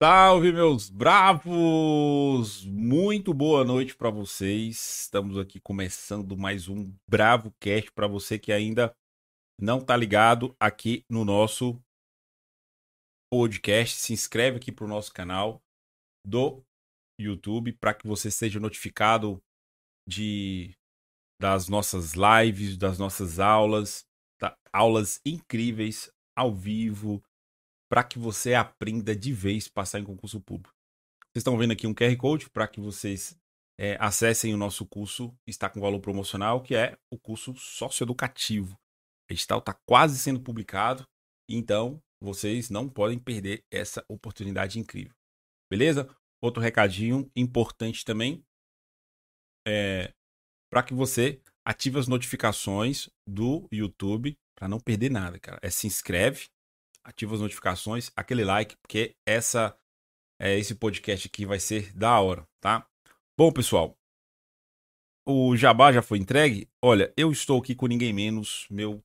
Salve, 0.00 0.52
meus 0.52 0.88
bravos! 0.88 2.64
Muito 2.64 3.34
boa 3.34 3.64
noite 3.64 3.96
para 3.96 4.08
vocês. 4.08 5.00
Estamos 5.00 5.36
aqui 5.36 5.58
começando 5.58 6.36
mais 6.36 6.68
um 6.68 6.94
Bravo 7.10 7.52
Cast 7.58 7.90
para 7.90 8.06
você 8.06 8.38
que 8.38 8.52
ainda 8.52 8.94
não 9.60 9.84
tá 9.84 9.96
ligado 9.96 10.54
aqui 10.60 11.04
no 11.10 11.24
nosso 11.24 11.82
podcast. 13.28 13.96
Se 13.96 14.12
inscreve 14.12 14.58
aqui 14.58 14.70
pro 14.70 14.86
nosso 14.86 15.12
canal 15.12 15.60
do 16.24 16.62
YouTube 17.20 17.72
para 17.72 17.92
que 17.92 18.06
você 18.06 18.30
seja 18.30 18.60
notificado 18.60 19.42
de 20.08 20.70
das 21.40 21.68
nossas 21.68 22.12
lives, 22.14 22.76
das 22.76 23.00
nossas 23.00 23.40
aulas, 23.40 24.06
tá? 24.38 24.56
aulas 24.72 25.20
incríveis 25.26 26.08
ao 26.36 26.54
vivo 26.54 27.20
para 27.88 28.04
que 28.04 28.18
você 28.18 28.54
aprenda 28.54 29.14
de 29.16 29.32
vez 29.32 29.68
passar 29.68 29.98
em 29.98 30.04
concurso 30.04 30.40
público. 30.40 30.74
Vocês 31.24 31.40
estão 31.40 31.56
vendo 31.56 31.72
aqui 31.72 31.86
um 31.86 31.94
QR 31.94 32.14
Code 32.16 32.50
para 32.50 32.68
que 32.68 32.80
vocês 32.80 33.38
é, 33.78 33.96
acessem 34.00 34.52
o 34.52 34.56
nosso 34.56 34.84
curso, 34.84 35.34
está 35.46 35.70
com 35.70 35.80
valor 35.80 36.00
promocional, 36.00 36.62
que 36.62 36.74
é 36.74 36.98
o 37.10 37.18
curso 37.18 37.54
socioeducativo. 37.54 38.74
O 39.30 39.32
edital 39.32 39.60
está 39.60 39.72
quase 39.86 40.18
sendo 40.18 40.40
publicado, 40.40 41.06
então 41.48 42.02
vocês 42.20 42.70
não 42.70 42.88
podem 42.88 43.18
perder 43.18 43.64
essa 43.70 44.04
oportunidade 44.08 44.78
incrível. 44.78 45.14
Beleza? 45.70 46.08
Outro 46.42 46.62
recadinho 46.62 47.30
importante 47.36 48.04
também 48.04 48.44
é 49.66 50.12
para 50.70 50.82
que 50.82 50.94
você 50.94 51.40
ative 51.64 51.98
as 51.98 52.08
notificações 52.08 53.08
do 53.26 53.68
YouTube 53.72 54.36
para 54.56 54.68
não 54.68 54.80
perder 54.80 55.10
nada, 55.10 55.38
cara. 55.38 55.58
É 55.62 55.70
se 55.70 55.86
inscreve, 55.86 56.48
ativa 57.08 57.34
as 57.34 57.40
notificações, 57.40 58.10
aquele 58.14 58.44
like, 58.44 58.76
porque 58.76 59.16
essa 59.26 59.76
é 60.38 60.58
esse 60.58 60.74
podcast 60.74 61.26
aqui 61.26 61.46
vai 61.46 61.58
ser 61.58 61.92
da 61.96 62.20
hora, 62.20 62.46
tá? 62.60 62.86
Bom, 63.36 63.50
pessoal, 63.50 63.98
o 65.26 65.56
jabá 65.56 65.90
já 65.90 66.02
foi 66.02 66.18
entregue. 66.18 66.68
Olha, 66.84 67.12
eu 67.16 67.32
estou 67.32 67.60
aqui 67.60 67.74
com 67.74 67.86
ninguém 67.86 68.12
menos, 68.12 68.66
meu 68.70 69.02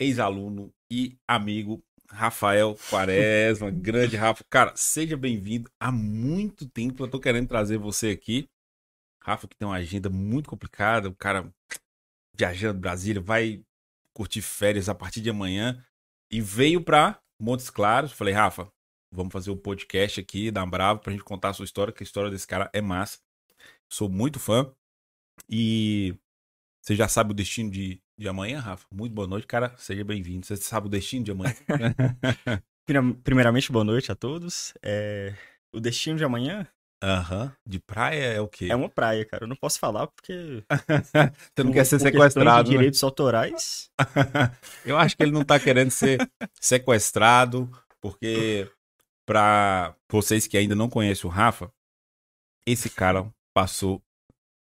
ex-aluno 0.00 0.72
e 0.90 1.18
amigo 1.26 1.82
Rafael 2.08 2.76
Quaresma, 2.88 3.70
grande 3.72 4.16
Rafa. 4.16 4.44
Cara, 4.48 4.72
seja 4.76 5.16
bem-vindo. 5.16 5.68
Há 5.80 5.90
muito 5.90 6.68
tempo 6.68 7.02
eu 7.02 7.10
tô 7.10 7.18
querendo 7.18 7.48
trazer 7.48 7.76
você 7.76 8.10
aqui. 8.10 8.48
Rafa, 9.20 9.48
que 9.48 9.56
tem 9.56 9.66
uma 9.66 9.76
agenda 9.76 10.08
muito 10.08 10.48
complicada, 10.48 11.08
o 11.08 11.14
cara 11.14 11.52
viajando 12.36 12.80
Brasília, 12.80 13.20
vai 13.20 13.64
curtir 14.14 14.42
férias 14.42 14.88
a 14.88 14.94
partir 14.94 15.20
de 15.20 15.30
amanhã 15.30 15.84
e 16.30 16.40
veio 16.40 16.82
para 16.82 17.21
Montes 17.42 17.68
Claros. 17.70 18.12
Falei, 18.12 18.32
Rafa, 18.32 18.70
vamos 19.12 19.32
fazer 19.32 19.50
o 19.50 19.54
um 19.54 19.56
podcast 19.56 20.20
aqui 20.20 20.48
da 20.48 20.64
Bravo 20.64 21.00
pra 21.00 21.10
gente 21.10 21.24
contar 21.24 21.48
a 21.48 21.52
sua 21.52 21.64
história, 21.64 21.92
que 21.92 22.00
a 22.00 22.06
história 22.06 22.30
desse 22.30 22.46
cara 22.46 22.70
é 22.72 22.80
massa. 22.80 23.18
Sou 23.92 24.08
muito 24.08 24.38
fã. 24.38 24.72
E 25.50 26.14
você 26.80 26.94
já 26.94 27.08
sabe 27.08 27.32
o 27.32 27.34
destino 27.34 27.68
de, 27.68 28.00
de 28.16 28.28
amanhã, 28.28 28.60
Rafa? 28.60 28.86
Muito 28.94 29.12
boa 29.12 29.26
noite, 29.26 29.48
cara. 29.48 29.76
Seja 29.76 30.04
bem-vindo. 30.04 30.46
Você 30.46 30.56
sabe 30.56 30.86
o 30.86 30.90
destino 30.90 31.24
de 31.24 31.32
amanhã? 31.32 31.52
Primeiramente, 33.24 33.72
boa 33.72 33.84
noite 33.84 34.12
a 34.12 34.14
todos. 34.14 34.72
É... 34.80 35.34
O 35.74 35.80
destino 35.80 36.16
de 36.16 36.24
amanhã 36.24 36.68
Aham. 37.02 37.44
Uhum. 37.44 37.50
De 37.66 37.80
praia 37.80 38.24
é 38.24 38.40
o 38.40 38.46
quê? 38.46 38.68
É 38.70 38.76
uma 38.76 38.88
praia, 38.88 39.24
cara. 39.24 39.44
Eu 39.44 39.48
não 39.48 39.56
posso 39.56 39.78
falar 39.78 40.06
porque. 40.06 40.64
Você 40.70 41.62
não 41.62 41.66
por, 41.66 41.72
quer 41.72 41.84
ser 41.84 41.98
sequestrado. 41.98 42.64
De 42.64 42.70
né? 42.70 42.76
direitos 42.76 43.02
autorais. 43.02 43.90
Eu 44.86 44.96
acho 44.96 45.16
que 45.16 45.22
ele 45.22 45.32
não 45.32 45.44
tá 45.44 45.58
querendo 45.58 45.90
ser 45.90 46.18
sequestrado, 46.60 47.68
porque 48.00 48.70
para 49.26 49.96
vocês 50.10 50.46
que 50.46 50.56
ainda 50.56 50.74
não 50.74 50.88
conhecem 50.88 51.28
o 51.28 51.32
Rafa, 51.32 51.72
esse 52.66 52.88
cara 52.88 53.32
passou 53.52 54.00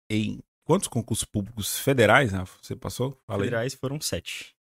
em 0.09 0.39
quantos 0.63 0.87
concursos 0.87 1.25
públicos 1.25 1.79
federais, 1.79 2.31
Rafa? 2.31 2.57
Você 2.61 2.75
passou? 2.75 3.17
Fala 3.25 3.43
federais 3.43 3.73
foram 3.73 3.99
sete. 3.99 4.55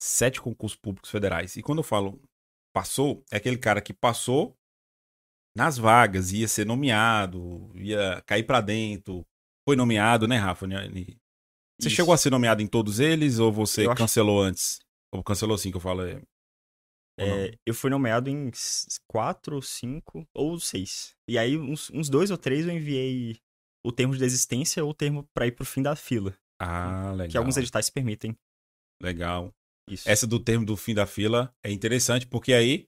Sete 0.00 0.40
concursos 0.40 0.78
públicos 0.78 1.10
federais. 1.10 1.56
E 1.56 1.62
quando 1.62 1.78
eu 1.78 1.84
falo 1.84 2.20
passou, 2.72 3.24
é 3.30 3.38
aquele 3.38 3.56
cara 3.56 3.80
que 3.80 3.92
passou 3.92 4.57
nas 5.58 5.76
vagas, 5.76 6.30
ia 6.32 6.46
ser 6.46 6.64
nomeado, 6.64 7.70
ia 7.74 8.22
cair 8.24 8.44
para 8.44 8.60
dentro. 8.60 9.26
Foi 9.68 9.74
nomeado, 9.74 10.28
né, 10.28 10.36
Rafa? 10.36 10.66
Você 10.68 11.18
Isso. 11.80 11.90
chegou 11.90 12.14
a 12.14 12.16
ser 12.16 12.30
nomeado 12.30 12.62
em 12.62 12.66
todos 12.66 13.00
eles 13.00 13.40
ou 13.40 13.52
você 13.52 13.84
eu 13.84 13.94
cancelou 13.94 14.40
acho... 14.40 14.48
antes? 14.48 14.78
Ou 15.12 15.22
cancelou 15.22 15.56
assim 15.56 15.72
que 15.72 15.76
eu 15.76 15.80
falo? 15.80 16.02
É... 16.02 16.22
É, 17.20 17.58
eu 17.66 17.74
fui 17.74 17.90
nomeado 17.90 18.30
em 18.30 18.48
quatro, 19.08 19.60
cinco 19.60 20.24
ou 20.32 20.60
seis. 20.60 21.16
E 21.28 21.36
aí, 21.36 21.58
uns, 21.58 21.90
uns, 21.90 22.08
dois 22.08 22.30
ou 22.30 22.38
três 22.38 22.64
eu 22.64 22.72
enviei 22.72 23.36
o 23.84 23.90
termo 23.90 24.12
de 24.12 24.20
desistência 24.20 24.84
ou 24.84 24.90
o 24.92 24.94
termo 24.94 25.28
para 25.34 25.44
ir 25.48 25.50
pro 25.50 25.64
fim 25.64 25.82
da 25.82 25.96
fila. 25.96 26.32
Ah, 26.60 27.10
legal. 27.10 27.28
Que 27.28 27.36
alguns 27.36 27.56
editais 27.56 27.90
permitem. 27.90 28.38
Legal. 29.02 29.52
Isso. 29.90 30.08
Essa 30.08 30.28
do 30.28 30.38
termo 30.38 30.64
do 30.64 30.76
fim 30.76 30.94
da 30.94 31.06
fila 31.06 31.52
é 31.64 31.72
interessante, 31.72 32.24
porque 32.24 32.52
aí 32.52 32.86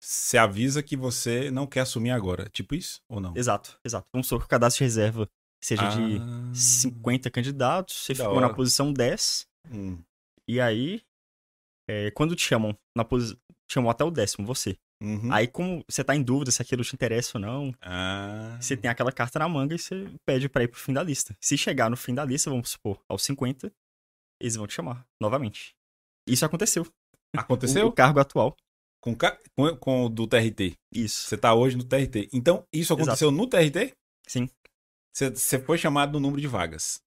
você 0.00 0.38
avisa 0.38 0.82
que 0.82 0.96
você 0.96 1.50
não 1.50 1.66
quer 1.66 1.80
assumir 1.80 2.10
agora. 2.10 2.48
Tipo 2.50 2.74
isso 2.74 3.00
ou 3.08 3.20
não? 3.20 3.32
Exato, 3.36 3.78
exato. 3.84 4.06
Vamos 4.12 4.26
supor 4.26 4.40
que 4.40 4.46
o 4.46 4.48
cadastro 4.48 4.78
de 4.78 4.84
reserva 4.84 5.28
seja 5.62 5.82
ah... 5.86 5.90
de 5.90 6.58
50 6.58 7.30
candidatos, 7.30 7.96
você 7.96 8.14
ficou 8.14 8.32
hora. 8.32 8.48
na 8.48 8.54
posição 8.54 8.92
10. 8.92 9.46
Hum. 9.70 9.98
E 10.48 10.60
aí, 10.60 11.02
é, 11.88 12.10
quando 12.10 12.34
te 12.34 12.42
chamam 12.42 12.76
na 12.96 13.04
posição. 13.04 13.38
Chamam 13.70 13.90
até 13.90 14.04
o 14.04 14.10
décimo, 14.10 14.46
você. 14.46 14.76
Uhum. 15.02 15.32
Aí, 15.32 15.48
como 15.48 15.82
você 15.88 16.04
tá 16.04 16.14
em 16.14 16.22
dúvida 16.22 16.50
se 16.50 16.60
aquilo 16.60 16.84
te 16.84 16.94
interessa 16.94 17.38
ou 17.38 17.40
não, 17.40 17.74
ah. 17.80 18.56
você 18.60 18.76
tem 18.76 18.90
aquela 18.90 19.10
carta 19.10 19.38
na 19.38 19.48
manga 19.48 19.74
e 19.74 19.78
você 19.78 20.06
pede 20.26 20.48
pra 20.48 20.62
ir 20.62 20.68
pro 20.68 20.78
fim 20.78 20.92
da 20.92 21.02
lista. 21.02 21.34
Se 21.40 21.56
chegar 21.56 21.88
no 21.88 21.96
fim 21.96 22.14
da 22.14 22.24
lista, 22.24 22.50
vamos 22.50 22.68
supor, 22.68 23.02
aos 23.08 23.22
50, 23.24 23.72
eles 24.40 24.56
vão 24.56 24.66
te 24.66 24.74
chamar 24.74 25.06
novamente. 25.20 25.74
Isso 26.28 26.44
aconteceu. 26.44 26.86
Aconteceu? 27.34 27.86
O, 27.86 27.88
o 27.88 27.92
cargo 27.92 28.20
atual. 28.20 28.54
Com, 29.02 29.16
com, 29.16 29.76
com 29.76 30.04
o 30.04 30.08
do 30.08 30.28
TRT. 30.28 30.78
Isso. 30.94 31.28
Você 31.28 31.36
tá 31.36 31.52
hoje 31.54 31.76
no 31.76 31.82
TRT. 31.82 32.28
Então, 32.32 32.64
isso 32.72 32.94
aconteceu 32.94 33.28
Exato. 33.28 33.42
no 33.42 33.48
TRT? 33.48 33.94
Sim. 34.28 34.48
Você 35.12 35.58
foi 35.58 35.76
chamado 35.76 36.12
no 36.12 36.20
número 36.20 36.40
de 36.40 36.46
vagas. 36.46 37.02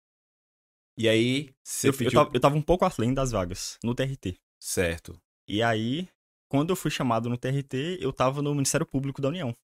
E 0.97 1.07
aí, 1.07 1.49
você 1.63 1.89
eu, 1.89 1.93
pediu... 1.93 2.07
eu, 2.07 2.11
tava, 2.11 2.31
eu 2.33 2.39
tava 2.39 2.55
um 2.55 2.61
pouco 2.61 2.85
além 2.85 3.13
das 3.13 3.31
vagas, 3.31 3.79
no 3.83 3.95
TRT. 3.95 4.37
Certo. 4.61 5.17
E 5.47 5.63
aí, 5.63 6.09
quando 6.49 6.69
eu 6.69 6.75
fui 6.75 6.91
chamado 6.91 7.29
no 7.29 7.37
TRT, 7.37 7.97
eu 7.99 8.13
tava 8.13 8.41
no 8.41 8.53
Ministério 8.53 8.85
Público 8.85 9.21
da 9.21 9.29
União. 9.29 9.55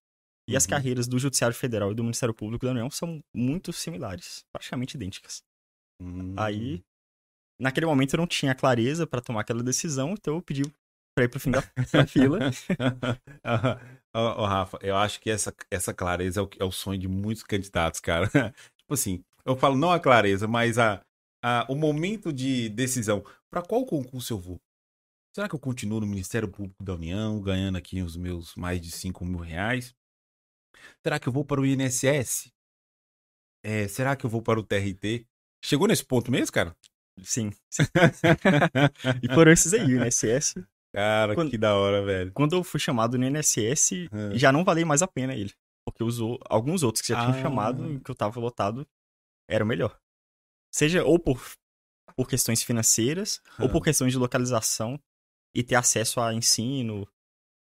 E 0.48 0.52
uhum. 0.52 0.56
as 0.56 0.66
carreiras 0.66 1.06
do 1.06 1.18
Judiciário 1.18 1.56
Federal 1.56 1.92
e 1.92 1.94
do 1.94 2.02
Ministério 2.02 2.34
Público 2.34 2.64
da 2.64 2.72
União 2.72 2.90
são 2.90 3.22
muito 3.34 3.72
similares, 3.72 4.44
praticamente 4.52 4.96
idênticas. 4.96 5.42
Uhum. 6.00 6.34
Aí, 6.36 6.82
naquele 7.60 7.86
momento 7.86 8.14
eu 8.14 8.18
não 8.18 8.26
tinha 8.26 8.54
clareza 8.54 9.06
para 9.06 9.20
tomar 9.20 9.42
aquela 9.42 9.62
decisão, 9.62 10.12
então 10.12 10.36
eu 10.36 10.42
pedi 10.42 10.62
pra 11.14 11.24
ir 11.24 11.28
pro 11.28 11.40
fim 11.40 11.50
da, 11.50 11.62
da 11.92 12.06
fila. 12.06 12.38
Ô, 14.14 14.18
oh, 14.18 14.46
Rafa, 14.46 14.78
eu 14.82 14.96
acho 14.96 15.20
que 15.20 15.30
essa, 15.30 15.54
essa 15.70 15.94
clareza 15.94 16.40
é 16.40 16.42
o, 16.42 16.50
é 16.60 16.64
o 16.64 16.72
sonho 16.72 16.98
de 16.98 17.08
muitos 17.08 17.42
candidatos, 17.42 17.98
cara. 18.00 18.28
tipo 18.76 18.92
assim, 18.92 19.24
eu 19.44 19.56
falo 19.56 19.76
não 19.76 19.90
a 19.90 19.98
clareza, 19.98 20.46
mas 20.46 20.78
a, 20.78 21.02
a, 21.42 21.66
o 21.68 21.74
momento 21.74 22.32
de 22.32 22.68
decisão. 22.68 23.24
Para 23.50 23.62
qual 23.62 23.86
concurso 23.86 24.32
eu 24.32 24.38
vou? 24.38 24.60
Será 25.34 25.48
que 25.48 25.54
eu 25.54 25.58
continuo 25.58 26.00
no 26.00 26.06
Ministério 26.06 26.48
Público 26.48 26.82
da 26.84 26.94
União, 26.94 27.40
ganhando 27.40 27.76
aqui 27.76 28.02
os 28.02 28.16
meus 28.16 28.54
mais 28.54 28.80
de 28.80 28.90
5 28.90 29.24
mil 29.24 29.38
reais? 29.38 29.94
Será 31.02 31.18
que 31.18 31.26
eu 31.26 31.32
vou 31.32 31.44
para 31.44 31.60
o 31.60 31.66
INSS? 31.66 32.52
É, 33.64 33.88
será 33.88 34.14
que 34.14 34.26
eu 34.26 34.30
vou 34.30 34.42
para 34.42 34.60
o 34.60 34.62
TRT? 34.62 35.26
Chegou 35.64 35.86
nesse 35.88 36.04
ponto 36.04 36.30
mesmo, 36.30 36.52
cara? 36.52 36.76
Sim. 37.22 37.50
e 39.22 39.34
foram 39.34 39.52
esses 39.52 39.72
aí, 39.72 39.94
o 39.94 40.04
INSS, 40.04 40.54
Cara, 40.94 41.34
quando, 41.34 41.50
que 41.50 41.58
da 41.58 41.74
hora, 41.74 42.04
velho. 42.04 42.32
Quando 42.32 42.54
eu 42.54 42.62
fui 42.62 42.78
chamado 42.78 43.18
no 43.18 43.24
INSS, 43.24 44.08
hum. 44.12 44.34
já 44.34 44.52
não 44.52 44.64
valia 44.64 44.84
mais 44.84 45.02
a 45.02 45.08
pena 45.08 45.34
ele. 45.34 45.52
Porque 45.86 46.04
usou 46.04 46.38
alguns 46.48 46.82
outros 46.82 47.02
que 47.02 47.08
já 47.08 47.20
tinham 47.20 47.38
ah. 47.38 47.42
chamado, 47.42 48.00
que 48.00 48.10
eu 48.10 48.14
tava 48.14 48.38
lotado, 48.38 48.86
era 49.48 49.64
o 49.64 49.66
melhor. 49.66 49.98
Seja 50.72 51.04
ou 51.04 51.18
por, 51.18 51.42
por 52.16 52.28
questões 52.28 52.62
financeiras, 52.62 53.40
hum. 53.58 53.64
ou 53.64 53.68
por 53.70 53.82
questões 53.82 54.12
de 54.12 54.18
localização 54.18 55.00
e 55.54 55.62
ter 55.62 55.74
acesso 55.74 56.20
a 56.20 56.32
ensino 56.32 57.06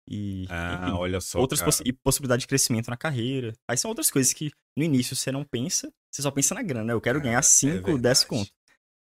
e 0.07 0.45
ah, 0.49 0.95
olha 0.95 1.19
só, 1.19 1.39
outras 1.39 1.61
poss 1.61 1.81
e 1.83 1.91
possibilidade 1.91 2.41
de 2.41 2.47
crescimento 2.47 2.89
na 2.89 2.97
carreira. 2.97 3.53
Aí 3.67 3.75
são 3.77 3.89
outras 3.89 4.11
coisas 4.11 4.33
que 4.33 4.51
no 4.77 4.83
início 4.83 5.15
você 5.15 5.31
não 5.31 5.43
pensa, 5.43 5.91
você 6.11 6.21
só 6.21 6.29
pensa 6.29 6.53
na 6.53 6.61
grana, 6.61 6.85
né? 6.85 6.93
Eu 6.93 7.01
quero 7.01 7.19
ganhar 7.19 7.41
5, 7.41 7.89
é 7.89 7.97
10 7.97 8.23
conto. 8.25 8.51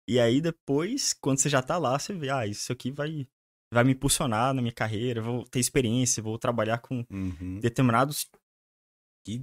E 0.07 0.19
aí 0.19 0.41
depois, 0.41 1.13
quando 1.13 1.39
você 1.39 1.47
já 1.47 1.61
tá 1.61 1.77
lá, 1.77 1.97
você 1.97 2.13
vê, 2.13 2.29
ah, 2.29 2.45
isso 2.45 2.73
aqui 2.73 2.91
vai 2.91 3.25
vai 3.73 3.83
me 3.83 3.93
impulsionar 3.93 4.53
na 4.53 4.61
minha 4.61 4.73
carreira, 4.73 5.21
vou 5.21 5.45
ter 5.45 5.59
experiência, 5.59 6.21
vou 6.21 6.37
trabalhar 6.37 6.79
com 6.79 7.05
uhum. 7.09 7.59
determinados 7.59 8.29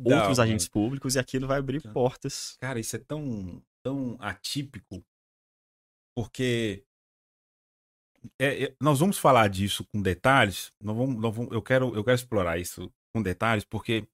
outros 0.04 0.36
dá, 0.36 0.42
agentes 0.42 0.68
mano. 0.68 0.72
públicos 0.72 1.14
e 1.14 1.18
aquilo 1.18 1.46
vai 1.46 1.58
abrir 1.58 1.80
portas. 1.92 2.56
Cara, 2.60 2.78
isso 2.78 2.96
é 2.96 2.98
tão, 2.98 3.62
tão 3.82 4.16
atípico, 4.20 5.04
porque 6.16 6.84
é, 8.38 8.64
é, 8.64 8.76
nós 8.80 9.00
vamos 9.00 9.18
falar 9.18 9.48
disso 9.48 9.84
com 9.86 10.02
detalhes, 10.02 10.72
nós 10.80 10.96
vamos, 10.96 11.16
nós 11.16 11.34
vamos, 11.34 11.52
eu, 11.52 11.62
quero, 11.62 11.94
eu 11.94 12.04
quero 12.04 12.16
explorar 12.16 12.58
isso 12.58 12.92
com 13.14 13.22
detalhes, 13.22 13.64
porque 13.64 14.06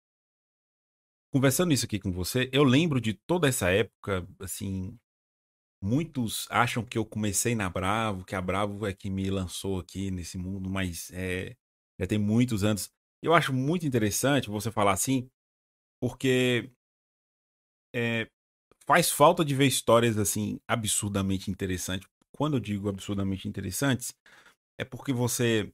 conversando 1.32 1.72
isso 1.72 1.84
aqui 1.84 1.98
com 1.98 2.12
você, 2.12 2.48
eu 2.52 2.62
lembro 2.62 3.00
de 3.00 3.14
toda 3.14 3.48
essa 3.48 3.70
época, 3.70 4.24
assim, 4.38 4.96
muitos 5.84 6.46
acham 6.50 6.82
que 6.82 6.96
eu 6.96 7.04
comecei 7.04 7.54
na 7.54 7.68
Bravo, 7.68 8.24
que 8.24 8.34
a 8.34 8.40
Bravo 8.40 8.86
é 8.86 8.94
que 8.94 9.10
me 9.10 9.28
lançou 9.28 9.78
aqui 9.78 10.10
nesse 10.10 10.38
mundo, 10.38 10.70
mas 10.70 11.10
é, 11.12 11.54
já 12.00 12.06
tem 12.06 12.18
muitos 12.18 12.64
anos. 12.64 12.90
Eu 13.22 13.34
acho 13.34 13.52
muito 13.52 13.86
interessante 13.86 14.48
você 14.48 14.70
falar 14.70 14.92
assim, 14.92 15.28
porque 16.00 16.72
é, 17.94 18.26
faz 18.86 19.10
falta 19.10 19.44
de 19.44 19.54
ver 19.54 19.66
histórias 19.66 20.16
assim 20.16 20.58
absurdamente 20.66 21.50
interessantes. 21.50 22.08
Quando 22.34 22.56
eu 22.56 22.60
digo 22.60 22.88
absurdamente 22.88 23.46
interessantes, 23.46 24.14
é 24.80 24.84
porque 24.84 25.12
você 25.12 25.70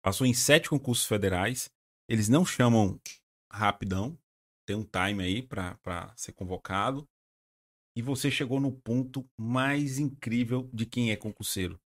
passou 0.00 0.26
em 0.26 0.32
sete 0.32 0.70
concursos 0.70 1.06
federais, 1.06 1.68
eles 2.08 2.28
não 2.28 2.46
chamam 2.46 3.00
rapidão, 3.52 4.16
tem 4.64 4.76
um 4.76 4.84
time 4.84 5.24
aí 5.24 5.42
para 5.42 6.14
ser 6.16 6.32
convocado. 6.32 7.06
E 7.98 8.00
você 8.00 8.30
chegou 8.30 8.60
no 8.60 8.70
ponto 8.70 9.28
mais 9.36 9.98
incrível 9.98 10.70
de 10.72 10.86
quem 10.86 11.10
é 11.10 11.16
concurseiro. 11.16 11.80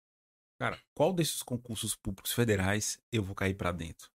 Cara, 0.59 0.81
qual 0.97 1.13
desses 1.13 1.44
concursos 1.44 1.95
públicos 1.95 2.33
federais 2.33 3.00
eu 3.11 3.21
vou 3.21 3.35
cair 3.35 3.53
para 3.53 3.71
dentro? 3.71 4.09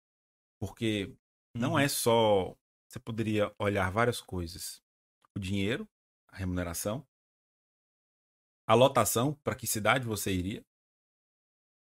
Porque 0.57 1.13
não 1.53 1.77
é 1.77 1.83
uhum. 1.83 1.89
só. 1.89 2.55
Você 2.87 2.97
poderia 2.97 3.53
olhar 3.59 3.91
várias 3.91 4.21
coisas: 4.21 4.81
o 5.35 5.39
dinheiro, 5.39 5.85
a 6.29 6.37
remuneração, 6.37 7.05
a 8.65 8.73
lotação, 8.73 9.33
para 9.43 9.53
que 9.53 9.67
cidade 9.67 10.05
você 10.05 10.31
iria, 10.31 10.63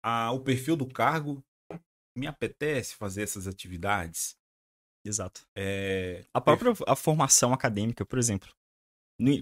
a, 0.04 0.30
o 0.34 0.42
perfil 0.42 0.76
do 0.76 0.90
cargo. 0.90 1.42
Me 2.18 2.28
apetece 2.28 2.96
fazer 2.96 3.24
essas 3.24 3.48
atividades? 3.48 4.38
Exato. 5.06 5.48
É... 5.56 6.26
A 6.34 6.42
própria 6.42 6.74
a 6.86 6.98
formação 6.98 7.54
acadêmica, 7.54 8.06
por 8.06 8.20
exemplo. 8.20 8.54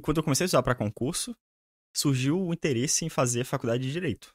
Quando 0.01 0.17
eu 0.17 0.23
comecei 0.23 0.45
a 0.45 0.47
estudar 0.47 0.63
para 0.63 0.75
concurso, 0.75 1.35
surgiu 1.95 2.39
o 2.39 2.53
interesse 2.53 3.05
em 3.05 3.09
fazer 3.09 3.43
faculdade 3.43 3.83
de 3.83 3.91
Direito. 3.91 4.33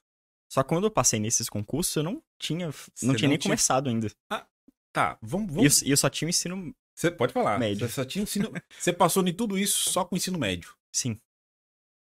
Só 0.51 0.63
que 0.63 0.71
quando 0.71 0.85
eu 0.85 0.91
passei 0.91 1.21
nesses 1.21 1.49
concursos, 1.49 1.95
eu 1.97 2.03
não 2.03 2.23
tinha, 2.39 2.67
não 3.03 3.15
tinha 3.15 3.29
nem 3.29 3.39
tinha... 3.39 3.51
começado 3.51 3.89
ainda. 3.89 4.09
Ah, 4.31 4.47
tá. 4.93 5.19
Vamos, 5.21 5.53
vamos... 5.53 5.83
E 5.83 5.87
eu, 5.87 5.93
eu 5.93 5.97
só 5.97 6.09
tinha 6.09 6.27
o 6.27 6.31
ensino 6.31 6.75
Você 6.95 7.11
pode 7.11 7.33
falar. 7.33 7.59
Médio. 7.59 7.87
Você 7.87 7.95
só 7.95 8.05
tinha 8.05 8.23
ensino... 8.23 8.51
Você 8.79 8.93
passou 8.93 9.27
em 9.27 9.35
tudo 9.35 9.59
isso 9.59 9.91
só 9.91 10.05
com 10.05 10.17
ensino 10.17 10.39
médio. 10.39 10.75
Sim. 10.91 11.21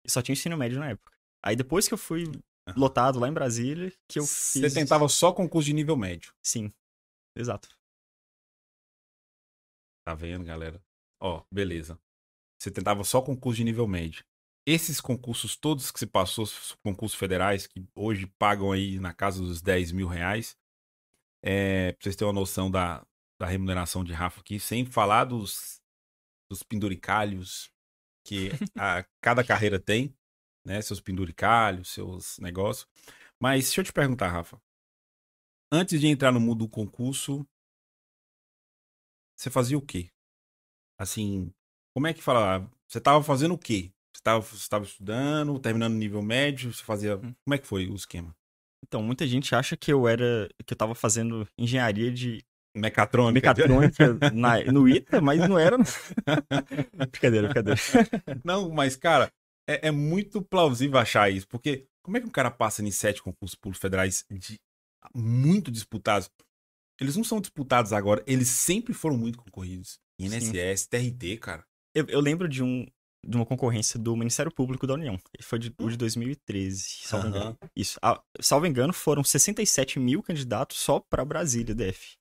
E 0.06 0.10
só 0.10 0.22
tinha 0.22 0.34
ensino 0.34 0.56
médio 0.56 0.78
na 0.78 0.90
época. 0.90 1.12
Aí 1.42 1.56
depois 1.56 1.88
que 1.88 1.94
eu 1.94 1.98
fui 1.98 2.30
lotado 2.76 3.18
lá 3.18 3.28
em 3.28 3.32
Brasília, 3.32 3.92
que 4.06 4.18
eu 4.20 4.24
fiz... 4.24 4.62
Você 4.62 4.70
tentava 4.72 5.08
só 5.08 5.32
concurso 5.32 5.66
de 5.66 5.72
nível 5.72 5.96
médio. 5.96 6.32
Sim. 6.42 6.72
Exato. 7.36 7.68
Tá 10.06 10.14
vendo, 10.14 10.44
galera? 10.44 10.80
Ó, 11.20 11.42
beleza. 11.52 12.00
Você 12.58 12.70
tentava 12.70 13.04
só 13.04 13.22
concurso 13.22 13.58
de 13.58 13.64
nível 13.64 13.86
médio. 13.86 14.24
Esses 14.66 15.00
concursos 15.00 15.56
todos 15.56 15.90
que 15.90 15.98
você 15.98 16.06
passou, 16.06 16.44
concursos 16.84 17.18
federais, 17.18 17.66
que 17.66 17.86
hoje 17.94 18.26
pagam 18.38 18.72
aí 18.72 18.98
na 18.98 19.14
casa 19.14 19.40
dos 19.40 19.62
10 19.62 19.92
mil 19.92 20.06
reais, 20.06 20.56
é, 21.42 21.92
pra 21.92 22.02
vocês 22.02 22.16
terem 22.16 22.28
uma 22.28 22.40
noção 22.40 22.70
da, 22.70 23.06
da 23.40 23.46
remuneração 23.46 24.04
de 24.04 24.12
Rafa 24.12 24.40
aqui, 24.40 24.58
sem 24.58 24.84
falar 24.84 25.24
dos, 25.24 25.80
dos 26.50 26.62
penduricalhos 26.62 27.70
que 28.26 28.50
a, 28.78 29.04
cada 29.22 29.44
carreira 29.44 29.80
tem, 29.80 30.14
né? 30.66 30.82
Seus 30.82 31.00
penduricalhos, 31.00 31.88
seus 31.88 32.38
negócios. 32.38 32.86
Mas 33.40 33.66
deixa 33.66 33.80
eu 33.80 33.84
te 33.84 33.92
perguntar, 33.92 34.28
Rafa. 34.28 34.60
Antes 35.72 36.00
de 36.00 36.08
entrar 36.08 36.32
no 36.32 36.40
mundo 36.40 36.66
do 36.66 36.68
concurso, 36.68 37.46
você 39.36 39.50
fazia 39.50 39.78
o 39.78 39.82
quê? 39.82 40.10
Assim, 40.98 41.54
como 41.98 42.06
é 42.06 42.14
que 42.14 42.22
fala? 42.22 42.70
Você 42.86 42.98
estava 42.98 43.20
fazendo 43.24 43.54
o 43.54 43.58
quê? 43.58 43.90
Você 44.14 44.20
estava 44.20 44.40
você 44.40 44.92
estudando, 44.92 45.58
terminando 45.58 45.94
nível 45.94 46.22
médio, 46.22 46.72
você 46.72 46.82
fazia. 46.84 47.16
Hum. 47.16 47.34
Como 47.44 47.54
é 47.54 47.58
que 47.58 47.66
foi 47.66 47.88
o 47.88 47.94
esquema? 47.96 48.32
Então, 48.86 49.02
muita 49.02 49.26
gente 49.26 49.52
acha 49.52 49.76
que 49.76 49.92
eu 49.92 50.06
era. 50.06 50.48
que 50.64 50.72
eu 50.72 50.76
estava 50.76 50.94
fazendo 50.94 51.46
engenharia 51.58 52.12
de. 52.12 52.44
Mecatrônica. 52.72 53.48
Mecatrônica 53.48 54.16
na, 54.32 54.62
no 54.70 54.88
ITA, 54.88 55.20
mas 55.20 55.40
não 55.48 55.58
era. 55.58 55.76
brincadeira, 57.10 57.48
brincadeira. 57.48 57.80
Não, 58.44 58.70
mas, 58.70 58.94
cara, 58.94 59.32
é, 59.68 59.88
é, 59.88 59.90
muito 59.90 60.40
plausível 60.40 61.00
achar 61.00 61.28
isso, 61.28 61.48
porque 61.48 61.88
como 62.00 62.16
é 62.16 62.20
que 62.20 62.28
um 62.28 62.30
cara 62.30 62.52
passa 62.52 62.80
em 62.80 62.92
sete 62.92 63.20
concursos 63.20 63.56
públicos 63.56 63.82
federais 63.82 64.24
de 64.30 64.60
muito 65.12 65.68
disputados? 65.68 66.30
Eles 67.00 67.16
não 67.16 67.24
são 67.24 67.40
disputados 67.40 67.92
agora, 67.92 68.22
eles 68.24 68.48
sempre 68.48 68.94
foram 68.94 69.16
muito 69.16 69.38
concorridos. 69.38 69.98
INSS, 70.20 70.82
Sim. 70.82 70.88
TRT, 70.88 71.36
cara. 71.38 71.67
Eu, 71.98 72.06
eu, 72.08 72.20
lembro 72.20 72.48
de, 72.48 72.62
um, 72.62 72.86
de 73.26 73.36
uma 73.36 73.44
concorrência 73.44 73.98
do 73.98 74.16
Ministério 74.16 74.52
Público 74.52 74.86
da 74.86 74.94
União. 74.94 75.18
Foi 75.42 75.58
de, 75.58 75.74
hum. 75.78 75.88
de 75.88 75.96
2013, 75.96 76.82
salvo 77.02 77.26
uhum. 77.26 77.36
engano. 77.36 77.58
Isso. 77.74 77.98
Ah, 78.02 78.22
salvo 78.40 78.66
engano, 78.66 78.92
foram 78.92 79.24
67 79.24 79.98
mil 79.98 80.22
candidatos 80.22 80.78
só 80.78 81.00
para 81.00 81.24
Brasília, 81.24 81.74
DF. 81.74 82.16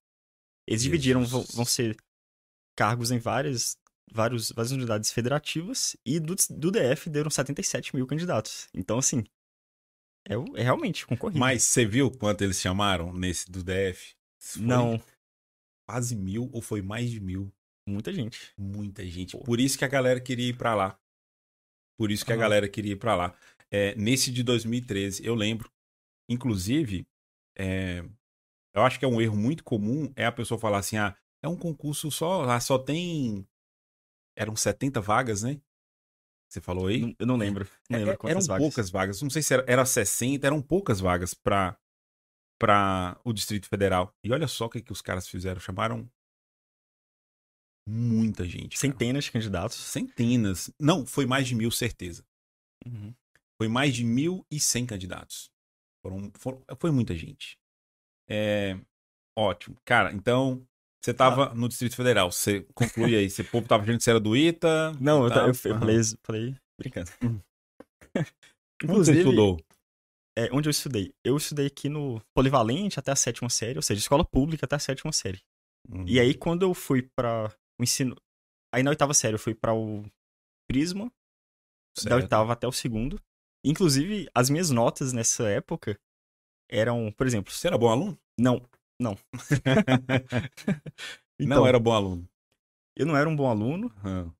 Eles 0.68 0.82
Jesus. 0.82 0.84
dividiram, 0.84 1.24
vão, 1.24 1.44
vão 1.54 1.66
ser 1.66 1.96
cargos 2.76 3.12
em 3.12 3.20
várias, 3.20 3.78
vários, 4.12 4.52
várias 4.52 4.72
unidades 4.72 5.12
federativas 5.12 5.96
e 6.06 6.20
do, 6.20 6.36
do 6.50 6.72
DF 6.72 7.10
deram 7.10 7.30
77 7.30 7.96
mil 7.96 8.08
candidatos. 8.08 8.68
Então, 8.74 8.98
assim, 8.98 9.24
é, 10.28 10.34
é 10.60 10.64
realmente 10.64 11.06
concorrido. 11.06 11.40
Mas 11.40 11.64
você 11.64 11.86
viu 11.86 12.12
quanto 12.12 12.44
eles 12.44 12.60
chamaram 12.60 13.14
nesse 13.14 13.50
do 13.50 13.64
DF? 13.64 14.16
Não. 14.58 15.02
Quase 15.88 16.16
mil 16.16 16.50
ou 16.52 16.62
foi 16.62 16.82
mais 16.82 17.10
de 17.10 17.22
mil? 17.22 17.52
Muita 17.88 18.12
gente. 18.12 18.54
Muita 18.58 19.06
gente. 19.06 19.38
Pô. 19.38 19.44
Por 19.44 19.60
isso 19.60 19.78
que 19.78 19.86
a 19.86 19.88
galera 19.88 20.20
queria 20.20 20.50
ir 20.50 20.58
para 20.58 20.76
lá. 20.76 21.00
Por 21.98 22.12
isso 22.12 22.26
que 22.26 22.34
a 22.34 22.36
galera 22.36 22.68
queria 22.68 22.94
ir 22.94 22.98
para 22.98 23.16
lá. 23.16 23.36
É, 23.72 23.96
nesse 23.96 24.32
de 24.32 24.44
2013, 24.44 25.26
eu 25.26 25.34
lembro. 25.34 25.72
Inclusive, 26.30 27.08
é, 27.58 28.04
eu 28.76 28.84
acho 28.84 29.00
que 29.00 29.06
é 29.06 29.08
um 29.08 29.22
erro 29.22 29.36
muito 29.36 29.64
comum 29.64 30.12
é 30.16 30.26
a 30.26 30.32
pessoa 30.32 30.60
falar 30.60 30.80
assim: 30.80 30.98
ah, 30.98 31.16
é 31.42 31.48
um 31.48 31.56
concurso 31.56 32.12
só, 32.12 32.42
lá 32.42 32.60
só 32.60 32.78
tem. 32.78 33.48
Eram 34.36 34.56
70 34.56 35.00
vagas, 35.00 35.44
né? 35.44 35.60
Você 36.50 36.62
falou 36.62 36.88
aí? 36.88 37.16
Eu 37.18 37.26
não 37.26 37.38
lembro. 37.38 37.68
Não 37.90 38.00
lembro 38.00 38.28
é, 38.28 38.32
eram 38.32 38.42
vagas. 38.42 38.64
poucas 38.64 38.90
vagas. 38.90 39.22
Não 39.22 39.30
sei 39.30 39.42
se 39.42 39.54
era, 39.54 39.66
era 39.68 39.86
60, 39.86 40.46
eram 40.46 40.62
poucas 40.62 41.00
vagas 41.00 41.34
para 41.34 41.78
para 42.60 43.20
o 43.24 43.32
Distrito 43.32 43.68
Federal. 43.68 44.14
E 44.24 44.32
olha 44.32 44.48
só 44.48 44.66
o 44.66 44.70
que, 44.70 44.82
que 44.82 44.92
os 44.92 45.02
caras 45.02 45.28
fizeram. 45.28 45.60
Chamaram 45.60 46.10
muita 47.88 48.46
gente. 48.46 48.78
Centenas 48.78 49.26
de 49.26 49.32
candidatos. 49.32 49.78
Centenas. 49.78 50.70
Não, 50.80 51.06
foi 51.06 51.26
mais 51.26 51.48
de 51.48 51.56
mil, 51.56 51.72
certeza. 51.72 52.24
Uhum. 52.86 53.14
Foi 53.60 53.68
mais 53.68 53.96
de 53.96 54.04
mil 54.04 54.46
e 54.52 54.60
cem 54.60 54.86
candidatos. 54.86 55.50
Foram, 56.04 56.32
foram, 56.36 56.64
foi 56.78 56.92
muita 56.92 57.16
gente. 57.16 57.58
É, 58.30 58.78
ótimo. 59.38 59.78
Cara, 59.86 60.14
então, 60.14 60.68
você 61.02 61.12
estava 61.12 61.52
ah. 61.52 61.56
no 61.56 61.70
Distrito 61.70 61.96
Federal. 61.96 62.32
Você 62.32 62.66
conclui 62.76 63.16
aí. 63.16 63.30
Você 63.30 63.44
povo 63.44 63.68
tava 63.68 63.84
achando 63.84 63.98
que 63.98 64.04
você 64.04 64.10
era 64.10 64.20
do 64.20 64.36
ITA? 64.36 64.94
Não, 65.00 65.26
eu, 65.26 65.34
eu, 65.34 65.48
eu 65.48 65.54
falei, 65.54 65.98
falei 66.24 66.56
brincando. 66.80 67.10
Inclusive, 68.84 68.84
Onde 68.84 69.06
você 69.06 69.18
estudou? 69.20 69.60
É, 70.38 70.50
onde 70.54 70.70
eu 70.70 70.72
estudei? 70.72 71.12
Eu 71.24 71.36
estudei 71.36 71.66
aqui 71.66 71.90
no 71.90 72.22
Polivalente 72.36 73.00
até 73.00 73.12
a 73.12 73.16
sétima 73.16 73.50
série, 73.50 73.80
ou 73.80 73.82
seja, 73.82 74.00
escola 74.00 74.24
pública 74.24 74.68
até 74.68 74.76
a 74.76 74.80
sétima 74.80 75.12
série. 75.12 75.42
Uhum. 75.90 76.06
E 76.08 76.20
aí, 76.20 76.36
quando 76.36 76.62
eu 76.62 76.76
fui 76.76 77.02
para 77.02 77.52
o 77.80 77.84
ensino. 77.84 78.16
Aí 78.74 78.84
na 78.84 78.90
oitava 78.90 79.14
série 79.14 79.36
eu 79.36 79.40
fui 79.40 79.56
para 79.56 79.74
o 79.74 80.04
Prisma, 80.68 81.12
certo. 81.98 82.10
da 82.10 82.16
oitava 82.18 82.54
até 82.54 82.68
o 82.68 82.72
segundo. 82.72 83.22
Inclusive, 83.64 84.30
as 84.34 84.50
minhas 84.50 84.70
notas 84.70 85.14
nessa 85.14 85.48
época 85.50 86.00
eram, 86.70 87.12
por 87.12 87.26
exemplo. 87.26 87.52
Você 87.52 87.68
era 87.68 87.78
bom 87.78 87.90
aluno? 87.90 88.18
Não, 88.40 88.62
não. 89.00 89.18
então, 91.40 91.58
não 91.58 91.68
era 91.68 91.80
bom 91.80 91.94
aluno. 91.94 92.30
Eu 92.96 93.06
não 93.06 93.16
era 93.16 93.30
um 93.30 93.36
bom 93.36 93.50
aluno. 93.50 93.94
Uhum. 94.04 94.32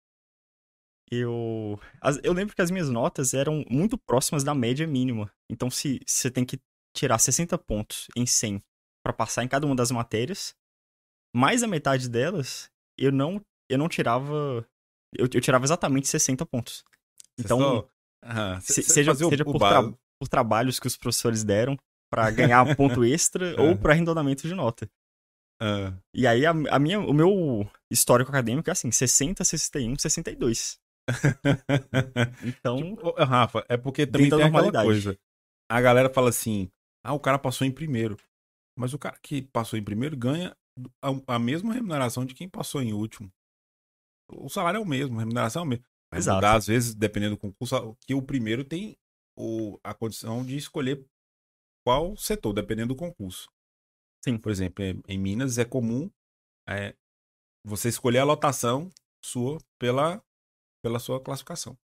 Eu. 1.10 1.80
As, 2.02 2.20
eu 2.24 2.34
lembro 2.34 2.56
que 2.56 2.62
as 2.62 2.72
minhas 2.72 2.90
notas 2.90 3.34
eram 3.34 3.64
muito 3.70 3.98
próximas 3.98 4.44
da 4.44 4.54
média 4.54 4.86
mínima. 4.86 5.32
Então, 5.50 5.70
se 5.70 6.02
você 6.06 6.30
tem 6.30 6.46
que 6.46 6.60
tirar 6.96 7.18
60 7.18 7.58
pontos 7.60 8.08
em 8.16 8.26
100 8.26 8.62
para 9.04 9.14
passar 9.14 9.44
em 9.44 9.48
cada 9.48 9.66
uma 9.66 9.76
das 9.76 9.92
matérias, 9.92 10.56
mais 11.34 11.62
da 11.62 11.68
metade 11.68 12.10
delas 12.10 12.70
eu 12.98 13.12
não, 13.12 13.42
eu 13.70 13.78
não 13.78 13.88
tirava. 13.88 14.66
Eu, 15.16 15.28
eu 15.34 15.42
tirava 15.42 15.66
exatamente 15.66 16.08
60 16.08 16.46
pontos. 16.46 16.84
Então, 17.40 17.60
só... 17.60 17.90
uhum. 18.26 18.62
se, 18.62 18.84
seja, 18.84 19.14
seja 19.16 19.46
por, 19.46 19.58
tra 19.58 19.84
por, 19.84 20.28
trabalhos 20.28 20.80
que 20.80 20.88
os 20.88 20.98
professores 20.98 21.44
deram 21.44 21.78
para 22.12 22.30
ganhar 22.32 22.76
ponto 22.76 23.04
extra 23.06 23.56
uhum. 23.60 23.70
ou 23.70 23.78
para 23.78 23.94
arredondamento 23.94 24.48
de 24.48 24.54
nota. 24.54 24.90
Uhum. 25.62 25.98
E 26.14 26.28
aí, 26.28 26.46
a, 26.46 26.52
a, 26.52 26.80
minha, 26.80 27.00
o 27.00 27.14
meu 27.14 27.70
histórico 27.92 28.30
acadêmico 28.30 28.70
é 28.70 28.74
assim: 28.74 28.92
60, 28.92 29.44
61, 29.44 29.98
62. 29.98 30.80
então. 32.44 32.78
Tipo, 32.78 33.12
Rafa, 33.24 33.66
é 33.70 33.78
porque 33.78 34.06
também 34.06 34.30
tem 34.30 34.44
aquela 34.44 34.84
coisa. 34.84 35.18
A 35.70 35.82
galera 35.82 36.10
fala 36.10 36.30
assim: 36.30 36.70
ah, 37.04 37.14
o 37.14 37.20
cara 37.20 37.40
passou 37.40 37.66
em 37.66 37.72
primeiro. 37.72 38.18
Mas 38.78 38.94
o 38.94 39.00
cara 39.00 39.18
que 39.22 39.42
passou 39.42 39.80
em 39.80 39.84
primeiro 39.84 40.16
ganha 40.16 40.56
a, 41.02 41.36
a, 41.36 41.40
mesma 41.40 41.74
remuneração 41.74 42.26
de 42.26 42.34
quem 42.34 42.50
passou 42.50 42.82
em 42.82 42.94
último. 42.94 43.32
O 44.30 44.50
salário 44.50 44.78
é 44.78 44.82
o 44.82 44.86
mesmo, 44.86 45.18
a 45.18 45.20
remuneração 45.20 45.62
é 45.62 45.66
o 45.66 45.68
mesmo. 45.68 45.86
Mas 46.12 46.24
Exato. 46.24 46.36
mudar, 46.38 46.56
às 46.56 46.68
vezes, 46.68 46.96
dependendo 46.96 47.36
do 47.36 47.40
concurso, 47.40 47.98
que 48.06 48.14
o 48.14 48.22
primeiro 48.22 48.64
tem 48.64 48.98
o, 49.38 49.80
a 49.84 49.94
condição 49.94 50.46
de 50.46 50.56
escolher 50.56 51.06
qual 51.86 52.16
setor, 52.18 52.54
dependendo 52.54 52.94
do 52.94 53.00
concurso. 53.00 53.50
Sim. 54.24 54.38
Por 54.38 54.52
exemplo, 54.52 54.84
em 55.08 55.18
Minas 55.18 55.58
é 55.58 55.66
comum 55.66 56.10
é, 56.68 56.96
você 57.64 57.90
escolher 57.90 58.20
a 58.20 58.26
lotação 58.26 58.90
sua 59.24 59.58
pela, 59.80 60.24
pela 60.82 61.00
sua 61.00 61.22
classificação. 61.22 61.78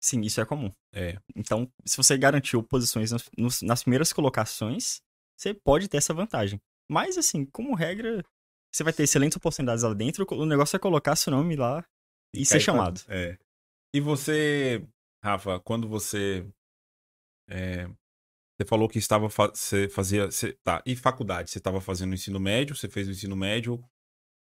Sim, 0.00 0.20
isso 0.20 0.40
é 0.40 0.46
comum. 0.46 0.72
É. 0.92 1.18
Então, 1.34 1.70
se 1.84 1.96
você 1.96 2.16
garantiu 2.16 2.62
posições 2.62 3.10
nas, 3.10 3.62
nas 3.62 3.82
primeiras 3.82 4.12
colocações, 4.12 5.00
você 5.36 5.52
pode 5.52 5.88
ter 5.88 5.96
essa 5.96 6.14
vantagem. 6.14 6.60
Mas, 6.90 7.18
assim, 7.18 7.44
como 7.46 7.74
regra, 7.74 8.24
você 8.72 8.84
vai 8.84 8.92
ter 8.92 9.04
excelentes 9.04 9.36
oportunidades 9.36 9.82
lá 9.82 9.92
dentro. 9.94 10.26
O 10.30 10.46
negócio 10.46 10.76
é 10.76 10.78
colocar 10.78 11.16
seu 11.16 11.32
nome 11.32 11.56
lá 11.56 11.84
e, 12.34 12.42
e 12.42 12.46
ser 12.46 12.60
chamado. 12.60 13.00
É. 13.08 13.38
E 13.94 14.00
você, 14.00 14.86
Rafa, 15.22 15.60
quando 15.60 15.88
você. 15.88 16.46
É, 17.48 17.86
você 17.86 18.66
falou 18.66 18.88
que 18.88 18.98
estava 18.98 19.28
você 19.28 19.88
fazia. 19.88 20.26
Você, 20.26 20.52
tá, 20.64 20.82
e 20.86 20.94
faculdade? 20.96 21.50
Você 21.50 21.58
estava 21.58 21.80
fazendo 21.80 22.14
ensino 22.14 22.38
médio, 22.38 22.76
você 22.76 22.88
fez 22.88 23.08
o 23.08 23.10
ensino 23.10 23.36
médio 23.36 23.82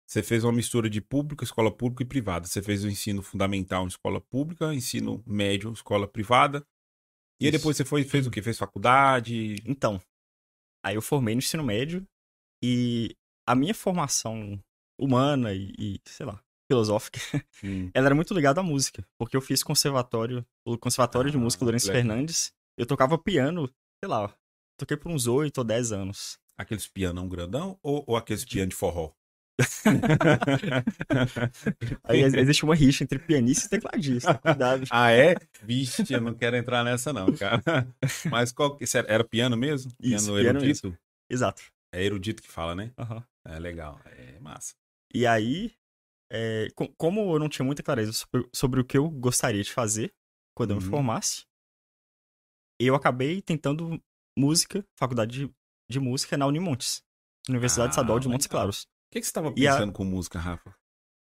você 0.08 0.22
fez 0.22 0.42
uma 0.42 0.52
mistura 0.52 0.88
de 0.88 1.02
público, 1.02 1.44
escola 1.44 1.70
pública 1.70 2.02
e 2.02 2.06
privada. 2.06 2.46
Você 2.46 2.62
fez 2.62 2.82
o 2.82 2.88
ensino 2.88 3.22
fundamental 3.22 3.84
em 3.84 3.88
escola 3.88 4.22
pública, 4.22 4.72
ensino 4.72 5.22
médio, 5.26 5.70
escola 5.70 6.08
privada. 6.08 6.66
E 7.38 7.44
aí 7.44 7.52
depois 7.52 7.76
você 7.76 7.84
foi, 7.84 8.04
fez 8.04 8.26
o 8.26 8.30
quê? 8.30 8.40
Fez 8.40 8.56
faculdade? 8.56 9.56
Então, 9.66 10.00
aí 10.82 10.94
eu 10.94 11.02
formei 11.02 11.34
no 11.34 11.40
ensino 11.40 11.62
médio 11.62 12.06
e 12.62 13.16
a 13.46 13.54
minha 13.54 13.74
formação 13.74 14.62
humana 14.98 15.54
e, 15.54 15.72
e 15.78 16.00
sei 16.04 16.26
lá, 16.26 16.40
filosófica, 16.70 17.18
hum. 17.64 17.90
ela 17.94 18.06
era 18.06 18.14
muito 18.14 18.34
ligada 18.34 18.60
à 18.60 18.62
música, 18.62 19.04
porque 19.16 19.36
eu 19.36 19.40
fiz 19.40 19.62
conservatório, 19.62 20.44
o 20.64 20.76
conservatório 20.76 21.28
ah, 21.28 21.32
de 21.32 21.38
música 21.38 21.64
Lourenço 21.64 21.90
Fernandes. 21.90 22.52
Eu 22.76 22.86
tocava 22.86 23.18
piano, 23.18 23.68
sei 24.02 24.08
lá, 24.08 24.32
toquei 24.78 24.96
por 24.96 25.10
uns 25.10 25.26
8 25.26 25.58
ou 25.58 25.64
10 25.64 25.92
anos. 25.92 26.38
Aqueles 26.56 26.86
pianão 26.86 27.28
grandão 27.28 27.78
ou, 27.82 28.04
ou 28.06 28.16
aqueles 28.16 28.44
piano 28.44 28.70
de 28.70 28.76
forró? 28.76 29.12
Aí 32.04 32.22
existe 32.22 32.64
uma 32.64 32.76
rixa 32.76 33.02
entre 33.02 33.18
pianista 33.18 33.66
e 33.66 33.70
tecladista. 33.70 34.34
Cuidado. 34.34 34.84
Ah, 34.90 35.10
é? 35.10 35.34
Vixe, 35.62 36.04
eu 36.12 36.20
não 36.20 36.34
quero 36.34 36.56
entrar 36.56 36.84
nessa, 36.84 37.12
não, 37.12 37.32
cara. 37.32 37.60
Mas 38.30 38.52
qual 38.52 38.76
que 38.76 38.84
era 39.06 39.24
piano 39.24 39.56
mesmo? 39.56 39.90
Isso, 40.00 40.26
piano, 40.26 40.42
piano 40.42 40.58
erudito? 40.60 40.88
Mesmo. 40.88 40.98
Exato. 41.28 41.62
É 41.92 42.04
erudito 42.04 42.42
que 42.42 42.50
fala, 42.50 42.74
né? 42.74 42.92
Uhum. 42.98 43.22
É 43.46 43.58
legal, 43.58 44.00
é 44.04 44.38
massa. 44.40 44.74
E 45.12 45.26
aí, 45.26 45.74
é, 46.30 46.68
como 46.96 47.34
eu 47.34 47.38
não 47.38 47.48
tinha 47.48 47.64
muita 47.64 47.82
clareza 47.82 48.12
sobre, 48.12 48.48
sobre, 48.54 48.80
o 48.80 48.84
que 48.84 48.98
eu 48.98 49.08
gostaria 49.08 49.62
de 49.62 49.72
fazer 49.72 50.12
quando 50.54 50.70
uhum. 50.72 50.76
eu 50.76 50.80
me 50.80 50.84
uhum. 50.86 50.90
formasse, 50.90 51.46
eu 52.78 52.94
acabei 52.94 53.40
tentando 53.40 54.00
música, 54.36 54.84
faculdade 54.98 55.46
de, 55.46 55.54
de 55.90 55.98
música 55.98 56.36
na 56.36 56.46
Unimontes, 56.46 57.02
Universidade 57.48 57.88
ah, 57.88 57.90
Estadual 57.90 58.20
de 58.20 58.28
Montes 58.28 58.46
Claros. 58.46 58.82
O 58.82 58.86
que, 59.12 59.20
que 59.20 59.26
você 59.26 59.30
estava 59.30 59.52
pensando 59.52 59.90
a... 59.90 59.92
com 59.92 60.04
música, 60.04 60.38
Rafa? 60.38 60.74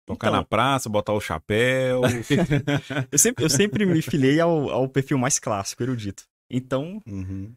Tocar 0.05 0.27
então, 0.27 0.39
na 0.39 0.45
praça, 0.45 0.89
botar 0.89 1.13
o 1.13 1.21
chapéu. 1.21 2.01
eu, 3.11 3.17
sempre, 3.17 3.45
eu 3.45 3.49
sempre 3.49 3.85
me 3.85 4.01
filiei 4.01 4.39
ao, 4.39 4.69
ao 4.69 4.87
perfil 4.87 5.17
mais 5.17 5.39
clássico, 5.39 5.81
erudito. 5.81 6.25
Então, 6.49 7.01
uhum. 7.07 7.55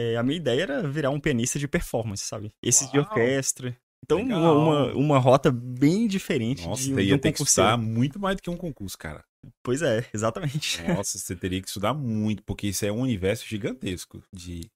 É, 0.00 0.16
a 0.16 0.22
minha 0.22 0.36
ideia 0.36 0.62
era 0.62 0.88
virar 0.88 1.10
um 1.10 1.20
pianista 1.20 1.58
de 1.58 1.68
performance, 1.68 2.24
sabe? 2.24 2.52
Esse 2.62 2.90
de 2.90 2.98
orquestra. 2.98 3.76
Então, 4.02 4.22
uma, 4.22 4.52
uma, 4.52 4.92
uma, 4.94 5.18
rota 5.18 5.50
bem 5.50 6.08
diferente 6.08 6.66
Nossa, 6.66 6.84
de, 6.84 6.94
de 6.94 7.02
ia 7.02 7.14
um 7.14 7.18
ter 7.18 7.32
que 7.32 7.42
estudar 7.42 7.76
muito 7.76 8.18
mais 8.18 8.36
do 8.36 8.42
que 8.42 8.50
um 8.50 8.56
concurso, 8.56 8.96
cara. 8.96 9.24
Pois 9.62 9.82
é, 9.82 10.08
exatamente. 10.12 10.82
Nossa, 10.88 11.18
você 11.18 11.36
teria 11.36 11.60
que 11.60 11.68
estudar 11.68 11.94
muito, 11.94 12.42
porque 12.42 12.68
isso 12.68 12.84
é 12.84 12.90
um 12.90 13.00
universo 13.00 13.46
gigantesco 13.46 14.22
de, 14.32 14.70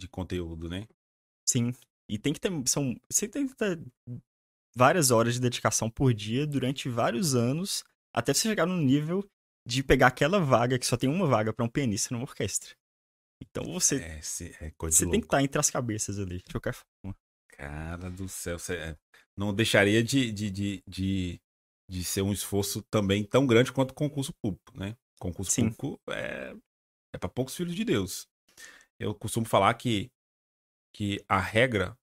de 0.00 0.08
conteúdo, 0.08 0.68
né? 0.68 0.86
Sim. 1.46 1.74
E 2.08 2.18
tem 2.18 2.32
que 2.32 2.40
ter. 2.40 2.50
São, 2.66 2.94
você 3.10 3.26
tem 3.28 3.46
que 3.46 3.54
ter 3.54 3.80
várias 4.76 5.10
horas 5.10 5.34
de 5.34 5.40
dedicação 5.40 5.90
por 5.90 6.14
dia 6.14 6.46
durante 6.46 6.88
vários 6.88 7.34
anos 7.34 7.84
até 8.14 8.32
você 8.32 8.48
chegar 8.48 8.66
no 8.66 8.76
nível 8.76 9.24
de 9.66 9.82
pegar 9.82 10.08
aquela 10.08 10.38
vaga 10.38 10.78
que 10.78 10.86
só 10.86 10.96
tem 10.96 11.08
uma 11.08 11.26
vaga 11.26 11.52
para 11.52 11.64
um 11.64 11.68
pianista 11.68 12.14
numa 12.14 12.24
orquestra. 12.24 12.74
Então 13.50 13.64
você. 13.72 13.96
É, 13.96 14.18
é 14.66 14.72
você 14.78 15.08
tem 15.08 15.20
que 15.20 15.26
estar 15.26 15.42
entre 15.42 15.58
as 15.58 15.70
cabeças 15.70 16.18
ali, 16.18 16.38
de 16.38 16.52
qualquer 16.52 16.74
forma. 16.74 17.16
Cara 17.48 18.10
do 18.10 18.28
céu, 18.28 18.58
você 18.58 18.76
é, 18.76 18.96
não 19.36 19.54
deixaria 19.54 20.02
de, 20.02 20.32
de, 20.32 20.50
de, 20.50 20.82
de, 20.86 21.40
de 21.88 22.04
ser 22.04 22.22
um 22.22 22.32
esforço 22.32 22.82
também 22.90 23.24
tão 23.24 23.46
grande 23.46 23.72
quanto 23.72 23.92
o 23.92 23.94
concurso 23.94 24.32
público, 24.42 24.76
né? 24.76 24.96
Concurso 25.20 25.52
Sim. 25.52 25.70
público 25.70 26.00
é, 26.10 26.54
é 27.14 27.18
para 27.18 27.28
poucos 27.28 27.54
filhos 27.54 27.74
de 27.74 27.84
Deus. 27.84 28.26
Eu 28.98 29.14
costumo 29.14 29.46
falar 29.46 29.74
que 29.74 30.10
que 30.94 31.24
a 31.28 31.40
regra 31.40 31.98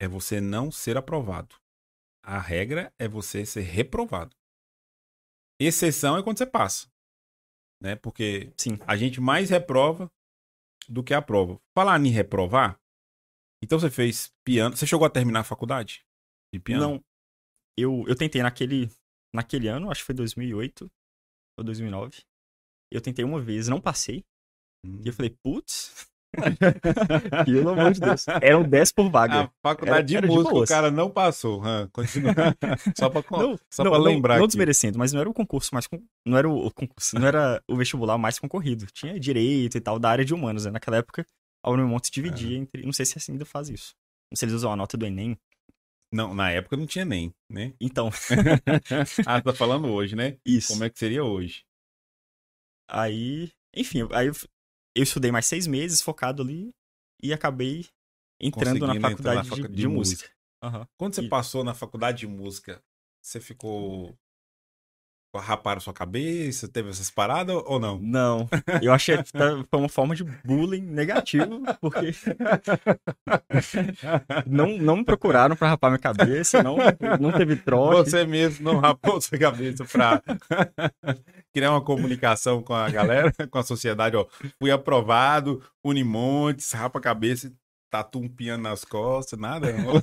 é 0.00 0.08
você 0.08 0.40
não 0.40 0.72
ser 0.72 0.96
aprovado. 0.96 1.56
A 2.22 2.38
regra 2.38 2.92
é 2.98 3.06
você 3.06 3.44
ser 3.44 3.60
reprovado. 3.60 4.34
Exceção 5.60 6.16
é 6.16 6.22
quando 6.22 6.38
você 6.38 6.46
passa. 6.46 6.88
Né? 7.80 7.96
Porque 7.96 8.52
Sim. 8.56 8.78
a 8.86 8.96
gente 8.96 9.20
mais 9.20 9.50
reprova 9.50 10.10
do 10.88 11.02
que 11.02 11.12
aprova. 11.12 11.60
Falar 11.76 12.00
em 12.00 12.08
reprovar, 12.08 12.80
então 13.62 13.78
você 13.78 13.90
fez 13.90 14.32
piano. 14.44 14.76
Você 14.76 14.86
chegou 14.86 15.06
a 15.06 15.10
terminar 15.10 15.40
a 15.40 15.44
faculdade 15.44 16.04
de 16.52 16.60
piano? 16.60 16.82
Não. 16.82 17.04
Eu, 17.76 18.04
eu 18.08 18.16
tentei 18.16 18.42
naquele, 18.42 18.90
naquele 19.32 19.68
ano, 19.68 19.90
acho 19.90 20.00
que 20.00 20.06
foi 20.06 20.14
2008 20.14 20.90
ou 21.58 21.64
2009. 21.64 22.22
Eu 22.90 23.00
tentei 23.00 23.24
uma 23.24 23.40
vez, 23.40 23.68
não 23.68 23.80
passei. 23.80 24.24
Hum. 24.84 25.00
E 25.04 25.08
eu 25.08 25.12
hum. 25.12 25.16
falei, 25.16 25.30
putz, 25.42 26.10
Pelo 27.44 27.70
amor 27.70 27.92
de 27.92 28.00
Deus. 28.00 28.26
Eram 28.40 28.62
10 28.62 28.92
por 28.92 29.10
vaga. 29.10 29.44
A 29.44 29.50
faculdade 29.62 30.16
era, 30.16 30.28
de 30.28 30.34
música, 30.34 30.54
de 30.54 30.60
o 30.60 30.66
cara 30.66 30.90
não 30.90 31.10
passou. 31.10 31.62
Continua. 31.92 32.34
Só 32.96 33.08
pra, 33.08 33.22
não, 33.30 33.58
só 33.70 33.84
não, 33.84 33.90
pra 33.90 34.00
lembrar. 34.00 34.34
Não, 34.34 34.40
não 34.40 34.46
desmerecendo, 34.46 34.98
mas 34.98 35.12
não 35.12 35.20
era 35.20 35.28
o 35.28 35.34
concurso 35.34 35.70
mais. 35.72 35.88
Não 36.26 36.36
era 36.36 36.48
o, 36.48 36.70
concurso, 36.70 37.18
não 37.18 37.26
era 37.26 37.62
o 37.68 37.76
vestibular 37.76 38.18
mais 38.18 38.38
concorrido. 38.38 38.86
Tinha 38.86 39.18
direito 39.18 39.76
e 39.76 39.80
tal, 39.80 39.98
da 39.98 40.10
área 40.10 40.24
de 40.24 40.34
humanos. 40.34 40.64
Né? 40.64 40.70
Naquela 40.70 40.98
época, 40.98 41.26
a 41.64 41.70
Unimonte 41.70 42.08
se 42.08 42.12
dividia 42.12 42.56
é. 42.56 42.60
entre. 42.60 42.84
Não 42.84 42.92
sei 42.92 43.06
se 43.06 43.30
ainda 43.30 43.44
faz 43.44 43.68
isso. 43.68 43.94
Não 44.30 44.36
sei 44.36 44.48
se 44.48 44.52
eles 44.52 44.54
usam 44.54 44.72
a 44.72 44.76
nota 44.76 44.96
do 44.96 45.06
Enem. 45.06 45.38
Não, 46.12 46.34
na 46.34 46.50
época 46.50 46.76
não 46.76 46.86
tinha 46.86 47.02
Enem, 47.02 47.32
né? 47.50 47.74
Então. 47.80 48.10
ah, 49.26 49.40
tá 49.40 49.52
falando 49.52 49.88
hoje, 49.88 50.16
né? 50.16 50.36
Isso. 50.44 50.68
Como 50.68 50.84
é 50.84 50.90
que 50.90 50.98
seria 50.98 51.24
hoje? 51.24 51.64
Aí, 52.90 53.50
enfim, 53.76 54.08
aí 54.12 54.30
eu 54.98 55.04
estudei 55.04 55.30
mais 55.30 55.46
seis 55.46 55.66
meses 55.66 56.02
focado 56.02 56.42
ali 56.42 56.74
e 57.22 57.32
acabei 57.32 57.86
entrando 58.40 58.86
na 58.86 59.00
faculdade, 59.00 59.48
na 59.48 59.56
de, 59.56 59.62
de, 59.62 59.68
de, 59.68 59.88
música. 59.88 60.28
música. 60.62 60.78
Uhum. 60.78 60.86
Quando 60.98 61.14
você 61.14 61.22
e... 61.22 61.28
passou 61.28 61.62
na 61.62 61.72
faculdade 61.72 62.18
de 62.18 62.26
música, 62.26 62.82
você 63.22 63.40
ficou 63.40 64.18
raparam 65.36 65.80
sua 65.80 65.92
cabeça? 65.92 66.68
Teve 66.68 66.90
essas 66.90 67.10
paradas 67.10 67.56
ou 67.66 67.78
não? 67.78 67.98
Não. 67.98 68.48
Eu 68.82 68.92
achei 68.92 69.22
que 69.22 69.30
foi 69.30 69.78
uma 69.78 69.88
forma 69.88 70.14
de 70.14 70.24
bullying 70.24 70.82
negativo, 70.82 71.62
porque 71.80 72.12
não, 74.46 74.78
não 74.78 74.96
me 74.96 75.04
procuraram 75.04 75.54
para 75.54 75.68
rapar 75.68 75.90
minha 75.90 75.98
cabeça, 75.98 76.62
não, 76.62 76.76
não 77.20 77.32
teve 77.32 77.56
troca. 77.56 78.04
Você 78.04 78.24
mesmo 78.24 78.64
não 78.64 78.80
rapou 78.80 79.20
sua 79.20 79.38
cabeça 79.38 79.84
para 79.84 80.22
criar 81.52 81.72
uma 81.72 81.82
comunicação 81.82 82.62
com 82.62 82.74
a 82.74 82.88
galera, 82.88 83.32
com 83.50 83.58
a 83.58 83.62
sociedade, 83.62 84.16
ó. 84.16 84.26
Fui 84.60 84.70
aprovado, 84.70 85.62
Unimontes, 85.84 86.72
rapa 86.72 86.98
a 86.98 87.02
cabeça, 87.02 87.52
tatu 87.90 88.18
um 88.18 88.28
piano 88.28 88.62
nas 88.62 88.84
costas, 88.84 89.38
nada. 89.38 89.72
Não, 89.72 89.94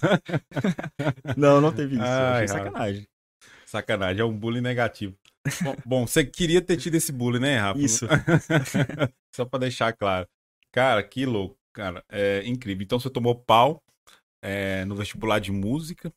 não, 1.35 1.61
não 1.61 1.71
teve 1.71 1.95
isso. 1.95 2.03
Ai, 2.03 2.47
sacanagem. 2.47 3.07
Sacanagem, 3.65 4.21
é 4.21 4.25
um 4.25 4.37
bullying 4.37 4.61
negativo. 4.61 5.15
Bom, 5.61 5.75
bom, 5.85 6.07
você 6.07 6.25
queria 6.25 6.61
ter 6.61 6.77
tido 6.77 6.95
esse 6.95 7.11
bullying, 7.11 7.39
né, 7.39 7.57
Rafa? 7.57 7.79
Isso. 7.79 8.05
Só 9.35 9.45
pra 9.45 9.59
deixar 9.59 9.93
claro. 9.93 10.27
Cara, 10.71 11.03
que 11.03 11.25
louco, 11.25 11.57
cara. 11.73 12.03
É 12.09 12.45
incrível. 12.45 12.83
Então 12.83 12.99
você 12.99 13.09
tomou 13.09 13.35
pau 13.35 13.81
é, 14.41 14.85
no 14.85 14.95
vestibular 14.95 15.39
de 15.39 15.51
música, 15.51 16.11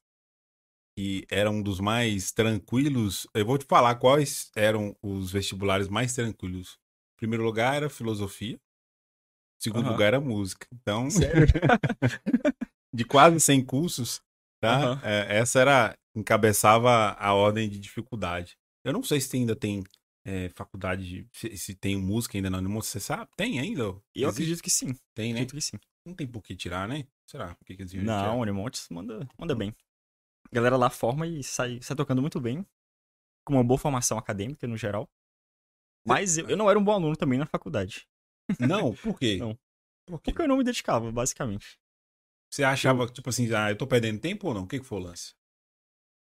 que 0.97 1.26
era 1.31 1.50
um 1.50 1.62
dos 1.62 1.78
mais 1.78 2.33
tranquilos. 2.33 3.26
Eu 3.35 3.47
vou 3.47 3.59
te 3.59 3.64
falar 3.67 3.95
quais 3.97 4.50
eram 4.57 4.97
os 5.02 5.31
vestibulares 5.31 5.88
mais 5.88 6.14
tranquilos. 6.14 6.78
Em 7.14 7.19
primeiro 7.19 7.45
lugar 7.45 7.76
era 7.76 7.90
filosofia. 7.90 8.57
Em 8.57 9.62
segundo 9.62 9.87
uhum. 9.87 9.93
lugar 9.93 10.09
era 10.09 10.21
música. 10.21 10.67
Então, 10.73 11.09
de 12.93 13.05
quase 13.05 13.38
100 13.40 13.64
cursos, 13.64 14.21
tá? 14.61 14.93
Uhum. 14.93 15.00
É, 15.02 15.38
essa 15.38 15.61
era 15.61 15.97
encabeçava 16.19 17.17
a 17.19 17.33
ordem 17.35 17.69
de 17.69 17.79
dificuldade. 17.79 18.59
Eu 18.85 18.93
não 18.93 19.03
sei 19.03 19.21
se 19.21 19.37
ainda 19.37 19.55
tem 19.55 19.85
é, 20.25 20.49
faculdade 20.51 21.09
de. 21.09 21.29
Se, 21.33 21.57
se, 21.57 21.75
tem 21.75 21.97
música 21.97 22.37
ainda 22.37 22.51
na 22.51 22.59
Unimont, 22.59 22.87
você 22.87 23.01
sabe? 23.01 23.31
Tem 23.37 23.59
ainda? 23.59 23.95
Eu 24.15 24.29
acredito 24.29 24.63
que 24.63 24.71
sim. 24.71 24.95
Tem, 25.15 25.33
né? 25.33 25.41
Acredito 25.41 25.55
que 25.55 25.61
sim. 25.61 25.79
Não 26.05 26.15
tem 26.15 26.27
por 26.27 26.43
que 26.43 26.57
tirar, 26.57 26.89
né? 26.89 27.07
Será? 27.27 27.57
O 27.61 27.65
que 27.65 27.77
que 27.77 27.83
eles 27.83 27.93
Não, 27.95 28.41
Unimontes 28.41 28.89
manda, 28.91 29.29
manda 29.39 29.55
bem. 29.55 29.75
A 30.51 30.55
galera 30.55 30.77
lá 30.77 30.89
forma 30.89 31.27
e 31.27 31.43
sai, 31.43 31.79
sai 31.83 31.97
tocando 31.97 32.23
muito 32.23 32.41
bem. 32.41 32.65
Com 33.45 33.55
uma 33.55 33.65
boa 33.65 33.79
formação 33.79 34.19
acadêmica, 34.19 34.67
no 34.67 34.77
geral. 34.77 35.09
Mas 36.07 36.39
eu, 36.39 36.49
eu 36.49 36.57
não 36.57 36.71
era 36.71 36.79
um 36.79 36.85
bom 36.85 36.93
aluno 36.93 37.17
também 37.17 37.39
na 37.39 37.47
faculdade. 37.47 38.07
Não? 38.59 38.95
Por 38.95 39.19
quê? 39.19 39.37
Não. 39.37 39.59
Por 40.07 40.21
quê? 40.23 40.31
Porque 40.31 40.43
eu 40.43 40.49
não 40.49 40.57
me 40.57 40.65
dedicava, 40.65 41.13
basicamente. 41.13 41.79
Você 42.51 42.65
achava, 42.65 43.03
eu... 43.03 43.11
tipo 43.11 43.29
assim, 43.29 43.53
ah, 43.53 43.71
eu 43.71 43.77
tô 43.77 43.87
perdendo 43.87 44.21
tempo 44.21 44.49
ou 44.49 44.55
não? 44.55 44.63
O 44.63 44.67
que, 44.67 44.79
que 44.79 44.87
foi 44.87 44.99
o 44.99 45.03
lance? 45.03 45.35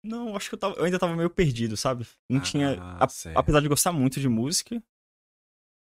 Não, 0.09 0.35
acho 0.35 0.49
que 0.49 0.55
eu, 0.55 0.59
tava, 0.59 0.75
eu 0.77 0.85
ainda 0.85 0.99
tava 0.99 1.15
meio 1.15 1.29
perdido, 1.29 1.77
sabe? 1.77 2.07
Não 2.31 2.39
ah, 2.39 2.43
tinha. 2.43 2.81
A, 2.81 3.07
apesar 3.35 3.61
de 3.61 3.69
gostar 3.69 3.93
muito 3.93 4.19
de 4.19 4.29
música, 4.29 4.83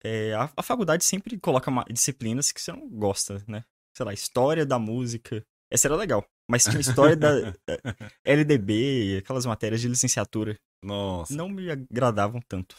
é, 0.04 0.34
a, 0.34 0.52
a, 0.58 0.64
faculdade 0.64 1.06
sempre 1.06 1.40
coloca 1.40 1.72
disciplinas 1.92 2.52
que 2.52 2.60
você 2.60 2.72
não 2.72 2.90
gosta, 2.90 3.44
né? 3.48 3.64
Sei 3.96 4.04
lá, 4.04 4.12
história 4.12 4.66
da 4.66 4.80
música. 4.80 5.46
Essa 5.72 5.88
era 5.88 5.96
legal. 5.96 6.26
Mas 6.50 6.64
tinha 6.64 6.80
história 6.80 7.16
da 7.16 7.30
LDB, 8.26 9.18
aquelas 9.20 9.46
matérias 9.46 9.82
de 9.82 9.88
licenciatura. 9.88 10.58
Nossa. 10.84 11.36
Não 11.36 11.48
me 11.48 11.70
agradavam 11.70 12.42
tanto. 12.42 12.76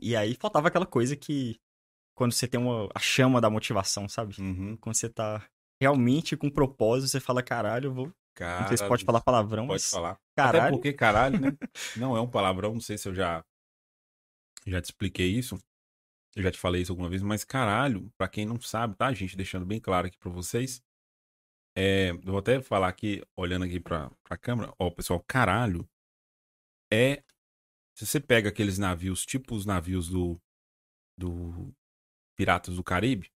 E 0.00 0.14
aí 0.14 0.36
faltava 0.36 0.68
aquela 0.68 0.86
coisa 0.86 1.16
que. 1.16 1.58
Quando 2.14 2.32
você 2.32 2.46
tem 2.46 2.60
uma, 2.60 2.88
a 2.94 2.98
chama 3.00 3.40
da 3.40 3.50
motivação, 3.50 4.08
sabe? 4.08 4.36
Uhum. 4.38 4.76
Quando 4.76 4.94
você 4.94 5.08
tá 5.08 5.44
realmente 5.80 6.36
com 6.36 6.50
propósito, 6.50 7.10
você 7.10 7.20
fala, 7.20 7.42
caralho, 7.42 7.86
eu 7.86 7.94
vou. 7.94 8.12
Caralho, 8.40 8.62
não 8.62 8.68
sei 8.68 8.76
se 8.78 8.88
pode 8.88 9.04
falar 9.04 9.20
palavrão, 9.20 9.66
pode 9.66 9.82
mas. 9.82 9.90
falar. 9.90 10.18
Caralho. 10.34 10.62
Até 10.62 10.70
porque 10.70 10.92
caralho, 10.94 11.38
né? 11.38 11.50
não 11.94 12.16
é 12.16 12.20
um 12.22 12.30
palavrão, 12.30 12.72
não 12.72 12.80
sei 12.80 12.96
se 12.96 13.06
eu 13.06 13.14
já. 13.14 13.44
Já 14.66 14.80
te 14.80 14.86
expliquei 14.86 15.28
isso. 15.28 15.58
Eu 16.34 16.42
já 16.44 16.50
te 16.50 16.58
falei 16.58 16.80
isso 16.80 16.90
alguma 16.90 17.10
vez, 17.10 17.20
mas 17.20 17.44
caralho, 17.44 18.10
para 18.16 18.28
quem 18.28 18.46
não 18.46 18.58
sabe, 18.58 18.96
tá, 18.96 19.12
gente? 19.12 19.36
Deixando 19.36 19.66
bem 19.66 19.78
claro 19.78 20.06
aqui 20.06 20.16
para 20.16 20.30
vocês. 20.30 20.82
É, 21.76 22.12
eu 22.12 22.22
vou 22.22 22.38
até 22.38 22.62
falar 22.62 22.88
aqui, 22.88 23.22
olhando 23.36 23.66
aqui 23.66 23.78
pra, 23.78 24.10
pra 24.24 24.38
câmera. 24.38 24.72
Ó, 24.78 24.90
pessoal, 24.90 25.22
caralho 25.28 25.86
é. 26.90 27.22
Se 27.94 28.06
você 28.06 28.18
pega 28.18 28.48
aqueles 28.48 28.78
navios, 28.78 29.26
tipo 29.26 29.54
os 29.54 29.66
navios 29.66 30.08
do. 30.08 30.40
do 31.14 31.74
Piratas 32.38 32.76
do 32.76 32.82
Caribe, 32.82 33.30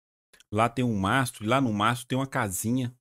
lá 0.52 0.68
tem 0.68 0.84
um 0.84 0.96
mastro, 0.96 1.44
e 1.44 1.48
lá 1.48 1.60
no 1.60 1.72
mastro 1.72 2.06
tem 2.06 2.16
uma 2.16 2.26
casinha. 2.26 2.96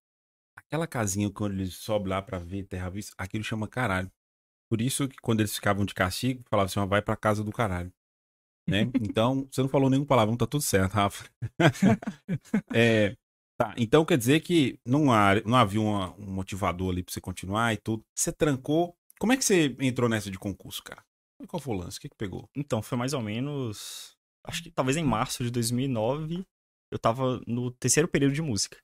Aquela 0.72 0.88
casinha 0.88 1.30
quando 1.30 1.54
eles 1.54 1.76
sobem 1.76 2.08
lá 2.08 2.22
pra 2.22 2.40
ver 2.40 2.64
terra 2.64 2.90
vista, 2.90 3.14
aquilo 3.18 3.44
chama 3.44 3.68
caralho. 3.68 4.10
Por 4.70 4.80
isso 4.80 5.08
que 5.08 5.18
quando 5.22 5.42
eles 5.42 5.54
ficavam 5.54 5.86
de 5.86 5.94
castigo, 5.94 6.44
falavam 6.50 6.66
assim, 6.66 6.90
vai 6.90 7.02
pra 7.02 7.18
casa 7.18 7.44
do 7.44 7.52
caralho 7.52 7.92
né? 8.72 8.90
Então, 9.02 9.48
você 9.52 9.62
não 9.62 9.70
falou 9.70 9.90
nenhum 9.90 10.06
palavrão, 10.06 10.38
tá 10.38 10.48
tudo 10.48 10.62
certo, 10.62 10.94
Rafa. 10.94 11.30
é, 12.74 13.16
tá, 13.58 13.74
então 13.78 14.06
quer 14.06 14.18
dizer 14.18 14.42
que 14.42 14.80
não, 14.86 15.12
há, 15.12 15.42
não 15.46 15.58
havia 15.58 15.82
uma, 15.82 16.14
um 16.16 16.32
motivador 16.32 16.92
ali 16.92 17.04
pra 17.04 17.14
você 17.14 17.22
continuar 17.22 17.74
e 17.74 17.78
tudo. 17.78 18.04
Você 18.16 18.32
trancou. 18.32 18.96
Como 19.20 19.34
é 19.34 19.38
que 19.38 19.46
você 19.46 19.76
entrou 19.80 20.10
nessa 20.10 20.32
de 20.32 20.40
concurso, 20.40 20.82
cara? 20.84 21.04
Qual 21.48 21.60
foi 21.60 21.76
o 21.76 21.78
lance? 21.78 21.98
O 21.98 22.02
que, 22.02 22.10
que 22.10 22.16
pegou? 22.16 22.50
Então, 22.56 22.82
foi 22.82 22.98
mais 22.98 23.14
ou 23.14 23.22
menos. 23.22 24.16
Acho 24.44 24.64
que 24.64 24.72
talvez 24.72 24.98
em 24.98 25.04
março 25.04 25.44
de 25.44 25.52
2009, 25.52 26.44
eu 26.92 26.98
tava 26.98 27.42
no 27.46 27.72
terceiro 27.72 28.08
período 28.08 28.34
de 28.34 28.42
música. 28.42 28.78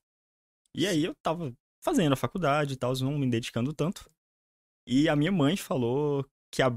E 0.75 0.86
aí 0.86 1.03
eu 1.03 1.15
tava 1.24 1.53
fazendo 1.84 2.14
a 2.14 2.18
faculdade 2.18 2.74
e 2.74 2.78
tal, 2.78 2.94
não 3.02 3.18
me 3.18 3.30
dedicando 3.30 3.74
tanto. 3.74 4.10
E 4.88 5.10
a 5.10 5.16
minha 5.16 5.32
mãe 5.32 5.58
falou 5.58 6.26
que 6.52 6.62
a, 6.62 6.74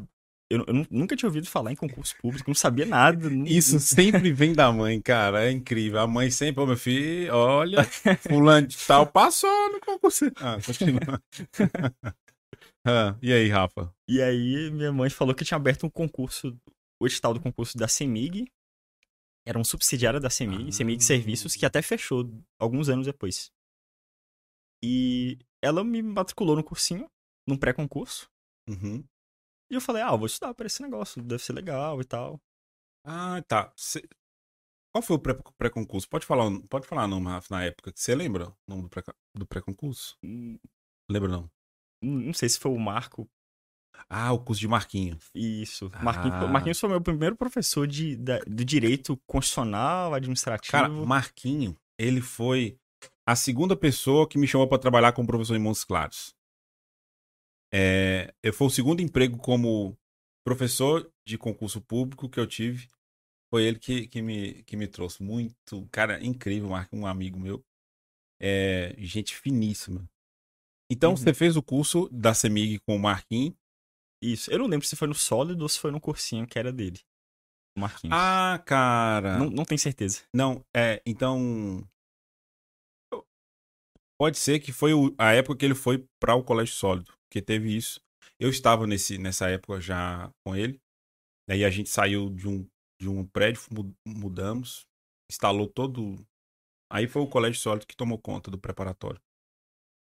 eu, 0.50 0.64
eu, 0.66 0.86
nunca 0.90 1.14
tinha 1.14 1.28
ouvido 1.28 1.46
falar 1.46 1.70
em 1.70 1.76
concurso 1.76 2.16
público, 2.20 2.50
não 2.50 2.54
sabia 2.56 2.84
nada. 2.84 3.28
Isso 3.46 3.78
sempre 3.78 4.32
vem 4.32 4.52
da 4.52 4.72
mãe, 4.72 5.00
cara. 5.00 5.44
É 5.44 5.52
incrível. 5.52 6.00
A 6.00 6.08
mãe 6.08 6.28
sempre, 6.28 6.60
ô 6.60 6.66
meu 6.66 6.76
filho, 6.76 7.32
olha, 7.32 7.84
fulano 8.28 8.66
de 8.66 8.76
tal 8.84 9.06
passou 9.06 9.72
no 9.72 9.80
concurso. 9.80 10.24
Ah, 10.36 10.58
continua. 10.60 11.22
ah, 12.84 13.16
e 13.22 13.32
aí, 13.32 13.48
Rafa? 13.48 13.94
E 14.08 14.20
aí, 14.20 14.72
minha 14.72 14.92
mãe 14.92 15.08
falou 15.08 15.34
que 15.36 15.44
tinha 15.44 15.56
aberto 15.56 15.86
um 15.86 15.90
concurso, 15.90 16.58
o 17.00 17.06
edital 17.06 17.32
do 17.32 17.40
concurso 17.40 17.78
da 17.78 17.86
CEMIG. 17.86 18.50
Era 19.46 19.58
um 19.58 19.64
subsidiário 19.64 20.18
da 20.18 20.28
CEMIG, 20.28 20.68
ah. 20.68 20.72
CEMIG 20.72 21.04
Serviços, 21.04 21.54
que 21.54 21.64
até 21.64 21.80
fechou 21.80 22.28
alguns 22.58 22.88
anos 22.88 23.06
depois. 23.06 23.52
E 24.82 25.38
ela 25.62 25.84
me 25.84 26.02
matriculou 26.02 26.56
no 26.56 26.64
cursinho, 26.64 27.10
num 27.46 27.56
pré-concurso. 27.56 28.30
Uhum. 28.68 29.04
E 29.70 29.74
eu 29.74 29.80
falei, 29.80 30.02
ah, 30.02 30.12
eu 30.12 30.18
vou 30.18 30.26
estudar 30.26 30.54
para 30.54 30.66
esse 30.66 30.82
negócio, 30.82 31.22
deve 31.22 31.42
ser 31.42 31.52
legal 31.52 32.00
e 32.00 32.04
tal. 32.04 32.40
Ah, 33.04 33.42
tá. 33.46 33.72
Cê... 33.76 34.02
Qual 34.92 35.02
foi 35.02 35.16
o 35.16 35.20
pré-concurso? 35.56 36.08
Pode 36.08 36.26
falar, 36.26 36.50
pode 36.68 36.86
falar 36.86 37.06
não, 37.06 37.22
Rafa, 37.22 37.54
na 37.54 37.64
época. 37.64 37.92
Você 37.94 38.14
lembra 38.14 38.48
o 38.48 38.54
nome 38.66 38.88
do 39.36 39.46
pré-concurso? 39.46 40.18
Hum, 40.24 40.58
lembra 41.08 41.28
não? 41.28 41.50
Não 42.02 42.32
sei 42.32 42.48
se 42.48 42.58
foi 42.58 42.72
o 42.72 42.78
Marco. 42.78 43.28
Ah, 44.08 44.32
o 44.32 44.42
curso 44.42 44.60
de 44.60 44.66
Marquinho. 44.66 45.18
Isso. 45.34 45.90
Marquinhos, 46.02 46.34
ah. 46.34 46.46
Marquinhos 46.48 46.80
foi 46.80 46.88
meu 46.88 47.00
primeiro 47.00 47.36
professor 47.36 47.86
de, 47.86 48.16
de, 48.16 48.40
de 48.40 48.64
direito 48.64 49.16
constitucional, 49.26 50.14
administrativo. 50.14 50.72
Cara, 50.72 50.88
Marquinho, 50.88 51.76
ele 51.98 52.20
foi 52.20 52.76
a 53.30 53.36
segunda 53.36 53.76
pessoa 53.76 54.28
que 54.28 54.36
me 54.36 54.46
chamou 54.48 54.66
para 54.66 54.80
trabalhar 54.80 55.12
como 55.12 55.28
professor 55.28 55.54
em 55.54 55.60
Montes 55.60 55.84
Claros. 55.84 56.34
É, 57.72 58.34
eu 58.42 58.52
foi 58.52 58.66
o 58.66 58.70
segundo 58.70 59.00
emprego 59.00 59.38
como 59.38 59.96
professor 60.44 61.08
de 61.24 61.38
concurso 61.38 61.80
público 61.80 62.28
que 62.28 62.40
eu 62.40 62.46
tive. 62.46 62.88
Foi 63.48 63.64
ele 63.64 63.78
que, 63.78 64.08
que, 64.08 64.20
me, 64.20 64.64
que 64.64 64.76
me 64.76 64.88
trouxe 64.88 65.22
muito. 65.22 65.88
Cara, 65.92 66.20
incrível, 66.24 66.70
um 66.92 67.06
amigo 67.06 67.38
meu. 67.38 67.64
É, 68.40 68.96
gente 68.98 69.36
finíssima. 69.36 70.10
Então, 70.90 71.10
uhum. 71.10 71.16
você 71.16 71.32
fez 71.32 71.56
o 71.56 71.62
curso 71.62 72.08
da 72.10 72.34
CEMIG 72.34 72.80
com 72.80 72.96
o 72.96 72.98
Marquinhos. 72.98 73.54
Isso. 74.20 74.50
Eu 74.50 74.58
não 74.58 74.66
lembro 74.66 74.84
se 74.84 74.96
foi 74.96 75.06
no 75.06 75.14
sólido 75.14 75.62
ou 75.62 75.68
se 75.68 75.78
foi 75.78 75.92
no 75.92 76.00
cursinho 76.00 76.48
que 76.48 76.58
era 76.58 76.72
dele. 76.72 76.98
O 77.76 77.80
Marquinhos. 77.80 78.16
Ah, 78.18 78.60
cara. 78.66 79.38
Não, 79.38 79.48
não 79.48 79.64
tenho 79.64 79.78
certeza. 79.78 80.22
Não, 80.34 80.64
é. 80.74 81.00
Então. 81.06 81.88
Pode 84.20 84.36
ser 84.36 84.60
que 84.60 84.70
foi 84.70 84.92
a 85.16 85.32
época 85.32 85.56
que 85.56 85.64
ele 85.64 85.74
foi 85.74 86.06
para 86.20 86.34
o 86.34 86.44
Colégio 86.44 86.74
Sólido 86.74 87.10
porque 87.30 87.40
teve 87.40 87.74
isso. 87.74 88.00
Eu 88.38 88.50
estava 88.50 88.86
nesse, 88.86 89.16
nessa 89.16 89.48
época 89.48 89.80
já 89.80 90.30
com 90.44 90.54
ele. 90.54 90.78
Aí 91.48 91.64
a 91.64 91.70
gente 91.70 91.88
saiu 91.88 92.28
de 92.28 92.48
um, 92.48 92.68
de 93.00 93.08
um 93.08 93.24
prédio, 93.24 93.62
mudamos, 94.04 94.84
instalou 95.30 95.68
todo. 95.68 96.26
Aí 96.92 97.06
foi 97.06 97.22
o 97.22 97.28
Colégio 97.28 97.60
Sólido 97.60 97.86
que 97.86 97.96
tomou 97.96 98.18
conta 98.18 98.50
do 98.50 98.58
preparatório. 98.58 99.20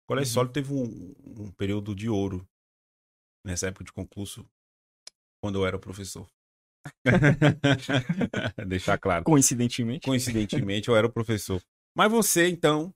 O 0.03 0.07
Colégio 0.09 0.29
uhum. 0.29 0.33
Sólido 0.35 0.53
teve 0.53 0.71
um, 0.71 1.43
um 1.43 1.51
período 1.51 1.95
de 1.95 2.07
ouro 2.07 2.47
nessa 3.43 3.67
época 3.67 3.83
de 3.83 3.91
concurso, 3.91 4.47
quando 5.43 5.59
eu 5.59 5.65
era 5.65 5.79
professor. 5.79 6.29
Deixar 8.67 8.97
claro. 8.99 9.25
Coincidentemente. 9.25 10.05
Coincidentemente, 10.05 10.87
eu 10.87 10.95
era 10.95 11.07
o 11.07 11.11
professor. 11.11 11.61
Mas 11.97 12.11
você, 12.11 12.47
então, 12.47 12.93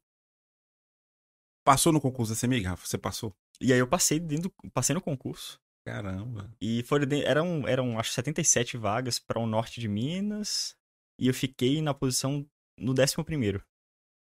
passou 1.70 1.94
no 1.94 2.02
concurso 2.02 2.32
da 2.32 2.36
CEMIG, 2.36 2.66
Rafa? 2.66 2.88
Você 2.88 2.98
passou? 2.98 3.32
E 3.62 3.72
aí 3.72 3.78
eu 3.78 3.88
passei 3.88 4.20
dentro, 4.20 4.52
passei 4.74 4.96
no 4.96 5.00
concurso. 5.02 5.62
Caramba. 5.86 6.52
E 6.60 6.82
foram, 6.82 7.06
eram, 7.24 7.68
eram 7.68 8.00
acho 8.00 8.12
77 8.12 8.76
vagas 8.76 9.20
para 9.20 9.40
o 9.40 9.46
norte 9.46 9.80
de 9.80 9.88
Minas. 9.88 10.76
E 11.20 11.28
eu 11.28 11.34
fiquei 11.34 11.80
na 11.80 11.94
posição 11.94 12.44
no 12.76 12.92
11 13.00 13.24
primeiro. 13.24 13.64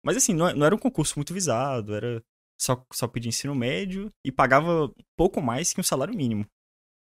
Mas 0.04 0.18
assim, 0.18 0.34
não, 0.34 0.54
não 0.54 0.66
era 0.66 0.76
um 0.76 0.78
concurso 0.78 1.18
muito 1.18 1.34
visado, 1.34 1.96
era 1.96 2.22
só, 2.60 2.86
só 2.92 3.08
pedir 3.08 3.30
ensino 3.30 3.56
médio 3.56 4.12
e 4.26 4.30
pagava 4.30 4.94
pouco 5.16 5.42
mais 5.42 5.72
que 5.72 5.80
um 5.80 5.84
salário 5.84 6.14
mínimo. 6.14 6.46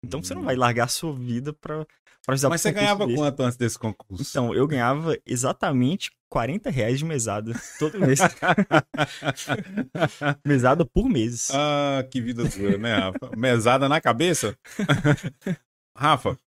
Então 0.04 0.22
você 0.22 0.34
não 0.34 0.42
vai 0.42 0.56
largar 0.56 0.84
a 0.84 0.88
sua 0.88 1.14
vida 1.14 1.52
pra, 1.52 1.86
pra 2.24 2.34
ajudar 2.34 2.48
Mas 2.48 2.60
você 2.60 2.72
ganhava 2.72 3.06
desse. 3.06 3.18
quanto 3.18 3.42
antes 3.42 3.56
desse 3.56 3.78
concurso? 3.78 4.24
Então, 4.28 4.52
eu 4.52 4.66
ganhava 4.66 5.16
exatamente 5.24 6.10
40 6.28 6.70
reais 6.70 6.98
de 6.98 7.04
mesada 7.04 7.52
todo 7.78 8.00
mês. 8.00 8.18
mesada 10.44 10.84
por 10.84 11.08
mês. 11.08 11.50
Ah, 11.52 12.06
que 12.10 12.20
vida 12.20 12.44
dura, 12.44 12.78
né, 12.78 12.96
Rafa? 12.96 13.36
mesada 13.36 13.88
na 13.88 14.00
cabeça? 14.00 14.56
Rafa, 15.96 16.38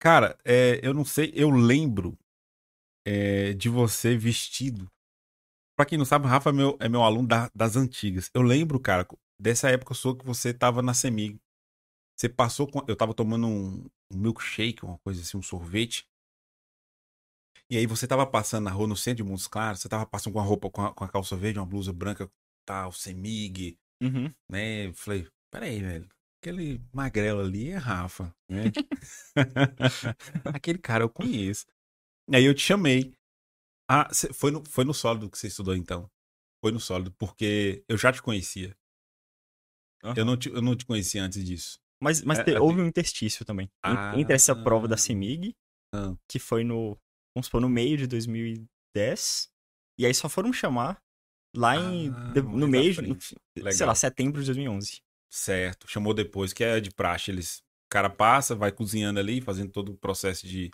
cara, 0.00 0.38
é, 0.44 0.80
eu 0.82 0.94
não 0.94 1.04
sei, 1.04 1.32
eu 1.34 1.50
lembro 1.50 2.16
é, 3.06 3.52
de 3.52 3.68
você 3.68 4.16
vestido. 4.16 4.90
Pra 5.76 5.84
quem 5.84 5.98
não 5.98 6.04
sabe, 6.04 6.26
Rafa 6.26 6.50
é 6.50 6.52
meu, 6.52 6.76
é 6.80 6.88
meu 6.88 7.02
aluno 7.02 7.26
da, 7.26 7.50
das 7.54 7.76
antigas. 7.76 8.30
Eu 8.32 8.42
lembro, 8.42 8.78
cara, 8.78 9.06
dessa 9.38 9.70
época 9.70 9.94
sua 9.94 10.16
que 10.16 10.24
você 10.24 10.54
tava 10.54 10.82
na 10.82 10.94
CEMIG. 10.94 11.38
Você 12.20 12.28
passou 12.28 12.66
com. 12.70 12.84
Eu 12.86 12.94
tava 12.94 13.14
tomando 13.14 13.46
um, 13.46 13.82
um 14.10 14.18
milkshake, 14.18 14.84
uma 14.84 14.98
coisa 14.98 15.22
assim, 15.22 15.38
um 15.38 15.42
sorvete. 15.42 16.06
E 17.70 17.78
aí 17.78 17.86
você 17.86 18.06
tava 18.06 18.26
passando 18.26 18.64
na 18.64 18.70
rua 18.70 18.86
no 18.86 18.94
centro 18.94 19.24
de 19.24 19.30
Montes 19.30 19.46
Claros, 19.46 19.80
você 19.80 19.88
tava 19.88 20.04
passando 20.04 20.34
com 20.34 20.40
a 20.40 20.42
roupa, 20.42 20.68
com 20.68 20.84
a, 20.84 20.92
com 20.92 21.02
a 21.02 21.08
calça 21.08 21.34
verde, 21.34 21.58
uma 21.58 21.64
blusa 21.64 21.94
branca, 21.94 22.30
tal, 22.66 22.92
semig, 22.92 23.78
uhum. 24.02 24.30
né? 24.50 24.88
Eu 24.88 24.92
falei, 24.92 25.26
peraí, 25.50 25.80
velho. 25.80 26.06
Aquele 26.42 26.82
magrelo 26.92 27.40
ali 27.40 27.70
é 27.70 27.76
Rafa, 27.78 28.34
né? 28.46 28.64
Aquele 30.44 30.78
cara 30.78 31.04
eu 31.04 31.08
conheço. 31.08 31.64
E 32.28 32.36
aí 32.36 32.44
eu 32.44 32.54
te 32.54 32.60
chamei. 32.60 33.14
Ah, 33.90 34.10
foi 34.34 34.50
no, 34.50 34.62
foi 34.68 34.84
no 34.84 34.92
sólido 34.92 35.30
que 35.30 35.38
você 35.38 35.46
estudou 35.46 35.74
então? 35.74 36.10
Foi 36.62 36.70
no 36.70 36.80
sólido, 36.80 37.12
porque 37.12 37.82
eu 37.88 37.96
já 37.96 38.12
te 38.12 38.20
conhecia. 38.20 38.76
Uhum. 40.04 40.14
Eu, 40.14 40.24
não 40.26 40.36
te, 40.36 40.50
eu 40.50 40.60
não 40.60 40.76
te 40.76 40.84
conhecia 40.84 41.22
antes 41.22 41.42
disso. 41.42 41.80
Mas, 42.02 42.22
mas 42.22 42.38
é, 42.38 42.44
te, 42.44 42.56
houve 42.56 42.80
um 42.80 42.86
interstício 42.86 43.44
também. 43.44 43.70
Ah, 43.82 44.18
entre 44.18 44.34
essa 44.34 44.56
prova 44.56 44.88
da 44.88 44.96
CEMIG, 44.96 45.54
ah. 45.94 46.14
que 46.28 46.38
foi 46.38 46.64
no, 46.64 46.96
vamos 47.36 47.46
supor, 47.46 47.60
no 47.60 47.68
meio 47.68 47.96
de 47.96 48.06
2010, 48.06 49.50
e 49.98 50.06
aí 50.06 50.14
só 50.14 50.28
foram 50.28 50.52
chamar 50.52 51.02
lá 51.54 51.76
em, 51.76 52.08
ah, 52.08 52.32
no 52.42 52.66
meio, 52.66 52.94
no, 53.02 53.20
sei 53.72 53.86
lá, 53.86 53.94
setembro 53.94 54.40
de 54.40 54.46
2011. 54.46 55.02
Certo, 55.30 55.88
chamou 55.88 56.14
depois, 56.14 56.52
que 56.52 56.64
é 56.64 56.80
de 56.80 56.90
praxe. 56.90 57.30
Eles, 57.30 57.58
o 57.58 57.90
cara 57.90 58.08
passa, 58.08 58.54
vai 58.54 58.72
cozinhando 58.72 59.20
ali, 59.20 59.40
fazendo 59.40 59.70
todo 59.70 59.92
o 59.92 59.96
processo 59.96 60.46
de, 60.46 60.70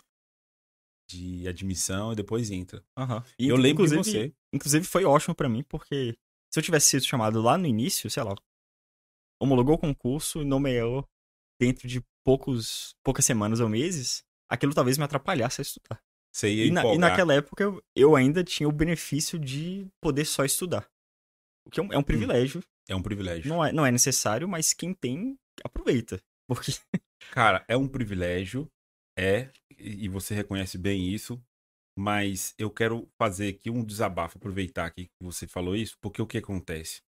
de 1.09 1.47
admissão 1.47 2.13
e 2.13 2.15
depois 2.15 2.49
entra. 2.49 2.83
Uhum. 2.97 3.21
E, 3.37 3.47
eu 3.49 3.57
lembro 3.57 3.85
de 3.85 3.95
você. 3.95 4.33
Inclusive 4.53 4.85
foi 4.85 5.03
ótimo 5.03 5.35
para 5.35 5.49
mim, 5.49 5.63
porque 5.63 6.17
se 6.51 6.59
eu 6.59 6.63
tivesse 6.63 6.89
sido 6.89 7.05
chamado 7.05 7.41
lá 7.41 7.57
no 7.57 7.67
início, 7.67 8.09
sei 8.09 8.23
lá, 8.23 8.33
homologou 9.39 9.75
o 9.75 9.79
concurso 9.79 10.41
e 10.41 10.45
nomeou 10.45 11.07
dentro 11.59 11.87
de 11.87 12.01
poucos, 12.25 12.95
poucas 13.03 13.25
semanas 13.25 13.59
ou 13.59 13.69
meses, 13.69 14.23
aquilo 14.49 14.73
talvez 14.73 14.97
me 14.97 15.03
atrapalhasse 15.03 15.61
a 15.61 15.63
estudar. 15.63 16.01
Você 16.33 16.53
ia 16.53 16.65
e, 16.65 16.71
na, 16.71 16.85
e 16.93 16.97
naquela 16.97 17.33
época 17.33 17.63
eu, 17.63 17.83
eu, 17.95 18.15
ainda 18.15 18.43
tinha 18.43 18.69
o 18.69 18.71
benefício 18.71 19.39
de 19.39 19.87
poder 20.01 20.25
só 20.25 20.45
estudar. 20.45 20.87
O 21.65 21.69
que 21.69 21.79
é 21.79 21.83
um, 21.83 21.93
é 21.93 21.97
um 21.97 22.01
hum. 22.01 22.03
privilégio. 22.03 22.63
É 22.87 22.95
um 22.95 23.01
privilégio. 23.01 23.49
Não 23.49 23.65
é, 23.65 23.71
não 23.71 23.85
é 23.85 23.91
necessário, 23.91 24.47
mas 24.47 24.73
quem 24.73 24.93
tem, 24.93 25.37
aproveita. 25.63 26.21
Porque. 26.47 26.73
Cara, 27.31 27.65
é 27.67 27.75
um 27.75 27.87
privilégio, 27.87 28.69
é, 29.17 29.49
e 29.77 30.07
você 30.07 30.33
reconhece 30.33 30.77
bem 30.77 31.11
isso, 31.11 31.41
mas 31.97 32.53
eu 32.57 32.69
quero 32.69 33.09
fazer 33.17 33.49
aqui 33.49 33.71
um 33.71 33.83
desabafo, 33.83 34.37
aproveitar 34.37 34.85
aqui 34.85 35.05
que 35.05 35.23
você 35.23 35.47
falou 35.47 35.75
isso, 35.75 35.97
porque 35.99 36.21
o 36.21 36.27
que 36.27 36.37
acontece? 36.37 37.01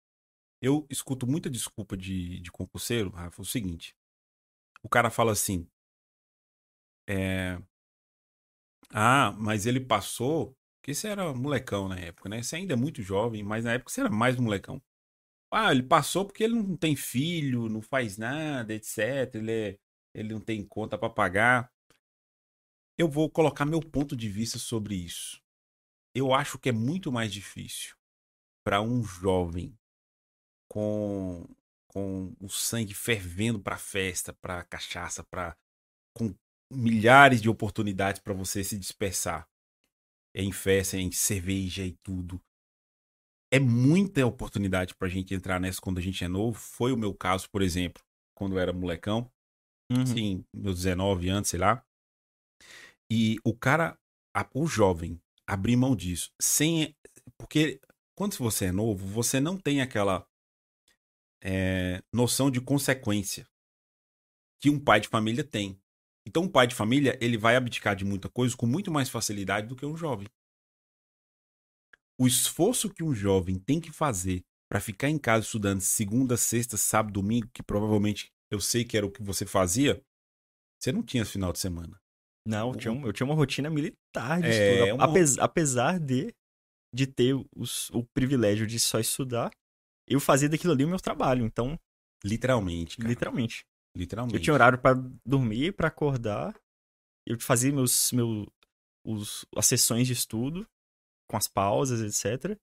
Eu 0.62 0.86
escuto 0.90 1.26
muita 1.26 1.50
desculpa 1.50 1.96
de, 1.96 2.40
de 2.40 2.50
concurseiro, 2.50 3.10
Rafa, 3.10 3.40
é 3.40 3.42
o 3.42 3.44
seguinte. 3.44 3.94
O 4.82 4.88
cara 4.88 5.10
fala 5.10 5.32
assim. 5.32 5.68
É, 7.06 7.58
ah, 8.92 9.32
mas 9.38 9.66
ele 9.66 9.80
passou. 9.80 10.56
Porque 10.80 10.94
você 10.94 11.08
era 11.08 11.34
molecão 11.34 11.88
na 11.88 11.98
época, 11.98 12.28
né? 12.28 12.42
Você 12.42 12.56
ainda 12.56 12.72
é 12.74 12.76
muito 12.76 13.02
jovem, 13.02 13.42
mas 13.42 13.64
na 13.64 13.74
época 13.74 13.90
você 13.90 14.00
era 14.00 14.10
mais 14.10 14.36
molecão. 14.36 14.80
Ah, 15.52 15.72
ele 15.72 15.82
passou 15.82 16.26
porque 16.26 16.44
ele 16.44 16.54
não 16.54 16.76
tem 16.76 16.96
filho, 16.96 17.68
não 17.68 17.82
faz 17.82 18.18
nada, 18.18 18.74
etc. 18.74 19.34
Ele, 19.36 19.52
é, 19.52 19.78
ele 20.14 20.32
não 20.34 20.40
tem 20.40 20.64
conta 20.64 20.98
para 20.98 21.10
pagar. 21.10 21.72
Eu 22.98 23.08
vou 23.08 23.30
colocar 23.30 23.64
meu 23.64 23.80
ponto 23.80 24.16
de 24.16 24.28
vista 24.28 24.58
sobre 24.58 24.94
isso. 24.96 25.40
Eu 26.14 26.34
acho 26.34 26.58
que 26.58 26.70
é 26.70 26.72
muito 26.72 27.12
mais 27.12 27.32
difícil 27.32 27.96
para 28.64 28.82
um 28.82 29.02
jovem 29.04 29.78
com, 30.68 31.46
com 31.88 32.34
o 32.40 32.48
sangue 32.48 32.94
fervendo 32.94 33.58
para 33.58 33.78
festa, 33.78 34.32
para 34.32 34.64
cachaça, 34.64 35.24
para 35.24 35.56
com 36.14 36.34
milhares 36.70 37.40
de 37.40 37.48
oportunidades 37.48 38.20
para 38.20 38.34
você 38.34 38.62
se 38.62 38.78
dispersar 38.78 39.48
em 40.34 40.52
festa, 40.52 40.96
em 40.96 41.10
cerveja 41.10 41.84
e 41.84 41.92
tudo. 42.02 42.40
É 43.50 43.58
muita 43.58 44.24
oportunidade 44.26 44.94
pra 44.94 45.08
gente 45.08 45.34
entrar 45.34 45.58
nessa 45.58 45.80
quando 45.80 45.98
a 45.98 46.02
gente 46.02 46.22
é 46.22 46.28
novo. 46.28 46.58
Foi 46.58 46.92
o 46.92 46.96
meu 46.96 47.14
caso, 47.14 47.48
por 47.50 47.62
exemplo, 47.62 48.02
quando 48.36 48.52
eu 48.52 48.58
era 48.58 48.72
molecão. 48.72 49.30
Uhum. 49.90 50.04
Sim, 50.04 50.44
meus 50.54 50.76
19 50.76 51.30
anos, 51.30 51.48
sei 51.48 51.58
lá. 51.58 51.82
E 53.10 53.38
o 53.42 53.56
cara, 53.56 53.98
a, 54.36 54.46
o 54.52 54.66
jovem, 54.66 55.18
abrir 55.46 55.76
mão 55.76 55.96
disso. 55.96 56.30
Sem. 56.40 56.94
Porque 57.38 57.80
quando 58.14 58.36
você 58.36 58.66
é 58.66 58.72
novo, 58.72 59.06
você 59.06 59.40
não 59.40 59.56
tem 59.56 59.80
aquela 59.80 60.28
é, 61.42 62.02
noção 62.12 62.50
de 62.50 62.60
consequência 62.60 63.46
que 64.60 64.70
um 64.70 64.78
pai 64.78 65.00
de 65.00 65.08
família 65.08 65.44
tem. 65.44 65.80
Então, 66.26 66.42
um 66.42 66.48
pai 66.48 66.66
de 66.66 66.74
família, 66.74 67.16
ele 67.20 67.38
vai 67.38 67.56
abdicar 67.56 67.96
de 67.96 68.04
muita 68.04 68.28
coisa 68.28 68.56
com 68.56 68.66
muito 68.66 68.90
mais 68.90 69.08
facilidade 69.08 69.66
do 69.66 69.76
que 69.76 69.86
um 69.86 69.96
jovem. 69.96 70.28
O 72.20 72.26
esforço 72.26 72.92
que 72.92 73.02
um 73.02 73.14
jovem 73.14 73.58
tem 73.58 73.80
que 73.80 73.92
fazer 73.92 74.44
para 74.68 74.80
ficar 74.80 75.08
em 75.08 75.18
casa 75.18 75.46
estudando 75.46 75.80
segunda, 75.80 76.36
sexta, 76.36 76.76
sábado, 76.76 77.14
domingo, 77.14 77.48
que 77.54 77.62
provavelmente 77.62 78.30
eu 78.50 78.60
sei 78.60 78.84
que 78.84 78.96
era 78.96 79.06
o 79.06 79.10
que 79.10 79.22
você 79.22 79.46
fazia, 79.46 80.02
você 80.78 80.92
não 80.92 81.02
tinha 81.02 81.24
final 81.24 81.52
de 81.52 81.58
semana. 81.58 81.98
Não, 82.46 82.72
eu 82.72 82.76
tinha, 82.76 83.06
eu 83.06 83.12
tinha 83.12 83.26
uma 83.26 83.34
rotina 83.34 83.70
militar 83.70 84.40
de 84.40 84.48
é, 84.48 84.74
estudo. 84.74 84.94
Uma... 84.96 85.04
Apesar, 85.04 85.42
apesar 85.42 86.00
de, 86.00 86.34
de 86.94 87.06
ter 87.06 87.34
os, 87.54 87.90
o 87.90 88.04
privilégio 88.04 88.66
de 88.66 88.78
só 88.78 88.98
estudar, 88.98 89.50
eu 90.08 90.20
fazia 90.20 90.48
daquilo 90.48 90.72
ali 90.72 90.84
o 90.84 90.88
meu 90.88 90.98
trabalho. 90.98 91.44
Então. 91.44 91.78
Literalmente. 92.24 92.96
Cara. 92.96 93.08
Literalmente. 93.08 93.66
Literalmente. 93.96 94.34
Eu 94.36 94.40
tinha 94.40 94.54
horário 94.54 94.78
para 94.78 94.94
dormir, 95.24 95.72
para 95.72 95.88
acordar. 95.88 96.58
Eu 97.26 97.38
fazia 97.40 97.72
meus, 97.72 98.10
meu, 98.12 98.46
os, 99.04 99.44
as 99.56 99.66
sessões 99.66 100.06
de 100.06 100.12
estudo, 100.12 100.66
com 101.28 101.36
as 101.36 101.46
pausas, 101.46 102.00
etc. 102.00 102.58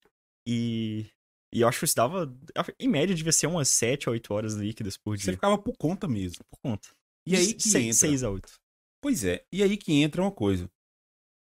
E, 0.47 1.05
e 1.53 1.61
eu 1.61 1.67
acho 1.67 1.79
que 1.79 1.85
isso 1.85 1.95
dava. 1.95 2.33
Em 2.79 2.87
média, 2.87 3.15
devia 3.15 3.31
ser 3.31 3.47
umas 3.47 3.69
7 3.69 4.07
a 4.07 4.11
8 4.11 4.33
horas 4.33 4.53
líquidas 4.53 4.97
por 4.97 5.15
dia. 5.15 5.25
Você 5.25 5.31
ficava 5.33 5.57
por 5.57 5.75
conta 5.77 6.07
mesmo. 6.07 6.43
Por 6.49 6.59
conta. 6.59 6.89
E 7.27 7.35
aí 7.35 7.53
que 7.53 7.63
6, 7.63 7.75
entra... 7.85 7.93
6 7.93 8.23
a 8.23 8.29
8. 8.29 8.53
Pois 9.01 9.23
é. 9.23 9.45
E 9.51 9.63
aí 9.63 9.77
que 9.77 9.93
entra 9.93 10.21
uma 10.21 10.31
coisa. 10.31 10.69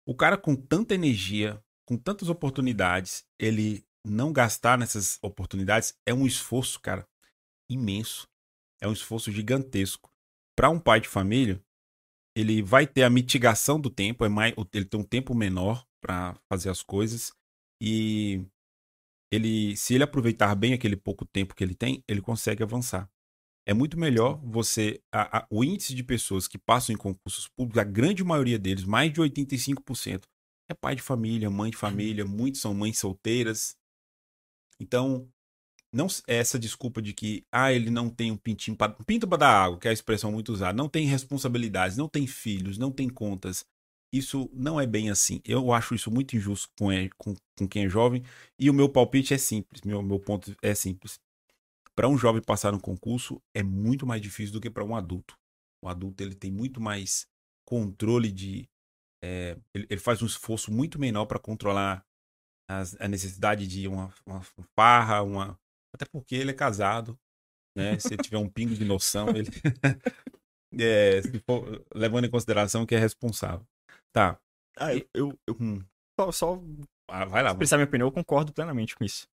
O 0.06 0.16
cara 0.16 0.38
com 0.38 0.56
tanta 0.56 0.96
energia, 0.96 1.64
com 1.86 1.98
tantas 1.98 2.30
oportunidades, 2.30 3.24
ele 3.40 3.86
não 4.06 4.34
gastar 4.34 4.78
nessas 4.78 5.20
oportunidades 5.22 5.94
é 6.06 6.14
um 6.14 6.26
esforço, 6.26 6.80
cara, 6.80 7.08
imenso 7.70 8.28
é 8.82 8.88
um 8.88 8.94
esforço 8.94 9.32
gigantesco. 9.32 10.12
Para 10.56 10.70
um 10.70 10.80
pai 10.80 11.00
de 11.00 11.08
família, 11.08 11.64
ele 12.36 12.62
vai 12.62 12.88
ter 12.88 13.04
a 13.04 13.10
mitigação 13.10 13.80
do 13.80 13.90
tempo, 13.90 14.26
é 14.26 14.30
mais, 14.30 14.54
ele 14.74 14.86
tem 14.86 15.00
um 15.00 15.04
tempo 15.04 15.36
menor 15.36 15.86
para 16.02 16.36
fazer 16.52 16.70
as 16.70 16.82
coisas 16.82 17.32
e 17.82 18.44
ele, 19.32 19.78
se 19.78 19.94
ele 19.94 20.04
aproveitar 20.04 20.54
bem 20.56 20.74
aquele 20.74 20.98
pouco 20.98 21.26
tempo 21.26 21.56
que 21.56 21.64
ele 21.64 21.76
tem, 21.76 22.04
ele 22.08 22.22
consegue 22.22 22.64
avançar. 22.64 23.10
É 23.66 23.74
muito 23.74 23.98
melhor 23.98 24.40
você. 24.44 25.02
A, 25.14 25.40
a, 25.40 25.48
o 25.50 25.64
índice 25.64 25.94
de 25.94 26.04
pessoas 26.04 26.48
que 26.48 26.58
passam 26.58 26.94
em 26.94 26.98
concursos 26.98 27.48
públicos, 27.48 27.80
a 27.80 27.84
grande 27.84 28.24
maioria 28.24 28.58
deles, 28.58 28.84
mais 28.84 29.14
de 29.14 29.22
85%, 29.22 30.24
é 30.70 30.74
pai 30.74 30.96
de 30.96 31.02
família, 31.02 31.50
mãe 31.50 31.70
de 31.70 31.78
família, 31.78 32.26
muitos 32.26 32.60
são 32.60 32.74
mães 32.74 32.98
solteiras. 32.98 33.76
Então, 34.82 35.30
não 35.94 36.08
essa 36.28 36.58
desculpa 36.58 37.02
de 37.02 37.14
que 37.14 37.46
ah, 37.52 37.72
ele 37.72 37.92
não 37.92 38.10
tem 38.10 38.32
um 38.32 38.38
pintinho 38.38 38.76
para 38.76 38.94
pinto 39.06 39.28
para 39.28 39.38
dar 39.38 39.64
água, 39.66 39.78
que 39.80 39.88
é 39.88 39.92
a 39.92 39.94
expressão 39.94 40.32
muito 40.32 40.52
usada, 40.52 40.76
não 40.76 40.90
tem 40.90 41.06
responsabilidades, 41.06 41.98
não 41.98 42.10
tem 42.10 42.26
filhos, 42.26 42.78
não 42.78 42.92
tem 42.92 43.08
contas. 43.08 43.64
Isso 44.14 44.50
não 44.54 44.82
é 44.82 44.86
bem 44.88 45.10
assim. 45.10 45.40
Eu 45.46 45.72
acho 45.72 45.96
isso 45.96 46.12
muito 46.12 46.36
injusto 46.36 46.70
com, 46.78 46.90
com, 47.18 47.34
com 47.58 47.68
quem 47.68 47.86
é 47.86 47.90
jovem. 47.90 48.24
E 48.60 48.70
o 48.70 48.74
meu 48.74 48.90
palpite 48.90 49.34
é 49.34 49.38
simples. 49.38 49.82
Meu, 49.84 50.02
meu 50.02 50.20
ponto 50.20 50.54
é 50.62 50.76
simples. 50.76 51.18
Para 51.96 52.10
um 52.10 52.18
jovem 52.18 52.42
passar 52.42 52.74
no 52.74 52.80
concurso 52.80 53.42
é 53.54 53.64
muito 53.64 54.06
mais 54.06 54.22
difícil 54.22 54.54
do 54.54 54.60
que 54.60 54.70
para 54.70 54.84
um 54.84 54.96
adulto. 54.96 55.38
O 55.82 55.88
adulto 55.88 56.22
ele 56.24 56.36
tem 56.36 56.52
muito 56.52 56.82
mais 56.82 57.26
controle 57.66 58.32
de. 58.32 58.68
É, 59.24 59.58
ele, 59.74 59.88
ele, 59.90 60.00
faz 60.00 60.22
um 60.22 60.26
esforço 60.26 60.72
muito 60.72 61.00
menor 61.00 61.26
para 61.26 61.40
controlar 61.40 62.04
as, 62.72 62.96
a 63.00 63.08
necessidade 63.08 63.68
de 63.68 63.88
uma, 63.88 64.14
uma 64.26 64.42
farra, 64.76 65.22
uma, 65.22 65.60
até 65.94 66.06
porque 66.06 66.36
ele 66.36 66.52
é 66.52 66.54
casado, 66.54 67.20
né? 67.76 67.98
Se 68.00 68.16
tiver 68.18 68.38
um 68.38 68.50
pingo 68.50 68.74
de 68.76 68.86
noção, 68.86 69.30
ele. 69.30 69.50
é, 70.80 71.22
for, 71.46 71.84
levando 71.94 72.26
em 72.26 72.30
consideração 72.30 72.86
que 72.86 72.96
é 72.96 73.00
responsável. 73.00 73.66
Tá. 74.14 74.40
Ah, 74.78 74.96
eu. 74.96 75.08
eu, 75.14 75.40
eu 75.48 75.58
hum. 75.60 75.84
Só. 76.20 76.32
só 76.32 76.64
ah, 77.10 77.26
vai 77.26 77.44
lá. 77.44 77.52
Expressar 77.52 77.78
minha 77.78 77.88
opinião, 77.88 78.08
eu 78.08 78.12
concordo 78.12 78.54
plenamente 78.54 78.96
com 78.96 79.04
isso. 79.04 79.28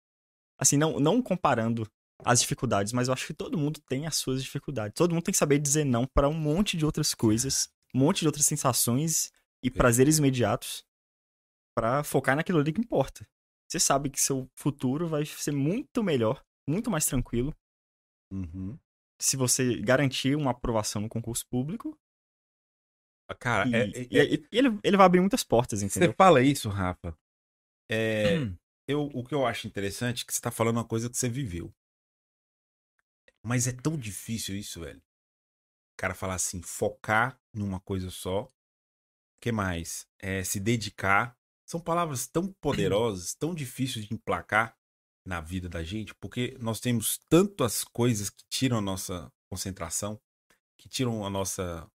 Assim, 0.59 0.79
não, 0.79 0.99
não 0.99 1.20
comparando 1.20 1.87
as 2.25 2.40
dificuldades, 2.40 2.94
mas 2.94 3.09
eu 3.09 3.14
acho 3.14 3.27
que 3.27 3.35
todo 3.35 3.59
mundo 3.59 3.79
tem 3.87 4.07
as 4.07 4.16
suas 4.16 4.42
dificuldades. 4.42 4.94
Todo 4.94 5.12
mundo 5.14 5.25
tem 5.25 5.33
que 5.33 5.38
saber 5.38 5.59
dizer 5.59 5.85
não 5.85 6.07
para 6.07 6.29
um 6.29 6.33
monte 6.33 6.79
de 6.79 6.87
outras 6.87 7.14
coisas, 7.14 7.68
um 7.94 7.99
monte 7.99 8.20
de 8.20 8.27
outras 8.27 8.46
sensações 8.46 9.31
e 9.62 9.70
prazeres 9.70 10.16
imediatos 10.16 10.87
para 11.76 12.02
focar 12.02 12.34
naquilo 12.34 12.58
ali 12.58 12.72
que 12.72 12.80
importa. 12.80 13.28
Você 13.68 13.78
sabe 13.78 14.08
que 14.08 14.20
seu 14.20 14.48
futuro 14.54 15.08
vai 15.08 15.26
ser 15.26 15.52
muito 15.52 16.02
melhor 16.02 16.42
muito 16.68 16.90
mais 16.90 17.06
tranquilo. 17.06 17.54
Uhum. 18.32 18.78
Se 19.20 19.36
você 19.36 19.80
garantir 19.80 20.36
uma 20.36 20.50
aprovação 20.50 21.00
no 21.00 21.08
concurso 21.08 21.46
público. 21.48 21.98
Ah, 23.28 23.34
cara, 23.34 23.68
e, 23.68 23.74
é, 23.74 23.80
é, 23.80 24.34
e 24.34 24.46
ele, 24.52 24.78
ele 24.82 24.96
vai 24.96 25.06
abrir 25.06 25.20
muitas 25.20 25.42
portas, 25.42 25.82
entendeu? 25.82 26.10
Você 26.10 26.16
fala 26.16 26.42
isso, 26.42 26.68
Rafa. 26.68 27.16
É, 27.88 28.38
hum. 28.38 28.56
eu, 28.86 29.10
o 29.14 29.24
que 29.24 29.34
eu 29.34 29.46
acho 29.46 29.66
interessante 29.66 30.22
é 30.22 30.26
que 30.26 30.34
você 30.34 30.40
tá 30.40 30.50
falando 30.50 30.76
uma 30.76 30.84
coisa 30.84 31.08
que 31.08 31.16
você 31.16 31.28
viveu. 31.28 31.72
Mas 33.42 33.66
é 33.66 33.72
tão 33.72 33.96
difícil 33.96 34.56
isso, 34.56 34.80
velho. 34.80 34.98
O 34.98 35.96
cara 35.96 36.14
falar 36.14 36.34
assim, 36.34 36.60
focar 36.62 37.40
numa 37.54 37.80
coisa 37.80 38.10
só. 38.10 38.42
O 38.42 38.52
que 39.40 39.50
mais? 39.50 40.06
É, 40.18 40.42
se 40.44 40.60
dedicar. 40.60 41.36
São 41.66 41.81
palavras 41.81 42.29
tão 42.29 42.52
poderosas, 42.61 43.35
tão 43.35 43.55
difíceis 43.55 44.07
de 44.07 44.14
emplacar 44.14 44.76
na 45.26 45.40
vida 45.40 45.68
da 45.68 45.83
gente, 45.83 46.14
porque 46.14 46.57
nós 46.61 46.79
temos 46.79 47.18
tantas 47.29 47.83
coisas 47.83 48.31
que 48.31 48.44
tiram 48.48 48.79
a 48.79 48.81
nossa 48.81 49.31
concentração, 49.50 50.20
que 50.79 50.88
tiram 50.88 51.26
a 51.26 51.31
nossa, 51.31 51.90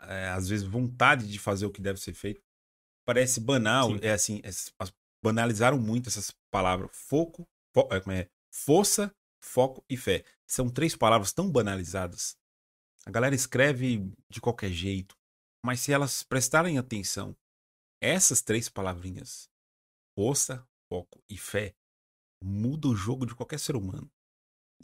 é, 0.00 0.28
às 0.30 0.48
vezes, 0.48 0.66
vontade 0.66 1.30
de 1.30 1.38
fazer 1.38 1.64
o 1.64 1.70
que 1.70 1.80
deve 1.80 2.00
ser 2.00 2.12
feito. 2.12 2.42
Parece 3.06 3.40
banal, 3.40 3.90
Sim. 3.90 4.00
é 4.02 4.12
assim, 4.12 4.40
é, 4.42 4.50
banalizaram 5.22 5.78
muito 5.78 6.08
essas 6.08 6.32
palavras. 6.50 6.90
Foco, 6.92 7.48
fo, 7.72 7.88
é, 7.92 8.20
é, 8.20 8.28
força, 8.52 9.14
foco 9.40 9.84
e 9.88 9.96
fé. 9.96 10.24
São 10.44 10.68
três 10.68 10.96
palavras 10.96 11.32
tão 11.32 11.50
banalizadas. 11.50 12.36
A 13.06 13.10
galera 13.10 13.34
escreve 13.34 14.12
de 14.28 14.40
qualquer 14.40 14.70
jeito, 14.70 15.16
mas 15.64 15.80
se 15.80 15.92
elas 15.92 16.24
prestarem 16.24 16.78
atenção, 16.78 17.36
essas 18.02 18.42
três 18.42 18.68
palavrinhas, 18.68 19.48
força, 20.18 20.66
foco 20.92 21.22
e 21.30 21.38
fé, 21.38 21.74
muda 22.42 22.88
o 22.88 22.96
jogo 22.96 23.24
de 23.24 23.34
qualquer 23.34 23.60
ser 23.60 23.76
humano. 23.76 24.10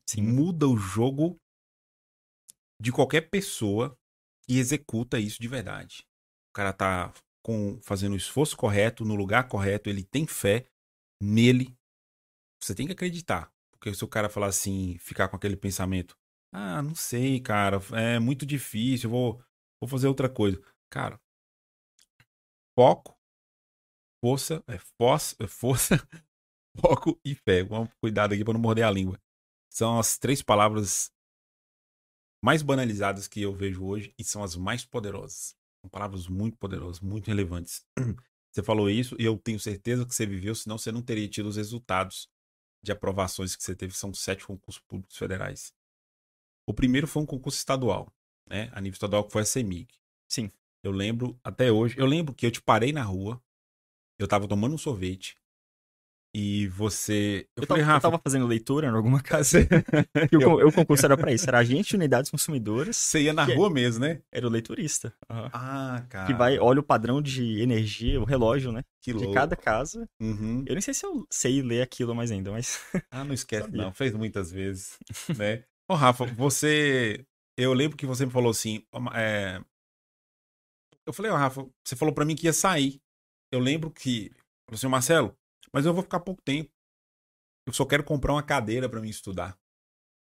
Sim. 0.09 0.23
Muda 0.23 0.69
o 0.69 0.77
jogo 0.77 1.37
de 2.81 2.93
qualquer 2.93 3.29
pessoa 3.29 3.99
que 4.47 4.57
executa 4.57 5.19
isso 5.19 5.41
de 5.41 5.49
verdade. 5.49 6.07
O 6.51 6.55
cara 6.55 6.73
tá 6.73 7.13
com, 7.45 7.81
fazendo 7.83 8.13
o 8.13 8.17
esforço 8.17 8.57
correto, 8.57 9.05
no 9.05 9.17
lugar 9.17 9.49
correto, 9.49 9.91
ele 9.91 10.05
tem 10.05 10.27
fé 10.27 10.67
nele. 11.21 11.77
Você 12.63 12.75
tem 12.75 12.87
que 12.87 12.93
acreditar. 12.93 13.53
Porque 13.73 13.93
se 13.93 14.05
o 14.05 14.09
cara 14.09 14.29
falar 14.29 14.47
assim, 14.47 14.97
ficar 14.99 15.29
com 15.29 15.37
aquele 15.37 15.57
pensamento, 15.57 16.17
ah, 16.53 16.83
não 16.83 16.95
sei, 16.95 17.41
cara, 17.41 17.79
é 17.93 18.19
muito 18.19 18.47
difícil, 18.47 19.11
vou, 19.11 19.43
vou 19.81 19.89
fazer 19.89 20.09
outra 20.09 20.29
coisa. 20.29 20.61
Cara, 20.91 21.21
foco, 22.79 23.19
força, 24.21 24.63
é 24.69 24.79
força, 24.79 25.37
é 25.41 25.49
força, 25.49 25.97
foco 26.81 27.21
e 27.25 27.35
fé. 27.35 27.65
Vamos 27.65 27.91
cuidado 28.01 28.35
aqui 28.35 28.45
para 28.45 28.55
não 28.55 28.61
morder 28.61 28.85
a 28.85 28.91
língua. 28.91 29.21
São 29.69 29.99
as 29.99 30.17
três 30.17 30.43
palavras 30.43 31.13
mais 32.41 32.63
banalizadas 32.63 33.27
que 33.27 33.43
eu 33.43 33.53
vejo 33.53 33.85
hoje 33.85 34.15
e 34.17 34.23
são 34.23 34.45
as 34.45 34.55
mais 34.55 34.85
poderosas. 34.85 35.57
São 35.81 35.91
palavras 35.91 36.29
muito 36.29 36.57
poderosas, 36.57 37.01
muito 37.01 37.27
relevantes. 37.27 37.85
Você 38.55 38.63
falou 38.63 38.89
isso 38.89 39.17
e 39.19 39.25
eu 39.25 39.37
tenho 39.37 39.59
certeza 39.59 40.07
que 40.07 40.15
você 40.15 40.25
viveu, 40.25 40.55
senão 40.55 40.79
você 40.79 40.91
não 40.91 41.03
teria 41.03 41.29
tido 41.29 41.49
os 41.49 41.57
resultados 41.57 42.31
de 42.83 42.91
aprovações 42.91 43.55
que 43.55 43.63
você 43.63 43.75
teve. 43.75 43.93
São 43.93 44.13
sete 44.15 44.47
concursos 44.47 44.83
públicos 44.83 45.17
federais. 45.17 45.73
O 46.67 46.73
primeiro 46.73 47.07
foi 47.07 47.23
um 47.23 47.27
concurso 47.27 47.59
estadual, 47.59 48.11
né? 48.49 48.71
A 48.73 48.81
nível 48.81 48.95
estadual, 48.95 49.25
que 49.25 49.33
foi 49.33 49.43
a 49.43 49.45
CEMIG. 49.45 49.95
Sim. 50.29 50.51
Eu 50.83 50.93
lembro 50.93 51.39
até 51.43 51.71
hoje. 51.71 51.97
Eu 51.99 52.07
lembro 52.07 52.35
que 52.35 52.47
eu 52.47 52.51
te 52.51 52.63
parei 52.63 52.93
na 52.93 53.03
rua. 53.03 53.41
Eu 54.19 54.27
tava 54.27 54.49
tomando 54.49 54.75
um 54.75 54.79
sorvete. 54.79 55.37
E 56.35 56.69
você. 56.69 57.49
Eu, 57.57 57.63
eu, 57.63 57.67
falei, 57.67 57.83
tava, 57.83 57.95
Rafa... 57.95 58.07
eu 58.07 58.11
tava 58.11 58.23
fazendo 58.23 58.47
leitura 58.47 58.87
em 58.87 58.91
alguma 58.91 59.21
casa. 59.23 59.59
eu, 60.31 60.61
eu, 60.61 60.69
o 60.69 60.73
concurso 60.73 61.05
era 61.07 61.17
pra 61.17 61.33
isso. 61.33 61.49
Era 61.49 61.59
agente 61.59 61.91
de 61.91 61.97
unidades 61.97 62.31
consumidoras. 62.31 62.97
Você 62.97 63.23
ia 63.23 63.33
na 63.33 63.45
rua 63.45 63.69
é... 63.69 63.73
mesmo, 63.73 64.05
né? 64.05 64.21
Era 64.31 64.47
o 64.47 64.51
leiturista. 64.51 65.13
Uhum. 65.31 65.49
Ah, 65.53 66.05
cara. 66.09 66.27
Que 66.27 66.35
vai, 66.35 66.59
olha 66.59 66.81
o 66.81 66.83
padrão 66.83 67.23
de 67.23 67.61
energia, 67.63 68.21
o 68.21 68.25
relógio, 68.25 68.71
né? 68.71 68.85
Que 69.01 69.13
louco. 69.13 69.29
De 69.29 69.35
cada 69.35 69.57
casa. 69.57 70.09
Uhum. 70.21 70.65
Eu 70.67 70.75
nem 70.75 70.83
sei 70.83 70.93
se 70.93 71.07
eu 71.07 71.27
sei 71.31 71.63
ler 71.63 71.83
aquilo 71.83 72.15
mais 72.15 72.31
ainda, 72.31 72.51
mas. 72.51 72.79
Ah, 73.11 73.25
não 73.25 73.33
esquece, 73.33 73.71
não. 73.73 73.93
Fez 73.93 74.13
muitas 74.13 74.53
vezes. 74.53 74.99
né? 75.37 75.65
Ô, 75.89 75.95
Rafa, 75.95 76.27
você. 76.27 77.25
Eu 77.57 77.73
lembro 77.73 77.97
que 77.97 78.07
você 78.07 78.27
me 78.27 78.33
falou 78.33 78.51
assim. 78.51 78.85
É... 79.15 79.61
Eu 81.09 81.13
falei, 81.15 81.33
ó, 81.33 81.35
oh, 81.35 81.39
Rafa, 81.39 81.67
você 81.83 81.97
falou 81.97 82.15
pra 82.15 82.27
mim 82.27 82.37
que 82.37 82.45
ia 82.45 82.53
sair. 82.53 83.01
Eu 83.51 83.61
lembro 83.61 83.91
que. 83.91 84.31
Falou 84.67 84.77
assim, 84.77 84.89
Marcelo, 84.89 85.35
mas 85.73 85.87
eu 85.87 85.95
vou 85.95 86.03
ficar 86.03 86.21
pouco 86.21 86.43
tempo. 86.43 86.71
Eu 87.67 87.73
só 87.73 87.87
quero 87.87 88.05
comprar 88.05 88.35
uma 88.35 88.43
cadeira 88.43 88.91
para 88.91 89.01
mim 89.01 89.09
estudar. 89.09 89.57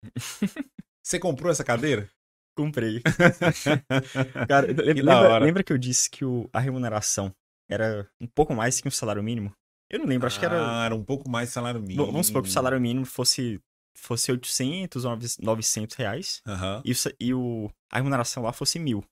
Você 1.03 1.19
comprou 1.19 1.51
essa 1.51 1.63
cadeira? 1.63 2.09
Comprei. 2.57 3.01
Cara, 4.47 4.65
lembra, 4.67 5.37
lembra, 5.37 5.63
que 5.63 5.71
eu 5.71 5.77
disse 5.77 6.09
que 6.09 6.25
o, 6.25 6.49
a 6.51 6.59
remuneração 6.59 7.31
era 7.69 8.09
um 8.19 8.25
pouco 8.25 8.55
mais 8.55 8.81
que 8.81 8.87
um 8.87 8.91
salário 8.91 9.21
mínimo? 9.21 9.53
Eu 9.91 9.99
não 9.99 10.07
lembro, 10.07 10.25
acho 10.25 10.39
que 10.39 10.45
era. 10.45 10.81
Ah, 10.81 10.85
era 10.85 10.95
um 10.95 11.03
pouco 11.03 11.29
mais 11.29 11.49
salário 11.49 11.81
mínimo. 11.81 12.05
Vamos 12.07 12.27
supor 12.27 12.41
que 12.41 12.49
o 12.49 12.51
salário 12.51 12.81
mínimo 12.81 13.05
fosse, 13.05 13.61
fosse 13.95 14.31
800, 14.31 15.03
900 15.39 15.95
reais. 15.95 16.41
Uhum. 16.47 16.81
E, 16.83 16.93
e 17.19 17.33
o, 17.33 17.69
a 17.91 17.97
remuneração 17.97 18.41
lá 18.41 18.51
fosse 18.51 18.79
mil. 18.79 19.03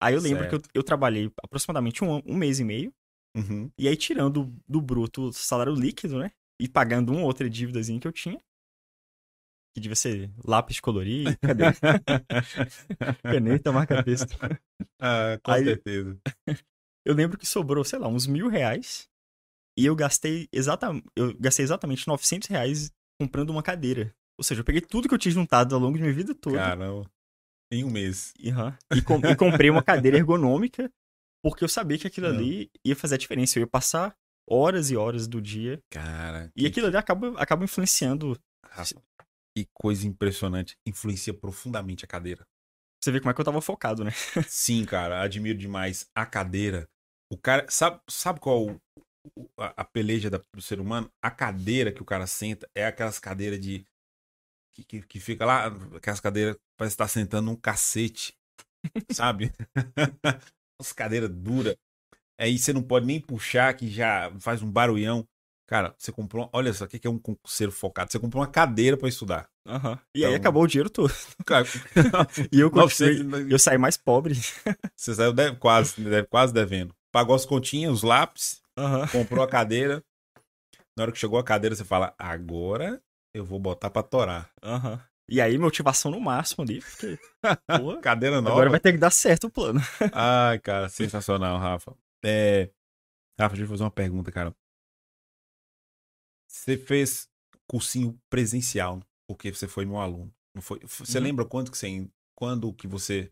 Aí 0.00 0.14
eu 0.14 0.20
lembro 0.20 0.48
certo. 0.48 0.62
que 0.62 0.78
eu, 0.78 0.80
eu 0.80 0.82
trabalhei 0.82 1.30
aproximadamente 1.42 2.04
um, 2.04 2.22
um 2.24 2.36
mês 2.36 2.60
e 2.60 2.64
meio 2.64 2.92
Uhum. 3.36 3.70
E 3.78 3.86
aí, 3.88 3.96
tirando 3.96 4.52
do 4.66 4.80
bruto 4.80 5.28
o 5.28 5.32
salário 5.32 5.74
líquido, 5.74 6.18
né? 6.18 6.32
E 6.60 6.68
pagando 6.68 7.12
uma 7.12 7.22
outra 7.22 7.48
dívidazinha 7.48 8.00
que 8.00 8.08
eu 8.08 8.12
tinha. 8.12 8.40
Que 9.74 9.80
devia 9.80 9.94
ser 9.94 10.30
lápis 10.44 10.76
de 10.76 10.82
colorir, 10.82 11.38
cadê? 11.40 11.64
Caneta, 13.22 13.72
marca-texto. 13.72 14.36
Ah, 15.00 15.38
com 15.42 15.52
aí, 15.52 15.64
certeza. 15.64 16.20
Eu 17.04 17.14
lembro 17.14 17.38
que 17.38 17.46
sobrou, 17.46 17.84
sei 17.84 18.00
lá, 18.00 18.08
uns 18.08 18.26
mil 18.26 18.48
reais. 18.48 19.08
E 19.76 19.86
eu 19.86 19.94
gastei, 19.94 20.48
exata, 20.52 20.88
eu 21.14 21.36
gastei 21.38 21.64
exatamente 21.64 22.06
900 22.06 22.48
reais 22.48 22.92
comprando 23.20 23.50
uma 23.50 23.62
cadeira. 23.62 24.12
Ou 24.36 24.44
seja, 24.44 24.60
eu 24.60 24.64
peguei 24.64 24.80
tudo 24.80 25.08
que 25.08 25.14
eu 25.14 25.18
tinha 25.18 25.32
juntado 25.32 25.74
ao 25.74 25.80
longo 25.80 25.96
de 25.96 26.02
minha 26.02 26.14
vida 26.14 26.34
toda. 26.34 26.58
Caramba. 26.58 27.08
Em 27.70 27.84
um 27.84 27.90
mês. 27.90 28.32
Uhum. 28.40 28.72
E, 28.96 29.02
com, 29.02 29.18
e 29.18 29.36
comprei 29.36 29.70
uma 29.70 29.82
cadeira 29.82 30.16
ergonômica 30.18 30.90
porque 31.42 31.64
eu 31.64 31.68
sabia 31.68 31.98
que 31.98 32.06
aquilo 32.06 32.28
Não. 32.28 32.36
ali 32.36 32.70
ia 32.84 32.96
fazer 32.96 33.14
a 33.14 33.18
diferença. 33.18 33.58
Eu 33.58 33.62
ia 33.62 33.66
passar 33.66 34.16
horas 34.48 34.90
e 34.90 34.96
horas 34.96 35.26
do 35.26 35.40
dia. 35.40 35.80
Cara. 35.90 36.50
E 36.56 36.66
aquilo 36.66 36.86
ali 36.86 36.96
acaba, 36.96 37.40
acaba 37.40 37.64
influenciando. 37.64 38.38
Que 39.56 39.66
coisa 39.72 40.06
impressionante. 40.06 40.76
Influencia 40.86 41.34
profundamente 41.34 42.04
a 42.04 42.08
cadeira. 42.08 42.46
Você 43.02 43.12
vê 43.12 43.20
como 43.20 43.30
é 43.30 43.34
que 43.34 43.40
eu 43.40 43.44
tava 43.44 43.60
focado, 43.60 44.04
né? 44.04 44.10
Sim, 44.48 44.84
cara. 44.84 45.22
Admiro 45.22 45.58
demais 45.58 46.10
a 46.14 46.26
cadeira. 46.26 46.88
O 47.30 47.36
cara. 47.36 47.66
Sabe, 47.68 48.00
sabe 48.08 48.40
qual 48.40 48.76
a, 49.58 49.82
a 49.82 49.84
peleja 49.84 50.28
da, 50.28 50.40
do 50.54 50.62
ser 50.62 50.80
humano? 50.80 51.10
A 51.22 51.30
cadeira 51.30 51.92
que 51.92 52.02
o 52.02 52.04
cara 52.04 52.26
senta 52.26 52.68
é 52.74 52.86
aquelas 52.86 53.18
cadeiras 53.18 53.60
de. 53.60 53.86
Que, 54.78 54.84
que, 54.84 55.02
que 55.02 55.20
fica 55.20 55.44
lá, 55.44 55.66
aquelas 55.96 56.20
cadeiras 56.20 56.56
parece 56.76 56.94
estar 56.94 57.04
tá 57.04 57.08
sentando 57.08 57.50
um 57.50 57.56
cacete. 57.56 58.34
Sabe? 59.10 59.52
umas 60.80 60.92
cadeiras 60.92 61.30
duras. 61.30 61.76
Aí 62.38 62.56
você 62.56 62.72
não 62.72 62.82
pode 62.82 63.04
nem 63.04 63.20
puxar, 63.20 63.74
que 63.74 63.88
já 63.88 64.32
faz 64.38 64.62
um 64.62 64.70
barulhão. 64.70 65.26
Cara, 65.66 65.94
você 65.98 66.12
comprou. 66.12 66.48
Olha 66.52 66.72
só, 66.72 66.84
o 66.84 66.88
que 66.88 67.06
é 67.06 67.10
um 67.10 67.18
concurseiro 67.18 67.72
focado? 67.72 68.10
Você 68.10 68.18
comprou 68.18 68.40
uma 68.40 68.48
cadeira 68.48 68.96
para 68.96 69.08
estudar. 69.08 69.50
Uhum. 69.66 69.98
E 70.14 70.20
então... 70.20 70.30
aí 70.30 70.36
acabou 70.36 70.62
o 70.62 70.66
dinheiro 70.66 70.88
todo. 70.88 71.12
e 72.52 72.60
eu, 72.60 72.70
continuei, 72.70 73.52
eu 73.52 73.58
saí 73.58 73.76
mais 73.76 73.96
pobre. 73.96 74.34
Você 74.96 75.14
saiu 75.14 75.32
deve, 75.32 75.56
quase, 75.56 76.00
deve, 76.00 76.26
quase 76.28 76.54
devendo. 76.54 76.94
Pagou 77.12 77.34
as 77.34 77.44
continhas, 77.44 77.92
os 77.92 78.02
lápis, 78.02 78.62
uhum. 78.78 79.08
comprou 79.08 79.42
a 79.42 79.48
cadeira. 79.48 80.02
Na 80.96 81.04
hora 81.04 81.12
que 81.12 81.18
chegou 81.18 81.38
a 81.38 81.44
cadeira, 81.44 81.74
você 81.74 81.84
fala: 81.84 82.14
agora 82.18 83.02
eu 83.34 83.44
vou 83.44 83.58
botar 83.58 83.90
pra 83.90 84.02
torar. 84.02 84.50
Uhum. 84.62 84.98
E 85.30 85.42
aí, 85.42 85.58
motivação 85.58 86.10
no 86.10 86.20
máximo 86.20 86.64
ali, 86.64 86.80
porque. 86.80 87.18
Cadeira 88.02 88.40
nova. 88.40 88.54
Agora 88.54 88.70
vai 88.70 88.80
ter 88.80 88.92
que 88.92 88.98
dar 88.98 89.10
certo 89.10 89.48
o 89.48 89.50
plano. 89.50 89.78
Ai, 90.12 90.58
cara, 90.58 90.88
sensacional, 90.90 91.58
Rafa. 91.58 91.94
É... 92.24 92.70
Rafa, 93.38 93.54
deixa 93.54 93.64
eu 93.64 93.68
fazer 93.68 93.84
uma 93.84 93.90
pergunta, 93.90 94.32
cara. 94.32 94.54
Você 96.50 96.78
fez 96.78 97.28
cursinho 97.68 98.18
presencial, 98.30 99.00
porque 99.28 99.52
você 99.52 99.68
foi 99.68 99.84
meu 99.84 99.98
aluno. 99.98 100.34
Não 100.54 100.62
foi? 100.62 100.80
Você 100.80 101.18
hum. 101.18 101.22
lembra 101.22 101.44
quando 101.44 101.70
que 101.70 101.76
você, 101.76 102.10
quando 102.34 102.72
que 102.72 102.86
você 102.86 103.30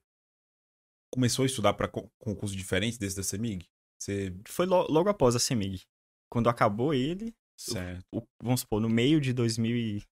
começou 1.11 1.44
a 1.44 1.46
estudar 1.46 1.72
para 1.72 1.88
concursos 1.88 2.54
diferentes 2.54 2.98
desse 2.98 3.16
da 3.16 3.22
CEMIG? 3.22 3.66
Você... 3.98 4.37
Foi 4.46 4.66
lo 4.66 4.87
logo 4.90 5.09
após 5.09 5.35
a 5.35 5.38
CEMIG. 5.38 5.87
Quando 6.30 6.50
acabou 6.50 6.92
ele, 6.92 7.35
certo. 7.57 8.05
O, 8.12 8.19
o, 8.19 8.27
vamos 8.42 8.61
supor, 8.61 8.81
no 8.81 8.88
meio 8.88 9.21
de 9.21 9.33
2009, 9.33 10.07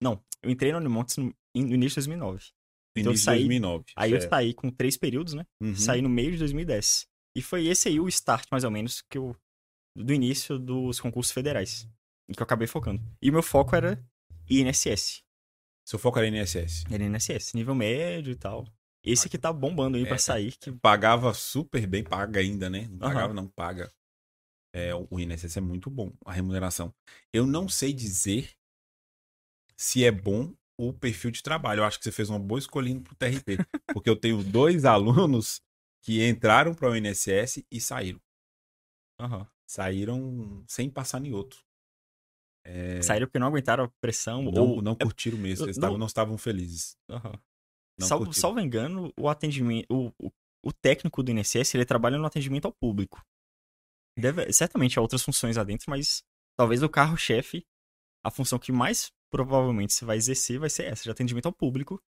não, 0.00 0.22
eu 0.42 0.50
entrei 0.50 0.72
no 0.72 0.78
Unimontes 0.78 1.16
no, 1.16 1.34
no 1.54 1.74
início 1.74 2.00
de 2.00 2.08
2009. 2.08 2.44
Então 2.96 3.12
início 3.12 3.24
saí, 3.24 3.38
de 3.38 3.44
2009. 3.44 3.84
Aí 3.96 4.10
certo. 4.10 4.22
eu 4.22 4.30
saí 4.30 4.54
com 4.54 4.70
três 4.70 4.96
períodos, 4.96 5.34
né? 5.34 5.46
Uhum. 5.60 5.76
Saí 5.76 6.00
no 6.00 6.08
meio 6.08 6.32
de 6.32 6.38
2010. 6.38 7.06
E 7.36 7.42
foi 7.42 7.66
esse 7.66 7.88
aí 7.88 8.00
o 8.00 8.08
start, 8.08 8.46
mais 8.50 8.64
ou 8.64 8.70
menos, 8.70 9.02
que 9.02 9.18
eu. 9.18 9.36
Do 9.94 10.12
início 10.12 10.58
dos 10.58 11.00
concursos 11.00 11.32
federais. 11.32 11.88
Em 12.28 12.34
que 12.34 12.40
eu 12.40 12.44
acabei 12.44 12.66
focando. 12.66 13.02
E 13.20 13.30
o 13.30 13.32
meu 13.32 13.42
foco 13.42 13.74
era 13.74 14.02
INSS. 14.48 15.22
Seu 15.86 15.98
foco 15.98 16.18
era 16.18 16.28
INSS? 16.28 16.84
Era 16.90 17.04
INSS, 17.04 17.54
nível 17.54 17.74
médio 17.74 18.32
e 18.32 18.36
tal. 18.36 18.66
Esse 19.02 19.28
que 19.28 19.38
tá 19.38 19.52
bombando 19.52 19.96
aí 19.96 20.02
é, 20.02 20.06
pra 20.06 20.18
sair. 20.18 20.52
Que... 20.58 20.72
Pagava 20.72 21.32
super 21.32 21.86
bem, 21.86 22.02
paga 22.02 22.40
ainda, 22.40 22.68
né? 22.68 22.88
Não 22.90 22.98
pagava, 22.98 23.28
uhum. 23.28 23.34
não 23.34 23.48
paga. 23.48 23.90
É, 24.76 24.94
o 24.94 25.18
INSS 25.18 25.56
é 25.56 25.60
muito 25.62 25.88
bom, 25.88 26.12
a 26.22 26.32
remuneração. 26.32 26.92
Eu 27.32 27.46
não 27.46 27.66
sei 27.66 27.94
dizer 27.94 28.50
se 29.74 30.04
é 30.04 30.10
bom 30.10 30.52
o 30.78 30.92
perfil 30.92 31.30
de 31.30 31.42
trabalho. 31.42 31.80
Eu 31.80 31.84
acho 31.84 31.96
que 31.96 32.04
você 32.04 32.12
fez 32.12 32.28
uma 32.28 32.38
boa 32.38 32.58
escolha 32.58 32.90
indo 32.90 33.00
pro 33.00 33.14
TRT. 33.14 33.56
porque 33.94 34.10
eu 34.10 34.16
tenho 34.16 34.44
dois 34.44 34.84
alunos 34.84 35.62
que 36.02 36.28
entraram 36.28 36.74
para 36.74 36.90
o 36.90 36.94
INSS 36.94 37.64
e 37.70 37.80
saíram. 37.80 38.20
Uhum. 39.18 39.46
saíram 39.66 40.62
sem 40.68 40.90
passar 40.90 41.24
em 41.24 41.32
outro. 41.32 41.58
É... 42.62 43.00
Saíram 43.00 43.26
porque 43.26 43.38
não 43.38 43.46
aguentaram 43.46 43.84
a 43.84 43.90
pressão. 43.98 44.42
Não, 44.42 44.62
ou 44.62 44.82
não 44.82 44.92
é 44.92 45.04
curtiram 45.04 45.38
mesmo, 45.38 45.64
eles 45.64 45.78
não, 45.78 45.96
não 45.96 46.06
estavam 46.06 46.36
felizes. 46.36 46.98
Uhum. 47.08 47.32
Salvo, 47.98 48.30
salvo 48.34 48.60
engano, 48.60 49.10
o 49.18 49.26
atendimento. 49.26 49.86
O, 49.90 50.12
o, 50.22 50.30
o, 50.62 50.70
técnico 50.70 51.22
do 51.22 51.30
INSS 51.30 51.74
ele 51.74 51.86
trabalha 51.86 52.18
no 52.18 52.26
atendimento 52.26 52.66
ao 52.66 52.72
público. 52.72 53.24
Deve, 54.18 54.50
certamente 54.52 54.98
há 54.98 55.02
outras 55.02 55.22
funções 55.22 55.56
lá 55.56 55.64
dentro, 55.64 55.90
mas 55.90 56.22
talvez 56.58 56.82
o 56.82 56.88
carro-chefe, 56.88 57.64
a 58.24 58.30
função 58.30 58.58
que 58.58 58.72
mais 58.72 59.10
provavelmente 59.30 59.92
você 59.92 60.04
vai 60.04 60.16
exercer 60.16 60.58
vai 60.58 60.70
ser 60.70 60.84
essa, 60.84 61.02
de 61.02 61.10
atendimento 61.10 61.46
ao 61.46 61.52
público. 61.52 62.00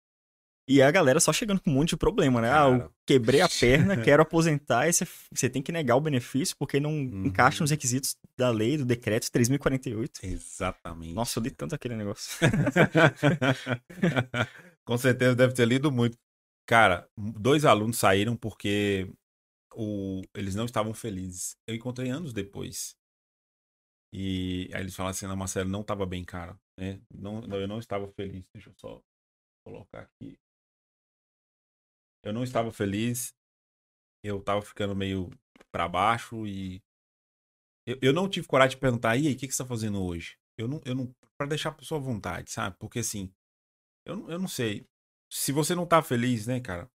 E 0.71 0.83
a 0.83 0.91
galera 0.91 1.19
só 1.19 1.33
chegando 1.33 1.63
com 1.63 1.71
um 1.71 1.75
monte 1.75 1.91
de 1.91 1.97
problema, 1.97 2.43
né? 2.43 2.49
Cara. 2.49 2.67
Ah, 2.67 2.77
eu 2.77 2.93
quebrei 3.07 3.41
a 3.41 3.49
perna, 3.49 3.97
quero 4.05 4.23
aposentar, 4.23 4.87
e 4.87 4.93
você, 4.93 5.49
tem 5.49 5.63
que 5.63 5.73
negar 5.73 5.97
o 5.97 6.01
benefício 6.01 6.55
porque 6.59 6.79
não 6.79 6.91
uhum. 6.91 7.25
encaixa 7.25 7.63
nos 7.63 7.71
requisitos 7.71 8.15
da 8.37 8.51
lei, 8.51 8.77
do 8.77 8.85
decreto 8.85 9.33
3048. 9.33 10.21
Exatamente. 10.23 11.15
Nossa, 11.15 11.39
eu 11.39 11.43
li 11.43 11.51
tanto 11.51 11.75
aquele 11.75 11.97
negócio. 11.97 12.39
com 14.85 14.99
certeza 14.99 15.35
deve 15.35 15.55
ter 15.55 15.67
lido 15.67 15.91
muito. 15.91 16.19
Cara, 16.67 17.09
dois 17.17 17.65
alunos 17.65 17.97
saíram 17.97 18.37
porque 18.37 19.11
o, 19.79 20.23
eles 20.35 20.55
não 20.55 20.65
estavam 20.65 20.93
felizes. 20.93 21.57
Eu 21.67 21.75
encontrei 21.75 22.11
anos 22.11 22.33
depois. 22.33 22.97
E 24.13 24.69
aí 24.75 24.81
eles 24.81 24.97
falaram 24.97 25.13
assim, 25.13 25.27
não, 25.27 25.37
Marcelo, 25.37 25.71
não 25.71 25.83
estava 25.83 26.05
bem, 26.07 26.25
cara. 26.25 26.59
Né? 26.79 27.01
Não, 27.11 27.43
eu 27.45 27.69
não 27.69 27.79
estava 27.79 28.09
feliz. 28.09 28.45
Deixa 28.53 28.71
eu 28.71 28.75
só 28.75 29.03
colocar 29.65 30.01
aqui 30.01 30.39
eu 32.23 32.33
não 32.33 32.43
estava 32.43 32.73
feliz. 32.73 33.35
Eu 34.23 34.43
tava 34.43 34.63
ficando 34.63 34.95
meio 34.95 35.31
para 35.71 35.89
baixo 35.89 36.47
e 36.47 36.83
eu, 37.87 37.99
eu 38.03 38.13
não 38.13 38.29
tive 38.29 38.47
coragem 38.47 38.77
de 38.77 38.81
perguntar, 38.81 39.17
e 39.17 39.29
aí, 39.29 39.35
o 39.35 39.39
que, 39.39 39.47
que 39.47 39.55
você 39.55 39.63
tá 39.63 39.69
fazendo 39.69 40.03
hoje? 40.03 40.37
Eu 40.59 40.69
não, 40.69 40.81
eu 40.85 40.95
não, 40.95 41.15
pra 41.39 41.47
deixar 41.47 41.71
a 41.71 41.75
pessoa 41.75 42.01
à 42.01 42.05
vontade, 42.05 42.51
sabe? 42.51 42.77
Porque 42.79 42.99
assim, 42.99 43.33
eu, 44.05 44.29
eu 44.31 44.39
não 44.39 44.49
sei. 44.49 44.87
Se 45.31 45.53
você 45.53 45.75
não 45.75 45.87
tá 45.87 46.03
feliz, 46.03 46.47
né, 46.47 46.61
cara, 46.61 46.91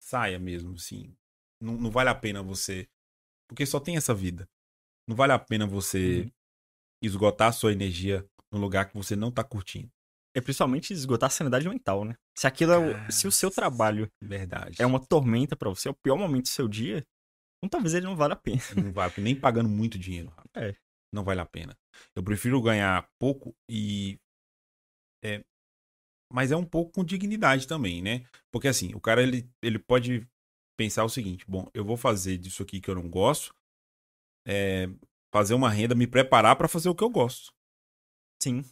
saia 0.00 0.38
mesmo, 0.38 0.74
assim. 0.74 1.14
Não, 1.62 1.76
não 1.76 1.90
vale 1.90 2.10
a 2.10 2.14
pena 2.14 2.42
você. 2.42 2.88
Porque 3.48 3.64
só 3.64 3.78
tem 3.78 3.96
essa 3.96 4.14
vida. 4.14 4.48
Não 5.08 5.14
vale 5.14 5.32
a 5.32 5.38
pena 5.38 5.66
você 5.66 6.22
uhum. 6.22 6.30
esgotar 7.02 7.48
a 7.48 7.52
sua 7.52 7.72
energia 7.72 8.26
num 8.50 8.60
lugar 8.60 8.88
que 8.88 8.96
você 8.96 9.14
não 9.16 9.30
tá 9.30 9.44
curtindo 9.44 9.90
é 10.34 10.40
principalmente 10.40 10.92
esgotar 10.92 11.26
a 11.26 11.30
sanidade 11.30 11.68
mental, 11.68 12.04
né? 12.04 12.14
Se 12.36 12.46
aquilo 12.46 12.72
é 12.72 12.78
o, 12.78 13.12
se 13.12 13.26
o 13.26 13.32
seu 13.32 13.50
trabalho 13.50 14.10
verdade. 14.20 14.80
é 14.80 14.86
uma 14.86 14.98
tormenta 14.98 15.54
para 15.54 15.68
você, 15.68 15.88
é 15.88 15.90
o 15.90 15.96
pior 16.02 16.16
momento 16.16 16.44
do 16.44 16.48
seu 16.48 16.66
dia, 16.66 17.04
então 17.58 17.68
talvez 17.68 17.94
ele 17.94 18.06
não 18.06 18.16
vale 18.16 18.32
a 18.32 18.36
pena. 18.36 18.62
Não 18.76 18.92
vale, 18.92 19.12
nem 19.18 19.38
pagando 19.38 19.68
muito 19.68 19.98
dinheiro. 19.98 20.32
É. 20.54 20.74
Não 21.10 21.24
vale 21.24 21.40
a 21.40 21.46
pena. 21.46 21.74
Eu 22.14 22.22
prefiro 22.22 22.60
ganhar 22.60 23.08
pouco 23.18 23.54
e 23.70 24.18
é, 25.24 25.42
mas 26.30 26.52
é 26.52 26.56
um 26.56 26.64
pouco 26.64 26.92
com 26.92 27.04
dignidade 27.04 27.66
também, 27.66 28.02
né? 28.02 28.24
Porque 28.50 28.68
assim, 28.68 28.94
o 28.94 29.00
cara 29.00 29.22
ele, 29.22 29.48
ele 29.62 29.78
pode 29.78 30.26
pensar 30.76 31.04
o 31.04 31.08
seguinte: 31.08 31.44
bom, 31.48 31.68
eu 31.74 31.84
vou 31.84 31.96
fazer 31.96 32.38
disso 32.38 32.62
aqui 32.62 32.80
que 32.80 32.90
eu 32.90 32.94
não 32.94 33.08
gosto, 33.08 33.54
é, 34.46 34.88
fazer 35.32 35.54
uma 35.54 35.70
renda, 35.70 35.94
me 35.94 36.06
preparar 36.06 36.56
para 36.56 36.68
fazer 36.68 36.88
o 36.88 36.94
que 36.94 37.04
eu 37.04 37.10
gosto. 37.10 37.52
Sim. 38.42 38.64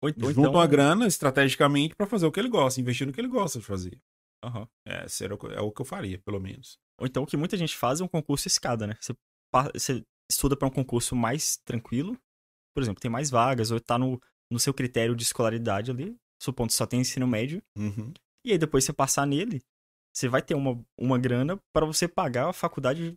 Ou, 0.00 0.10
ou 0.10 0.28
junta 0.28 0.40
então... 0.40 0.52
uma 0.52 0.66
grana 0.66 1.06
estrategicamente 1.06 1.94
para 1.94 2.06
fazer 2.06 2.26
o 2.26 2.32
que 2.32 2.40
ele 2.40 2.48
gosta, 2.48 2.80
investir 2.80 3.06
no 3.06 3.12
que 3.12 3.20
ele 3.20 3.28
gosta 3.28 3.58
de 3.58 3.64
fazer. 3.64 4.00
Uhum. 4.44 4.66
É, 4.84 5.08
seria, 5.08 5.38
é 5.54 5.60
o 5.60 5.70
que 5.70 5.80
eu 5.80 5.86
faria, 5.86 6.18
pelo 6.18 6.40
menos. 6.40 6.78
Ou 6.98 7.06
então 7.06 7.22
o 7.22 7.26
que 7.26 7.36
muita 7.36 7.56
gente 7.56 7.76
faz 7.76 8.00
é 8.00 8.04
um 8.04 8.08
concurso 8.08 8.48
escada, 8.48 8.86
né? 8.86 8.96
Você, 9.00 9.14
você 9.72 10.04
estuda 10.30 10.56
para 10.56 10.68
um 10.68 10.72
concurso 10.72 11.14
mais 11.14 11.56
tranquilo, 11.58 12.18
por 12.74 12.82
exemplo, 12.82 13.00
tem 13.00 13.10
mais 13.10 13.30
vagas, 13.30 13.70
ou 13.70 13.80
tá 13.80 13.98
no, 13.98 14.20
no 14.50 14.58
seu 14.58 14.74
critério 14.74 15.14
de 15.14 15.22
escolaridade 15.22 15.90
ali, 15.90 16.16
supondo 16.40 16.68
que 16.68 16.74
só 16.74 16.86
tem 16.86 17.00
ensino 17.00 17.26
médio. 17.26 17.62
Uhum. 17.76 18.12
E 18.44 18.52
aí 18.52 18.58
depois 18.58 18.84
você 18.84 18.92
passar 18.92 19.26
nele, 19.26 19.62
você 20.12 20.28
vai 20.28 20.42
ter 20.42 20.54
uma, 20.54 20.84
uma 20.98 21.18
grana 21.18 21.58
para 21.72 21.86
você 21.86 22.06
pagar 22.06 22.48
a 22.48 22.52
faculdade 22.52 23.16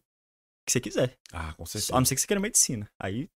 que 0.66 0.72
você 0.72 0.80
quiser. 0.80 1.18
Ah, 1.32 1.54
com 1.54 1.66
certeza. 1.66 1.94
A 1.94 2.00
não 2.00 2.06
ser 2.06 2.16
que 2.16 2.22
você 2.22 2.28
queira 2.28 2.42
medicina. 2.42 2.90
Aí 3.00 3.30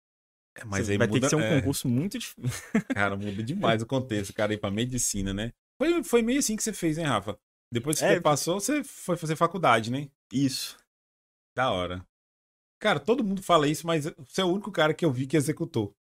é, 0.58 0.64
mas 0.64 0.88
aí 0.90 0.98
vai 0.98 1.06
muda, 1.06 1.20
ter 1.20 1.26
que 1.26 1.30
ser 1.30 1.36
um 1.36 1.40
é... 1.40 1.60
concurso 1.60 1.88
muito 1.88 2.18
difícil. 2.18 2.50
Cara, 2.94 3.16
muda 3.16 3.42
demais 3.42 3.82
o 3.82 3.86
contexto, 3.86 4.32
cara, 4.32 4.52
ir 4.52 4.58
pra 4.58 4.70
medicina, 4.70 5.32
né? 5.32 5.52
Foi, 5.80 6.02
foi 6.02 6.22
meio 6.22 6.40
assim 6.40 6.56
que 6.56 6.62
você 6.62 6.72
fez, 6.72 6.98
hein, 6.98 7.04
Rafa? 7.04 7.38
Depois 7.72 7.98
que 7.98 8.04
é, 8.04 8.14
você 8.14 8.20
passou, 8.20 8.58
você 8.58 8.82
foi 8.82 9.16
fazer 9.16 9.36
faculdade, 9.36 9.90
né? 9.90 10.08
Isso. 10.32 10.76
Da 11.56 11.70
hora. 11.70 12.04
Cara, 12.80 12.98
todo 12.98 13.22
mundo 13.22 13.42
fala 13.42 13.68
isso, 13.68 13.86
mas 13.86 14.04
você 14.04 14.40
é 14.40 14.44
o 14.44 14.48
único 14.48 14.72
cara 14.72 14.94
que 14.94 15.04
eu 15.04 15.12
vi 15.12 15.26
que 15.26 15.36
executou. 15.36 15.94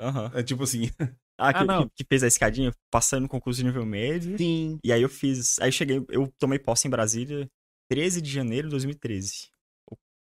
Uhum. 0.00 0.38
É 0.38 0.42
tipo 0.42 0.62
assim. 0.62 0.90
Ah, 1.40 1.52
que, 1.54 1.70
ah, 1.70 1.82
que, 1.84 1.90
que, 1.96 2.04
fez 2.04 2.22
a 2.22 2.26
escadinha, 2.26 2.70
passando 2.90 3.22
no 3.22 3.28
concurso 3.28 3.58
de 3.58 3.64
nível 3.64 3.86
médio. 3.86 4.36
Sim. 4.36 4.78
E 4.84 4.92
aí 4.92 5.00
eu 5.00 5.08
fiz. 5.08 5.58
Aí 5.58 5.68
eu 5.68 5.72
cheguei, 5.72 6.04
eu 6.10 6.30
tomei 6.38 6.58
posse 6.58 6.86
em 6.86 6.90
Brasília 6.90 7.50
13 7.90 8.20
de 8.20 8.30
janeiro 8.30 8.68
de 8.68 8.72
2013. 8.72 9.50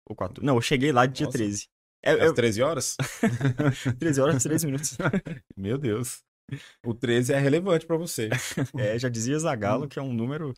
Ou 0.09 0.17
4. 0.17 0.45
Não, 0.45 0.57
eu 0.57 0.63
cheguei 0.63 0.93
lá 0.93 1.05
dia 1.07 1.27
Nossa. 1.27 1.39
13. 1.39 1.69
É, 2.03 2.13
Às 2.13 2.33
13 2.33 2.63
horas? 2.63 2.97
13 3.99 4.21
horas, 4.21 4.43
13 4.43 4.67
minutos. 4.67 4.97
Meu 5.57 5.77
Deus. 5.77 6.23
O 6.85 6.95
13 6.95 7.35
é 7.35 7.39
relevante 7.39 7.87
para 7.87 7.97
você. 7.97 8.31
É, 8.79 8.99
já 8.99 9.09
dizia 9.09 9.39
Zagalo 9.39 9.87
que 9.87 9.99
é 9.99 10.03
um 10.03 10.13
número 10.13 10.55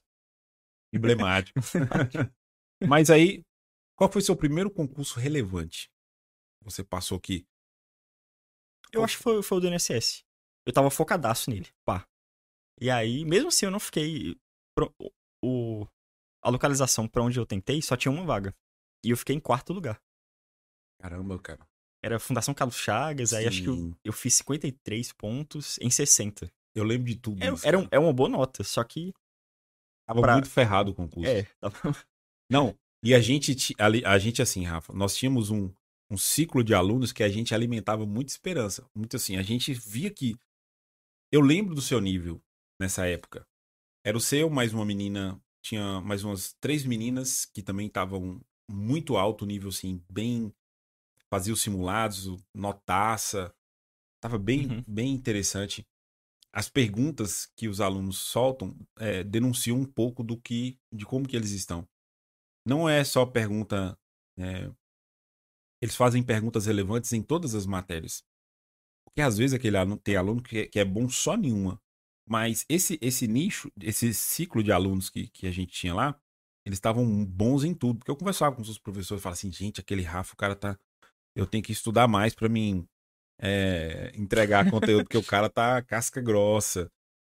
emblemático. 0.93 1.59
Mas 2.87 3.11
aí, 3.11 3.43
qual 3.97 4.11
foi 4.11 4.23
seu 4.23 4.37
primeiro 4.37 4.71
concurso 4.71 5.19
relevante? 5.19 5.91
Você 6.63 6.85
passou 6.85 7.19
aqui? 7.19 7.45
Eu 8.93 9.03
acho 9.03 9.17
que 9.17 9.23
foi, 9.23 9.43
foi 9.43 9.59
o 9.59 9.61
do 9.61 9.69
INSS. 9.69 10.25
Eu 10.67 10.73
tava 10.73 10.91
focadaço 10.91 11.51
nele, 11.51 11.69
pá. 11.85 12.07
E 12.81 12.91
aí, 12.91 13.25
mesmo 13.25 13.49
assim, 13.49 13.67
eu 13.67 13.71
não 13.71 13.81
fiquei. 13.81 14.37
Pro, 14.77 14.95
o, 15.45 15.87
a 16.43 16.51
localização 16.51 17.07
para 17.07 17.23
onde 17.23 17.39
eu 17.39 17.47
tentei 17.47 17.81
só 17.83 17.97
tinha 17.97 18.13
uma 18.13 18.25
vaga. 18.25 18.55
E 19.05 19.11
eu 19.11 19.17
fiquei 19.17 19.35
em 19.37 19.41
quarto 19.41 19.73
lugar. 19.73 20.01
Caramba, 21.01 21.39
cara. 21.39 21.67
Era 22.05 22.19
Fundação 22.19 22.55
Carlos 22.55 22.77
Chagas, 22.77 23.31
Sim. 23.31 23.37
aí 23.37 23.47
acho 23.47 23.63
que 23.63 23.69
eu, 23.69 23.97
eu, 24.05 24.13
fiz 24.13 24.35
53 24.35 25.13
pontos 25.13 25.79
em 25.81 25.91
60. 25.91 26.51
Eu 26.75 26.85
lembro 26.85 27.07
de 27.07 27.17
tudo 27.17 27.43
é, 27.43 27.53
isso. 27.53 27.67
Era 27.67 27.79
um, 27.79 27.87
é 27.91 27.99
uma 27.99 28.13
boa 28.13 28.29
nota, 28.29 28.65
só 28.65 28.83
que. 28.83 29.13
Tava 30.07 30.21
pra... 30.21 30.33
muito 30.35 30.51
ferrado 30.51 30.91
o 30.91 30.95
concurso. 30.95 31.31
É, 31.31 31.45
tava... 31.61 31.77
Não, 32.51 32.77
e 33.05 33.15
a 33.15 33.21
gente, 33.21 33.75
a, 33.79 34.13
a 34.13 34.19
gente 34.19 34.43
assim, 34.43 34.65
Rafa, 34.65 34.93
nós 34.93 35.17
tínhamos 35.17 35.51
um, 35.51 35.73
um 36.11 36.17
ciclo 36.17 36.63
de 36.63 36.75
alunos 36.75 37.13
que 37.13 37.23
a 37.23 37.29
gente 37.29 37.55
alimentava 37.55 38.05
muita 38.07 38.31
esperança. 38.31 38.85
Muito 38.95 39.17
assim, 39.17 39.37
a 39.37 39.43
gente 39.43 39.73
via 39.73 40.11
que. 40.11 40.37
Eu 41.33 41.41
lembro 41.41 41.75
do 41.75 41.81
seu 41.81 41.99
nível 41.99 42.43
nessa 42.79 43.07
época. 43.07 43.49
Era 44.05 44.19
o 44.19 44.21
seu, 44.21 44.51
mais 44.51 44.75
uma 44.75 44.85
menina. 44.85 45.43
Tinha 45.65 45.99
mais 46.03 46.23
umas 46.23 46.53
três 46.61 46.85
meninas 46.85 47.47
que 47.47 47.63
também 47.63 47.87
estavam 47.87 48.39
muito 48.71 49.17
alto 49.17 49.47
nível, 49.47 49.71
assim, 49.71 50.05
bem 50.11 50.55
fazia 51.33 51.55
os 51.55 51.63
simulados, 51.63 52.27
notaça. 52.55 53.55
Tava 54.21 54.39
bem, 54.39 54.67
uhum. 54.67 54.85
bem 54.87 55.11
interessante. 55.11 55.87
As 56.53 56.69
perguntas 56.69 57.51
que 57.57 57.67
os 57.67 57.81
alunos 57.81 58.19
soltam 58.19 58.77
é, 58.99 59.25
denunciam 59.25 59.79
um 59.79 59.87
pouco 59.87 60.23
do 60.23 60.39
que, 60.39 60.79
de 60.93 61.07
como 61.07 61.27
que 61.27 61.35
eles 61.35 61.53
estão. 61.53 61.89
Não 62.67 62.87
é 62.87 63.03
só 63.05 63.25
pergunta. 63.25 63.99
É, 64.39 64.71
eles 65.81 65.97
fazem 65.97 66.23
perguntas 66.23 66.67
relevantes 66.67 67.11
em 67.15 67.23
todas 67.23 67.55
as 67.55 67.65
matérias. 67.65 68.23
Porque 69.13 69.23
às 69.23 69.37
vezes 69.37 69.55
aquele 69.55 69.77
aluno 69.77 69.97
tem 69.99 70.17
aluno 70.17 70.43
que, 70.43 70.67
que 70.67 70.79
é 70.79 70.85
bom 70.85 71.09
só 71.09 71.37
nenhuma. 71.37 71.81
Mas 72.27 72.65
esse, 72.69 72.99
esse 73.03 73.27
nicho, 73.27 73.71
esse 73.81 74.15
ciclo 74.15 74.63
de 74.63 74.73
alunos 74.73 75.11
que, 75.11 75.29
que 75.29 75.47
a 75.47 75.51
gente 75.51 75.73
tinha 75.73 75.95
lá, 75.95 76.19
eles 76.65 76.79
estavam 76.79 77.25
bons 77.25 77.65
em 77.65 77.75
tudo. 77.75 77.99
Porque 77.99 78.11
eu 78.11 78.17
conversava 78.17 78.55
com 78.57 78.63
os 78.63 78.79
professores 78.79 79.21
e 79.21 79.23
falava 79.23 79.39
assim, 79.39 79.53
gente, 79.53 79.81
aquele 79.81 80.03
Rafa, 80.03 80.33
o 80.35 80.37
cara 80.37 80.57
tá 80.57 80.79
eu 81.35 81.47
tenho 81.47 81.65
que 81.65 81.73
estudar 81.73 82.07
mais 82.07 82.35
para 82.35 82.49
mim 82.49 82.87
é, 83.41 84.13
entregar 84.15 84.71
conteúdo, 84.71 85.05
porque 85.05 85.19
o 85.19 85.25
cara 85.25 85.49
tá 85.49 85.83
casca 85.83 86.21
grossa. 86.21 86.91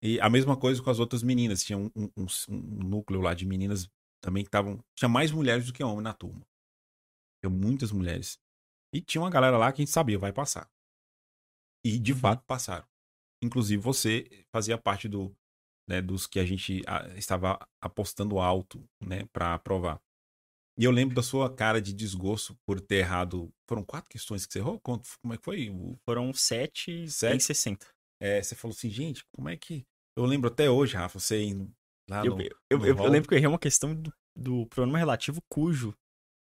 E 0.02 0.20
a 0.20 0.30
mesma 0.30 0.58
coisa 0.58 0.82
com 0.82 0.90
as 0.90 1.00
outras 1.00 1.24
meninas. 1.24 1.64
Tinha 1.64 1.78
um, 1.78 1.90
um, 1.96 2.12
um 2.50 2.84
núcleo 2.84 3.22
lá 3.22 3.34
de 3.34 3.46
meninas 3.46 3.90
também 4.22 4.44
que 4.44 4.50
estavam. 4.50 4.84
Tinha 4.96 5.08
mais 5.08 5.32
mulheres 5.32 5.66
do 5.66 5.74
que 5.74 5.84
homens 5.84 6.04
na 6.04 6.14
turma. 6.14 6.42
Tinha 7.42 7.50
muitas 7.50 7.92
mulheres. 7.92 8.38
E 8.94 9.02
tinha 9.02 9.22
uma 9.22 9.30
galera 9.30 9.58
lá 9.58 9.72
que 9.72 9.82
a 9.82 9.86
gente 9.86 9.94
sabia, 9.94 10.20
vai 10.20 10.34
passar. 10.34 10.70
E 11.84 12.00
de 12.00 12.14
uhum. 12.14 12.20
fato 12.20 12.44
passaram. 12.46 12.86
Inclusive 13.44 13.82
você 13.82 14.46
fazia 14.52 14.78
parte 14.78 15.08
do, 15.08 15.36
né, 15.88 16.02
dos 16.02 16.26
que 16.26 16.40
a 16.40 16.46
gente 16.46 16.82
estava 17.16 17.60
apostando 17.82 18.40
alto 18.40 18.84
né, 19.02 19.26
para 19.34 19.54
aprovar. 19.54 20.02
E 20.78 20.86
eu 20.86 20.92
lembro 20.92 21.14
da 21.14 21.22
sua 21.22 21.54
cara 21.54 21.82
de 21.82 21.94
desgosto 21.94 22.58
por 22.66 22.82
ter 22.82 22.96
errado. 22.96 23.54
Foram 23.70 23.84
quatro 23.84 24.10
questões 24.10 24.46
que 24.46 24.54
você 24.54 24.60
errou? 24.60 24.80
Como 24.80 25.34
é 25.34 25.38
que 25.38 25.44
foi? 25.44 25.72
Foram 26.04 26.34
sete, 26.34 27.08
sete? 27.10 27.36
em 27.36 27.40
60. 27.40 27.88
É, 28.20 28.42
você 28.42 28.56
falou 28.56 28.74
assim, 28.76 28.90
gente, 28.90 29.24
como 29.36 29.50
é 29.50 29.58
que. 29.58 29.86
Eu 30.18 30.26
lembro 30.26 30.50
até 30.50 30.70
hoje, 30.70 30.96
Rafa, 30.96 31.20
você 31.20 31.44
indo 31.44 31.72
lá 32.10 32.26
eu, 32.26 32.36
no. 32.36 32.42
Eu, 32.42 32.80
no 32.80 32.88
eu, 32.88 32.98
eu, 32.98 33.10
lembro 33.10 33.28
que 33.28 33.36
eu 33.36 33.38
errei 33.38 33.48
uma 33.48 33.60
questão 33.60 33.94
do, 33.94 34.12
do 34.36 34.66
pronome 34.68 34.98
relativo 34.98 35.42
cujo. 35.48 35.96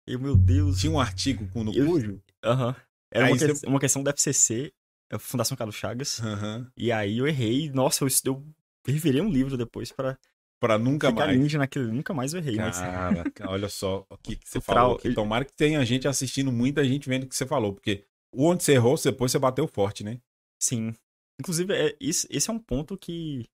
Eu, 0.08 0.20
meu 0.20 0.36
Deus. 0.36 0.80
Tinha 0.80 0.92
um 0.92 1.00
artigo 1.00 1.48
com 1.50 1.64
no 1.64 1.74
cujo? 1.74 2.22
Aham. 2.44 2.76
Era 3.12 3.28
uma, 3.28 3.38
você... 3.38 3.60
que... 3.60 3.68
uma, 3.68 3.80
questão 3.80 4.04
da 4.04 4.12
FCC, 4.12 4.72
Fundação 5.18 5.58
Carlos 5.58 5.76
Chagas. 5.76 6.20
Uhum. 6.20 6.68
E 6.78 6.92
aí 6.92 7.18
eu 7.18 7.28
errei. 7.28 7.72
Nossa, 7.72 8.04
eu, 8.04 8.10
eu 8.26 8.46
revirei 8.86 9.22
um 9.22 9.30
livro 9.30 9.58
depois 9.58 9.92
para 9.92 10.18
Pra 10.60 10.78
nunca 10.78 11.10
mais. 11.10 11.40
ninja 11.40 11.58
naquele, 11.58 11.90
nunca 11.90 12.14
mais 12.14 12.34
eu 12.34 12.40
errei. 12.40 12.58
Cara, 12.58 13.24
mas... 13.24 13.34
olha 13.48 13.70
só 13.70 14.06
o 14.10 14.18
que, 14.18 14.36
que 14.36 14.48
você 14.48 14.60
falou. 14.60 14.98
Aqui. 14.98 15.14
Tomara 15.14 15.46
que 15.46 15.54
tenha 15.54 15.84
gente 15.86 16.06
assistindo, 16.06 16.52
muita 16.52 16.84
gente 16.84 17.08
vendo 17.08 17.24
o 17.24 17.28
que 17.28 17.36
você 17.36 17.46
falou, 17.46 17.74
porque 17.74 18.06
onde 18.34 18.62
você 18.62 18.74
errou, 18.74 18.96
depois 19.02 19.32
você 19.32 19.40
bateu 19.40 19.66
forte, 19.68 20.04
né? 20.04 20.20
Sim. 20.62 20.94
Inclusive, 21.40 21.74
é, 21.74 21.96
esse, 22.02 22.28
esse 22.30 22.50
é 22.50 22.54
um 22.54 22.60
ponto 22.60 22.98
que 22.98 23.48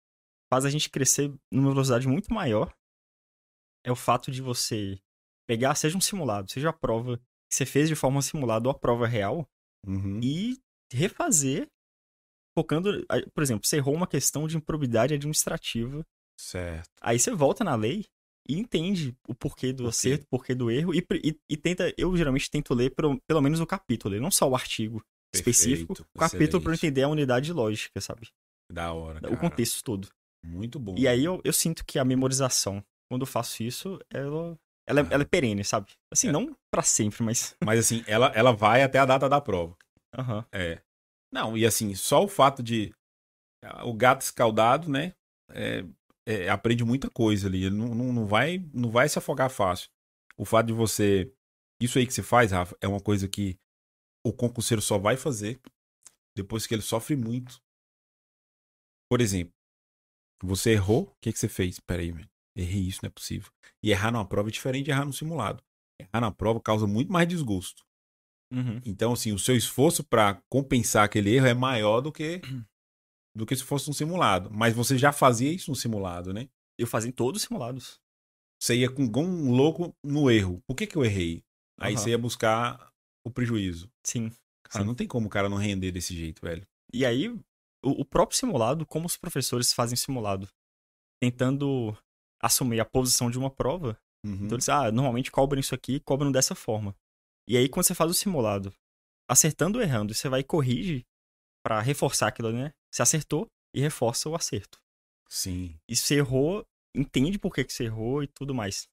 faz 0.51 0.66
a 0.66 0.70
gente 0.70 0.89
crescer 0.89 1.32
numa 1.51 1.70
velocidade 1.70 2.08
muito 2.08 2.34
maior. 2.34 2.74
É 3.86 3.91
o 3.91 3.95
fato 3.95 4.32
de 4.32 4.41
você 4.41 4.99
pegar, 5.47 5.76
seja 5.76 5.95
um 5.95 6.01
simulado, 6.01 6.49
seja 6.49 6.70
a 6.70 6.74
prova 6.74 7.18
que 7.47 7.56
você 7.56 7.68
fez 7.68 7.88
de 7.88 7.93
forma 7.93 8.20
simulada 8.24 8.68
ou 8.68 8.72
a 8.72 8.78
prova 8.78 9.06
real, 9.06 9.47
uhum. 9.86 10.20
e 10.24 10.58
refazer, 10.92 11.68
focando. 12.58 13.06
Por 13.34 13.44
exemplo, 13.44 13.68
você 13.68 13.78
errou 13.78 13.94
uma 13.94 14.08
questão 14.08 14.48
de 14.48 14.58
improbidade 14.58 15.14
administrativa 15.14 16.06
Certo. 16.38 16.90
Aí 17.02 17.18
você 17.18 17.32
volta 17.32 17.64
na 17.64 17.76
lei 17.76 18.06
e 18.48 18.60
entende 18.60 19.16
o 19.28 19.34
porquê 19.34 19.74
do 19.74 19.88
acerto, 19.88 20.26
o 20.26 20.30
porquê 20.30 20.54
do 20.54 20.70
erro, 20.70 20.94
e, 20.94 21.06
e, 21.24 21.36
e, 21.50 21.58
tenta, 21.58 21.94
eu 21.98 22.16
geralmente 22.16 22.50
tento 22.50 22.74
ler 22.74 22.92
pelo, 22.92 23.20
pelo 23.28 23.42
menos 23.42 23.60
o 23.60 23.66
capítulo, 23.66 24.20
não 24.20 24.30
só 24.30 24.48
o 24.48 24.56
artigo 24.56 25.04
Perfeito, 25.32 25.50
específico, 25.50 25.94
o 26.14 26.20
capítulo 26.20 26.62
para 26.62 26.74
entender 26.74 27.04
a 27.04 27.10
unidade 27.10 27.52
lógica, 27.52 28.00
sabe? 28.00 28.30
Da 28.72 28.94
hora. 28.94 29.32
O 29.32 29.38
contexto 29.38 29.84
todo. 29.84 30.10
Muito 30.46 30.80
bom. 30.80 30.96
E 30.98 31.08
aí 31.08 31.26
eu, 31.26 31.42
eu 31.44 31.54
sinto 31.54 31.84
que 31.86 31.98
a 31.98 32.06
memorização, 32.06 32.84
quando 33.10 33.22
eu 33.22 33.28
faço 33.28 33.64
isso, 33.64 34.00
ela, 34.12 34.58
ela, 34.88 35.02
ah. 35.02 35.08
ela 35.10 35.24
é 35.24 35.26
perene, 35.26 35.64
sabe? 35.64 35.92
Assim, 36.12 36.28
é. 36.28 36.32
não 36.32 36.56
para 36.70 36.84
sempre, 36.84 37.24
mas. 37.24 37.56
Mas 37.64 37.80
assim, 37.80 38.04
ela, 38.06 38.28
ela 38.36 38.52
vai 38.52 38.84
até 38.84 39.00
a 39.00 39.06
data 39.06 39.28
da 39.28 39.42
prova. 39.42 39.76
Uhum. 40.18 40.43
É. 40.51 40.82
Não, 41.32 41.57
e 41.57 41.66
assim, 41.66 41.93
só 41.95 42.24
o 42.24 42.28
fato 42.28 42.63
de. 42.63 42.93
O 43.84 43.93
gato 43.93 44.22
escaldado, 44.22 44.89
né? 44.89 45.16
É, 45.49 45.84
é, 46.28 46.49
aprende 46.49 46.84
muita 46.84 47.09
coisa 47.09 47.47
ali. 47.47 47.66
Ele 47.66 47.76
não, 47.76 47.93
não, 47.95 48.13
não, 48.13 48.26
vai, 48.26 48.59
não 48.74 48.89
vai 48.89 49.09
se 49.09 49.18
afogar 49.18 49.49
fácil. 49.49 49.89
O 50.38 50.45
fato 50.45 50.68
de 50.68 50.74
você. 50.74 51.32
Isso 51.82 51.97
aí 51.97 52.05
que 52.05 52.13
você 52.13 52.24
faz, 52.24 52.51
Rafa, 52.51 52.78
é 52.80 52.88
uma 52.88 53.01
coisa 53.01 53.28
que 53.28 53.57
o 54.26 54.32
concurseiro 54.32 54.82
só 54.82 54.97
vai 54.97 55.18
fazer 55.18 55.59
depois 56.36 56.66
que 56.66 56.74
ele 56.74 56.82
sofre 56.82 57.16
muito. 57.16 57.61
Por 59.09 59.22
exemplo, 59.22 59.53
você 60.43 60.72
errou, 60.72 61.03
o 61.03 61.16
que, 61.22 61.32
que 61.32 61.39
você 61.39 61.47
fez? 61.47 61.80
Peraí, 61.80 62.11
velho. 62.11 62.30
Errei 62.57 62.82
isso, 62.88 62.99
não 63.03 63.07
é 63.07 63.11
possível. 63.11 63.51
E 63.84 63.91
errar 63.91 64.11
numa 64.11 64.28
prova 64.28 64.49
é 64.49 64.51
diferente 64.51 64.86
de 64.86 64.91
errar 64.91 65.05
no 65.05 65.13
simulado. 65.13 65.63
Errar 65.99 66.22
na 66.22 66.32
prova 66.32 66.59
causa 66.61 66.88
muito 66.88 67.11
mais 67.11 67.28
desgosto. 67.28 67.86
Uhum. 68.52 68.82
Então, 68.86 69.14
assim, 69.14 69.32
o 69.32 69.39
seu 69.39 69.56
esforço 69.56 70.04
para 70.04 70.41
compensar 70.50 71.04
aquele 71.06 71.36
erro 71.36 71.48
é 71.48 71.54
maior 71.54 72.02
do 72.02 72.12
que 72.12 72.41
do 73.36 73.46
que 73.46 73.56
se 73.56 73.64
fosse 73.64 73.89
um 73.89 73.93
simulado. 73.93 74.50
Mas 74.52 74.74
você 74.74 74.98
já 74.98 75.12
fazia 75.12 75.52
isso 75.52 75.70
no 75.70 75.76
simulado, 75.76 76.34
né? 76.34 76.48
Eu 76.78 76.88
fazia 76.88 77.10
em 77.10 77.14
todos 77.14 77.41
os 77.41 77.48
simulados. 77.48 78.00
Você 78.62 78.76
ia 78.76 78.89
com 78.89 79.04
um 79.04 79.52
louco 79.52 79.93
no 80.04 80.32
erro. 80.32 80.62
Por 80.66 80.76
que, 80.76 80.88
que 80.88 80.96
eu 80.96 81.04
errei? 81.04 81.43
Aí 81.78 81.93
uhum. 81.93 82.00
você 82.00 82.10
ia 82.12 82.18
buscar 82.18 82.91
o 83.26 83.30
prejuízo. 83.30 83.91
Sim. 84.04 84.32
Cara, 84.64 84.86
não 84.86 84.96
tem 84.96 85.08
como 85.08 85.28
o 85.28 85.30
cara 85.30 85.50
não 85.50 85.58
render 85.58 85.91
desse 85.91 86.16
jeito, 86.16 86.41
velho. 86.41 86.66
E 86.93 87.06
aí, 87.06 87.30
o, 87.30 87.41
o 88.02 88.06
próprio 88.06 88.38
simulado, 88.38 88.86
como 88.86 89.06
os 89.06 89.18
professores 89.18 89.74
fazem 89.74 89.96
simulado? 89.96 90.48
Tentando 91.22 91.96
assumir 92.41 92.80
a 92.80 92.86
posição 92.86 93.30
de 93.30 93.38
uma 93.38 93.50
prova. 93.50 93.98
Uhum. 94.26 94.46
Então 94.46 94.56
eles, 94.56 94.70
ah, 94.70 94.91
normalmente 94.91 95.32
cobram 95.32 95.60
isso 95.60 95.76
aqui, 95.76 96.00
cobram 96.00 96.32
dessa 96.32 96.56
forma. 96.56 96.96
E 97.48 97.58
aí, 97.58 97.70
quando 97.70 97.86
você 97.86 97.93
faz 97.93 98.10
o 98.10 98.14
simulado, 98.14 98.74
acertando 99.30 99.78
ou 99.78 99.84
errando, 99.84 100.14
você 100.14 100.28
vai 100.30 100.41
e 100.41 100.43
corrige 100.43 101.06
para 101.64 101.80
reforçar 101.82 102.28
aquilo, 102.28 102.52
né? 102.52 102.72
Você 102.91 103.02
acertou 103.02 103.48
e 103.74 103.82
reforça 103.82 104.30
o 104.30 104.36
acerto. 104.36 104.80
Sim. 105.30 105.78
E 105.88 105.96
se 105.96 106.16
errou, 106.16 106.66
entende 106.96 107.38
por 107.38 107.54
que, 107.54 107.64
que 107.64 107.74
você 107.74 107.86
errou 107.86 108.24
e 108.24 108.28
tudo 108.28 108.54
mais. 108.54 108.88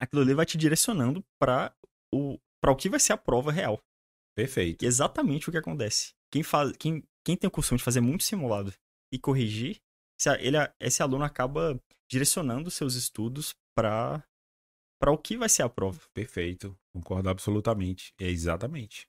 Aquilo 0.00 0.22
ali 0.22 0.34
vai 0.34 0.46
te 0.46 0.56
direcionando 0.56 1.22
para 1.38 1.74
o, 2.12 2.38
pra 2.60 2.72
o 2.72 2.76
que 2.76 2.88
vai 2.88 2.98
ser 2.98 3.12
a 3.12 3.18
prova 3.18 3.52
real. 3.52 3.80
Perfeito. 4.34 4.84
E 4.84 4.86
exatamente 4.86 5.48
o 5.48 5.52
que 5.52 5.58
acontece. 5.58 6.14
Quem, 6.32 6.42
faz, 6.42 6.72
quem, 6.76 7.02
quem 7.24 7.36
tem 7.36 7.48
o 7.48 7.50
costume 7.50 7.78
de 7.78 7.84
fazer 7.84 8.00
muito 8.00 8.24
simulado 8.24 8.72
e 9.12 9.18
corrigir, 9.18 9.80
ele, 10.38 10.56
esse 10.80 11.02
aluno 11.02 11.24
acaba 11.24 11.78
direcionando 12.10 12.70
seus 12.70 12.94
estudos 12.94 13.54
para 13.76 14.24
para 15.00 15.10
o 15.10 15.18
que 15.18 15.36
vai 15.36 15.48
ser 15.48 15.62
a 15.62 15.68
prova. 15.68 15.98
Perfeito, 16.12 16.78
concordo 16.92 17.30
absolutamente. 17.30 18.14
É 18.20 18.28
exatamente. 18.28 19.08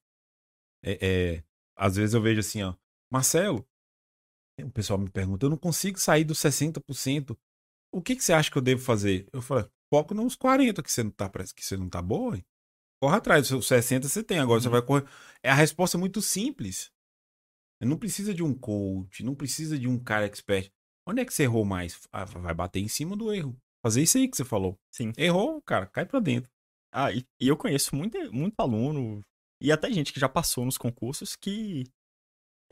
É, 0.84 0.98
é, 1.02 1.44
às 1.76 1.98
vezes 1.98 2.16
eu 2.16 2.22
vejo 2.22 2.39
assim, 2.39 2.64
ó, 2.64 2.74
Marcelo, 3.12 3.68
o 4.60 4.72
pessoal 4.72 4.98
me 4.98 5.10
pergunta, 5.10 5.46
eu 5.46 5.50
não 5.50 5.58
consigo 5.58 6.00
sair 6.00 6.24
dos 6.24 6.39
60%. 6.39 7.38
O 7.94 8.02
que, 8.02 8.16
que 8.16 8.24
você 8.24 8.32
acha 8.32 8.50
que 8.50 8.58
eu 8.58 8.62
devo 8.62 8.82
fazer? 8.82 9.28
Eu 9.34 9.42
falo, 9.42 9.70
foco 9.94 10.14
nos 10.14 10.36
40 10.36 10.82
que 10.82 10.92
você 10.92 11.04
não 11.04 11.12
tá, 11.12 11.30
que 11.30 11.66
você 11.66 11.76
não 11.76 11.89
tá 11.89 12.02
boa. 12.02 12.38
Hein? 12.38 12.46
Corra 13.02 13.18
atrás, 13.18 13.52
os 13.52 13.68
60 13.68 14.08
você 14.08 14.24
tem, 14.24 14.39
agora 14.39 14.60
uhum. 14.60 14.64
você 14.64 14.70
vai 14.70 14.82
correr. 14.82 15.06
É 15.44 15.52
a 15.52 15.56
resposta 15.56 15.98
é 15.98 16.00
muito 16.00 16.22
simples. 16.22 16.89
Não 17.82 17.98
precisa 17.98 18.34
de 18.34 18.44
um 18.44 18.54
coach, 18.54 19.24
não 19.24 19.36
precisa 19.36 19.78
de 19.78 19.88
um 19.88 19.98
cara 20.02 20.26
expert. 20.26 20.72
Onde 21.06 21.22
é 21.22 21.26
que 21.26 21.34
você 21.34 21.44
errou 21.44 21.66
mais? 21.66 22.08
Ah, 22.12 22.26
vai 22.26 22.54
bater 22.54 22.80
em 22.80 22.88
cima 22.88 23.18
do 23.18 23.34
erro. 23.34 23.60
Fazer 23.84 24.01
isso 24.01 24.17
aí 24.17 24.27
que 24.27 24.38
você 24.38 24.45
falou. 24.45 24.77
Sim. 24.91 25.11
Errou, 25.17 25.61
cara, 25.61 25.86
cai 25.88 26.05
pra 26.05 26.19
dentro. 26.19 26.49
Ah, 26.93 27.11
e, 27.11 27.25
e 27.39 27.47
eu 27.47 27.57
conheço 27.57 27.95
muito, 27.95 28.17
muito 28.34 28.59
aluno 28.59 29.21
e 29.61 29.71
até 29.71 29.91
gente 29.91 30.11
que 30.11 30.19
já 30.19 30.27
passou 30.27 30.65
nos 30.65 30.77
concursos 30.77 31.36
que 31.36 31.86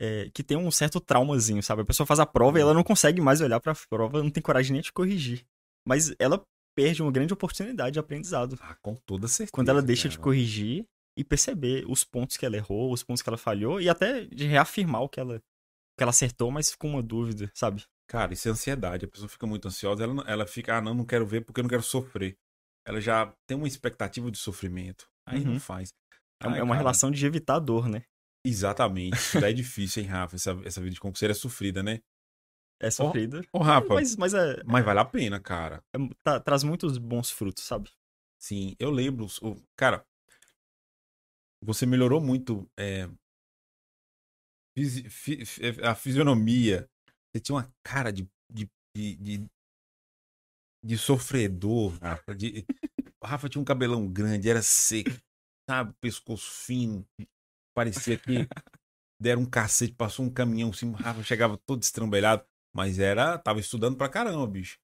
é, 0.00 0.30
que 0.32 0.42
tem 0.42 0.56
um 0.56 0.70
certo 0.70 0.98
traumazinho, 0.98 1.62
sabe? 1.62 1.82
A 1.82 1.84
pessoa 1.84 2.06
faz 2.06 2.18
a 2.18 2.26
prova 2.26 2.58
e 2.58 2.62
ela 2.62 2.74
não 2.74 2.82
consegue 2.82 3.20
mais 3.20 3.40
olhar 3.40 3.60
para 3.60 3.72
a 3.72 3.76
prova, 3.88 4.22
não 4.22 4.30
tem 4.30 4.42
coragem 4.42 4.72
nem 4.72 4.82
de 4.82 4.92
corrigir. 4.92 5.44
Mas 5.86 6.14
ela 6.18 6.42
perde 6.74 7.02
uma 7.02 7.12
grande 7.12 7.32
oportunidade 7.32 7.92
de 7.92 7.98
aprendizado. 7.98 8.58
Ah, 8.60 8.74
com 8.80 8.94
toda 8.94 9.28
certeza. 9.28 9.52
Quando 9.52 9.68
ela 9.68 9.82
deixa 9.82 10.04
cara. 10.04 10.12
de 10.12 10.18
corrigir 10.18 10.86
e 11.16 11.22
perceber 11.22 11.84
os 11.86 12.02
pontos 12.02 12.36
que 12.36 12.46
ela 12.46 12.56
errou, 12.56 12.92
os 12.92 13.02
pontos 13.02 13.22
que 13.22 13.28
ela 13.28 13.36
falhou 13.36 13.80
e 13.80 13.88
até 13.88 14.24
de 14.24 14.46
reafirmar 14.46 15.02
o 15.02 15.08
que 15.08 15.20
ela, 15.20 15.38
que 15.98 16.02
ela 16.02 16.10
acertou, 16.10 16.50
mas 16.50 16.74
com 16.74 16.88
uma 16.88 17.02
dúvida, 17.02 17.50
sabe? 17.54 17.84
Cara, 18.10 18.32
isso 18.32 18.48
é 18.48 18.50
ansiedade. 18.50 19.04
A 19.04 19.08
pessoa 19.08 19.28
fica 19.28 19.46
muito 19.46 19.68
ansiosa, 19.68 20.02
ela, 20.02 20.24
ela 20.26 20.44
fica, 20.44 20.76
ah, 20.76 20.80
não, 20.80 20.92
não 20.92 21.04
quero 21.04 21.24
ver 21.24 21.42
porque 21.44 21.60
eu 21.60 21.62
não 21.62 21.70
quero 21.70 21.84
sofrer. 21.84 22.36
Ela 22.84 23.00
já 23.00 23.32
tem 23.46 23.56
uma 23.56 23.68
expectativa 23.68 24.28
de 24.32 24.36
sofrimento. 24.36 25.08
Aí 25.24 25.44
uhum. 25.44 25.52
não 25.52 25.60
faz. 25.60 25.94
É 26.42 26.48
Ai, 26.48 26.58
é 26.58 26.62
uma 26.64 26.70
cara. 26.70 26.78
relação 26.78 27.08
de 27.08 27.24
evitar 27.24 27.60
dor, 27.60 27.88
né? 27.88 28.02
Exatamente. 28.44 29.14
Isso 29.14 29.38
é 29.38 29.52
difícil, 29.54 30.02
hein, 30.02 30.08
Rafa? 30.08 30.34
Essa, 30.34 30.60
essa 30.64 30.80
vida 30.80 30.92
de 30.92 31.00
concurseiro 31.00 31.30
é 31.30 31.34
sofrida, 31.36 31.84
né? 31.84 32.00
É 32.80 32.90
sofrida. 32.90 33.42
Ô, 33.52 33.58
oh, 33.60 33.62
Rafa. 33.62 33.94
Mas, 33.94 34.16
mas, 34.16 34.34
é, 34.34 34.60
mas 34.64 34.84
vale 34.84 34.98
a 34.98 35.04
pena, 35.04 35.38
cara. 35.38 35.80
É, 35.94 35.98
tá, 36.24 36.40
traz 36.40 36.64
muitos 36.64 36.98
bons 36.98 37.30
frutos, 37.30 37.62
sabe? 37.62 37.92
Sim, 38.40 38.74
eu 38.80 38.90
lembro. 38.90 39.28
Cara, 39.76 40.04
você 41.62 41.86
melhorou 41.86 42.20
muito 42.20 42.68
é, 42.76 43.08
a 45.84 45.94
fisionomia. 45.94 46.90
Você 47.32 47.40
tinha 47.40 47.56
uma 47.56 47.72
cara 47.82 48.12
de, 48.12 48.28
de, 48.52 48.68
de, 48.96 49.16
de, 49.16 49.46
de 50.84 50.98
sofredor, 50.98 51.96
Rafa. 52.00 52.34
De, 52.34 52.64
o 53.22 53.26
Rafa 53.26 53.48
tinha 53.48 53.62
um 53.62 53.64
cabelão 53.64 54.08
grande, 54.08 54.48
era 54.48 54.62
seco, 54.62 55.10
sabe? 55.68 55.94
Pescoço 56.00 56.50
fino. 56.50 57.06
Parecia 57.74 58.18
que 58.18 58.48
deram 59.20 59.42
um 59.42 59.46
cacete, 59.46 59.94
passou 59.94 60.24
um 60.24 60.30
caminhão 60.30 60.70
assim, 60.70 60.90
Rafa 60.92 61.22
chegava 61.22 61.58
todo 61.58 61.82
estrambelhado, 61.82 62.44
mas 62.74 62.98
era, 62.98 63.38
tava 63.38 63.60
estudando 63.60 63.96
pra 63.96 64.08
caramba, 64.08 64.46
bicho. 64.46 64.78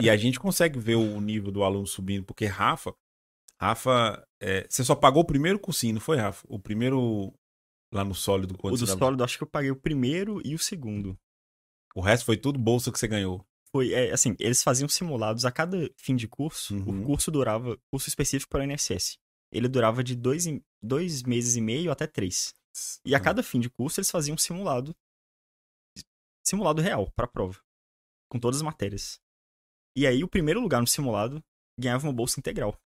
E 0.00 0.08
a 0.08 0.16
gente 0.16 0.38
consegue 0.38 0.78
ver 0.78 0.94
o 0.94 1.20
nível 1.20 1.50
do 1.50 1.64
aluno 1.64 1.86
subindo, 1.86 2.24
porque 2.24 2.46
Rafa, 2.46 2.94
Rafa, 3.60 4.26
é, 4.40 4.66
você 4.68 4.84
só 4.84 4.94
pagou 4.94 5.22
o 5.22 5.26
primeiro 5.26 5.58
cursinho, 5.58 5.94
não 5.94 6.00
foi, 6.00 6.16
Rafa? 6.16 6.44
O 6.48 6.58
primeiro 6.58 7.34
lá 7.92 8.04
no 8.04 8.14
sólido. 8.14 8.56
O 8.62 8.70
do 8.70 8.86
sólido, 8.86 9.24
acho 9.24 9.36
que 9.36 9.44
eu 9.44 9.48
paguei 9.48 9.70
o 9.70 9.76
primeiro 9.76 10.40
e 10.44 10.54
o 10.54 10.58
segundo. 10.58 11.18
O 11.94 12.00
resto 12.00 12.24
foi 12.24 12.36
tudo 12.36 12.58
bolsa 12.58 12.90
que 12.90 12.98
você 12.98 13.08
ganhou. 13.08 13.44
Foi, 13.70 13.92
é, 13.92 14.12
assim, 14.12 14.36
eles 14.38 14.62
faziam 14.62 14.88
simulados 14.88 15.44
a 15.44 15.50
cada 15.50 15.90
fim 15.96 16.14
de 16.14 16.28
curso. 16.28 16.74
Uhum. 16.74 17.02
O 17.02 17.06
curso 17.06 17.30
durava, 17.30 17.78
curso 17.90 18.08
específico 18.08 18.50
para 18.50 18.60
o 18.60 18.70
INSS 18.70 19.18
ele 19.52 19.68
durava 19.68 20.02
de 20.02 20.16
dois, 20.16 20.46
dois 20.82 21.22
meses 21.22 21.56
e 21.56 21.60
meio 21.60 21.92
até 21.92 22.06
três. 22.06 22.54
E 23.04 23.14
a 23.14 23.18
hum. 23.18 23.22
cada 23.22 23.42
fim 23.42 23.60
de 23.60 23.68
curso 23.68 24.00
eles 24.00 24.10
faziam 24.10 24.34
um 24.34 24.38
simulado. 24.38 24.96
Simulado 26.42 26.80
real 26.80 27.12
para 27.12 27.26
a 27.26 27.28
prova. 27.28 27.60
Com 28.30 28.40
todas 28.40 28.56
as 28.56 28.62
matérias. 28.62 29.20
E 29.94 30.06
aí 30.06 30.24
o 30.24 30.28
primeiro 30.28 30.60
lugar 30.60 30.80
no 30.80 30.86
simulado 30.86 31.44
ganhava 31.78 32.06
uma 32.06 32.12
bolsa 32.12 32.40
integral. 32.40 32.80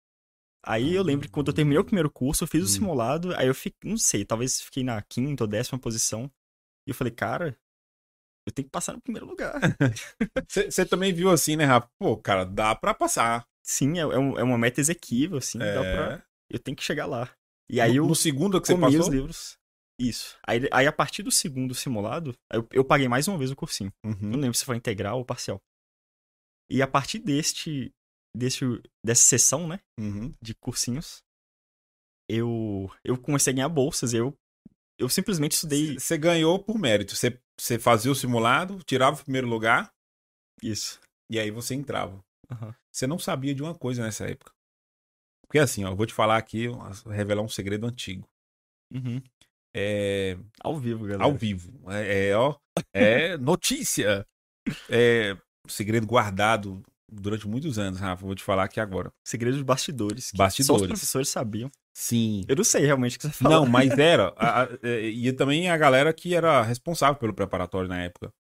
Aí 0.65 0.95
eu 0.95 1.03
lembro 1.03 1.27
que 1.27 1.33
quando 1.33 1.49
eu 1.49 1.55
terminei 1.55 1.81
o 1.81 1.85
primeiro 1.85 2.09
curso, 2.09 2.45
eu 2.45 2.49
fiz 2.49 2.63
o 2.63 2.67
hum. 2.67 2.69
simulado, 2.69 3.35
aí 3.35 3.49
eu 3.49 3.55
fiquei, 3.55 3.91
não 3.91 3.99
sei, 3.99 4.25
talvez 4.25 4.61
fiquei 4.61 4.85
na 4.85 5.03
quinta 5.03 5.43
ou 5.43 5.49
décima 5.49 5.81
posição. 5.81 6.31
E 6.87 6.91
eu 6.91 6.95
falei, 6.95 7.13
cara, 7.13 7.59
eu 8.47 8.53
tenho 8.53 8.67
que 8.67 8.73
passar 8.73 8.93
no 8.93 9.01
primeiro 9.01 9.27
lugar. 9.27 9.55
Você 10.49 10.85
também 10.85 11.13
viu 11.13 11.31
assim, 11.31 11.57
né, 11.57 11.65
Rafa? 11.65 11.89
Pô, 11.99 12.17
cara, 12.17 12.45
dá 12.45 12.75
pra 12.75 12.95
passar. 12.95 13.47
Sim, 13.63 13.99
é, 13.99 14.03
é, 14.03 14.15
é 14.15 14.43
uma 14.43 14.59
meta 14.59 14.81
exequível, 14.81 15.39
assim, 15.39 15.63
é... 15.63 15.75
dá 15.75 15.81
pra 15.81 16.27
eu 16.53 16.59
tenho 16.59 16.77
que 16.77 16.85
chegar 16.85 17.07
lá. 17.07 17.31
E 17.71 17.81
aí 17.81 17.93
no, 17.93 17.97
eu 17.97 18.07
no 18.07 18.15
segundo 18.15 18.61
que 18.61 18.67
você 18.67 18.77
passou? 18.77 19.01
os 19.01 19.09
livros. 19.09 19.59
Isso. 19.99 20.37
Aí, 20.47 20.69
aí 20.71 20.87
a 20.87 20.93
partir 20.93 21.23
do 21.23 21.31
segundo 21.31 21.75
simulado, 21.75 22.35
eu, 22.53 22.67
eu 22.73 22.85
paguei 22.85 23.09
mais 23.09 23.27
uma 23.27 23.39
vez 23.39 23.51
o 23.51 23.57
cursinho. 23.57 23.93
Uhum. 24.05 24.17
Não 24.21 24.39
lembro 24.39 24.57
se 24.57 24.65
foi 24.65 24.77
integral 24.77 25.19
ou 25.19 25.25
parcial. 25.25 25.61
E 26.69 26.83
a 26.83 26.87
partir 26.87 27.19
deste, 27.19 27.91
deste 28.37 28.65
dessa 29.05 29.23
sessão, 29.23 29.67
né, 29.67 29.81
Uhum. 29.99 30.35
de 30.43 30.55
cursinhos, 30.55 31.23
eu 32.29 32.91
eu 33.05 33.17
comecei 33.17 33.53
a 33.53 33.57
ganhar 33.57 33.69
bolsas. 33.69 34.13
Eu 34.13 34.35
eu 34.99 35.09
simplesmente 35.09 35.53
estudei 35.53 35.99
Você 35.99 36.17
ganhou 36.19 36.59
por 36.59 36.79
mérito. 36.79 37.15
Você, 37.17 37.79
fazia 37.79 38.11
o 38.11 38.15
simulado, 38.15 38.83
tirava 38.85 39.21
o 39.21 39.23
primeiro 39.25 39.47
lugar 39.49 39.93
isso. 40.63 41.01
e 41.31 41.39
aí 41.39 41.51
você 41.51 41.75
entrava. 41.75 42.23
Você 42.91 43.07
não 43.07 43.19
sabia 43.19 43.55
de 43.55 43.63
uma 43.63 43.75
coisa 43.75 44.03
nessa 44.03 44.27
época. 44.29 44.53
Porque 45.47 45.59
assim, 45.59 45.85
ó, 45.85 45.91
eu 45.91 45.97
vou 45.97 46.07
te 46.07 46.13
falar 46.15 46.37
aqui, 46.37 46.67
revelar 47.07 47.43
um 47.43 47.49
segredo 47.49 47.87
antigo. 47.87 48.29
Uhum. 48.93 49.23
É, 49.75 50.37
Ao 50.61 50.79
vivo, 50.79 51.05
galera. 51.05 51.25
ao 51.25 51.35
vivo. 51.35 51.73
É, 51.91 52.29
é, 52.29 52.37
ó, 52.37 52.57
é 52.93 53.37
notícia. 53.39 54.27
É 54.91 55.37
segredo 55.67 56.07
guardado 56.07 56.83
durante 57.11 57.47
muitos 57.49 57.79
anos, 57.79 57.99
Rafa. 58.01 58.25
Vou 58.25 58.35
te 58.35 58.43
falar 58.43 58.65
aqui 58.65 58.81
agora. 58.81 59.11
Segredo 59.27 59.57
de 59.57 59.65
bastidores. 59.65 60.31
que 60.31 60.37
Só 60.37 60.43
Bastidores. 60.45 60.83
os 60.83 60.89
professores 60.89 61.29
sabiam. 61.29 61.71
Sim. 61.95 62.43
Eu 62.49 62.57
não 62.57 62.65
sei 62.65 62.87
realmente 62.87 63.17
o 63.17 63.21
que 63.21 63.27
você 63.27 63.33
falou. 63.33 63.61
Não, 63.61 63.67
mas 63.71 63.91
era. 63.99 64.29
A- 64.37 64.63
a- 64.65 64.69
é, 64.83 65.01
e 65.09 65.33
também 65.33 65.69
a 65.71 65.77
galera 65.77 66.13
que 66.13 66.35
era 66.35 66.63
responsável 66.63 67.17
pelo 67.19 67.35
preparatório 67.35 67.89
na 67.89 68.03
época. 68.03 68.33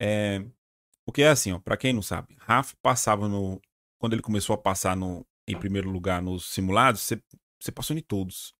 É, 0.00 0.44
porque 1.04 1.22
é 1.22 1.28
assim, 1.28 1.52
ó, 1.52 1.58
pra 1.58 1.76
quem 1.76 1.92
não 1.92 2.02
sabe, 2.02 2.36
Rafa 2.38 2.76
passava 2.82 3.28
no. 3.28 3.60
Quando 3.98 4.12
ele 4.12 4.22
começou 4.22 4.54
a 4.54 4.58
passar 4.58 4.94
no, 4.96 5.26
em 5.48 5.58
primeiro 5.58 5.90
lugar 5.90 6.20
nos 6.20 6.46
simulados, 6.46 7.00
você, 7.00 7.20
você 7.60 7.72
passou 7.72 7.96
em 7.96 8.00
todos. 8.02 8.54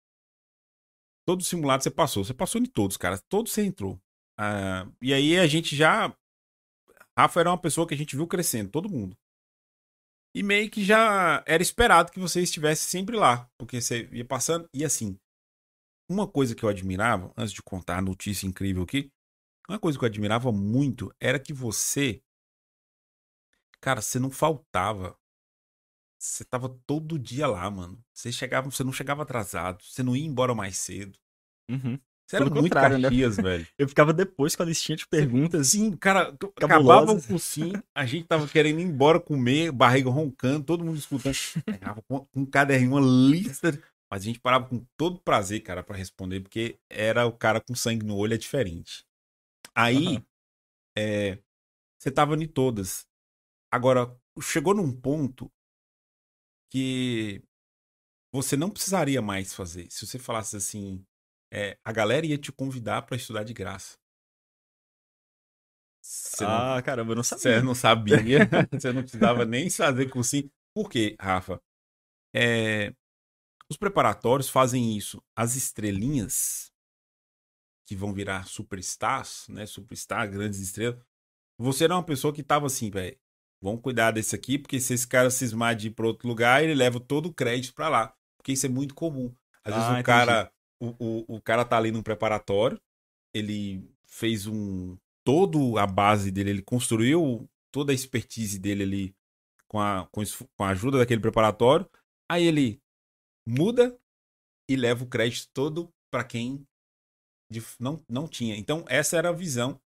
Todos 1.26 1.44
os 1.44 1.50
simulados 1.50 1.84
você 1.84 1.90
passou. 1.90 2.24
Você 2.24 2.32
passou 2.34 2.60
em 2.60 2.66
todos, 2.66 2.96
cara. 2.96 3.18
Todos 3.28 3.52
você 3.52 3.64
entrou. 3.64 4.00
Ah, 4.38 4.88
e 5.02 5.12
aí 5.12 5.38
a 5.38 5.46
gente 5.46 5.76
já. 5.76 6.14
Rafa 7.18 7.40
era 7.40 7.50
uma 7.50 7.58
pessoa 7.60 7.86
que 7.86 7.94
a 7.94 7.96
gente 7.96 8.16
viu 8.16 8.26
crescendo, 8.26 8.70
todo 8.70 8.88
mundo. 8.88 9.16
E 10.36 10.42
meio 10.42 10.70
que 10.70 10.84
já 10.84 11.42
era 11.46 11.62
esperado 11.62 12.12
que 12.12 12.20
você 12.20 12.42
estivesse 12.42 12.82
sempre 12.82 13.16
lá. 13.16 13.50
Porque 13.56 13.80
você 13.80 14.06
ia 14.12 14.22
passando. 14.22 14.68
E 14.70 14.84
assim, 14.84 15.18
uma 16.10 16.28
coisa 16.28 16.54
que 16.54 16.62
eu 16.62 16.68
admirava, 16.68 17.32
antes 17.34 17.54
de 17.54 17.62
contar 17.62 17.96
a 17.96 18.02
notícia 18.02 18.46
incrível 18.46 18.82
aqui, 18.82 19.10
uma 19.66 19.78
coisa 19.78 19.98
que 19.98 20.04
eu 20.04 20.08
admirava 20.08 20.52
muito 20.52 21.10
era 21.18 21.40
que 21.40 21.54
você. 21.54 22.22
Cara, 23.80 24.02
você 24.02 24.18
não 24.18 24.30
faltava. 24.30 25.18
Você 26.20 26.44
tava 26.44 26.68
todo 26.86 27.18
dia 27.18 27.46
lá, 27.46 27.70
mano. 27.70 28.04
Você 28.12 28.30
chegava, 28.30 28.70
você 28.70 28.84
não 28.84 28.92
chegava 28.92 29.22
atrasado, 29.22 29.82
você 29.82 30.02
não 30.02 30.14
ia 30.14 30.26
embora 30.26 30.54
mais 30.54 30.76
cedo. 30.76 31.18
Uhum. 31.70 31.98
Você 32.26 32.36
era 32.36 32.44
Pelo 32.44 32.60
muito 32.60 32.72
contrário, 32.72 32.98
né? 32.98 33.08
Caxias, 33.08 33.36
velho. 33.36 33.66
Eu 33.78 33.88
ficava 33.88 34.12
depois 34.12 34.56
com 34.56 34.62
a 34.62 34.66
listinha 34.66 34.96
de 34.96 35.06
perguntas. 35.06 35.68
Sim, 35.68 35.96
cara, 35.96 36.36
acabava 36.56 37.12
o 37.12 37.22
cursinho, 37.22 37.82
a 37.94 38.04
gente 38.04 38.26
tava 38.26 38.48
querendo 38.48 38.80
ir 38.80 38.82
embora 38.82 39.20
comer, 39.20 39.70
barriga 39.70 40.10
roncando, 40.10 40.64
todo 40.64 40.84
mundo 40.84 40.98
escutando. 40.98 41.36
Pegava 41.64 42.02
com 42.02 42.26
um 42.34 42.44
caderninho, 42.44 42.92
uma 42.92 43.00
lista. 43.00 43.70
Mas 44.10 44.22
a 44.22 44.24
gente 44.24 44.40
parava 44.40 44.68
com 44.68 44.84
todo 44.96 45.20
prazer, 45.20 45.60
cara, 45.60 45.82
pra 45.82 45.96
responder, 45.96 46.40
porque 46.40 46.78
era 46.88 47.26
o 47.26 47.32
cara 47.32 47.60
com 47.60 47.74
sangue 47.74 48.04
no 48.04 48.16
olho, 48.16 48.34
é 48.34 48.38
diferente. 48.38 49.04
Aí, 49.74 50.16
Aham. 50.16 50.24
é, 50.96 51.38
você 51.98 52.10
tava 52.10 52.34
em 52.36 52.46
todas. 52.48 53.06
Agora, 53.70 54.16
chegou 54.40 54.74
num 54.74 54.92
ponto 54.92 55.50
que 56.70 57.42
você 58.32 58.56
não 58.56 58.70
precisaria 58.70 59.20
mais 59.22 59.54
fazer. 59.54 59.86
Se 59.90 60.06
você 60.06 60.18
falasse 60.18 60.56
assim, 60.56 61.04
é, 61.56 61.78
a 61.84 61.92
galera 61.92 62.26
ia 62.26 62.36
te 62.38 62.52
convidar 62.52 63.02
pra 63.02 63.16
estudar 63.16 63.42
de 63.44 63.54
graça. 63.54 63.96
Você 66.02 66.44
não- 66.44 66.76
ah, 66.76 66.82
caramba, 66.82 67.12
eu 67.12 67.16
não 67.16 67.22
sabia. 67.24 67.42
você 67.42 67.62
não 67.62 67.74
sabia, 67.74 68.18
você 68.72 68.92
não 68.92 69.02
precisava 69.02 69.44
nem 69.44 69.68
fazer 69.70 70.08
cursinho. 70.10 70.50
Por 70.74 70.88
quê, 70.90 71.16
Rafa? 71.20 71.60
É, 72.34 72.92
os 73.70 73.76
preparatórios 73.76 74.48
fazem 74.48 74.96
isso. 74.96 75.22
As 75.34 75.56
estrelinhas 75.56 76.70
que 77.88 77.96
vão 77.96 78.12
virar 78.12 78.46
superstars, 78.46 79.46
né? 79.48 79.64
Superstar, 79.66 80.30
grandes 80.30 80.60
estrelas. 80.60 81.00
Você 81.58 81.84
era 81.84 81.94
uma 81.94 82.04
pessoa 82.04 82.34
que 82.34 82.42
tava 82.42 82.66
assim, 82.66 82.90
velho. 82.90 83.16
Vamos 83.62 83.80
cuidar 83.80 84.10
desse 84.10 84.36
aqui, 84.36 84.58
porque 84.58 84.78
se 84.78 84.92
esse 84.92 85.08
cara 85.08 85.30
cismar 85.30 85.74
de 85.74 85.88
ir 85.88 85.90
pra 85.92 86.06
outro 86.06 86.28
lugar, 86.28 86.62
ele 86.62 86.74
leva 86.74 87.00
todo 87.00 87.26
o 87.26 87.34
crédito 87.34 87.74
pra 87.74 87.88
lá. 87.88 88.14
Porque 88.36 88.52
isso 88.52 88.66
é 88.66 88.68
muito 88.68 88.94
comum. 88.94 89.34
Às 89.64 89.74
vezes 89.74 89.88
Ah, 89.88 89.92
o 89.92 89.92
entendi. 89.94 90.04
cara, 90.04 90.52
o, 90.80 90.88
o, 90.98 91.36
o 91.36 91.40
cara 91.40 91.64
tá 91.64 91.76
ali 91.76 91.90
num 91.90 92.02
preparatório, 92.02 92.80
ele 93.34 93.88
fez 94.06 94.46
um 94.46 94.96
todo 95.24 95.78
a 95.78 95.86
base 95.86 96.30
dele, 96.30 96.50
ele 96.50 96.62
construiu 96.62 97.48
toda 97.72 97.92
a 97.92 97.94
expertise 97.94 98.58
dele 98.58 98.82
ali 98.82 99.16
com 99.68 99.80
a, 99.80 100.06
com, 100.12 100.22
com 100.56 100.64
a 100.64 100.70
ajuda 100.70 100.98
daquele 100.98 101.20
preparatório. 101.20 101.88
Aí 102.30 102.44
ele 102.44 102.80
muda 103.46 103.98
e 104.68 104.76
leva 104.76 105.04
o 105.04 105.08
crédito 105.08 105.50
todo 105.52 105.92
para 106.10 106.24
quem 106.24 106.66
não, 107.78 108.02
não 108.08 108.28
tinha. 108.28 108.56
Então, 108.56 108.84
essa 108.88 109.16
era 109.16 109.28
a 109.28 109.32
visão 109.32 109.80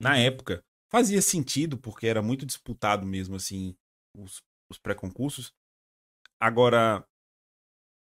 na 0.00 0.16
época. 0.16 0.64
Fazia 0.90 1.22
sentido, 1.22 1.78
porque 1.78 2.06
era 2.06 2.22
muito 2.22 2.44
disputado 2.44 3.06
mesmo, 3.06 3.36
assim, 3.36 3.76
os, 4.16 4.42
os 4.70 4.78
pré-concursos. 4.78 5.52
Agora, 6.40 7.06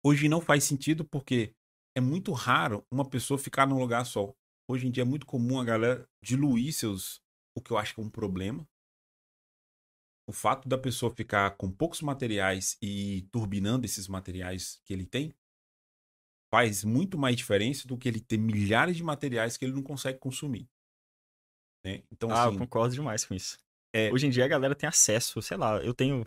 hoje 0.04 0.28
não 0.28 0.42
faz 0.42 0.64
sentido 0.64 1.06
porque 1.06 1.54
é 1.96 2.02
muito 2.02 2.32
raro 2.34 2.86
uma 2.92 3.08
pessoa 3.10 3.38
ficar 3.38 3.66
num 3.66 3.80
lugar 3.80 4.06
só. 4.06 4.36
Hoje 4.68 4.88
em 4.88 4.92
dia 4.92 5.04
é 5.04 5.06
muito 5.06 5.26
comum 5.26 5.60
a 5.60 5.64
galera 5.66 6.08
diluir 6.22 6.74
seus. 6.74 7.22
O 7.56 7.62
que 7.62 7.72
eu 7.72 7.78
acho 7.78 7.96
que 7.96 8.02
é 8.02 8.04
um 8.04 8.10
problema. 8.10 8.68
O 10.28 10.34
fato 10.34 10.68
da 10.68 10.78
pessoa 10.78 11.14
ficar 11.16 11.52
com 11.56 11.72
poucos 11.72 12.02
materiais 12.02 12.78
e 12.82 13.28
turbinando 13.32 13.86
esses 13.86 14.08
materiais 14.08 14.82
que 14.84 14.92
ele 14.94 15.06
tem 15.06 15.34
faz 16.52 16.84
muito 16.84 17.18
mais 17.18 17.36
diferença 17.36 17.88
do 17.88 17.98
que 17.98 18.08
ele 18.08 18.20
ter 18.20 18.38
milhares 18.38 18.98
de 18.98 19.04
materiais 19.04 19.56
que 19.56 19.66
ele 19.66 19.74
não 19.74 19.84
consegue 19.84 20.20
consumir. 20.20 20.68
né? 21.86 22.04
Então, 22.12 22.30
Ah, 22.32 22.46
eu 22.46 22.50
assim, 22.50 22.58
concordo 22.58 22.96
demais 22.96 23.24
com 23.24 23.36
isso. 23.36 23.58
É- 23.94 24.12
Hoje 24.12 24.26
em 24.26 24.30
dia 24.30 24.46
a 24.46 24.48
galera 24.48 24.76
tem 24.76 24.90
acesso, 24.90 25.42
sei 25.42 25.56
lá, 25.58 25.78
eu 25.84 25.94
tenho. 25.94 26.26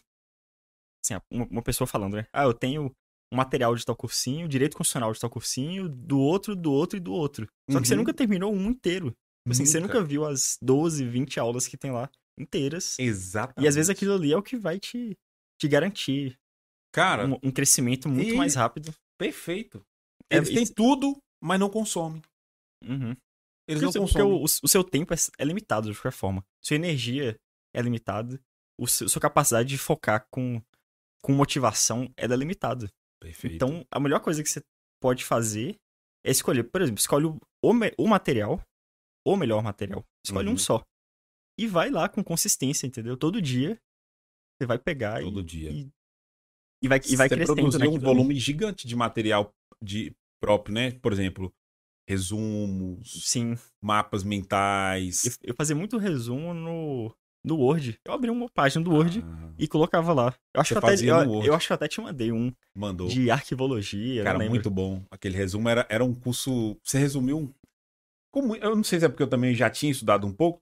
Assim, 1.05 1.15
uma 1.31 1.63
pessoa 1.63 1.87
falando, 1.87 2.17
né? 2.17 2.27
Ah, 2.33 2.45
eu 2.45 2.55
tenho 2.55 2.95
um 3.33 3.37
material 3.37 3.75
de 3.75 3.85
tal 3.85 3.97
cursinho, 3.97 4.49
direito 4.49 4.77
constitucional 4.77 5.13
de 5.13 5.21
tal 5.21 5.29
cursinho, 5.31 5.89
do 5.89 6.19
outro, 6.19 6.57
do 6.57 6.73
outro 6.73 6.97
e 6.97 7.01
do 7.01 7.13
outro. 7.13 7.47
Só 7.71 7.81
que 7.81 7.87
você 7.87 7.95
Uhum. 7.95 8.01
nunca 8.01 8.15
terminou 8.15 8.53
um 8.53 8.71
inteiro. 8.71 9.09
Tipo 9.11 9.53
Assim, 9.53 9.67
você 9.67 9.81
Nunca. 9.81 9.95
nunca 9.95 10.07
viu 10.07 10.25
as 10.27 10.59
12, 10.63 11.05
20 11.07 11.39
aulas 11.41 11.67
que 11.67 11.77
tem 11.77 11.91
lá 11.91 12.11
inteiras. 12.39 12.99
exatamente. 12.99 13.65
E 13.65 13.69
às 13.69 13.75
vezes 13.75 13.91
aquilo 13.91 14.15
ali 14.15 14.33
é 14.33 14.37
o 14.37 14.43
que 14.43 14.57
vai 14.57 14.79
te, 14.79 15.17
te 15.61 15.69
garantir 15.69 16.39
Cara, 16.93 17.27
um, 17.27 17.39
um 17.43 17.51
crescimento 17.51 18.09
muito 18.09 18.33
e- 18.35 18.37
mais 18.37 18.55
rápido. 18.55 18.95
perfeito. 19.19 19.83
É, 20.31 20.37
Eles 20.37 20.49
têm 20.51 20.63
isso- 20.63 20.75
tudo, 20.75 21.17
mas 21.43 21.59
não 21.59 21.69
consomem. 21.71 22.23
Uhum. 22.85 23.15
Eles 23.69 23.83
Porque, 23.83 23.83
não 23.83 23.89
o 23.89 23.93
seu- 23.93 24.03
porque 24.03 24.19
consomem. 24.19 24.41
o, 24.41 24.45
o 24.45 24.69
seu 24.69 24.85
tempo 24.85 25.13
é, 25.13 25.17
é 25.39 25.45
limitado 25.45 25.91
de 25.91 25.97
qualquer 25.99 26.13
forma. 26.13 26.45
Sua 26.63 26.77
energia 26.77 27.37
é 27.75 27.83
limitada. 27.83 28.41
O 28.81 28.87
seu, 28.87 29.09
sua 29.09 29.21
capacidade 29.21 29.69
de 29.69 29.77
focar 29.79 30.27
com, 30.31 30.63
com 31.23 31.33
motivação 31.33 32.11
é 32.17 32.27
limitada. 32.27 32.89
Perfeito. 33.21 33.55
Então, 33.57 33.85
a 33.91 33.99
melhor 34.01 34.21
coisa 34.21 34.43
que 34.43 34.49
você 34.49 34.63
pode 35.01 35.25
fazer 35.25 35.77
é 36.25 36.31
escolher, 36.31 36.65
por 36.65 36.81
exemplo, 36.83 36.99
escolhe 37.01 37.27
o, 37.27 37.39
o, 37.63 38.07
material, 38.09 38.61
o 39.27 39.37
melhor 39.37 39.63
material. 39.63 40.05
Escolhe 40.25 40.49
Uhum. 40.49 40.55
um 40.55 40.59
só. 40.59 40.83
E 41.59 41.67
vai 41.67 41.91
lá 41.91 42.09
com 42.09 42.23
consistência, 42.23 42.87
entendeu? 42.87 43.17
Todo 43.17 43.43
dia 43.43 43.81
você 44.61 44.67
vai 44.67 44.79
pegar 44.79 45.21
Todo 45.23 45.41
e, 45.41 45.45
dia. 45.45 45.71
e, 45.71 45.91
e 46.83 46.89
vai, 46.89 46.99
e 47.05 47.17
vai 47.17 47.29
Você 47.29 47.35
crescendo 47.35 47.57
produziu 47.57 47.81
um 47.81 47.85
naquilo 47.93 47.97
ali. 47.97 48.05
volume 48.05 48.35
gigante 48.37 48.87
de 48.87 48.95
material 48.95 49.53
de 49.83 50.15
próprio, 50.41 50.75
né? 50.75 50.93
Por 50.93 51.13
exemplo, 51.13 51.53
resumos, 52.09 53.25
Sim. 53.29 53.57
mapas 53.83 54.23
mentais. 54.25 55.25
Eu, 55.25 55.33
eu 55.51 55.55
fazia 55.57 55.75
muito 55.77 55.99
resumo 55.99 56.55
no, 56.55 57.15
no 57.45 57.57
Word. 57.57 57.99
Eu 58.05 58.13
abri 58.13 58.31
uma 58.31 58.49
página 58.49 58.85
do 58.85 58.91
Word 58.93 59.23
Ah, 59.25 59.51
e 59.59 59.67
colocava 59.67 60.13
lá. 60.13 60.35
Eu 60.55 60.61
acho, 60.61 60.75
que 60.75 60.79
até, 60.79 60.95
eu, 60.95 61.45
eu 61.45 61.55
acho 61.55 61.67
que 61.67 61.73
até 61.73 61.89
te 61.89 62.01
mandei 62.01 62.33
um 62.33 62.53
mandou. 62.75 63.09
de 63.09 63.31
arquivologia. 63.31 64.25
Cara, 64.25 64.39
muito 64.39 64.71
bom. 64.71 65.05
Aquele 65.11 65.37
resumo 65.37 65.69
era, 65.69 65.87
era 65.89 66.05
um 66.05 66.15
curso. 66.15 66.79
Você 66.83 66.99
resumiu 66.99 67.39
um. 67.39 67.55
Como, 68.31 68.55
eu 68.57 68.77
não 68.77 68.85
sei 68.85 69.01
se 69.01 69.07
é 69.07 69.09
porque 69.09 69.23
eu 69.23 69.29
também 69.29 69.55
já 69.55 69.71
tinha 69.71 69.91
estudado 69.91 70.27
um 70.27 70.33
pouco, 70.33 70.61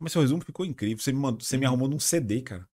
mas 0.00 0.12
seu 0.12 0.22
resumo 0.22 0.44
ficou 0.44 0.64
incrível. 0.64 0.98
Você 0.98 1.12
me, 1.12 1.18
mandou, 1.18 1.40
você 1.40 1.56
me 1.56 1.64
Uhum. 1.66 1.70
arrumou 1.72 1.88
num 1.88 1.98
CD, 1.98 2.42
cara. 2.42 2.66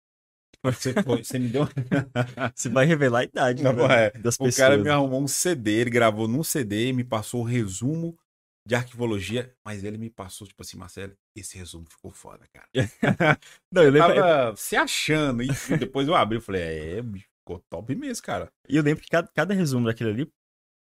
Você, 0.64 0.92
você 0.94 1.38
me 1.38 1.48
deu. 1.48 1.62
Você 2.54 2.68
vai 2.68 2.84
revelar 2.86 3.20
a 3.20 3.24
idade 3.24 3.62
Não, 3.62 3.72
né, 3.72 4.06
é. 4.06 4.10
das 4.18 4.34
O 4.34 4.44
pessoas. 4.44 4.56
cara 4.56 4.76
me 4.76 4.88
arrumou 4.88 5.22
um 5.22 5.28
CD, 5.28 5.70
ele 5.82 5.90
gravou 5.90 6.26
num 6.26 6.42
CD, 6.42 6.92
me 6.92 7.04
passou 7.04 7.42
o 7.42 7.44
resumo 7.44 8.18
de 8.66 8.74
arquivologia, 8.74 9.54
mas 9.64 9.84
ele 9.84 9.96
me 9.96 10.10
passou, 10.10 10.44
tipo 10.44 10.60
assim, 10.60 10.76
Marcelo, 10.76 11.16
esse 11.40 11.56
resumo 11.58 11.86
ficou 11.88 12.10
foda, 12.10 12.44
cara. 12.52 12.68
Não, 13.72 13.82
eu 13.82 13.90
lembro. 13.90 14.14
tava 14.14 14.56
se 14.56 14.76
achando, 14.76 15.42
e 15.42 15.48
depois 15.78 16.08
eu 16.08 16.14
abri 16.14 16.38
e 16.38 16.40
falei, 16.40 16.62
é, 16.62 17.02
bicho, 17.02 17.28
Ficou 17.46 17.62
top 17.70 17.94
mesmo, 17.94 18.24
cara. 18.24 18.52
E 18.68 18.76
eu 18.76 18.82
lembro 18.82 19.04
que 19.04 19.08
cada, 19.08 19.28
cada 19.28 19.54
resumo 19.54 19.86
daquele 19.86 20.10
ali, 20.10 20.32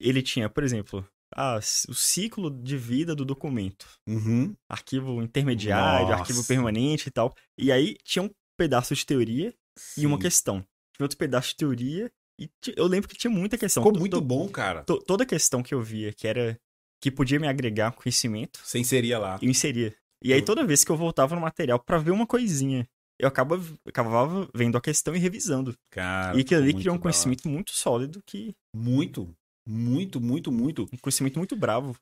ele 0.00 0.22
tinha, 0.22 0.48
por 0.48 0.64
exemplo, 0.64 1.06
ah, 1.36 1.58
o 1.58 1.94
ciclo 1.94 2.50
de 2.50 2.74
vida 2.78 3.14
do 3.14 3.22
documento. 3.22 3.86
Uhum. 4.08 4.56
Arquivo 4.66 5.22
intermediário, 5.22 6.08
Nossa. 6.08 6.20
arquivo 6.20 6.42
permanente 6.46 7.08
e 7.08 7.10
tal. 7.10 7.34
E 7.58 7.70
aí 7.70 7.98
tinha 8.02 8.22
um 8.22 8.30
pedaço 8.56 8.94
de 8.94 9.04
teoria 9.04 9.54
Sim. 9.78 10.02
e 10.02 10.06
uma 10.06 10.18
questão. 10.18 10.60
Tinha 10.96 11.04
outro 11.04 11.18
pedaço 11.18 11.50
de 11.50 11.56
teoria 11.56 12.10
e 12.40 12.48
eu 12.74 12.86
lembro 12.86 13.10
que 13.10 13.16
tinha 13.16 13.30
muita 13.30 13.58
questão. 13.58 13.82
Ficou 13.82 13.98
muito 13.98 14.18
bom, 14.22 14.48
cara. 14.48 14.84
Toda 14.84 15.26
questão 15.26 15.62
que 15.62 15.74
eu 15.74 15.82
via 15.82 16.14
que 16.14 16.26
era 16.26 16.58
que 16.98 17.10
podia 17.10 17.38
me 17.38 17.46
agregar 17.46 17.92
conhecimento. 17.92 18.60
Você 18.64 18.78
inseria 18.78 19.18
lá. 19.18 19.38
Eu 19.42 19.50
inseria. 19.50 19.94
E 20.24 20.32
aí 20.32 20.42
toda 20.42 20.64
vez 20.64 20.82
que 20.82 20.90
eu 20.90 20.96
voltava 20.96 21.34
no 21.34 21.42
material 21.42 21.78
para 21.78 21.98
ver 21.98 22.10
uma 22.10 22.26
coisinha, 22.26 22.88
eu 23.18 23.28
acabava, 23.28 23.62
acabava 23.86 24.48
vendo 24.54 24.78
a 24.78 24.80
questão 24.80 25.14
e 25.14 25.18
revisando. 25.18 25.76
Cara, 25.90 26.34
e 26.34 26.40
aquilo 26.40 26.62
ali 26.62 26.72
criou 26.72 26.96
um 26.96 26.98
conhecimento 26.98 27.46
muito 27.46 27.72
sólido 27.72 28.22
que. 28.26 28.56
Muito. 28.74 29.36
Muito, 29.68 30.22
muito, 30.22 30.50
muito. 30.50 30.88
Um 30.92 30.96
conhecimento 30.96 31.38
muito 31.38 31.54
bravo. 31.54 31.94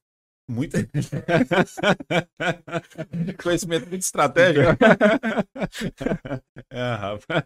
Muito. 0.48 0.76
conhecimento 3.42 3.88
muito 3.88 4.02
estratégico. 4.02 4.70
é, 6.70 6.94
Rafa. 6.94 7.44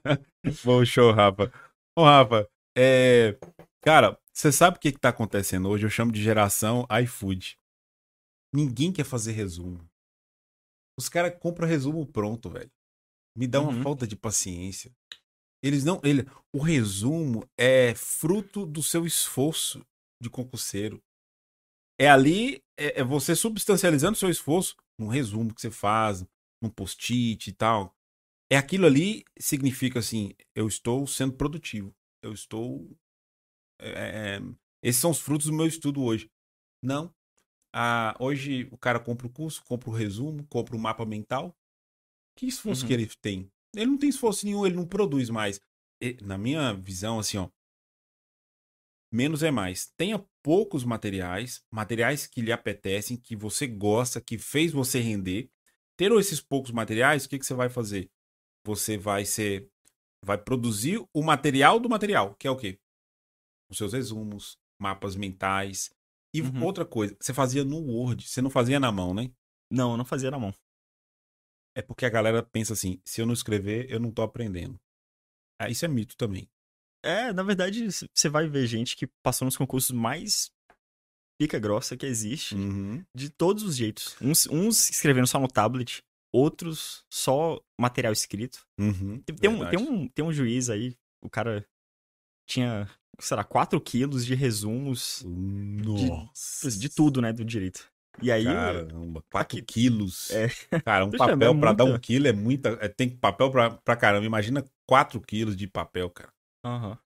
Bom 0.63 0.85
show, 0.85 1.11
Rafa. 1.13 1.51
Ô, 1.97 2.05
Rafa, 2.05 2.47
é... 2.77 3.39
cara, 3.83 4.19
você 4.33 4.53
sabe 4.53 4.77
o 4.77 4.81
que, 4.81 4.93
que 4.93 4.99
tá 4.99 5.09
acontecendo 5.09 5.71
hoje? 5.71 5.87
Eu 5.87 5.91
chamo 5.91 6.13
de 6.13 6.23
geração 6.23 6.87
iFood. 7.03 7.57
Ninguém 8.55 8.93
quer 8.93 9.05
fazer 9.05 9.33
resumo. 9.33 9.83
Os 10.99 11.09
caras 11.09 11.39
compram 11.39 11.69
resumo 11.69 12.07
pronto, 12.07 12.49
velho. 12.51 12.71
Me 13.37 13.47
dá 13.47 13.61
uma 13.61 13.73
uhum. 13.73 13.83
falta 13.83 14.07
de 14.07 14.17
paciência. 14.17 14.91
Eles 15.63 15.85
não. 15.85 16.01
Ele, 16.03 16.27
o 16.55 16.59
resumo 16.59 17.49
é 17.59 17.95
fruto 17.95 18.65
do 18.65 18.83
seu 18.83 19.07
esforço 19.07 19.85
de 20.23 20.31
concurseiro. 20.31 21.03
É 21.99 22.09
ali, 22.09 22.63
é, 22.79 23.01
é 23.01 23.05
você 23.05 23.35
substancializando 23.35 24.17
seu 24.17 24.31
esforço 24.31 24.77
num 24.99 25.09
resumo 25.09 25.55
que 25.55 25.61
você 25.61 25.71
faz, 25.71 26.25
num 26.63 26.71
post-it 26.71 27.51
e 27.51 27.53
tal. 27.53 27.95
É 28.51 28.57
aquilo 28.57 28.87
ali 28.87 29.25
significa 29.39 29.99
assim, 29.99 30.35
eu 30.55 30.69
estou 30.69 31.07
sendo 31.07 31.35
produtivo. 31.35 31.95
Eu 32.23 32.33
estou. 32.33 32.89
É, 33.81 34.37
é, 34.37 34.41
esses 34.83 35.01
são 35.01 35.11
os 35.11 35.19
frutos 35.19 35.47
do 35.47 35.53
meu 35.53 35.67
estudo 35.67 36.03
hoje. 36.03 36.31
Não. 36.83 37.13
Ah, 37.79 38.17
hoje 38.19 38.67
o 38.73 38.79
cara 38.79 38.99
compra 38.99 39.27
o 39.27 39.31
curso, 39.31 39.63
compra 39.63 39.91
o 39.91 39.93
resumo, 39.93 40.47
compra 40.47 40.75
o 40.75 40.79
mapa 40.79 41.05
mental. 41.05 41.55
Que 42.35 42.47
esforço 42.47 42.81
uhum. 42.81 42.89
que 42.89 42.95
ele 42.95 43.07
tem? 43.21 43.53
Ele 43.75 43.85
não 43.85 43.99
tem 43.99 44.09
esforço 44.09 44.47
nenhum, 44.47 44.65
ele 44.65 44.75
não 44.75 44.87
produz 44.87 45.29
mais. 45.29 45.61
E, 46.01 46.17
na 46.23 46.39
minha 46.39 46.73
visão, 46.73 47.19
assim, 47.19 47.37
ó, 47.37 47.51
menos 49.13 49.43
é 49.43 49.51
mais. 49.51 49.93
Tenha 49.95 50.19
poucos 50.43 50.85
materiais, 50.85 51.63
materiais 51.71 52.27
que 52.27 52.41
lhe 52.41 52.51
apetecem, 52.51 53.15
que 53.15 53.37
você 53.37 53.67
gosta, 53.67 54.23
que 54.23 54.39
fez 54.39 54.73
você 54.73 54.99
render. 54.99 55.51
Tendo 55.99 56.19
esses 56.19 56.41
poucos 56.41 56.71
materiais, 56.71 57.27
o 57.27 57.29
que, 57.29 57.39
que 57.39 57.45
você 57.45 57.53
vai 57.53 57.69
fazer? 57.69 58.11
Você 58.65 58.97
vai 58.97 59.27
ser. 59.27 59.71
Vai 60.25 60.39
produzir 60.39 61.07
o 61.13 61.23
material 61.23 61.79
do 61.79 61.91
material, 61.91 62.35
que 62.37 62.49
é 62.49 62.51
o 62.51 62.57
quê? 62.57 62.81
Os 63.69 63.77
seus 63.77 63.93
resumos, 63.93 64.59
mapas 64.79 65.15
mentais. 65.15 65.95
E 66.37 66.43
uhum. 66.43 66.65
outra 66.65 66.85
coisa, 66.85 67.17
você 67.19 67.33
fazia 67.33 67.65
no 67.65 67.79
Word, 67.79 68.29
você 68.29 68.43
não 68.43 68.51
fazia 68.51 68.79
na 68.79 68.93
mão, 68.93 69.15
né? 69.15 69.31
Não, 69.71 69.93
eu 69.93 69.97
não 69.97 70.05
fazia 70.05 70.31
na 70.31 70.39
mão. 70.39 70.55
É 71.75 71.81
porque 71.81 72.05
a 72.05 72.11
galera 72.11 72.43
pensa 72.43 72.75
assim: 72.75 73.01
se 73.07 73.23
eu 73.23 73.27
não 73.27 73.33
escrever, 73.33 73.91
eu 73.91 73.99
não 73.99 74.11
tô 74.11 74.21
aprendendo. 74.21 74.79
Ah, 75.59 75.71
isso 75.71 75.87
é 75.87 75.89
mito 75.89 76.15
também. 76.15 76.47
É, 77.03 77.33
na 77.33 77.43
verdade, 77.43 77.87
você 77.91 78.29
vai 78.29 78.47
ver 78.49 78.67
gente 78.67 78.97
que 78.97 79.07
passou 79.23 79.47
nos 79.47 79.57
concursos 79.57 79.93
mais 79.93 80.51
pica 81.41 81.59
grossa 81.59 81.97
que 81.97 82.05
existe, 82.05 82.55
uhum. 82.55 83.03
de 83.15 83.31
todos 83.31 83.63
os 83.63 83.77
jeitos. 83.77 84.17
Uns, 84.21 84.47
uns 84.47 84.91
escrevendo 84.91 85.27
só 85.27 85.39
no 85.39 85.49
tablet, 85.49 86.03
outros 86.35 87.03
só 87.11 87.59
material 87.81 88.13
escrito. 88.13 88.67
Uhum, 88.79 89.21
tem, 89.21 89.37
tem, 89.37 89.51
um, 89.51 89.71
tem, 89.71 89.79
um, 89.79 90.09
tem 90.09 90.25
um 90.25 90.33
juiz 90.33 90.69
aí, 90.69 90.95
o 91.23 91.31
cara 91.31 91.67
tinha, 92.47 92.91
sei 93.19 93.37
lá, 93.37 93.45
4 93.45 93.81
quilos 93.81 94.25
de 94.25 94.35
resumos 94.35 95.23
Nossa. 95.27 96.71
De, 96.71 96.79
de 96.79 96.89
tudo, 96.89 97.21
né, 97.21 97.33
do 97.33 97.45
direito. 97.45 97.91
E 98.23 98.33
aí. 98.33 98.45
Caramba, 98.45 99.23
4 99.31 99.63
quilos. 99.65 100.31
É. 100.31 100.49
Cara, 100.81 101.05
um 101.05 101.11
papel 101.17 101.53
é 101.53 101.61
pra 101.61 101.73
dar 101.73 101.85
um 101.85 101.99
quilo 101.99 102.27
é 102.27 102.33
muita. 102.33 102.71
É, 102.81 102.89
tem 102.89 103.11
papel 103.11 103.51
pra, 103.51 103.71
pra 103.71 103.97
caramba. 103.97 104.25
Imagina 104.25 104.65
4 104.87 105.21
quilos 105.21 105.57
de 105.57 105.67
papel, 105.67 106.11
cara. 106.11 106.33
Aham. 106.65 106.91
Uhum. 106.91 106.97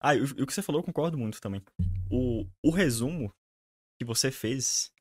Ah, 0.00 0.14
e 0.14 0.20
o, 0.20 0.46
que 0.46 0.52
você 0.52 0.60
falou 0.62 0.80
eu 0.80 0.84
concordo 0.84 1.16
muito 1.16 1.40
também. 1.40 1.62
O, 2.10 2.44
o 2.64 2.70
resumo 2.70 3.32
que 3.98 4.04
você 4.04 4.30
fez, 4.30 4.92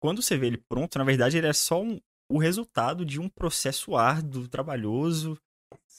quando 0.00 0.20
você 0.20 0.36
vê 0.36 0.48
ele 0.48 0.56
pronto, 0.56 0.98
na 0.98 1.04
verdade 1.04 1.38
ele 1.38 1.46
é 1.46 1.52
só 1.52 1.80
um, 1.80 2.00
o 2.28 2.38
resultado 2.38 3.04
de 3.04 3.20
um 3.20 3.28
processo 3.28 3.96
árduo, 3.96 4.48
trabalhoso. 4.48 5.38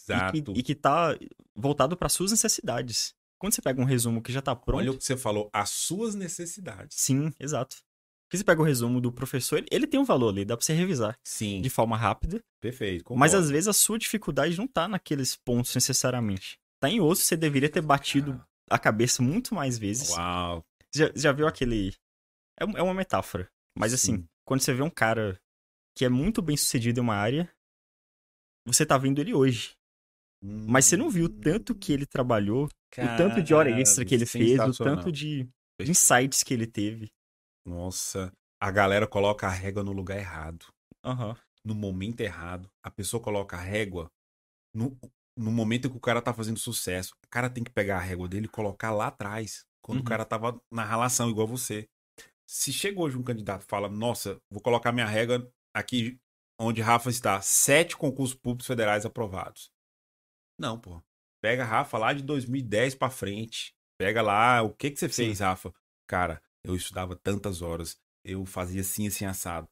Exato. 0.04 0.38
E 0.38 0.41
que, 0.41 0.51
e 0.60 0.64
que 0.64 0.76
tá 0.76 1.18
voltado 1.56 1.95
para 1.95 2.10
suas 2.10 2.32
necessidades. 2.32 3.14
Quando 3.39 3.54
você 3.54 3.62
pega 3.62 3.82
um 3.82 3.86
resumo 3.86 4.22
que 4.22 4.32
já 4.32 4.41
tá 4.41 4.56
pronto. 4.56 4.80
Olha 4.80 4.91
o 4.91 4.97
que 4.97 5.04
você 5.04 5.18
falou, 5.18 5.49
as 5.51 5.70
suas 5.70 6.16
necessidades. 6.16 6.97
Sim, 6.97 7.34
exato. 7.39 7.78
Porque 8.26 8.38
você 8.38 8.43
pega 8.43 8.62
o 8.62 8.66
resumo 8.66 9.01
do 9.01 9.12
professor, 9.12 9.58
ele, 9.58 9.68
ele 9.70 9.88
tem 9.88 9.99
um 9.99 10.06
valor 10.06 10.30
ali, 10.30 10.45
dá 10.45 10.56
pra 10.56 10.66
você 10.66 10.74
revisar. 10.74 11.18
Sim. 11.24 11.62
De 11.62 11.70
forma 11.70 11.97
rápida. 11.97 12.41
Perfeito. 12.62 13.04
Concordo. 13.04 13.20
Mas 13.20 13.34
às 13.34 13.49
vezes 13.49 13.68
a 13.68 13.74
sua 13.74 13.99
dificuldade 13.99 14.58
não 14.58 14.66
tá 14.66 14.88
naqueles 14.88 15.36
pontos 15.36 15.76
necessariamente 15.76 16.58
tá 16.84 16.89
em 16.89 16.99
osso, 16.99 17.22
você 17.22 17.38
deveria 17.38 17.70
ter 17.70 17.82
batido 17.82 18.45
a 18.70 18.78
cabeça 18.78 19.24
muito 19.24 19.56
mais 19.56 19.78
vezes. 19.78 20.10
Uau. 20.10 20.66
Já, 20.93 21.10
já 21.16 21.32
viu 21.32 21.47
aquele. 21.47 21.95
É, 22.60 22.66
é 22.66 22.84
uma 22.84 22.93
metáfora. 22.93 23.49
Mas 23.78 23.93
assim, 23.93 24.18
Sim. 24.18 24.28
quando 24.45 24.60
você 24.60 24.74
vê 24.74 24.82
um 24.82 24.89
cara 24.89 25.39
que 25.95 26.04
é 26.04 26.10
muito 26.10 26.41
bem 26.41 26.58
sucedido 26.58 26.99
em 26.99 27.04
uma 27.04 27.16
área, 27.16 27.49
você 28.66 28.86
tá 28.86 28.97
vendo 28.97 29.20
ele 29.20 29.34
hoje. 29.34 29.78
Mas 30.45 30.85
você 30.85 30.97
não 30.97 31.09
viu 31.09 31.25
o 31.25 31.29
tanto 31.29 31.73
que 31.73 31.93
ele 31.93 32.05
trabalhou, 32.05 32.65
o 32.65 33.17
tanto 33.17 33.41
de 33.41 33.53
hora 33.53 33.71
extra 33.79 34.03
que 34.03 34.13
ele 34.13 34.25
fez, 34.25 34.59
o 34.59 34.83
tanto 34.83 35.09
de, 35.09 35.49
insights 35.79 36.43
que 36.43 36.53
ele 36.53 36.67
teve. 36.67 37.09
Nossa, 37.65 38.29
a 38.61 38.69
galera 38.69 39.07
coloca 39.07 39.47
a 39.47 39.49
régua 39.49 39.83
no 39.83 39.93
lugar 39.93 40.17
errado. 40.17 40.65
Uhum. 41.05 41.33
No 41.63 41.73
momento 41.73 42.19
errado. 42.19 42.69
A 42.83 42.91
pessoa 42.91 43.23
coloca 43.23 43.55
a 43.55 43.61
régua 43.61 44.11
no, 44.75 44.97
no 45.37 45.49
momento 45.49 45.89
que 45.89 45.95
o 45.95 46.01
cara 46.01 46.21
tá 46.21 46.33
fazendo 46.33 46.59
sucesso, 46.59 47.13
o 47.25 47.29
cara 47.29 47.49
tem 47.49 47.63
que 47.63 47.71
pegar 47.71 47.97
a 47.97 48.01
régua 48.01 48.27
dele 48.27 48.45
e 48.47 48.49
colocar 48.49 48.91
lá 48.91 49.07
atrás, 49.07 49.63
quando 49.81 49.99
uhum. 49.99 50.03
o 50.03 50.07
cara 50.07 50.25
tava 50.25 50.59
na 50.69 50.83
relação 50.83 51.29
igual 51.29 51.47
você. 51.47 51.87
Se 52.45 52.73
chega 52.73 52.99
hoje 52.99 53.17
um 53.17 53.23
candidato 53.23 53.63
e 53.63 53.69
fala, 53.69 53.87
nossa, 53.87 54.37
vou 54.51 54.61
colocar 54.61 54.91
minha 54.91 55.07
régua 55.07 55.49
aqui 55.73 56.19
onde 56.59 56.81
Rafa 56.81 57.09
está, 57.09 57.41
sete 57.41 57.95
concursos 57.95 58.35
públicos 58.35 58.67
federais 58.67 59.05
aprovados. 59.05 59.72
Não, 60.64 60.80
pô. 60.80 61.03
Pega 61.41 61.66
Rafa 61.66 61.97
lá 61.97 62.14
de 62.14 62.24
2010 62.24 62.95
para 62.95 63.09
frente. 63.09 63.76
Pega 63.99 64.22
lá, 64.22 64.61
o 64.61 64.74
que 64.74 64.89
que 64.89 64.97
você 64.97 65.09
Sim. 65.09 65.26
fez, 65.26 65.41
Rafa? 65.41 65.74
Cara, 66.07 66.41
eu 66.64 66.74
estudava 66.74 67.18
tantas 67.18 67.61
horas, 67.61 67.99
eu 68.24 68.45
fazia 68.45 68.80
assim, 68.80 69.05
assim, 69.05 69.26
assado. 69.26 69.68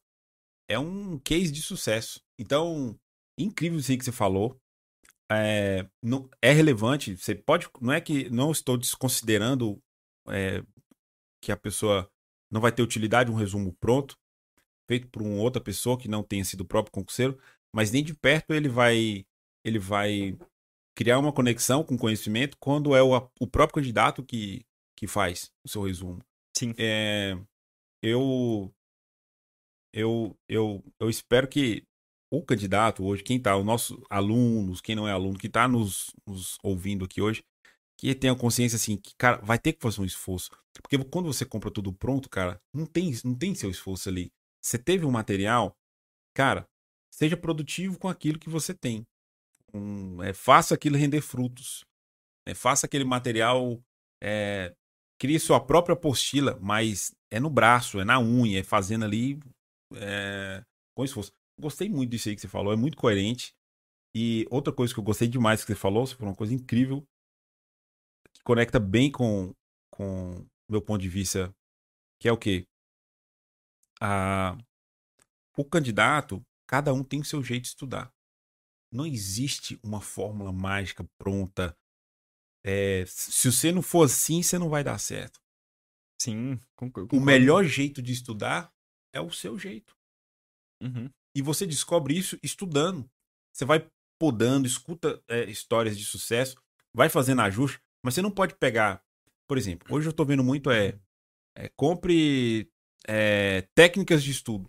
É 0.68 0.78
um 0.78 1.18
case 1.18 1.50
de 1.50 1.62
sucesso. 1.62 2.20
Então, 2.38 2.94
incrível 3.38 3.78
isso 3.78 3.90
aí 3.90 3.96
que 3.96 4.04
você 4.04 4.12
falou 4.12 4.60
é, 5.30 5.88
não, 6.02 6.28
é 6.42 6.52
relevante. 6.52 7.16
Você 7.16 7.34
pode. 7.34 7.70
Não 7.80 7.94
é 7.94 8.02
que 8.02 8.28
não 8.28 8.52
estou 8.52 8.76
desconsiderando 8.76 9.82
é, 10.28 10.62
que 11.42 11.50
a 11.50 11.56
pessoa 11.56 12.06
não 12.50 12.60
vai 12.60 12.70
ter 12.70 12.82
utilidade 12.82 13.30
um 13.30 13.34
resumo 13.34 13.74
pronto, 13.80 14.14
feito 14.86 15.08
por 15.08 15.22
uma 15.22 15.40
outra 15.40 15.62
pessoa 15.62 15.98
que 15.98 16.06
não 16.06 16.22
tenha 16.22 16.44
sido 16.44 16.60
o 16.60 16.66
próprio 16.66 16.92
concurseiro, 16.92 17.40
mas 17.74 17.90
nem 17.90 18.04
de 18.04 18.14
perto 18.14 18.52
ele 18.52 18.68
vai 18.68 19.24
ele 19.64 19.78
vai 19.78 20.36
criar 20.94 21.18
uma 21.18 21.32
conexão 21.32 21.82
com 21.82 21.96
conhecimento 21.96 22.56
quando 22.58 22.94
é 22.94 23.02
o, 23.02 23.16
o 23.40 23.46
próprio 23.46 23.76
candidato 23.76 24.22
que, 24.22 24.64
que 24.96 25.06
faz 25.06 25.50
o 25.64 25.68
seu 25.68 25.82
resumo. 25.82 26.22
Sim. 26.56 26.74
É, 26.78 27.38
eu, 28.02 28.72
eu, 29.92 30.36
eu, 30.48 30.84
eu 31.00 31.10
espero 31.10 31.48
que 31.48 31.84
o 32.30 32.42
candidato 32.42 33.04
hoje, 33.04 33.22
quem 33.22 33.36
está, 33.36 33.56
os 33.56 33.64
nossos 33.64 33.98
alunos, 34.08 34.80
quem 34.80 34.96
não 34.96 35.06
é 35.06 35.12
aluno, 35.12 35.38
que 35.38 35.46
está 35.46 35.68
nos, 35.68 36.14
nos, 36.26 36.56
ouvindo 36.62 37.04
aqui 37.04 37.20
hoje, 37.20 37.44
que 37.98 38.14
tenha 38.14 38.34
consciência 38.34 38.76
assim, 38.76 38.96
que, 38.96 39.14
cara, 39.16 39.36
vai 39.42 39.58
ter 39.58 39.74
que 39.74 39.82
fazer 39.82 40.00
um 40.00 40.04
esforço. 40.04 40.50
Porque 40.82 40.98
quando 41.04 41.26
você 41.26 41.44
compra 41.44 41.70
tudo 41.70 41.92
pronto, 41.92 42.30
cara, 42.30 42.60
não 42.74 42.86
tem, 42.86 43.12
não 43.22 43.34
tem 43.34 43.54
seu 43.54 43.70
esforço 43.70 44.08
ali. 44.08 44.32
Você 44.64 44.78
teve 44.78 45.04
um 45.04 45.10
material, 45.10 45.76
cara, 46.34 46.66
seja 47.12 47.36
produtivo 47.36 47.98
com 47.98 48.08
aquilo 48.08 48.38
que 48.38 48.48
você 48.48 48.72
tem. 48.72 49.06
Um, 49.74 50.22
é, 50.22 50.32
faça 50.32 50.74
aquilo 50.74 50.96
render 50.96 51.20
frutos. 51.20 51.84
É, 52.46 52.54
faça 52.54 52.86
aquele 52.86 53.04
material. 53.04 53.80
É, 54.22 54.74
crie 55.18 55.38
sua 55.38 55.64
própria 55.64 55.94
apostila, 55.94 56.58
mas 56.60 57.14
é 57.30 57.38
no 57.38 57.48
braço, 57.48 58.00
é 58.00 58.04
na 58.04 58.20
unha, 58.20 58.60
é 58.60 58.64
fazendo 58.64 59.04
ali 59.04 59.38
é, 59.94 60.64
com 60.96 61.04
esforço. 61.04 61.32
Gostei 61.58 61.88
muito 61.88 62.10
disso 62.10 62.28
aí 62.28 62.34
que 62.34 62.40
você 62.40 62.48
falou, 62.48 62.72
é 62.72 62.76
muito 62.76 62.96
coerente. 62.96 63.54
E 64.14 64.46
outra 64.50 64.72
coisa 64.72 64.92
que 64.92 65.00
eu 65.00 65.04
gostei 65.04 65.28
demais 65.28 65.60
que 65.60 65.72
você 65.72 65.78
falou, 65.78 66.06
você 66.06 66.14
falou 66.14 66.30
uma 66.30 66.36
coisa 66.36 66.52
incrível, 66.52 67.06
que 68.34 68.42
conecta 68.42 68.78
bem 68.78 69.10
com 69.10 69.54
com 69.92 70.46
meu 70.68 70.80
ponto 70.80 71.00
de 71.00 71.08
vista, 71.08 71.54
que 72.18 72.26
é 72.26 72.32
o 72.32 72.36
quê? 72.36 72.66
A, 74.00 74.56
o 75.56 75.64
candidato, 75.64 76.42
cada 76.66 76.92
um 76.92 77.04
tem 77.04 77.20
o 77.20 77.24
seu 77.24 77.42
jeito 77.42 77.62
de 77.62 77.68
estudar. 77.68 78.10
Não 78.92 79.06
existe 79.06 79.78
uma 79.82 80.00
fórmula 80.00 80.52
mágica 80.52 81.04
pronta. 81.18 81.76
É, 82.64 83.04
se 83.06 83.50
você 83.50 83.72
não 83.72 83.82
for 83.82 84.04
assim, 84.04 84.42
você 84.42 84.58
não 84.58 84.68
vai 84.68 84.84
dar 84.84 84.98
certo. 84.98 85.40
Sim. 86.20 86.60
Concordo. 86.76 87.16
O 87.16 87.20
melhor 87.20 87.64
jeito 87.64 88.02
de 88.02 88.12
estudar 88.12 88.72
é 89.12 89.20
o 89.20 89.30
seu 89.30 89.58
jeito. 89.58 89.96
Uhum. 90.82 91.10
E 91.34 91.42
você 91.42 91.66
descobre 91.66 92.16
isso 92.16 92.38
estudando. 92.42 93.10
Você 93.52 93.64
vai 93.64 93.88
podando, 94.20 94.66
escuta 94.66 95.22
é, 95.26 95.44
histórias 95.44 95.98
de 95.98 96.04
sucesso, 96.04 96.62
vai 96.94 97.08
fazendo 97.08 97.42
ajuste, 97.42 97.80
mas 98.04 98.14
você 98.14 98.22
não 98.22 98.30
pode 98.30 98.54
pegar 98.54 99.04
por 99.52 99.58
exemplo, 99.58 99.94
hoje 99.94 100.06
eu 100.06 100.12
estou 100.12 100.24
vendo 100.24 100.42
muito 100.42 100.70
é, 100.70 100.98
é 101.54 101.68
compre 101.76 102.70
é, 103.06 103.68
técnicas 103.74 104.22
de 104.22 104.30
estudo. 104.30 104.66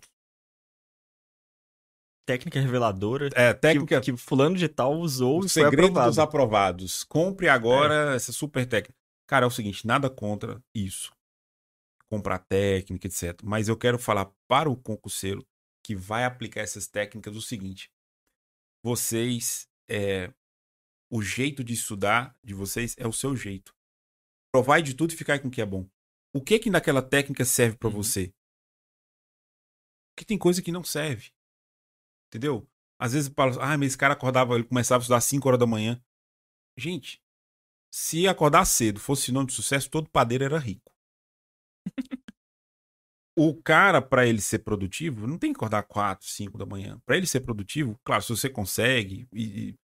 Técnica 2.26 2.60
reveladora. 2.60 3.28
É, 3.34 3.52
técnica 3.52 4.00
que, 4.00 4.12
que 4.12 4.18
fulano 4.18 4.56
de 4.56 4.68
tal 4.68 4.94
usou 4.94 5.42
o 5.42 5.46
e 5.46 5.48
foi 5.48 5.64
aprovado. 5.64 6.08
dos 6.08 6.18
aprovados. 6.18 7.04
Compre 7.04 7.48
agora 7.48 8.12
é. 8.12 8.16
essa 8.16 8.32
super 8.32 8.66
técnica. 8.66 8.94
Cara, 9.26 9.44
é 9.44 9.48
o 9.48 9.50
seguinte, 9.50 9.86
nada 9.86 10.08
contra 10.08 10.62
isso. 10.74 11.12
Comprar 12.08 12.38
técnica, 12.38 13.06
etc. 13.06 13.40
Mas 13.42 13.68
eu 13.68 13.76
quero 13.76 13.98
falar 13.98 14.30
para 14.48 14.70
o 14.70 14.76
concurseiro 14.76 15.44
que 15.82 15.94
vai 15.94 16.24
aplicar 16.24 16.60
essas 16.60 16.86
técnicas 16.86 17.36
o 17.36 17.42
seguinte. 17.42 17.90
Vocês, 18.82 19.68
é, 19.88 20.32
o 21.10 21.22
jeito 21.22 21.62
de 21.62 21.74
estudar 21.74 22.36
de 22.42 22.54
vocês 22.54 22.94
é 22.98 23.06
o 23.06 23.12
seu 23.12 23.36
jeito 23.36 23.74
provar 24.54 24.80
de 24.80 24.94
tudo 24.94 25.12
e 25.12 25.16
ficar 25.16 25.40
com 25.40 25.48
o 25.48 25.50
que 25.50 25.60
é 25.60 25.66
bom. 25.66 25.84
O 26.32 26.40
que 26.40 26.60
que 26.60 26.70
naquela 26.70 27.02
técnica 27.02 27.44
serve 27.44 27.76
para 27.76 27.88
uhum. 27.88 27.94
você? 27.96 28.32
Porque 30.14 30.24
tem 30.24 30.38
coisa 30.38 30.62
que 30.62 30.70
não 30.70 30.84
serve. 30.84 31.32
Entendeu? 32.34 32.68
Às 32.98 33.12
vezes 33.12 33.32
fala, 33.32 33.54
ah, 33.60 33.78
mas 33.78 33.88
esse 33.88 33.98
cara 33.98 34.14
acordava, 34.14 34.54
ele 34.54 34.64
começava 34.64 35.00
a 35.00 35.02
estudar 35.02 35.18
às 35.18 35.24
5 35.24 35.46
horas 35.46 35.60
da 35.60 35.66
manhã. 35.66 36.02
Gente, 36.76 37.22
se 37.92 38.26
acordar 38.26 38.64
cedo 38.64 38.98
fosse 38.98 39.26
sinônimo 39.26 39.46
de 39.46 39.54
sucesso, 39.54 39.88
todo 39.88 40.10
padeiro 40.10 40.42
era 40.42 40.58
rico. 40.58 40.92
o 43.38 43.54
cara, 43.62 44.02
para 44.02 44.26
ele 44.26 44.40
ser 44.40 44.60
produtivo, 44.60 45.28
não 45.28 45.38
tem 45.38 45.52
que 45.52 45.58
acordar 45.58 45.84
4, 45.84 46.26
5 46.26 46.58
da 46.58 46.66
manhã. 46.66 47.00
Para 47.06 47.16
ele 47.16 47.26
ser 47.26 47.40
produtivo, 47.40 47.96
claro, 48.02 48.20
se 48.20 48.30
você 48.30 48.50
consegue 48.50 49.28
e, 49.32 49.76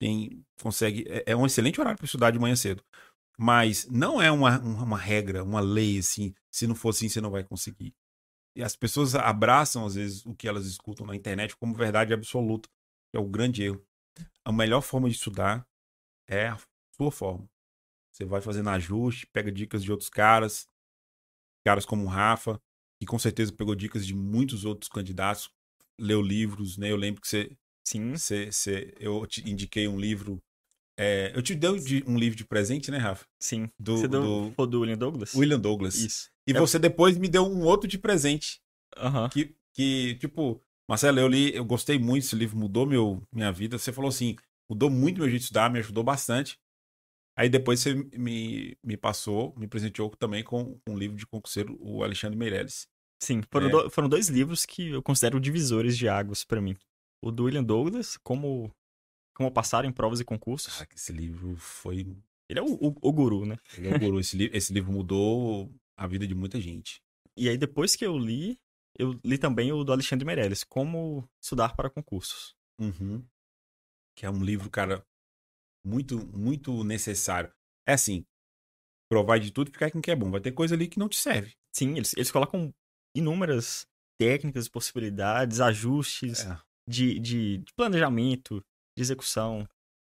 tem, 0.00 0.42
consegue, 0.62 1.04
é, 1.08 1.32
é 1.32 1.36
um 1.36 1.44
excelente 1.44 1.78
horário 1.78 1.98
para 1.98 2.06
estudar 2.06 2.30
de 2.30 2.38
manhã 2.38 2.56
cedo. 2.56 2.82
Mas 3.36 3.86
não 3.86 4.20
é 4.20 4.30
uma, 4.30 4.58
uma 4.60 4.96
regra, 4.98 5.44
uma 5.44 5.60
lei 5.60 5.98
assim. 5.98 6.34
Se 6.50 6.66
não 6.66 6.74
for 6.74 6.88
assim, 6.88 7.08
você 7.08 7.20
não 7.20 7.30
vai 7.30 7.44
conseguir. 7.44 7.94
E 8.58 8.62
as 8.64 8.74
pessoas 8.74 9.14
abraçam, 9.14 9.86
às 9.86 9.94
vezes, 9.94 10.26
o 10.26 10.34
que 10.34 10.48
elas 10.48 10.66
escutam 10.66 11.06
na 11.06 11.14
internet 11.14 11.56
como 11.56 11.72
verdade 11.72 12.12
absoluta. 12.12 12.68
É 13.14 13.18
o 13.18 13.24
grande 13.24 13.62
erro. 13.62 13.80
A 14.44 14.50
melhor 14.50 14.80
forma 14.80 15.08
de 15.08 15.14
estudar 15.14 15.64
é 16.28 16.48
a 16.48 16.58
sua 16.96 17.12
forma. 17.12 17.48
Você 18.12 18.24
vai 18.24 18.40
fazendo 18.40 18.68
ajuste, 18.70 19.28
pega 19.28 19.52
dicas 19.52 19.84
de 19.84 19.92
outros 19.92 20.10
caras, 20.10 20.66
caras 21.64 21.86
como 21.86 22.02
o 22.02 22.08
Rafa, 22.08 22.60
que 22.98 23.06
com 23.06 23.16
certeza 23.16 23.52
pegou 23.52 23.76
dicas 23.76 24.04
de 24.04 24.12
muitos 24.12 24.64
outros 24.64 24.90
candidatos, 24.90 25.48
leu 25.96 26.20
livros, 26.20 26.76
né? 26.76 26.90
Eu 26.90 26.96
lembro 26.96 27.20
que 27.22 27.28
você. 27.28 27.56
Sim. 27.86 28.16
Você, 28.16 28.50
você, 28.50 28.92
eu 28.98 29.24
te 29.24 29.48
indiquei 29.48 29.86
um 29.86 30.00
livro 30.00 30.42
é, 31.00 31.30
eu 31.32 31.40
te 31.40 31.54
dei 31.54 31.70
um 32.08 32.18
livro 32.18 32.36
de 32.36 32.44
presente, 32.44 32.90
né, 32.90 32.98
Rafa? 32.98 33.24
Sim. 33.38 33.70
Do, 33.78 33.98
você 33.98 34.08
deu, 34.08 34.52
do... 34.52 34.66
Do 34.66 34.80
William 34.80 34.98
Douglas? 34.98 35.32
William 35.32 35.60
Douglas. 35.60 35.94
Isso. 35.94 36.28
E 36.48 36.56
é... 36.56 36.58
você 36.58 36.78
depois 36.78 37.18
me 37.18 37.28
deu 37.28 37.44
um 37.44 37.62
outro 37.62 37.86
de 37.86 37.98
presente. 37.98 38.60
Uhum. 38.96 39.28
Que, 39.28 39.54
que, 39.74 40.14
tipo, 40.16 40.62
Marcelo, 40.88 41.20
eu 41.20 41.28
li, 41.28 41.54
eu 41.54 41.64
gostei 41.64 41.98
muito 41.98 42.24
desse 42.24 42.34
livro, 42.34 42.56
mudou 42.56 42.86
meu, 42.86 43.22
minha 43.30 43.52
vida. 43.52 43.78
Você 43.78 43.92
falou 43.92 44.08
assim, 44.08 44.34
mudou 44.68 44.88
muito 44.88 45.18
meu 45.18 45.28
jeito 45.28 45.40
de 45.40 45.44
estudar, 45.44 45.70
me 45.70 45.78
ajudou 45.78 46.02
bastante. 46.02 46.58
Aí 47.36 47.48
depois 47.48 47.80
você 47.80 47.94
me, 47.94 48.76
me 48.82 48.96
passou, 48.96 49.54
me 49.56 49.68
presenteou 49.68 50.10
também 50.16 50.42
com 50.42 50.80
um 50.88 50.98
livro 50.98 51.16
de 51.16 51.26
concurseiro, 51.26 51.76
o 51.80 52.02
Alexandre 52.02 52.36
Meirelles. 52.36 52.88
Sim, 53.22 53.42
foram, 53.50 53.68
é... 53.68 53.70
do, 53.70 53.90
foram 53.90 54.08
dois 54.08 54.28
livros 54.28 54.64
que 54.64 54.90
eu 54.90 55.02
considero 55.02 55.38
divisores 55.38 55.96
de 55.96 56.08
águas 56.08 56.42
para 56.44 56.60
mim. 56.60 56.76
O 57.22 57.30
do 57.30 57.44
William 57.44 57.62
Douglas, 57.62 58.16
como 58.16 58.72
como 59.38 59.52
passar 59.52 59.84
em 59.84 59.92
provas 59.92 60.18
e 60.18 60.24
concursos. 60.24 60.82
Ah, 60.82 60.86
esse 60.92 61.12
livro 61.12 61.54
foi. 61.56 62.16
Ele 62.48 62.58
é 62.58 62.62
o, 62.62 62.74
o, 62.74 62.96
o 63.00 63.12
guru, 63.12 63.46
né? 63.46 63.56
Ele 63.76 63.88
é 63.88 63.94
o 63.94 63.98
guru. 64.00 64.18
esse, 64.18 64.36
li 64.36 64.50
esse 64.52 64.72
livro 64.72 64.90
mudou 64.90 65.72
a 65.98 66.06
vida 66.06 66.26
de 66.26 66.34
muita 66.34 66.60
gente. 66.60 67.02
E 67.36 67.48
aí, 67.48 67.58
depois 67.58 67.96
que 67.96 68.06
eu 68.06 68.16
li, 68.16 68.58
eu 68.96 69.18
li 69.24 69.36
também 69.36 69.72
o 69.72 69.82
do 69.82 69.92
Alexandre 69.92 70.24
Meirelles, 70.24 70.64
Como 70.64 71.28
Estudar 71.42 71.74
para 71.74 71.90
Concursos. 71.90 72.54
Uhum. 72.80 73.24
Que 74.16 74.24
é 74.24 74.30
um 74.30 74.42
livro, 74.42 74.70
cara, 74.70 75.04
muito, 75.84 76.18
muito 76.36 76.84
necessário. 76.84 77.52
É 77.86 77.94
assim, 77.94 78.24
provar 79.08 79.38
de 79.38 79.50
tudo 79.50 79.68
e 79.68 79.72
ficar 79.72 79.90
com 79.90 80.00
que 80.00 80.10
é 80.10 80.16
bom. 80.16 80.30
Vai 80.30 80.40
ter 80.40 80.52
coisa 80.52 80.74
ali 80.74 80.86
que 80.86 80.98
não 80.98 81.08
te 81.08 81.16
serve. 81.16 81.54
Sim, 81.72 81.96
eles, 81.96 82.12
eles 82.14 82.30
colocam 82.30 82.72
inúmeras 83.14 83.86
técnicas, 84.18 84.68
possibilidades, 84.68 85.60
ajustes 85.60 86.44
é. 86.44 86.60
de, 86.88 87.18
de, 87.18 87.58
de, 87.58 87.74
planejamento, 87.74 88.64
de 88.96 89.02
execução. 89.02 89.66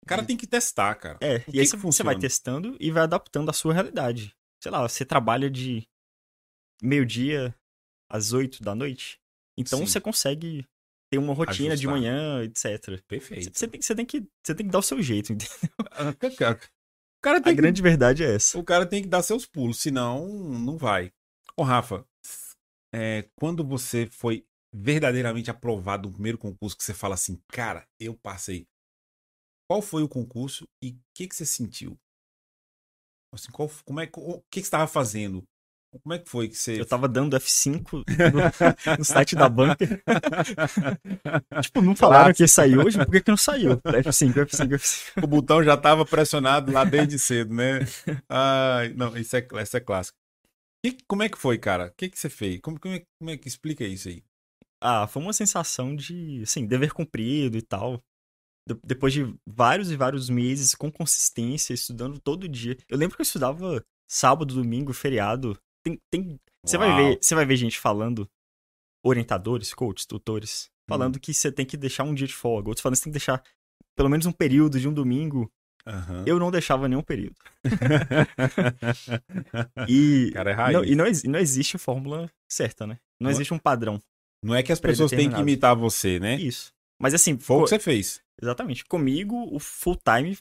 O 0.02 0.06
cara 0.06 0.24
tem 0.24 0.36
que 0.36 0.46
testar, 0.46 0.94
cara. 0.96 1.18
É, 1.20 1.38
o 1.48 1.54
e 1.54 1.60
aí 1.60 1.66
você 1.66 2.02
vai 2.02 2.18
testando 2.18 2.76
e 2.80 2.90
vai 2.90 3.04
adaptando 3.04 3.48
à 3.48 3.52
sua 3.52 3.72
realidade. 3.72 4.36
Sei 4.62 4.70
lá, 4.70 4.80
você 4.80 5.04
trabalha 5.04 5.50
de 5.50 5.88
meio-dia 6.80 7.52
às 8.08 8.32
oito 8.32 8.62
da 8.62 8.76
noite. 8.76 9.18
Então 9.58 9.80
Sim. 9.80 9.86
você 9.86 10.00
consegue 10.00 10.64
ter 11.10 11.18
uma 11.18 11.34
rotina 11.34 11.72
Ajustar. 11.72 11.76
de 11.76 11.86
manhã, 11.88 12.44
etc. 12.44 13.02
Perfeito. 13.08 13.58
Você 13.58 13.66
tem, 13.66 13.82
você, 13.82 13.94
tem 13.94 14.06
que, 14.06 14.26
você 14.40 14.54
tem 14.54 14.64
que 14.64 14.72
dar 14.72 14.78
o 14.78 14.82
seu 14.82 15.02
jeito, 15.02 15.32
entendeu? 15.34 15.68
Ah, 15.90 16.10
o 16.10 17.22
cara 17.22 17.40
tem 17.40 17.52
a 17.52 17.54
que, 17.54 17.60
grande 17.60 17.82
verdade 17.82 18.22
é 18.22 18.36
essa. 18.36 18.56
O 18.56 18.62
cara 18.62 18.86
tem 18.86 19.02
que 19.02 19.08
dar 19.08 19.22
seus 19.22 19.44
pulos, 19.44 19.80
senão 19.80 20.28
não 20.28 20.78
vai. 20.78 21.12
Ô, 21.56 21.64
Rafa, 21.64 22.06
é, 22.94 23.28
quando 23.34 23.64
você 23.64 24.06
foi 24.06 24.46
verdadeiramente 24.72 25.50
aprovado 25.50 26.08
no 26.08 26.14
primeiro 26.14 26.38
concurso, 26.38 26.76
que 26.76 26.84
você 26.84 26.94
fala 26.94 27.14
assim, 27.14 27.40
cara, 27.48 27.86
eu 27.98 28.14
passei. 28.14 28.68
Qual 29.68 29.82
foi 29.82 30.04
o 30.04 30.08
concurso 30.08 30.68
e 30.80 30.90
o 30.90 31.00
que, 31.14 31.26
que 31.26 31.34
você 31.34 31.44
sentiu? 31.44 31.98
Assim, 33.32 33.50
qual, 33.50 33.70
como 33.84 34.00
é, 34.00 34.08
o 34.14 34.40
que, 34.50 34.60
que 34.60 34.60
você 34.60 34.66
estava 34.66 34.86
fazendo? 34.86 35.42
Como 36.02 36.14
é 36.14 36.18
que 36.18 36.28
foi 36.28 36.48
que 36.48 36.56
você. 36.56 36.80
Eu 36.80 36.86
tava 36.86 37.06
dando 37.06 37.36
F5 37.36 37.92
no, 37.92 38.02
no 38.98 39.04
site 39.04 39.34
da 39.34 39.46
banca. 39.48 39.86
tipo, 41.60 41.82
não 41.82 41.94
falaram 41.94 42.24
claro. 42.24 42.34
que 42.34 42.42
ia 42.42 42.48
sair 42.48 42.78
hoje? 42.78 42.96
Por 42.96 43.10
que, 43.10 43.20
que 43.20 43.30
não 43.30 43.36
saiu? 43.36 43.76
F5, 43.76 44.32
F5, 44.32 44.68
F5. 44.68 45.24
O 45.24 45.26
botão 45.26 45.62
já 45.62 45.76
tava 45.76 46.06
pressionado 46.06 46.72
lá 46.72 46.84
desde 46.84 47.18
cedo, 47.18 47.54
né? 47.54 47.80
Ai, 48.26 48.94
não, 48.94 49.14
isso 49.16 49.36
é, 49.36 49.46
isso 49.62 49.76
é 49.76 49.80
clássico. 49.80 50.16
E, 50.84 50.96
como 51.06 51.22
é 51.22 51.28
que 51.28 51.38
foi, 51.38 51.58
cara? 51.58 51.88
O 51.88 51.92
que, 51.94 52.08
que 52.08 52.18
você 52.18 52.30
fez? 52.30 52.58
Como, 52.60 52.80
como, 52.80 52.94
é, 52.94 53.02
como 53.18 53.30
é 53.30 53.36
que 53.36 53.46
explica 53.46 53.84
isso 53.84 54.08
aí? 54.08 54.24
Ah, 54.80 55.06
foi 55.06 55.22
uma 55.22 55.32
sensação 55.34 55.94
de, 55.94 56.40
assim, 56.42 56.66
dever 56.66 56.92
cumprido 56.92 57.58
e 57.58 57.62
tal 57.62 58.02
depois 58.84 59.12
de 59.12 59.34
vários 59.46 59.90
e 59.90 59.96
vários 59.96 60.30
meses 60.30 60.74
com 60.74 60.90
consistência, 60.90 61.74
estudando 61.74 62.18
todo 62.18 62.48
dia. 62.48 62.76
Eu 62.88 62.96
lembro 62.96 63.16
que 63.16 63.22
eu 63.22 63.24
estudava 63.24 63.84
sábado, 64.08 64.54
domingo, 64.54 64.92
feriado. 64.92 65.58
Tem, 65.84 65.98
tem... 66.10 66.40
Você 66.64 66.78
vai 66.78 66.94
ver, 66.94 67.18
você 67.20 67.34
vai 67.34 67.44
ver 67.44 67.56
gente 67.56 67.78
falando, 67.78 68.28
orientadores, 69.04 69.74
coaches, 69.74 70.06
tutores, 70.06 70.70
falando 70.88 71.16
hum. 71.16 71.20
que 71.20 71.34
você 71.34 71.50
tem 71.50 71.66
que 71.66 71.76
deixar 71.76 72.04
um 72.04 72.14
dia 72.14 72.26
de 72.26 72.34
folga. 72.34 72.68
Outros 72.68 72.82
falando 72.82 72.94
que 72.94 72.98
você 72.98 73.04
tem 73.04 73.12
que 73.12 73.18
deixar 73.18 73.42
pelo 73.96 74.08
menos 74.08 74.26
um 74.26 74.32
período 74.32 74.78
de 74.78 74.88
um 74.88 74.92
domingo. 74.92 75.50
Uhum. 75.84 76.22
Eu 76.24 76.38
não 76.38 76.50
deixava 76.50 76.86
nenhum 76.86 77.02
período. 77.02 77.34
e, 79.88 80.30
Cara, 80.32 80.50
é 80.50 80.54
raiz. 80.54 80.74
Não, 80.74 80.84
e 80.84 80.94
não, 80.94 81.04
não 81.24 81.38
existe 81.40 81.76
fórmula 81.76 82.30
certa, 82.48 82.86
né? 82.86 82.98
Não, 83.20 83.24
não 83.24 83.30
é 83.30 83.32
existe 83.32 83.52
um 83.52 83.58
padrão. 83.58 84.00
Não 84.44 84.54
é 84.54 84.62
que 84.62 84.70
as 84.70 84.78
pessoas 84.78 85.10
têm 85.10 85.28
que 85.28 85.40
imitar 85.40 85.74
você, 85.74 86.20
né? 86.20 86.36
Isso. 86.36 86.72
Mas 87.00 87.14
assim. 87.14 87.36
Foi 87.36 87.56
o 87.56 87.64
que 87.64 87.70
você 87.70 87.80
fez. 87.80 88.21
Exatamente. 88.40 88.84
Comigo, 88.84 89.48
o 89.54 89.58
full 89.58 89.96
time 89.96 90.36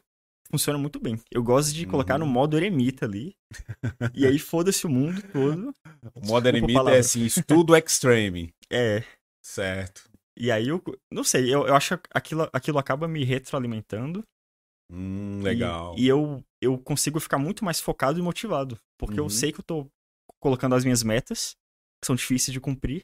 funciona 0.51 0.77
muito 0.77 0.99
bem. 0.99 1.19
Eu 1.31 1.41
gosto 1.41 1.73
de 1.73 1.85
colocar 1.85 2.17
no 2.17 2.25
uhum. 2.25 2.31
modo 2.31 2.57
eremita 2.57 3.05
ali. 3.05 3.35
e 4.13 4.25
aí 4.25 4.37
foda-se 4.37 4.85
o 4.85 4.89
mundo 4.89 5.21
todo. 5.31 5.73
O 6.13 6.27
modo 6.27 6.47
eremita 6.47 6.91
é 6.91 6.99
assim, 6.99 7.25
estudo 7.25 7.75
extreme. 7.75 8.53
É. 8.73 9.03
Certo. 9.43 10.09
E 10.37 10.49
aí 10.49 10.69
eu 10.69 10.81
não 11.11 11.25
sei, 11.25 11.53
eu, 11.53 11.67
eu 11.67 11.75
acho 11.75 11.97
que 11.97 12.09
aquilo, 12.13 12.49
aquilo 12.53 12.79
acaba 12.79 13.05
me 13.05 13.25
retroalimentando. 13.25 14.23
Hum, 14.89 15.41
legal. 15.41 15.93
E, 15.97 16.03
e, 16.03 16.07
eu, 16.07 16.41
eu 16.61 16.77
consigo 16.77 17.19
ficar 17.19 17.37
muito 17.37 17.65
mais 17.65 17.81
focado 17.81 18.17
e 18.17 18.21
motivado. 18.21 18.79
Porque 18.97 19.19
uhum. 19.19 19.25
eu 19.25 19.29
sei 19.29 19.51
que 19.51 19.59
eu 19.59 19.63
tô 19.63 19.87
colocando 20.39 20.73
as 20.73 20.85
minhas 20.85 21.03
metas, 21.03 21.57
que 22.01 22.07
são 22.07 22.15
difíceis 22.15 22.53
de 22.53 22.61
cumprir, 22.61 23.03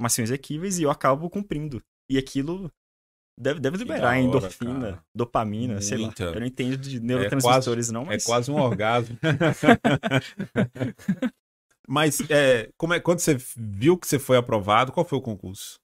mas 0.00 0.14
são 0.14 0.22
exequíveis, 0.22 0.78
e 0.78 0.84
eu 0.84 0.90
acabo 0.90 1.28
cumprindo. 1.28 1.82
E 2.10 2.16
aquilo 2.16 2.72
Deve, 3.38 3.60
deve 3.60 3.78
liberar 3.78 4.08
hora, 4.08 4.20
endorfina, 4.20 4.80
cara. 4.80 5.04
dopamina, 5.14 5.74
Muita. 5.74 5.82
sei 5.82 5.98
lá. 5.98 6.12
Eu 6.18 6.40
não 6.40 6.46
entendo 6.46 6.76
de 6.76 7.00
neurotransmissores, 7.00 7.88
é 7.88 7.88
quase, 7.88 7.92
não, 7.92 8.04
mas. 8.04 8.22
É 8.22 8.26
quase 8.26 8.50
um 8.50 8.56
orgasmo. 8.60 9.18
mas 11.88 12.20
é, 12.30 12.70
como 12.76 12.94
é, 12.94 13.00
quando 13.00 13.20
você 13.20 13.36
viu 13.56 13.96
que 13.96 14.06
você 14.06 14.18
foi 14.18 14.36
aprovado, 14.36 14.92
qual 14.92 15.06
foi 15.06 15.18
o 15.18 15.22
concurso? 15.22 15.80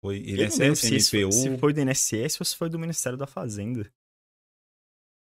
Foi 0.00 0.18
INSS, 0.18 0.84
NPU? 0.84 1.32
Se, 1.32 1.42
se 1.42 1.58
foi 1.58 1.72
do 1.72 1.80
INSS 1.80 2.40
ou 2.40 2.44
se 2.44 2.56
foi 2.56 2.68
do 2.68 2.78
Ministério 2.78 3.16
da 3.16 3.26
Fazenda. 3.26 3.90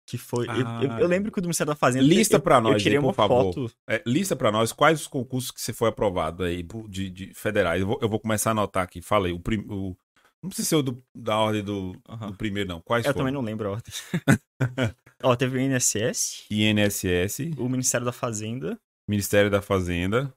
Que 0.08 0.18
foi. 0.18 0.48
Ah, 0.50 0.80
eu, 0.82 0.90
eu, 0.90 1.00
eu, 1.00 1.08
lembro 1.08 1.32
que 1.32 1.38
o 1.38 1.42
do 1.42 1.48
Ministério 1.48 1.74
da 1.74 1.76
Fazenda. 1.76 2.06
Lista 2.06 2.40
para 2.40 2.62
nós, 2.62 2.74
eu 2.74 2.80
tirei 2.80 2.98
aí, 2.98 3.04
por 3.04 3.14
favor. 3.14 3.54
Foto. 3.54 3.72
É, 3.90 4.02
lista 4.06 4.38
para 4.38 4.52
nós 4.54 4.72
quais 4.72 5.02
os 5.02 5.08
concursos 5.08 5.52
que 5.52 5.60
você 5.60 5.74
foi 5.74 5.90
aprovado 5.90 6.44
aí 6.44 6.66
de, 6.88 7.10
de 7.10 7.34
federais. 7.34 7.82
Eu 7.82 7.88
vou, 7.88 8.00
eu 8.02 8.08
vou 8.08 8.20
começar 8.20 8.50
a 8.50 8.52
anotar 8.52 8.84
aqui. 8.84 9.02
Falei, 9.02 9.34
o, 9.34 9.40
prim, 9.40 9.66
o 9.70 9.98
não 10.42 10.50
precisa 10.50 10.70
ser 10.70 10.76
o 10.76 10.84
do, 10.84 11.04
da 11.16 11.38
ordem 11.38 11.64
do, 11.64 12.00
uhum. 12.08 12.32
do, 12.32 12.38
primeiro, 12.38 12.70
não. 12.70 12.82
Quais 12.82 13.06
Eu 13.06 13.12
foram? 13.12 13.26
também 13.26 13.34
não 13.34 13.42
lembro 13.42 13.68
a 13.68 13.72
ordem. 13.72 13.94
Ó, 15.24 15.36
teve 15.36 15.58
o 15.58 15.62
INSS. 15.62 16.46
INSS. 16.52 17.40
O 17.58 17.68
Ministério 17.68 18.06
da 18.06 18.12
Fazenda. 18.12 18.80
Ministério 19.10 19.50
da 19.50 19.62
Fazenda. 19.62 20.34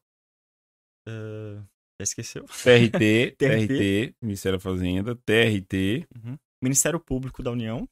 Uh, 1.07 1.63
esqueceu? 2.01 2.45
TRT, 2.45 3.37
TRT, 3.39 4.15
Ministério 4.23 4.59
da 4.59 4.63
Fazenda, 4.63 5.15
TRT. 5.15 6.09
Uhum. 6.17 6.39
Ministério 6.63 6.99
Público 6.99 7.43
da 7.43 7.51
União. 7.51 7.89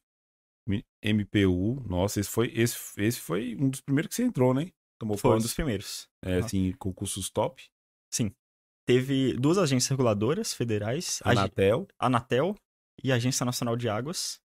MPU. 1.03 1.83
Nossa, 1.87 2.19
esse 2.19 2.29
foi, 2.29 2.51
esse, 2.55 2.77
esse 3.01 3.19
foi 3.19 3.55
um 3.55 3.69
dos 3.69 3.81
primeiros 3.81 4.09
que 4.09 4.15
você 4.15 4.23
entrou, 4.23 4.53
né? 4.53 4.71
Tomou 4.99 5.17
foi 5.17 5.35
um 5.35 5.39
dos 5.39 5.53
primeiros. 5.53 6.07
É, 6.23 6.37
uhum. 6.37 6.45
assim, 6.45 6.71
concursos 6.73 7.29
top. 7.29 7.63
Sim 8.11 8.31
teve 8.89 9.33
duas 9.33 9.59
agências 9.59 9.87
reguladoras 9.87 10.51
federais. 10.51 11.19
Anatel. 11.23 11.87
A 11.99 12.07
Anatel 12.07 12.55
e 13.03 13.11
a 13.11 13.15
Agência 13.17 13.45
Nacional 13.45 13.77
de 13.77 13.87
Águas. 13.87 14.41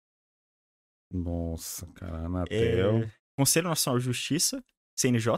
Nossa, 1.11 1.87
cara, 1.95 2.27
Anatel. 2.27 3.05
É... 3.05 3.13
Conselho 3.39 3.71
Nacional 3.71 3.99
de 3.99 4.05
Justiça, 4.05 4.63
CNJ. 4.95 5.33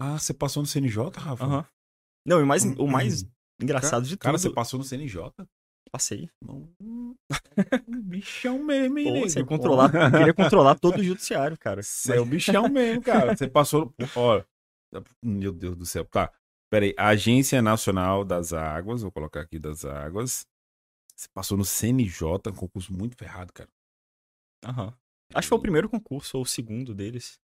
Ah, 0.00 0.18
você 0.18 0.32
passou 0.32 0.62
no 0.62 0.66
CNJ, 0.66 1.10
Rafa? 1.18 1.44
Aham. 1.44 1.58
Uhum. 1.58 1.64
Não, 2.26 2.42
o 2.42 2.46
mais, 2.46 2.64
o 2.64 2.86
mais 2.86 3.26
engraçado 3.60 3.90
cara, 3.90 4.04
de 4.04 4.10
tudo... 4.16 4.20
Cara, 4.20 4.38
você 4.38 4.50
passou 4.50 4.78
no 4.78 4.84
CNJ? 4.84 5.30
Passei. 5.92 6.30
Não... 6.42 6.66
bichão 8.04 8.64
mesmo, 8.64 8.98
hein, 8.98 9.20
Pô, 9.20 9.28
você 9.28 9.44
controlar, 9.44 9.90
queria 10.10 10.32
controlar 10.32 10.76
todo 10.76 10.98
o 10.98 11.04
judiciário, 11.04 11.58
cara. 11.58 11.82
Você 11.82 12.16
é 12.16 12.20
o 12.20 12.24
bichão 12.24 12.70
mesmo, 12.70 13.02
cara. 13.02 13.36
Você 13.36 13.46
passou... 13.46 13.94
Olha, 14.16 14.46
meu 15.22 15.52
Deus 15.52 15.76
do 15.76 15.84
céu. 15.84 16.06
Tá, 16.06 16.32
Peraí, 16.74 16.92
Agência 16.98 17.62
Nacional 17.62 18.24
das 18.24 18.52
Águas, 18.52 19.02
vou 19.02 19.12
colocar 19.12 19.42
aqui 19.42 19.60
das 19.60 19.84
Águas. 19.84 20.44
Você 21.14 21.28
passou 21.32 21.56
no 21.56 21.64
CNJ, 21.64 22.48
um 22.48 22.52
concurso 22.52 22.92
muito 22.92 23.16
ferrado, 23.16 23.52
cara. 23.52 23.70
Aham. 24.64 24.92
Acho 25.32 25.46
que 25.46 25.50
foi 25.50 25.58
o 25.58 25.62
primeiro 25.62 25.88
concurso, 25.88 26.36
ou 26.36 26.42
o 26.42 26.46
segundo 26.46 26.92
deles. 26.92 27.38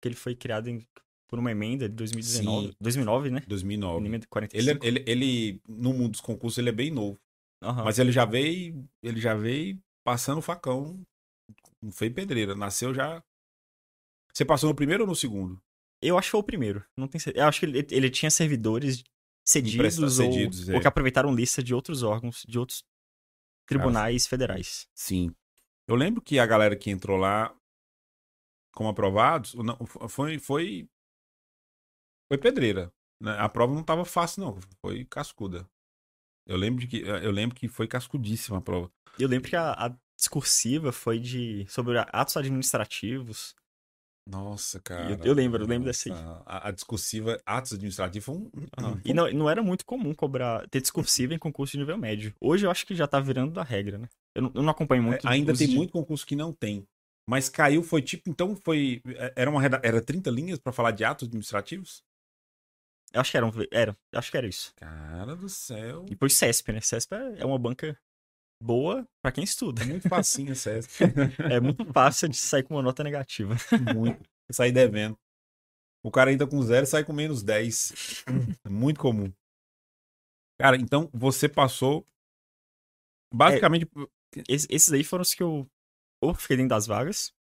Que 0.00 0.08
ele 0.08 0.14
foi 0.14 0.34
criado 0.34 0.68
em, 0.68 0.82
por 1.28 1.38
uma 1.38 1.50
emenda 1.50 1.86
de 1.86 1.94
2019. 1.94 2.68
Sim. 2.68 2.76
2009, 2.80 3.30
né? 3.32 3.42
2009. 3.46 4.06
Emenda 4.06 4.26
45. 4.26 4.86
Ele, 4.86 4.98
ele, 5.00 5.10
ele, 5.10 5.62
no 5.68 5.92
mundo 5.92 6.12
dos 6.12 6.22
concursos, 6.22 6.56
ele 6.56 6.70
é 6.70 6.72
bem 6.72 6.90
novo. 6.90 7.20
Uhum. 7.62 7.84
Mas 7.84 7.98
ele 7.98 8.12
já 8.12 8.24
veio, 8.24 8.88
ele 9.02 9.20
já 9.20 9.34
veio 9.34 9.78
passando 10.02 10.38
o 10.38 10.42
facão. 10.42 10.98
Não 11.82 11.92
foi 11.92 12.08
pedreira. 12.08 12.54
Nasceu 12.54 12.94
já. 12.94 13.22
Você 14.32 14.42
passou 14.42 14.70
no 14.70 14.74
primeiro 14.74 15.02
ou 15.02 15.08
no 15.10 15.14
segundo? 15.14 15.62
Eu 16.02 16.18
acho 16.18 16.26
que 16.26 16.32
foi 16.32 16.40
o 16.40 16.44
primeiro. 16.44 16.84
Não 16.96 17.06
tem 17.06 17.20
Eu 17.34 17.46
acho 17.46 17.60
que 17.60 17.66
ele, 17.66 17.86
ele 17.90 18.10
tinha 18.10 18.30
servidores 18.30 19.04
cedidos, 19.44 19.98
ou, 19.98 20.08
cedidos 20.08 20.68
é. 20.68 20.74
ou, 20.74 20.80
que 20.80 20.86
aproveitaram 20.86 21.34
lista 21.34 21.62
de 21.62 21.74
outros 21.74 22.02
órgãos, 22.02 22.44
de 22.46 22.58
outros 22.58 22.84
tribunais 23.66 24.24
Cara, 24.24 24.30
federais. 24.30 24.88
Sim. 24.94 25.34
Eu 25.88 25.94
lembro 25.94 26.20
que 26.20 26.38
a 26.38 26.46
galera 26.46 26.76
que 26.76 26.90
entrou 26.90 27.16
lá 27.16 27.54
como 28.74 28.88
aprovados 28.88 29.54
foi 30.08 30.38
foi 30.38 30.88
foi 32.30 32.38
pedreira. 32.38 32.92
Né? 33.20 33.36
A 33.38 33.48
prova 33.48 33.72
não 33.72 33.82
estava 33.82 34.04
fácil 34.04 34.44
não, 34.44 34.60
foi 34.80 35.04
cascuda. 35.04 35.68
Eu 36.46 36.56
lembro 36.56 36.80
de 36.80 36.88
que 36.88 37.00
eu 37.06 37.30
lembro 37.30 37.54
que 37.54 37.68
foi 37.68 37.86
cascudíssima 37.86 38.58
a 38.58 38.62
prova. 38.62 38.90
Eu 39.18 39.28
lembro 39.28 39.48
que 39.48 39.56
a, 39.56 39.72
a 39.72 39.96
discursiva 40.16 40.90
foi 40.92 41.18
de 41.18 41.66
sobre 41.68 41.98
atos 41.98 42.36
administrativos. 42.36 43.54
Nossa, 44.26 44.80
cara. 44.80 45.10
Eu, 45.10 45.18
eu 45.24 45.34
lembro, 45.34 45.62
eu 45.62 45.66
lembro 45.66 45.86
dessa 45.86 46.08
aí. 46.08 46.14
A, 46.46 46.68
a, 46.68 46.70
discursiva, 46.70 47.40
atos 47.44 47.72
administrativos 47.72 48.24
foi 48.24 48.34
um. 48.34 48.38
Uhum. 48.38 49.00
E 49.04 49.12
não, 49.12 49.30
não 49.32 49.50
era 49.50 49.62
muito 49.62 49.84
comum 49.84 50.14
cobrar, 50.14 50.66
ter 50.68 50.80
discursiva 50.80 51.34
em 51.34 51.38
concurso 51.38 51.72
de 51.72 51.78
nível 51.78 51.98
médio. 51.98 52.34
Hoje 52.40 52.64
eu 52.64 52.70
acho 52.70 52.86
que 52.86 52.94
já 52.94 53.06
tá 53.06 53.18
virando 53.18 53.52
da 53.52 53.62
regra, 53.62 53.98
né? 53.98 54.08
Eu 54.34 54.42
não, 54.42 54.52
eu 54.54 54.62
não 54.62 54.70
acompanho 54.70 55.02
muito. 55.02 55.26
É, 55.26 55.30
ainda 55.30 55.52
tem 55.54 55.68
de... 55.68 55.76
muito 55.76 55.92
concurso 55.92 56.26
que 56.26 56.36
não 56.36 56.52
tem. 56.52 56.86
Mas 57.28 57.48
caiu, 57.48 57.82
foi 57.82 58.00
tipo, 58.00 58.30
então 58.30 58.54
foi. 58.54 59.02
É, 59.06 59.32
era 59.36 59.50
uma 59.50 59.64
era 59.64 60.00
30 60.00 60.30
linhas 60.30 60.58
para 60.58 60.72
falar 60.72 60.92
de 60.92 61.04
atos 61.04 61.26
administrativos? 61.26 62.02
Eu 63.12 63.20
acho 63.20 63.30
que 63.30 63.36
era, 63.36 63.50
era. 63.70 63.96
Acho 64.14 64.30
que 64.30 64.36
era 64.36 64.46
isso. 64.46 64.72
Cara 64.76 65.36
do 65.36 65.48
céu. 65.48 66.04
E 66.06 66.10
depois 66.10 66.34
CESP, 66.34 66.72
né? 66.72 66.80
CESP 66.80 67.14
é 67.36 67.44
uma 67.44 67.58
banca 67.58 67.98
boa 68.62 69.06
para 69.20 69.32
quem 69.32 69.44
estuda. 69.44 69.82
É 69.82 69.86
muito 69.86 70.08
facinho 70.08 70.52
acesso. 70.52 70.88
é 71.50 71.60
muito 71.60 71.84
fácil 71.92 72.28
de 72.28 72.36
sair 72.36 72.62
com 72.62 72.74
uma 72.74 72.82
nota 72.82 73.02
negativa. 73.02 73.56
Muito. 73.94 74.22
Sair 74.50 74.72
devendo. 74.72 75.18
O 76.04 76.10
cara 76.10 76.32
entra 76.32 76.46
com 76.46 76.62
zero 76.62 76.84
e 76.84 76.86
sai 76.86 77.04
com 77.04 77.12
menos 77.12 77.42
10. 77.42 78.24
É 78.64 78.68
muito 78.68 79.00
comum. 79.00 79.32
Cara, 80.60 80.76
então 80.76 81.08
você 81.12 81.48
passou. 81.48 82.06
Basicamente. 83.32 83.88
É, 84.36 84.42
esses 84.48 84.92
aí 84.92 85.04
foram 85.04 85.22
os 85.22 85.34
que 85.34 85.42
eu. 85.42 85.66
Ou 86.22 86.34
fiquei 86.34 86.56
dentro 86.56 86.70
das 86.70 86.86
vagas, 86.86 87.32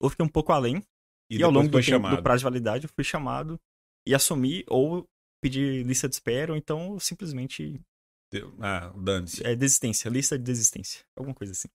ou 0.00 0.10
fiquei 0.10 0.24
um 0.24 0.28
pouco 0.28 0.52
além. 0.52 0.82
E, 1.30 1.38
e 1.38 1.42
ao 1.42 1.50
longo 1.50 1.68
do, 1.68 1.82
tempo, 1.82 2.08
do 2.08 2.22
prazo 2.22 2.40
de 2.40 2.44
validade, 2.44 2.84
eu 2.84 2.90
fui 2.94 3.02
chamado 3.02 3.58
e 4.06 4.14
assumi, 4.14 4.64
ou 4.68 5.08
pedi 5.42 5.82
lista 5.82 6.08
de 6.08 6.14
espera, 6.14 6.52
ou 6.52 6.58
então 6.58 6.98
simplesmente 7.00 7.80
ah, 8.60 8.92
dane-se. 8.96 9.46
É 9.46 9.54
desistência, 9.54 10.08
lista 10.08 10.38
de 10.38 10.44
desistência. 10.44 11.04
Alguma 11.16 11.34
coisa 11.34 11.52
assim. 11.52 11.68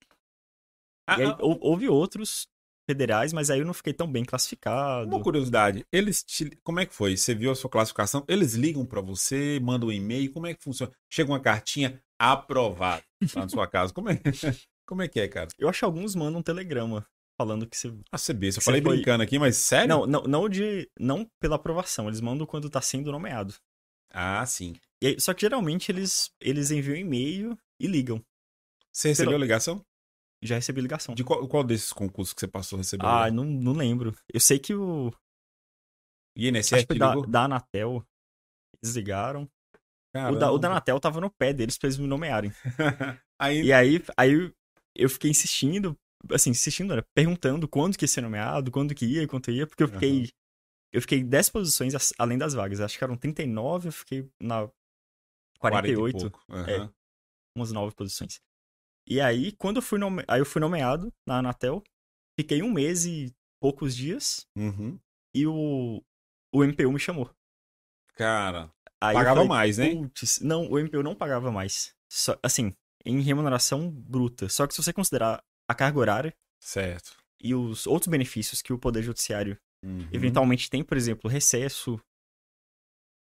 Ah, 1.07 1.15
aí, 1.15 1.25
ah, 1.25 1.37
houve 1.39 1.87
outros 1.87 2.47
federais, 2.89 3.31
mas 3.31 3.49
aí 3.49 3.59
eu 3.59 3.65
não 3.65 3.73
fiquei 3.73 3.93
tão 3.93 4.11
bem 4.11 4.23
classificado. 4.23 5.07
Uma 5.07 5.23
curiosidade, 5.23 5.85
eles 5.91 6.23
te... 6.23 6.49
como 6.63 6.79
é 6.79 6.85
que 6.85 6.93
foi? 6.93 7.15
Você 7.15 7.33
viu 7.33 7.51
a 7.51 7.55
sua 7.55 7.69
classificação? 7.69 8.23
Eles 8.27 8.53
ligam 8.53 8.85
para 8.85 9.01
você, 9.01 9.59
mandam 9.61 9.89
um 9.89 9.91
e-mail, 9.91 10.31
como 10.31 10.47
é 10.47 10.53
que 10.53 10.63
funciona? 10.63 10.91
Chega 11.09 11.31
uma 11.31 11.39
cartinha 11.39 12.01
aprovada 12.19 13.03
lá 13.35 13.43
na 13.43 13.49
sua 13.49 13.67
casa. 13.67 13.93
Como 13.93 14.09
é, 14.09 14.15
como 14.87 15.01
é 15.01 15.07
que 15.07 15.19
é, 15.19 15.27
cara? 15.27 15.47
Eu 15.57 15.69
acho 15.69 15.79
que 15.79 15.85
alguns 15.85 16.15
mandam 16.15 16.39
um 16.39 16.43
telegrama 16.43 17.05
falando 17.37 17.67
que 17.67 17.77
você. 17.77 17.93
A 18.11 18.17
CB, 18.17 18.49
eu 18.49 18.61
falei 18.61 18.81
foi... 18.81 18.95
brincando 18.95 19.23
aqui, 19.23 19.39
mas 19.39 19.57
sério? 19.57 19.87
Não, 19.87 20.05
não, 20.05 20.23
não 20.23 20.49
de. 20.49 20.89
Não 20.99 21.27
pela 21.39 21.55
aprovação, 21.55 22.07
eles 22.07 22.21
mandam 22.21 22.45
quando 22.45 22.69
tá 22.69 22.81
sendo 22.81 23.11
nomeado. 23.11 23.55
Ah, 24.13 24.45
sim. 24.45 24.75
Aí, 25.03 25.19
só 25.19 25.33
que 25.33 25.41
geralmente 25.41 25.91
eles, 25.91 26.31
eles 26.39 26.71
enviam 26.71 26.95
e-mail 26.95 27.57
e 27.79 27.87
ligam. 27.87 28.23
Você 28.91 29.09
recebeu 29.09 29.31
Pelo... 29.31 29.43
ligação? 29.43 29.85
Já 30.43 30.55
recebi 30.55 30.81
ligação. 30.81 31.13
De 31.13 31.23
qual, 31.23 31.47
qual 31.47 31.63
desses 31.63 31.93
concursos 31.93 32.33
que 32.33 32.39
você 32.39 32.47
passou 32.47 32.77
recebeu? 32.77 33.07
Ah, 33.07 33.29
não, 33.29 33.43
não 33.43 33.73
lembro. 33.73 34.15
Eu 34.31 34.39
sei 34.39 34.57
que 34.57 34.73
o. 34.73 35.13
INSS 36.35 36.73
Acho 36.73 36.87
que 36.87 36.97
da, 36.97 37.13
da 37.15 37.43
Anatel. 37.43 38.03
Eles 38.81 38.95
ligaram. 38.95 39.49
O 40.13 40.35
da, 40.35 40.51
o 40.51 40.57
da 40.57 40.69
Anatel 40.69 40.99
tava 40.99 41.21
no 41.21 41.29
pé 41.29 41.53
deles 41.53 41.77
pra 41.77 41.87
eles 41.87 41.97
me 41.97 42.07
nomearem. 42.07 42.51
aí... 43.39 43.61
E 43.61 43.71
aí, 43.71 44.03
aí 44.17 44.53
eu 44.95 45.09
fiquei 45.09 45.31
insistindo, 45.31 45.97
assim, 46.31 46.49
insistindo, 46.49 46.95
né? 46.95 47.01
perguntando 47.15 47.67
quando 47.67 47.97
que 47.97 48.03
ia 48.03 48.09
ser 48.09 48.21
nomeado, 48.21 48.71
quando 48.71 48.93
que 48.93 49.05
ia, 49.05 49.27
quanto 49.27 49.51
ia, 49.51 49.65
porque 49.65 49.83
eu 49.83 49.87
fiquei. 49.87 50.21
Uhum. 50.21 50.27
Eu 50.93 51.01
fiquei 51.01 51.23
10 51.23 51.49
posições 51.49 51.93
além 52.19 52.37
das 52.37 52.53
vagas. 52.53 52.81
Acho 52.81 52.97
que 52.97 53.03
eram 53.03 53.15
39, 53.15 53.87
eu 53.87 53.93
fiquei 53.93 54.29
na 54.41 54.69
48. 55.61 56.25
Uhum. 56.49 56.65
É, 56.67 56.89
umas 57.55 57.71
9 57.71 57.95
posições. 57.95 58.41
E 59.07 59.21
aí, 59.21 59.51
quando 59.53 59.77
eu 59.77 59.81
fui, 59.81 59.99
nome... 59.99 60.23
aí 60.27 60.41
eu 60.41 60.45
fui 60.45 60.59
nomeado 60.59 61.13
na 61.25 61.37
Anatel, 61.37 61.83
fiquei 62.39 62.61
um 62.61 62.71
mês 62.71 63.05
e 63.05 63.33
poucos 63.61 63.95
dias, 63.95 64.47
uhum. 64.57 64.99
e 65.35 65.45
o, 65.45 66.03
o 66.53 66.63
MPU 66.63 66.91
me 66.91 66.99
chamou. 66.99 67.29
Cara, 68.15 68.71
aí 68.99 69.13
pagava 69.13 69.35
falei, 69.35 69.49
mais, 69.49 69.77
né? 69.77 69.89
Não, 70.41 70.67
o 70.69 70.79
MPU 70.79 71.03
não 71.03 71.15
pagava 71.15 71.51
mais. 71.51 71.95
Só, 72.11 72.37
assim, 72.43 72.73
em 73.05 73.21
remuneração 73.21 73.89
bruta. 73.89 74.49
Só 74.49 74.67
que 74.67 74.73
se 74.73 74.83
você 74.83 74.91
considerar 74.91 75.43
a 75.69 75.75
carga 75.75 75.99
horária... 75.99 76.33
Certo. 76.59 77.17
E 77.41 77.55
os 77.55 77.87
outros 77.87 78.07
benefícios 78.07 78.61
que 78.61 78.73
o 78.73 78.77
Poder 78.77 79.01
Judiciário 79.01 79.57
uhum. 79.83 80.07
eventualmente 80.11 80.69
tem, 80.69 80.83
por 80.83 80.97
exemplo, 80.97 81.29
recesso... 81.29 81.99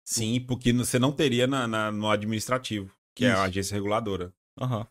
Sim, 0.05 0.39
porque 0.41 0.71
você 0.71 0.99
não 0.99 1.11
teria 1.11 1.47
na, 1.47 1.67
na 1.67 1.91
no 1.91 2.09
administrativo, 2.09 2.95
que 3.15 3.25
Isso. 3.25 3.33
é 3.33 3.35
a 3.35 3.43
agência 3.43 3.73
reguladora. 3.73 4.31
Uhum. 4.59 4.85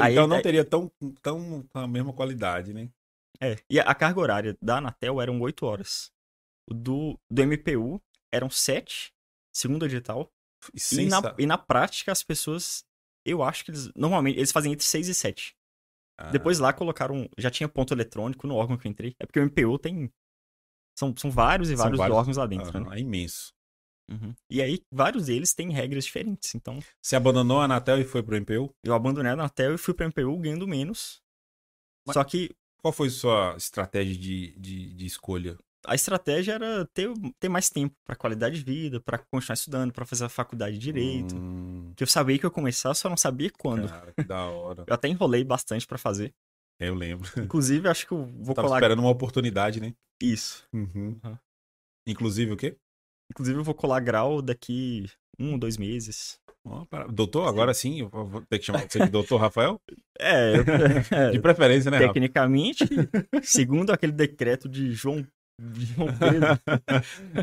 Aí, 0.00 0.12
então 0.12 0.26
não 0.26 0.36
é... 0.36 0.42
teria 0.42 0.64
tão, 0.64 0.90
tão 1.22 1.66
a 1.72 1.86
mesma 1.86 2.12
qualidade, 2.12 2.74
né? 2.74 2.90
É. 3.40 3.56
E 3.70 3.80
a 3.80 3.94
carga 3.94 4.20
horária 4.20 4.58
da 4.60 4.78
Anatel 4.78 5.20
eram 5.20 5.40
8 5.40 5.64
horas. 5.64 6.12
O 6.68 6.74
do, 6.74 7.18
do 7.30 7.42
MPU 7.42 8.00
eram 8.32 8.50
7, 8.50 9.12
segundo 9.52 9.86
edital. 9.86 10.30
E, 10.74 11.00
e, 11.00 11.06
na, 11.06 11.34
e 11.38 11.46
na 11.46 11.58
prática 11.58 12.12
as 12.12 12.22
pessoas 12.22 12.84
Eu 13.26 13.42
acho 13.42 13.64
que 13.64 13.72
eles, 13.72 13.90
normalmente, 13.96 14.38
eles 14.38 14.52
fazem 14.52 14.72
entre 14.72 14.84
6 14.84 15.08
e 15.08 15.14
7. 15.14 15.56
Ah. 16.18 16.30
Depois 16.30 16.58
lá 16.58 16.72
colocaram, 16.72 17.28
já 17.38 17.50
tinha 17.50 17.68
ponto 17.68 17.92
eletrônico 17.92 18.46
no 18.46 18.54
órgão 18.54 18.76
que 18.76 18.86
eu 18.86 18.90
entrei. 18.90 19.16
É 19.18 19.26
porque 19.26 19.40
o 19.40 19.44
MPU 19.44 19.78
tem, 19.78 20.12
são, 20.96 21.14
são 21.16 21.30
vários 21.30 21.70
e 21.70 21.74
vários, 21.74 21.98
vários, 21.98 22.16
órgãos 22.16 22.36
lá 22.36 22.46
dentro, 22.46 22.78
né? 22.78 22.96
É 22.96 23.00
imenso. 23.00 23.52
Uhum. 24.10 24.34
E 24.50 24.60
aí, 24.60 24.80
vários 24.92 25.26
deles 25.26 25.54
têm 25.54 25.70
regras 25.70 26.04
diferentes, 26.04 26.54
então... 26.54 26.78
Você 27.00 27.16
abandonou 27.16 27.60
a 27.60 27.64
Anatel 27.64 28.00
e 28.00 28.04
foi 28.04 28.22
pro 28.22 28.36
MPU? 28.36 28.74
Eu 28.84 28.94
abandonei 28.94 29.30
a 29.30 29.34
Anatel 29.34 29.74
e 29.74 29.78
fui 29.78 29.94
pro 29.94 30.06
MPU 30.06 30.38
ganhando 30.38 30.66
menos. 30.66 31.22
Mas 32.06 32.14
Só 32.14 32.24
que... 32.24 32.50
Qual 32.82 32.92
foi 32.92 33.08
a 33.08 33.12
sua 33.12 33.54
estratégia 33.56 34.16
de, 34.16 34.58
de, 34.58 34.92
de 34.92 35.06
escolha? 35.06 35.56
A 35.84 35.94
estratégia 35.94 36.52
era 36.54 36.84
ter, 36.86 37.10
ter 37.40 37.48
mais 37.48 37.68
tempo 37.68 37.94
para 38.04 38.14
qualidade 38.14 38.62
de 38.62 38.64
vida, 38.64 39.00
para 39.00 39.18
continuar 39.18 39.54
estudando, 39.54 39.92
para 39.92 40.04
fazer 40.04 40.24
a 40.24 40.28
faculdade 40.28 40.78
de 40.78 40.80
Direito. 40.80 41.34
Hum... 41.36 41.92
Que 41.96 42.02
eu 42.02 42.06
sabia 42.06 42.38
que 42.38 42.46
eu 42.46 42.48
ia 42.48 42.54
começar, 42.54 42.94
só 42.94 43.08
não 43.08 43.16
sabia 43.16 43.50
quando. 43.50 43.88
Cara, 43.88 44.12
que 44.12 44.24
da 44.24 44.44
hora. 44.46 44.84
eu 44.86 44.94
até 44.94 45.08
enrolei 45.08 45.44
bastante 45.44 45.86
para 45.86 45.98
fazer. 45.98 46.32
É, 46.80 46.88
eu 46.88 46.94
lembro. 46.94 47.28
Inclusive, 47.40 47.88
acho 47.88 48.06
que 48.06 48.12
eu 48.12 48.24
vou 48.24 48.54
Tava 48.54 48.68
colar... 48.68 48.78
esperando 48.78 49.00
uma 49.00 49.10
oportunidade, 49.10 49.80
né? 49.80 49.94
Isso. 50.20 50.66
Uhum. 50.72 51.20
Uhum. 51.22 51.38
Inclusive 52.06 52.52
o 52.52 52.56
quê? 52.56 52.76
Inclusive, 53.32 53.58
eu 53.58 53.64
vou 53.64 53.74
colar 53.74 54.00
grau 54.00 54.42
daqui 54.42 55.06
um, 55.38 55.58
dois 55.58 55.78
meses. 55.78 56.38
Oh, 56.64 56.86
doutor, 57.10 57.48
agora 57.48 57.72
sim, 57.74 58.00
eu 58.00 58.08
vou 58.08 58.42
ter 58.42 58.58
que 58.58 58.66
chamar 58.66 58.88
você 58.88 59.00
de 59.00 59.10
doutor 59.10 59.38
Rafael? 59.38 59.80
É, 60.24 60.56
eu, 60.56 60.64
é 61.18 61.30
de 61.32 61.40
preferência, 61.40 61.90
né? 61.90 61.98
Tecnicamente, 61.98 62.84
segundo 63.42 63.90
aquele 63.90 64.12
decreto 64.12 64.68
de 64.68 64.92
João, 64.92 65.26
de 65.60 65.84
João 65.86 66.06
Pedro, 66.16 66.46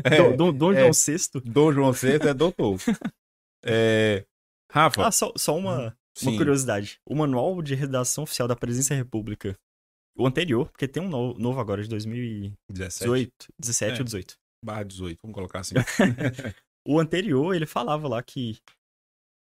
é, 0.02 0.32
Dom, 0.34 0.50
Dom 0.50 0.72
é, 0.72 0.80
João 0.80 0.92
VI. 0.92 1.40
Dom 1.44 1.72
João 1.72 1.92
VI 1.92 2.26
é 2.26 2.32
doutor. 2.32 2.78
É, 3.62 4.24
Rafa. 4.72 5.08
Ah, 5.08 5.12
só, 5.12 5.30
só 5.36 5.54
uma, 5.58 5.94
uma 6.22 6.36
curiosidade. 6.38 6.98
O 7.04 7.14
Manual 7.14 7.60
de 7.60 7.74
Redação 7.74 8.24
Oficial 8.24 8.48
da 8.48 8.56
Presidência 8.56 8.96
da 8.96 9.02
República, 9.02 9.54
o 10.16 10.26
anterior, 10.26 10.70
porque 10.70 10.88
tem 10.88 11.02
um 11.02 11.08
novo, 11.08 11.60
agora, 11.60 11.82
de 11.82 11.88
2018, 11.90 13.32
17 13.58 13.98
ou 13.98 14.04
18 14.04 14.39
barra 14.64 14.82
18, 14.84 15.18
vamos 15.22 15.34
colocar 15.34 15.60
assim. 15.60 15.74
o 16.86 16.98
anterior, 16.98 17.54
ele 17.54 17.66
falava 17.66 18.08
lá 18.08 18.22
que, 18.22 18.58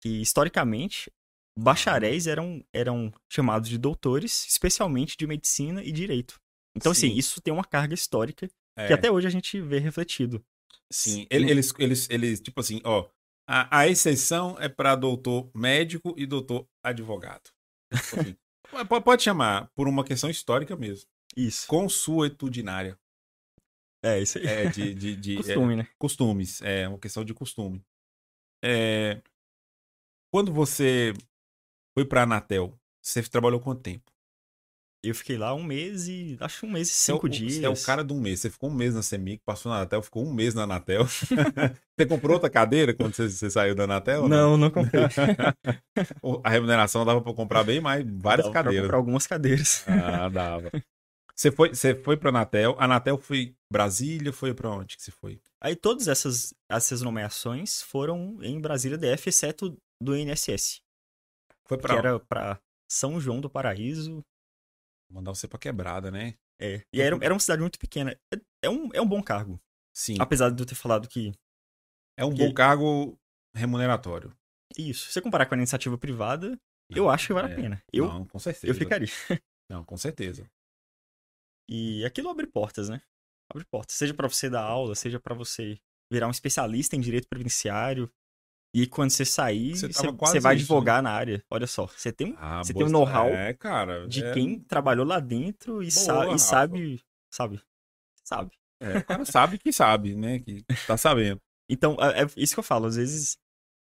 que 0.01 0.21
historicamente, 0.21 1.11
bacharéis 1.57 2.27
eram, 2.27 2.63
eram 2.73 3.11
chamados 3.29 3.69
de 3.69 3.77
doutores, 3.77 4.45
especialmente 4.47 5.17
de 5.17 5.27
medicina 5.27 5.83
e 5.83 5.91
direito. 5.91 6.39
Então, 6.75 6.91
assim, 6.91 7.01
Sim. 7.01 7.07
assim, 7.07 7.19
isso 7.19 7.41
tem 7.41 7.53
uma 7.53 7.65
carga 7.65 7.93
histórica 7.93 8.49
é. 8.77 8.87
que 8.87 8.93
até 8.93 9.11
hoje 9.11 9.27
a 9.27 9.31
gente 9.31 9.59
vê 9.61 9.79
refletido. 9.79 10.43
Sim, 10.91 11.27
eles, 11.29 11.73
eles, 11.77 12.09
eles 12.09 12.39
tipo 12.41 12.59
assim, 12.59 12.81
ó, 12.83 13.07
a, 13.47 13.79
a 13.79 13.87
exceção 13.87 14.57
é 14.59 14.69
para 14.69 14.95
doutor 14.95 15.49
médico 15.53 16.13
e 16.17 16.25
doutor 16.25 16.67
advogado. 16.83 17.49
Tipo 17.91 18.19
assim, 18.21 18.37
pode 19.03 19.23
chamar 19.23 19.69
por 19.75 19.87
uma 19.87 20.03
questão 20.03 20.29
histórica 20.29 20.75
mesmo. 20.75 21.07
Isso. 21.35 21.67
Consuetudinária. 21.67 22.97
É, 24.03 24.19
isso 24.21 24.37
aí. 24.37 24.45
É, 24.45 24.69
de, 24.69 24.93
de, 24.93 25.15
de 25.15 25.35
Costume, 25.35 25.73
é, 25.73 25.77
né? 25.77 25.87
Costumes, 25.97 26.61
é 26.61 26.87
uma 26.87 26.99
questão 26.99 27.25
de 27.25 27.33
costume. 27.33 27.83
É, 28.63 29.21
quando 30.31 30.53
você 30.53 31.13
foi 31.97 32.05
pra 32.05 32.23
Anatel, 32.23 32.77
você 33.01 33.21
trabalhou 33.23 33.59
quanto 33.59 33.81
tempo? 33.81 34.09
Eu 35.01 35.15
fiquei 35.15 35.37
lá 35.37 35.55
um 35.55 35.63
mês 35.63 36.09
e. 36.09 36.35
Acho 36.41 36.65
um 36.65 36.71
mês 36.71 36.89
e 36.89 36.91
cinco 36.91 37.25
é 37.25 37.29
o, 37.29 37.31
dias. 37.31 37.53
Você 37.53 37.65
é 37.65 37.69
o 37.69 37.83
cara 37.83 38.03
de 38.03 38.11
um 38.11 38.19
mês. 38.19 38.41
Você 38.41 38.49
ficou 38.49 38.69
um 38.69 38.73
mês 38.73 38.93
na 38.93 39.01
Semic, 39.01 39.41
passou 39.45 39.71
na 39.71 39.77
Anatel, 39.77 40.01
ficou 40.01 40.25
um 40.25 40.33
mês 40.33 40.53
na 40.53 40.63
Anatel. 40.63 41.05
você 41.97 42.05
comprou 42.05 42.33
outra 42.33 42.49
cadeira 42.49 42.93
quando 42.93 43.15
você, 43.15 43.29
você 43.29 43.49
saiu 43.49 43.73
da 43.73 43.85
Anatel? 43.85 44.27
Não, 44.27 44.51
não, 44.51 44.57
não 44.57 44.69
comprei. 44.69 45.03
a 46.43 46.49
remuneração 46.49 47.05
dava 47.05 47.21
pra 47.21 47.33
comprar 47.33 47.63
bem 47.63 47.79
mais, 47.79 48.05
várias 48.05 48.47
dava 48.47 48.53
cadeiras. 48.53 48.75
Pra 48.75 48.87
comprar 48.87 48.97
algumas 48.97 49.25
cadeiras. 49.25 49.85
Ah, 49.87 50.27
dava. 50.27 50.69
Você 51.39 51.53
foi, 51.53 51.69
você 51.69 51.95
foi 51.95 52.17
pra 52.17 52.31
Anatel. 52.31 52.75
A 52.77 52.83
Anatel 52.83 53.17
foi 53.17 53.55
Brasília, 53.71 54.33
foi 54.33 54.53
pra 54.53 54.71
onde 54.71 54.97
que 54.97 55.01
você 55.01 55.09
foi? 55.09 55.41
Aí 55.61 55.73
todas 55.73 56.09
essas, 56.09 56.53
essas 56.69 57.01
nomeações 57.01 57.81
foram 57.81 58.43
em 58.43 58.59
Brasília 58.59 58.97
DF, 58.97 59.29
exceto 59.29 59.77
do 60.03 60.17
INSS. 60.17 60.81
Foi 61.65 61.77
pra 61.77 61.93
Que 61.93 61.97
era 61.97 62.19
pra 62.19 62.59
São 62.91 63.21
João 63.21 63.39
do 63.39 63.49
Paraíso. 63.49 64.21
Mandar 65.09 65.33
você 65.33 65.47
pra 65.47 65.57
quebrada, 65.57 66.11
né? 66.11 66.33
É. 66.61 66.81
E 66.93 66.99
era, 66.99 67.17
era 67.21 67.33
uma 67.33 67.39
cidade 67.39 67.61
muito 67.61 67.79
pequena. 67.79 68.11
É, 68.33 68.41
é, 68.65 68.69
um, 68.69 68.89
é 68.93 68.99
um 68.99 69.07
bom 69.07 69.23
cargo. 69.23 69.61
Sim. 69.95 70.17
Apesar 70.19 70.49
de 70.49 70.61
eu 70.61 70.67
ter 70.67 70.75
falado 70.75 71.07
que. 71.07 71.31
É 72.17 72.25
um 72.25 72.33
que... 72.33 72.45
bom 72.45 72.53
cargo 72.53 73.17
remuneratório. 73.55 74.35
Isso. 74.77 75.05
Se 75.05 75.13
você 75.13 75.21
comparar 75.21 75.45
com 75.45 75.55
a 75.55 75.57
iniciativa 75.57 75.97
privada, 75.97 76.59
não, 76.89 76.97
eu 76.97 77.09
acho 77.09 77.27
que 77.27 77.33
vale 77.33 77.47
é... 77.47 77.53
a 77.53 77.55
pena. 77.55 77.83
Eu, 77.93 78.09
não, 78.09 78.25
com 78.25 78.39
certeza. 78.39 78.67
Eu 78.67 78.75
ficaria. 78.75 79.07
Não, 79.69 79.85
com 79.85 79.95
certeza. 79.95 80.49
E 81.69 82.03
aquilo 82.03 82.29
abre 82.29 82.47
portas, 82.47 82.89
né? 82.89 82.99
Abre 83.51 83.63
portas. 83.65 83.95
Seja 83.95 84.13
para 84.13 84.27
você 84.27 84.49
dar 84.49 84.63
aula, 84.63 84.95
seja 84.95 85.19
para 85.19 85.35
você 85.35 85.79
virar 86.11 86.27
um 86.27 86.31
especialista 86.31 86.95
em 86.95 86.99
direito 86.99 87.27
previdenciário. 87.27 88.11
E 88.73 88.87
quando 88.87 89.11
você 89.11 89.23
sair, 89.23 89.75
você, 89.75 89.87
você 89.87 90.39
vai 90.39 90.55
isso, 90.55 90.63
advogar 90.63 90.97
né? 90.97 91.09
na 91.09 91.15
área. 91.15 91.43
Olha 91.49 91.67
só, 91.67 91.85
você 91.85 92.11
tem, 92.11 92.35
ah, 92.37 92.63
você 92.63 92.73
tem 92.73 92.83
um 92.85 92.89
know-how 92.89 93.27
é, 93.27 93.55
de 94.07 94.23
é... 94.23 94.33
quem 94.33 94.59
trabalhou 94.59 95.05
lá 95.05 95.19
dentro 95.19 95.81
e, 95.83 95.89
boa, 95.89 95.91
sa 95.91 96.33
e 96.33 96.39
sabe, 96.39 97.03
sabe, 97.31 97.61
sabe. 98.23 98.51
É, 98.81 98.99
o 98.99 99.05
cara 99.05 99.25
sabe 99.25 99.57
que 99.57 99.73
sabe, 99.73 100.15
né? 100.15 100.39
Que 100.39 100.63
tá 100.87 100.97
sabendo. 100.97 101.41
então, 101.69 101.97
é, 101.99 102.23
é 102.23 102.27
isso 102.37 102.53
que 102.53 102.59
eu 102.59 102.63
falo. 102.63 102.85
Às 102.85 102.95
vezes, 102.95 103.37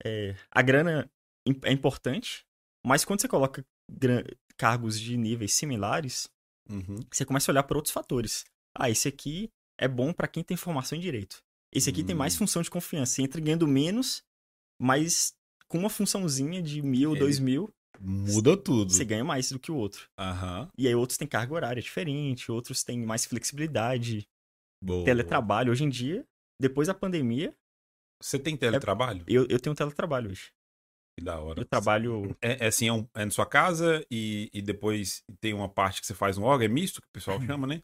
é, 0.03 0.35
a 0.51 0.61
grana 0.61 1.09
é 1.63 1.71
importante, 1.71 2.45
mas 2.85 3.05
quando 3.05 3.21
você 3.21 3.27
coloca 3.27 3.65
cargos 4.57 4.99
de 4.99 5.15
níveis 5.15 5.53
similares, 5.53 6.29
Uhum. 6.69 6.99
Você 7.11 7.25
começa 7.25 7.49
a 7.49 7.53
olhar 7.53 7.63
por 7.63 7.77
outros 7.77 7.93
fatores. 7.93 8.45
Ah, 8.77 8.89
esse 8.89 9.07
aqui 9.07 9.49
é 9.79 9.87
bom 9.87 10.11
para 10.13 10.27
quem 10.27 10.43
tem 10.43 10.57
formação 10.57 10.97
em 10.97 11.01
direito. 11.01 11.43
Esse 11.73 11.89
aqui 11.89 12.01
uhum. 12.01 12.07
tem 12.07 12.15
mais 12.15 12.35
hum. 12.35 12.39
função 12.39 12.61
de 12.61 12.69
confiança. 12.69 13.13
Você 13.13 13.21
entra 13.21 13.41
ganhando 13.41 13.67
menos, 13.67 14.23
mas 14.79 15.33
com 15.67 15.77
uma 15.77 15.89
funçãozinha 15.89 16.61
de 16.61 16.81
mil, 16.81 17.11
Ele 17.11 17.19
dois 17.19 17.39
mil. 17.39 17.69
Muda 17.99 18.57
tudo. 18.57 18.91
Você 18.91 19.05
ganha 19.05 19.23
mais 19.23 19.51
do 19.51 19.59
que 19.59 19.71
o 19.71 19.75
outro. 19.75 20.09
Uhum. 20.19 20.67
E 20.77 20.87
aí 20.87 20.95
outros 20.95 21.17
têm 21.17 21.27
carga 21.27 21.53
horária 21.53 21.81
diferente, 21.81 22.51
outros 22.51 22.83
têm 22.83 23.05
mais 23.05 23.25
flexibilidade. 23.25 24.27
Boa. 24.83 25.05
Teletrabalho. 25.05 25.71
Hoje 25.71 25.83
em 25.83 25.89
dia, 25.89 26.25
depois 26.59 26.87
da 26.87 26.93
pandemia. 26.93 27.55
Você 28.21 28.39
tem 28.39 28.55
teletrabalho? 28.55 29.21
É... 29.21 29.31
Eu, 29.31 29.45
eu 29.49 29.59
tenho 29.59 29.75
teletrabalho 29.75 30.31
hoje. 30.31 30.51
Que 31.17 31.23
da 31.23 31.39
hora. 31.39 31.61
Eu 31.61 31.65
trabalho. 31.65 32.35
É, 32.41 32.65
é 32.65 32.67
assim, 32.67 32.87
é, 32.87 32.93
um, 32.93 33.07
é 33.13 33.23
na 33.25 33.31
sua 33.31 33.45
casa 33.45 34.05
e, 34.11 34.49
e 34.53 34.61
depois 34.61 35.23
tem 35.39 35.53
uma 35.53 35.69
parte 35.69 36.01
que 36.01 36.07
você 36.07 36.13
faz 36.13 36.37
no 36.37 36.43
órgão, 36.43 36.65
é 36.65 36.67
misto, 36.67 37.01
que 37.01 37.07
o 37.07 37.11
pessoal 37.11 37.39
uhum. 37.39 37.45
chama, 37.45 37.67
né? 37.67 37.81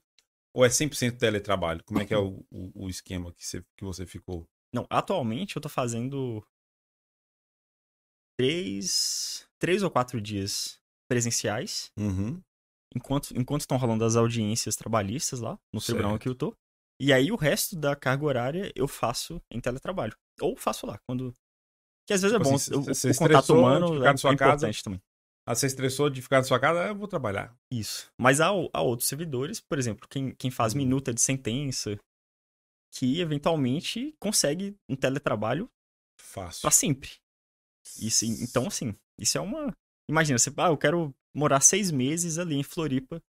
Ou 0.53 0.65
é 0.65 0.67
100% 0.67 1.17
teletrabalho? 1.17 1.81
Como 1.85 2.01
é 2.01 2.05
que 2.05 2.13
é 2.13 2.17
o, 2.17 2.43
o, 2.51 2.85
o, 2.85 2.89
esquema 2.89 3.31
que 3.33 3.45
você, 3.45 3.63
que 3.77 3.85
você 3.85 4.05
ficou? 4.05 4.45
Não, 4.73 4.85
atualmente 4.89 5.55
eu 5.55 5.61
tô 5.61 5.69
fazendo 5.69 6.45
três, 8.37 9.47
três 9.57 9.81
ou 9.81 9.89
quatro 9.89 10.19
dias 10.19 10.77
presenciais. 11.07 11.91
Uhum. 11.97 12.41
Enquanto, 12.93 13.31
enquanto 13.37 13.61
estão 13.61 13.77
rolando 13.77 14.03
as 14.03 14.17
audiências 14.17 14.75
trabalhistas 14.75 15.39
lá, 15.39 15.57
no 15.73 15.79
certo. 15.79 15.97
tribunal 15.97 16.19
que 16.19 16.27
eu 16.27 16.35
tô. 16.35 16.53
E 16.99 17.13
aí 17.13 17.31
o 17.31 17.35
resto 17.37 17.75
da 17.75 17.95
carga 17.95 18.25
horária 18.25 18.71
eu 18.75 18.87
faço 18.87 19.41
em 19.49 19.61
teletrabalho. 19.61 20.15
Ou 20.41 20.57
faço 20.57 20.85
lá, 20.85 20.99
quando 21.07 21.33
que 22.07 22.13
às 22.13 22.21
vezes 22.21 22.35
é 22.35 22.39
tipo 22.39 22.47
é 22.47 22.51
bom. 22.51 22.55
Assim, 22.55 22.75
o, 22.75 22.81
você 22.81 23.11
o 23.11 23.15
contato 23.15 23.53
humano 23.53 23.87
ficar 23.93 24.05
é, 24.05 24.11
na 24.11 24.17
sua 24.17 24.33
é 24.33 24.37
casa, 24.37 24.53
importante 24.53 24.83
também. 24.83 25.01
Ah, 25.45 25.55
você 25.55 25.65
estressou 25.65 26.09
de 26.09 26.21
ficar 26.21 26.37
na 26.37 26.43
sua 26.43 26.59
casa, 26.59 26.87
eu 26.87 26.95
vou 26.95 27.07
trabalhar. 27.07 27.55
Isso. 27.71 28.11
Mas 28.19 28.39
há, 28.39 28.47
há 28.47 28.81
outros 28.81 29.09
servidores, 29.09 29.59
por 29.59 29.79
exemplo, 29.79 30.07
quem, 30.07 30.35
quem 30.35 30.51
faz 30.51 30.73
uhum. 30.73 30.79
minuta 30.79 31.13
de 31.13 31.19
sentença, 31.21 31.97
que 32.93 33.19
eventualmente 33.19 34.13
consegue 34.19 34.75
um 34.87 34.95
teletrabalho 34.95 35.69
fácil 36.19 36.61
para 36.61 36.71
sempre. 36.71 37.09
Isso, 37.99 38.25
então, 38.25 38.67
assim, 38.67 38.95
isso 39.17 39.37
é 39.37 39.41
uma. 39.41 39.73
Imagina, 40.09 40.37
você, 40.37 40.51
ah, 40.57 40.67
eu 40.67 40.77
quero 40.77 41.13
morar 41.35 41.61
seis 41.61 41.89
meses 41.89 42.37
ali 42.37 42.55
em 42.55 42.63
Floripa. 42.63 43.21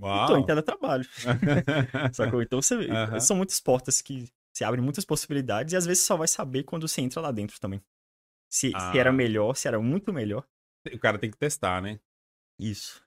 Uau. 0.00 0.26
tô 0.28 0.36
em 0.36 0.44
teletrabalho. 0.44 1.08
Sacou? 2.12 2.42
Então 2.42 2.60
você, 2.60 2.74
uhum. 2.74 3.20
são 3.20 3.36
muitas 3.36 3.58
portas 3.60 4.02
que 4.02 4.28
se 4.54 4.62
abrem 4.62 4.84
muitas 4.84 5.04
possibilidades 5.04 5.72
e 5.72 5.76
às 5.76 5.86
vezes 5.86 6.02
você 6.02 6.06
só 6.06 6.16
vai 6.16 6.28
saber 6.28 6.64
quando 6.64 6.86
você 6.86 7.00
entra 7.00 7.20
lá 7.20 7.32
dentro 7.32 7.58
também. 7.58 7.82
Se, 8.50 8.72
ah. 8.74 8.92
se 8.92 8.98
era 8.98 9.12
melhor, 9.12 9.54
se 9.54 9.68
era 9.68 9.80
muito 9.80 10.12
melhor. 10.12 10.46
O 10.92 10.98
cara 10.98 11.18
tem 11.18 11.30
que 11.30 11.36
testar, 11.36 11.82
né? 11.82 11.98
Isso. 12.58 13.04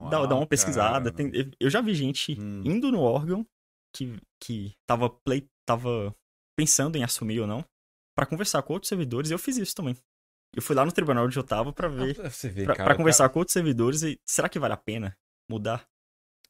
Uau, 0.00 0.10
dá, 0.10 0.26
dá 0.26 0.34
uma 0.34 0.46
pesquisada. 0.46 1.12
Tem, 1.12 1.30
eu 1.60 1.70
já 1.70 1.80
vi 1.80 1.94
gente 1.94 2.38
hum. 2.40 2.62
indo 2.64 2.90
no 2.90 3.00
órgão 3.00 3.46
que, 3.94 4.16
que 4.40 4.74
tava, 4.86 5.10
play, 5.10 5.48
tava 5.66 6.14
pensando 6.56 6.96
em 6.96 7.04
assumir 7.04 7.40
ou 7.40 7.46
não, 7.46 7.64
para 8.16 8.26
conversar 8.26 8.62
com 8.62 8.72
outros 8.72 8.88
servidores, 8.88 9.30
e 9.30 9.34
eu 9.34 9.38
fiz 9.38 9.56
isso 9.56 9.74
também. 9.74 9.96
Eu 10.54 10.62
fui 10.62 10.74
lá 10.74 10.84
no 10.84 10.92
tribunal 10.92 11.26
onde 11.26 11.38
eu 11.38 11.44
tava 11.44 11.72
pra 11.72 11.88
ver. 11.88 12.16
Ah, 12.24 12.28
vê, 12.48 12.64
pra, 12.64 12.74
cara, 12.74 12.88
pra 12.88 12.96
conversar 12.96 13.24
cara... 13.24 13.32
com 13.32 13.38
outros 13.38 13.52
servidores 13.52 14.02
e 14.02 14.18
será 14.24 14.48
que 14.48 14.58
vale 14.58 14.74
a 14.74 14.78
pena 14.78 15.16
mudar? 15.48 15.86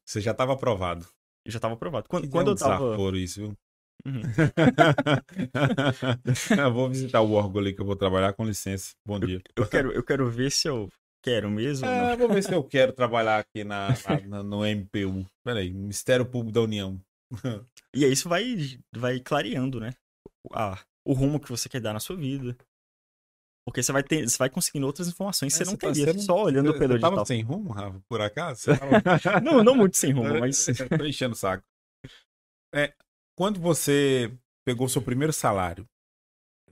Você 0.06 0.20
já 0.20 0.32
tava 0.32 0.54
aprovado. 0.54 1.06
Eu 1.44 1.52
já 1.52 1.60
tava 1.60 1.74
aprovado. 1.74 2.08
Quando, 2.08 2.28
quando 2.30 2.48
é 2.48 2.50
um 2.50 2.54
eu 2.54 2.58
tava. 2.58 3.18
isso, 3.18 3.40
viu? 3.40 3.58
Uhum. 4.06 4.22
eu 6.56 6.72
vou 6.72 6.88
visitar 6.88 7.20
o 7.20 7.32
órgão 7.32 7.60
ali 7.60 7.74
que 7.74 7.80
eu 7.80 7.86
vou 7.86 7.96
trabalhar, 7.96 8.32
com 8.32 8.44
licença. 8.44 8.92
Bom 9.06 9.18
dia. 9.18 9.40
Eu, 9.56 9.64
eu 9.64 9.68
quero, 9.68 9.92
eu 9.92 10.02
quero 10.02 10.30
ver 10.30 10.50
se 10.50 10.68
eu 10.68 10.88
quero 11.22 11.50
mesmo. 11.50 11.86
É, 11.86 12.16
vou 12.16 12.28
ver 12.28 12.42
se 12.42 12.54
eu 12.54 12.62
quero 12.64 12.92
trabalhar 12.92 13.38
aqui 13.38 13.64
na, 13.64 13.88
na, 14.26 14.42
no 14.42 14.64
MPU. 14.64 15.26
Peraí, 15.44 15.72
Ministério 15.72 16.26
Público 16.26 16.52
da 16.52 16.62
União. 16.62 17.00
e 17.94 18.04
aí 18.04 18.12
isso 18.12 18.28
vai, 18.28 18.78
vai 18.94 19.20
clareando, 19.20 19.80
né? 19.80 19.94
Ah, 20.52 20.78
o 21.04 21.12
rumo 21.12 21.40
que 21.40 21.50
você 21.50 21.68
quer 21.68 21.80
dar 21.80 21.92
na 21.92 22.00
sua 22.00 22.16
vida. 22.16 22.56
Porque 23.66 23.82
você 23.82 23.92
vai, 23.92 24.02
ter, 24.02 24.26
você 24.26 24.38
vai 24.38 24.48
conseguindo 24.48 24.86
outras 24.86 25.08
informações 25.08 25.54
que 25.54 25.62
é, 25.62 25.66
você 25.66 25.70
não 25.70 25.76
tá 25.76 25.92
teria 25.92 26.18
só 26.18 26.42
olhando 26.42 26.70
o 26.70 26.72
digital. 26.72 27.16
Você 27.16 27.34
sem 27.34 27.42
rumo, 27.42 27.70
Rafa, 27.70 28.00
por 28.08 28.18
acaso? 28.18 28.64
Tava... 28.64 29.40
não, 29.42 29.62
não 29.62 29.74
muito 29.74 29.94
sem 29.94 30.10
rumo, 30.10 30.40
mas... 30.40 30.68
Tô 30.96 31.04
enchendo 31.04 31.34
o 31.34 31.36
saco. 31.36 31.62
É, 32.74 32.94
quando 33.38 33.60
você 33.60 34.36
pegou 34.66 34.88
seu 34.88 35.00
primeiro 35.00 35.32
salário, 35.32 35.88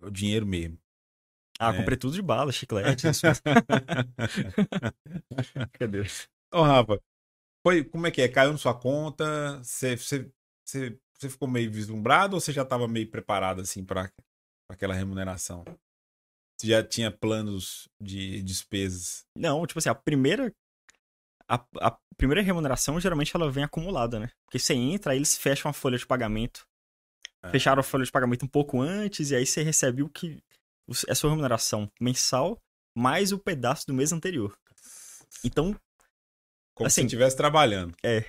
o 0.02 0.10
dinheiro 0.10 0.44
mesmo. 0.44 0.76
Ah, 1.60 1.72
é. 1.72 1.76
comprei 1.76 1.96
tudo 1.96 2.14
de 2.14 2.20
bala, 2.20 2.50
chiclete. 2.50 3.06
Cadê? 5.78 6.02
Ô, 6.52 6.62
Rafa, 6.62 7.00
foi, 7.64 7.84
como 7.84 8.08
é 8.08 8.10
que 8.10 8.20
é? 8.20 8.28
Caiu 8.28 8.50
na 8.50 8.58
sua 8.58 8.74
conta? 8.74 9.62
Você, 9.62 9.96
você, 9.96 10.28
você, 10.66 10.98
você 11.16 11.30
ficou 11.30 11.46
meio 11.46 11.70
vislumbrado 11.70 12.34
ou 12.34 12.40
você 12.40 12.52
já 12.52 12.62
estava 12.62 12.88
meio 12.88 13.08
preparado 13.08 13.60
assim 13.60 13.84
para 13.84 14.10
aquela 14.68 14.92
remuneração? 14.92 15.64
Você 16.58 16.66
já 16.66 16.82
tinha 16.82 17.12
planos 17.12 17.88
de 18.02 18.42
despesas? 18.42 19.24
Não, 19.38 19.64
tipo 19.68 19.78
assim, 19.78 19.88
a 19.88 19.94
primeira 19.94 20.52
a, 21.48 21.64
a, 21.80 21.98
primeira 22.16 22.42
remuneração 22.42 22.98
geralmente 22.98 23.34
ela 23.34 23.50
vem 23.50 23.64
acumulada, 23.64 24.18
né? 24.18 24.30
Porque 24.44 24.58
você 24.58 24.74
entra, 24.74 25.12
aí 25.12 25.18
eles 25.18 25.36
fecham 25.36 25.70
a 25.70 25.74
folha 25.74 25.98
de 25.98 26.06
pagamento. 26.06 26.66
É. 27.42 27.50
Fecharam 27.50 27.80
a 27.80 27.84
folha 27.84 28.04
de 28.04 28.12
pagamento 28.12 28.44
um 28.44 28.48
pouco 28.48 28.80
antes, 28.80 29.30
e 29.30 29.36
aí 29.36 29.46
você 29.46 29.62
recebe 29.62 30.02
o 30.02 30.08
que. 30.08 30.42
É 31.08 31.14
sua 31.14 31.30
remuneração 31.30 31.90
mensal 32.00 32.60
mais 32.96 33.32
o 33.32 33.38
pedaço 33.38 33.86
do 33.86 33.94
mês 33.94 34.12
anterior. 34.12 34.56
Então. 35.44 35.78
Como 36.74 36.86
assim, 36.86 37.02
se 37.02 37.06
estivesse 37.06 37.36
trabalhando. 37.36 37.94
É. 38.02 38.24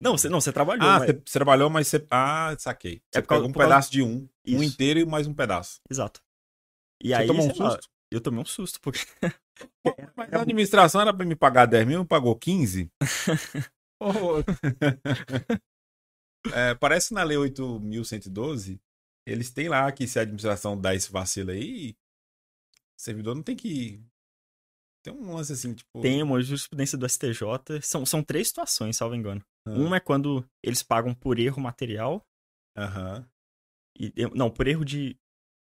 Não, 0.00 0.16
você, 0.16 0.28
não, 0.28 0.40
você 0.40 0.52
trabalhou. 0.52 0.86
Ah, 0.86 0.98
mas... 0.98 1.06
você, 1.06 1.22
você, 1.24 1.38
trabalhou, 1.38 1.70
mas 1.70 1.88
você. 1.88 2.06
Ah, 2.10 2.54
saquei. 2.58 3.02
Você 3.10 3.18
é 3.18 3.22
pegou 3.22 3.46
um 3.46 3.52
pedaço 3.52 3.90
de 3.90 4.02
um. 4.02 4.28
Isso. 4.44 4.58
Um 4.58 4.62
inteiro 4.62 5.00
e 5.00 5.04
mais 5.04 5.26
um 5.26 5.34
pedaço. 5.34 5.80
Exato. 5.90 6.22
E 7.02 7.08
você 7.08 7.14
aí. 7.14 7.26
Tomou 7.26 7.46
um 7.46 7.54
susto? 7.54 7.62
Lá, 7.62 7.78
eu 8.10 8.20
tomei 8.20 8.40
um 8.40 8.46
susto, 8.46 8.80
porque. 8.80 9.00
Mas 10.16 10.32
a 10.32 10.42
administração 10.42 11.00
era 11.00 11.14
pra 11.14 11.24
me 11.24 11.36
pagar 11.36 11.66
10 11.66 11.86
mil, 11.86 12.04
pagou 12.04 12.36
15? 12.36 12.90
é, 16.52 16.74
parece 16.74 17.14
na 17.14 17.22
Lei 17.22 17.36
8.112, 17.38 18.78
eles 19.26 19.50
têm 19.50 19.68
lá 19.68 19.90
que 19.90 20.06
se 20.06 20.18
a 20.18 20.22
administração 20.22 20.78
dá 20.78 20.94
esse 20.94 21.10
vacilo 21.10 21.50
aí, 21.50 21.96
o 22.98 23.02
servidor 23.02 23.34
não 23.34 23.42
tem 23.42 23.56
que. 23.56 24.02
Tem 25.02 25.12
um 25.12 25.34
lance 25.34 25.52
assim, 25.52 25.74
tipo. 25.74 26.00
Tem 26.00 26.22
uma 26.22 26.40
jurisprudência 26.40 26.96
do 26.98 27.08
STJ. 27.08 27.80
São, 27.82 28.04
são 28.06 28.22
três 28.22 28.48
situações, 28.48 28.96
salvo 28.96 29.14
engano. 29.14 29.44
Uhum. 29.66 29.86
Uma 29.86 29.96
é 29.96 30.00
quando 30.00 30.48
eles 30.62 30.82
pagam 30.82 31.14
por 31.14 31.38
erro 31.38 31.60
material. 31.60 32.24
Aham. 32.76 33.28
E, 33.98 34.12
não, 34.34 34.50
por 34.50 34.66
erro 34.66 34.84
de 34.84 35.16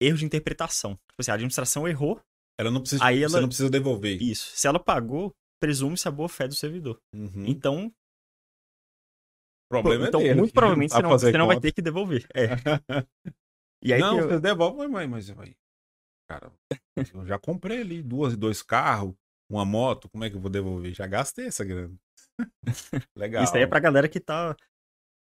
erro 0.01 0.19
de 0.19 0.25
interpretação. 0.25 0.95
Tipo 0.95 1.21
assim, 1.21 1.31
a 1.31 1.35
administração 1.35 1.89
errou. 1.89 2.21
Ela 2.59 2.71
não 2.71 2.81
precisa, 2.81 3.05
aí 3.05 3.23
ela, 3.23 3.29
você 3.29 3.41
não 3.41 3.49
precisa 3.49 3.71
devolver. 3.71 4.21
Isso. 4.23 4.57
Se 4.57 4.67
ela 4.67 4.79
pagou, 4.79 5.35
presume-se 5.61 6.09
a 6.09 6.11
boa 6.11 6.29
fé 6.29 6.49
do 6.49 6.55
servidor. 6.55 7.01
Uhum. 7.15 7.45
Então. 7.47 7.93
O 9.67 9.69
problema 9.69 10.09
então, 10.09 10.21
é 10.21 10.25
dele. 10.25 10.41
muito 10.41 10.55
provavelmente 10.55 10.91
você 10.95 11.03
não, 11.03 11.11
você 11.11 11.33
não 11.33 11.47
vai 11.47 11.61
ter 11.61 11.73
que 11.73 11.83
devolver. 11.83 12.27
É. 12.35 12.47
e 13.83 13.93
aí 13.93 14.01
não, 14.01 14.19
eu... 14.19 14.29
você 14.29 14.41
devolve, 14.41 14.87
mas, 14.89 15.09
mas, 15.09 15.31
mas 15.31 15.55
cara, 16.29 16.53
eu 17.15 17.27
já 17.27 17.39
comprei 17.39 17.81
ali 17.81 18.03
duas, 18.03 18.37
dois 18.37 18.63
carros, 18.63 19.15
uma 19.51 19.65
moto, 19.65 20.09
como 20.09 20.25
é 20.25 20.31
que 20.31 20.37
eu 20.37 20.41
vou 20.41 20.51
devolver? 20.51 20.95
Já 20.95 21.07
gastei 21.07 21.47
essa 21.47 21.65
grana. 21.65 21.95
Legal. 23.17 23.45
Isso 23.45 23.57
aí 23.57 23.63
é 23.63 23.67
pra 23.67 23.81
galera 23.81 24.09
que 24.09 24.21
tá, 24.21 24.55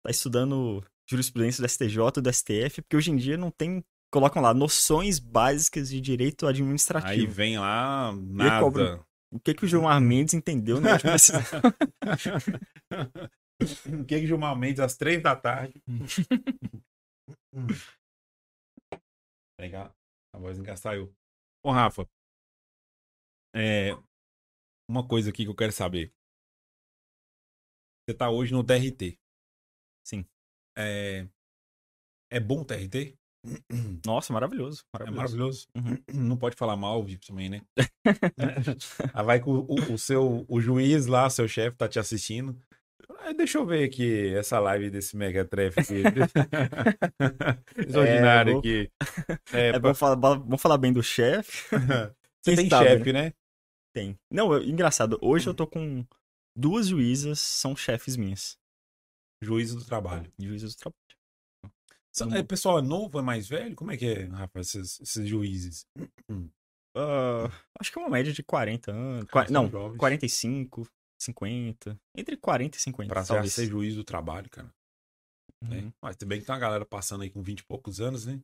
tá 0.04 0.12
estudando 0.12 0.84
jurisprudência 1.10 1.62
do 1.62 1.70
STJ, 1.70 2.22
do 2.22 2.34
STF, 2.34 2.82
porque 2.82 2.96
hoje 2.96 3.12
em 3.12 3.16
dia 3.16 3.38
não 3.38 3.52
tem 3.52 3.84
colocam 4.12 4.42
lá 4.42 4.54
noções 4.54 5.18
básicas 5.18 5.90
de 5.90 6.02
direito 6.02 6.46
administrativo. 6.46 7.12
Aí 7.12 7.26
vem 7.26 7.58
lá 7.58 8.12
nada. 8.14 9.04
O 9.32 9.40
que 9.40 9.54
que 9.54 9.64
o 9.64 9.68
Gilmar 9.68 10.02
Mendes 10.02 10.34
entendeu 10.34 10.82
na 10.82 10.92
última 10.92 11.14
decisão? 11.14 11.42
o 13.88 14.04
que 14.06 14.20
que 14.20 14.26
o 14.26 14.28
Gilmar 14.28 14.58
Mendes 14.58 14.82
às 14.82 14.98
três 14.98 15.24
da 15.24 15.36
tarde? 15.36 15.82
Legal. 19.60 19.96
A 20.34 20.40
voz 20.40 20.60
engastalhou. 20.60 21.14
Ô, 21.64 21.72
Rafa, 21.72 22.06
é, 23.56 23.92
uma 24.90 25.08
coisa 25.08 25.30
aqui 25.30 25.44
que 25.44 25.50
eu 25.50 25.56
quero 25.56 25.72
saber. 25.72 26.14
Você 28.04 28.18
tá 28.18 28.30
hoje 28.30 28.52
no 28.52 28.66
TRT. 28.66 29.18
Sim. 30.06 30.26
É, 30.78 31.28
é 32.32 32.40
bom 32.40 32.62
o 32.62 32.66
TRT? 32.66 33.21
Nossa, 34.06 34.32
maravilhoso. 34.32 34.84
maravilhoso. 34.94 35.14
É 35.14 35.18
maravilhoso. 35.18 35.68
Uhum. 35.76 35.98
Não 36.30 36.38
pode 36.38 36.56
falar 36.56 36.76
mal 36.76 37.06
também, 37.28 37.50
né? 37.50 37.62
Aí 37.76 37.86
ah, 39.14 39.24
vai 39.24 39.40
que 39.40 39.50
o, 39.50 39.66
o, 39.68 39.94
o, 39.94 39.98
seu 39.98 40.46
o 40.48 40.62
juiz 40.62 41.06
lá, 41.06 41.30
seu 41.30 41.48
chefe, 41.48 41.78
tá 41.78 41.88
te 41.88 42.00
assistindo. 42.00 42.56
Deixa 43.36 43.58
eu 43.58 43.66
ver 43.66 43.84
aqui 43.84 44.34
essa 44.36 44.60
live 44.60 44.90
desse 44.90 45.16
Mega 45.16 45.46
Tref 45.46 45.78
aqui. 45.78 46.02
Exordinário 47.88 48.56
é, 48.56 48.58
aqui. 48.58 48.92
É, 49.54 49.68
é 49.70 49.80
pra... 49.80 49.94
falar, 49.94 50.16
vamos 50.16 50.62
falar 50.62 50.78
bem 50.78 50.92
do 50.92 51.04
chefe. 51.04 51.68
Você 52.42 52.56
tem 52.56 52.70
chefe, 52.70 53.14
né? 53.14 53.34
Tem. 53.94 54.18
Não, 54.32 54.54
eu, 54.54 54.64
engraçado. 54.64 55.20
Hoje 55.22 55.48
eu 55.48 55.54
tô 55.54 55.68
com 55.68 56.06
duas 56.58 56.88
juízas, 56.88 57.40
são 57.40 57.76
chefes 57.76 58.18
minhas. 58.18 58.58
Juízes 59.42 59.76
do 59.76 59.86
trabalho. 59.86 60.32
Juízes 60.40 60.76
do 60.76 60.80
trabalho. 60.80 61.21
O 62.20 62.36
é, 62.36 62.44
pessoal 62.44 62.80
é 62.80 62.82
novo, 62.82 63.20
é 63.20 63.22
mais 63.22 63.48
velho? 63.48 63.76
Como 63.76 63.92
é 63.92 63.98
que 63.98 64.06
é, 64.06 64.24
rapaz, 64.26 64.76
esses, 64.76 65.00
esses 65.00 65.28
juízes? 65.28 65.88
Uh, 66.30 67.48
acho 67.80 67.92
que 67.92 67.98
é 67.98 68.02
uma 68.02 68.10
média 68.10 68.34
de 68.34 68.44
40 68.44 68.92
anos. 68.92 69.26
Qua 69.32 69.46
não, 69.50 69.70
jovens. 69.70 69.98
45, 69.98 70.88
50. 71.22 72.00
Entre 72.18 72.36
40 72.36 72.78
e 72.78 72.82
50. 72.82 73.14
Pra 73.14 73.24
talvez. 73.24 73.54
ser 73.54 73.68
juiz 73.68 73.96
do 73.96 74.04
trabalho, 74.04 74.50
cara. 74.50 74.70
É, 75.64 75.66
uhum. 75.66 75.88
É. 75.88 75.94
Mas 76.02 76.16
também 76.18 76.40
que 76.40 76.46
tem 76.46 76.54
uma 76.54 76.60
galera 76.60 76.86
passando 76.86 77.22
aí 77.22 77.30
com 77.30 77.42
20 77.42 77.60
e 77.60 77.64
poucos 77.64 78.02
anos, 78.02 78.26
né? 78.26 78.42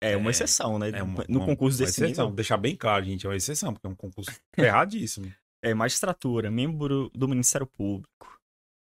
É 0.00 0.16
uma 0.16 0.30
é, 0.30 0.32
exceção, 0.32 0.78
né? 0.78 0.90
É 0.90 1.02
uma, 1.02 1.24
no 1.28 1.38
uma, 1.38 1.46
concurso 1.46 1.78
desse 1.78 2.00
uma 2.00 2.06
exceção. 2.06 2.26
nível. 2.26 2.36
Deixar 2.36 2.58
bem 2.58 2.76
claro, 2.76 3.04
gente, 3.04 3.24
é 3.24 3.28
uma 3.28 3.36
exceção, 3.36 3.72
porque 3.72 3.86
é 3.86 3.90
um 3.90 3.96
concurso 3.96 4.30
erradíssimo. 4.56 5.32
É 5.62 5.72
magistratura, 5.72 6.50
membro 6.50 7.10
do 7.14 7.26
Ministério 7.26 7.66
Público, 7.66 8.38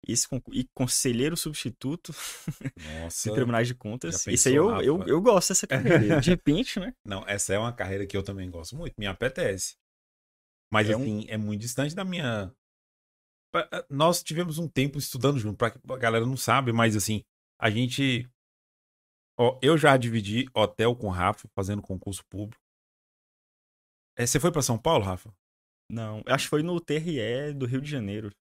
esse, 0.07 0.27
e 0.51 0.65
conselheiro 0.73 1.35
substituto 1.35 2.13
Nossa, 3.01 3.29
de 3.29 3.35
tribunais 3.35 3.67
de 3.67 3.75
contas. 3.75 4.25
Isso 4.27 4.47
aí 4.47 4.55
eu, 4.55 4.69
eu, 4.81 5.03
eu 5.03 5.21
gosto 5.21 5.49
dessa 5.49 5.67
carreira. 5.67 6.19
De 6.21 6.29
repente, 6.29 6.79
né? 6.79 6.93
Não, 7.05 7.27
essa 7.27 7.53
é 7.53 7.59
uma 7.59 7.73
carreira 7.73 8.07
que 8.07 8.15
eu 8.15 8.23
também 8.23 8.49
gosto 8.49 8.75
muito, 8.75 8.95
me 8.97 9.05
apetece. 9.05 9.75
Mas, 10.71 10.89
é 10.89 10.93
assim, 10.93 11.25
um... 11.25 11.29
é 11.29 11.37
muito 11.37 11.61
distante 11.61 11.95
da 11.95 12.03
minha. 12.03 12.53
Eh, 13.55 13.85
nós 13.89 14.21
tivemos 14.21 14.57
um 14.57 14.67
tempo 14.67 14.97
estudando 14.97 15.39
junto, 15.39 15.57
pra 15.57 15.67
a 15.67 15.97
galera 15.97 16.25
não 16.25 16.37
sabe, 16.37 16.71
mas 16.71 16.95
assim, 16.95 17.23
a 17.59 17.69
gente. 17.69 18.29
Ó, 19.39 19.59
eu 19.61 19.77
já 19.77 19.95
dividi 19.97 20.49
hotel 20.53 20.95
com 20.95 21.07
o 21.07 21.11
Rafa, 21.11 21.47
fazendo 21.55 21.81
concurso 21.81 22.25
público. 22.25 22.61
É, 24.17 24.25
você 24.25 24.39
foi 24.39 24.51
para 24.51 24.63
São 24.63 24.79
Paulo, 24.79 25.05
Rafa? 25.05 25.31
Não, 25.89 26.21
acho 26.25 26.45
que 26.45 26.49
foi 26.49 26.63
no 26.63 26.81
TRE 26.81 27.53
do 27.53 27.65
Rio 27.65 27.79
de 27.79 27.89
Janeiro. 27.89 28.31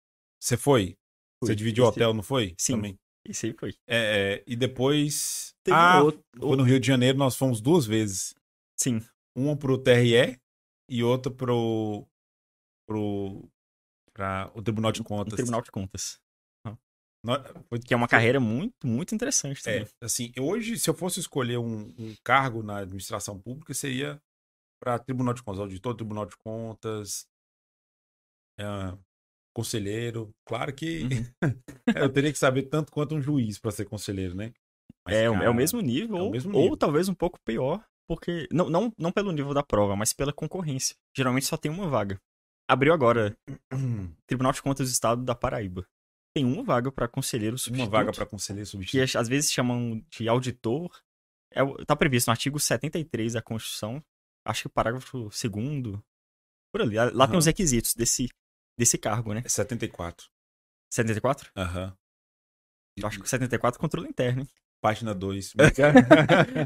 Você 0.40 0.56
foi? 0.56 0.96
Fui. 1.38 1.48
Você 1.48 1.54
dividiu 1.54 1.84
o 1.84 1.88
hotel, 1.88 2.14
não 2.14 2.22
foi? 2.22 2.54
Sim. 2.58 2.74
Também. 2.74 2.98
Isso 3.28 3.46
aí 3.46 3.52
foi. 3.52 3.74
É, 3.86 3.96
é, 4.36 4.44
e 4.46 4.54
depois. 4.54 5.54
Teve 5.64 5.76
ah, 5.76 6.02
outro, 6.02 6.22
no 6.34 6.62
Rio 6.62 6.78
de 6.78 6.86
Janeiro, 6.86 7.18
nós 7.18 7.36
fomos 7.36 7.60
duas 7.60 7.86
vezes. 7.86 8.34
Sim. 8.78 9.00
Uma 9.36 9.56
pro 9.56 9.78
TRE 9.78 10.38
e 10.88 11.02
outra 11.02 11.32
pro. 11.32 12.06
pro. 12.88 13.48
pra 14.12 14.50
o 14.54 14.62
Tribunal 14.62 14.92
de 14.92 15.02
Contas. 15.02 15.32
O 15.32 15.36
Tribunal 15.36 15.62
de 15.62 15.70
Contas. 15.70 16.20
Que 17.84 17.92
é 17.92 17.96
uma 17.96 18.06
carreira 18.06 18.38
muito, 18.38 18.86
muito 18.86 19.14
interessante 19.14 19.62
também. 19.62 19.82
É, 19.82 20.04
assim, 20.04 20.32
hoje, 20.38 20.78
se 20.78 20.88
eu 20.88 20.94
fosse 20.94 21.18
escolher 21.18 21.58
um, 21.58 21.92
um 21.98 22.14
cargo 22.22 22.62
na 22.62 22.78
administração 22.78 23.36
pública, 23.40 23.74
seria 23.74 24.22
para 24.80 24.98
Tribunal 24.98 25.34
de 25.34 25.42
Contas, 25.42 25.60
auditor 25.60 25.92
do 25.92 25.96
Tribunal 25.96 26.26
de 26.26 26.36
Contas, 26.36 27.26
é, 28.60 28.64
conselheiro. 29.56 30.30
Claro 30.46 30.70
que 30.74 31.04
uhum. 31.04 31.22
eu 31.96 32.12
teria 32.12 32.30
que 32.30 32.38
saber 32.38 32.64
tanto 32.64 32.92
quanto 32.92 33.14
um 33.14 33.22
juiz 33.22 33.58
para 33.58 33.70
ser 33.70 33.86
conselheiro, 33.86 34.34
né? 34.34 34.52
Mas, 35.06 35.16
é, 35.16 35.30
cara, 35.30 35.44
é 35.44 35.48
o 35.48 35.54
mesmo 35.54 35.80
nível, 35.80 36.18
é 36.18 36.22
ou, 36.22 36.30
mesmo 36.30 36.52
nível. 36.52 36.70
ou 36.70 36.76
talvez 36.76 37.08
um 37.08 37.14
pouco 37.14 37.40
pior, 37.42 37.82
porque 38.06 38.46
não, 38.52 38.68
não, 38.68 38.92
não 38.98 39.10
pelo 39.10 39.32
nível 39.32 39.54
da 39.54 39.62
prova, 39.62 39.96
mas 39.96 40.12
pela 40.12 40.32
concorrência. 40.32 40.94
Geralmente 41.16 41.46
só 41.46 41.56
tem 41.56 41.70
uma 41.70 41.88
vaga. 41.88 42.20
Abriu 42.68 42.92
agora 42.92 43.34
Tribunal 44.26 44.52
de 44.52 44.60
Contas 44.60 44.90
do 44.90 44.92
Estado 44.92 45.24
da 45.24 45.34
Paraíba. 45.34 45.86
tem 46.34 46.44
uma 46.44 46.62
vaga 46.62 46.92
para 46.92 47.08
conselheiro 47.08 47.56
substituto. 47.56 47.88
Uma 47.88 47.98
vaga 47.98 48.12
para 48.12 48.26
conselheiro 48.26 48.68
substituto. 48.68 49.08
Que 49.08 49.16
às 49.16 49.28
vezes 49.28 49.50
chamam 49.50 50.04
de 50.10 50.28
auditor. 50.28 50.90
É, 51.52 51.62
tá 51.86 51.96
previsto 51.96 52.28
no 52.28 52.32
artigo 52.32 52.60
73 52.60 53.32
da 53.32 53.40
Constituição, 53.40 54.04
acho 54.44 54.62
que 54.62 54.66
o 54.66 54.70
parágrafo 54.70 55.30
2 55.30 56.02
por 56.72 56.82
ali. 56.82 56.96
Lá 56.96 57.24
uhum. 57.24 57.30
tem 57.30 57.38
os 57.38 57.46
requisitos 57.46 57.94
desse, 57.94 58.28
desse 58.78 58.98
cargo, 58.98 59.32
né? 59.32 59.42
É 59.44 59.48
74. 59.48 60.28
74? 60.92 61.50
Aham. 61.56 61.86
Uhum. 61.86 61.92
Eu 62.98 63.06
acho 63.06 63.20
que 63.20 63.28
74 63.28 63.78
é 63.78 63.80
controle 63.80 64.08
interno, 64.08 64.42
hein? 64.42 64.48
Página 64.80 65.14
2. 65.14 65.54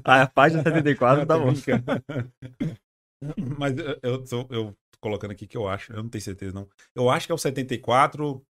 ah, 0.05 0.15
a 0.23 0.27
página 0.29 0.63
74 0.63 1.27
tá 1.27 1.39
bom. 1.39 1.51
Mas 3.59 3.77
eu, 3.77 3.99
eu, 4.03 4.25
tô, 4.25 4.41
eu 4.51 4.73
tô 4.91 4.99
colocando 5.01 5.33
aqui 5.33 5.47
que 5.47 5.57
eu 5.57 5.69
acho, 5.69 5.93
eu 5.93 6.03
não 6.03 6.09
tenho 6.09 6.23
certeza 6.23 6.55
não. 6.55 6.69
Eu 6.95 7.11
acho 7.11 7.27
que 7.27 7.33
é 7.33 7.35
o 7.35 7.39
74. 7.39 8.45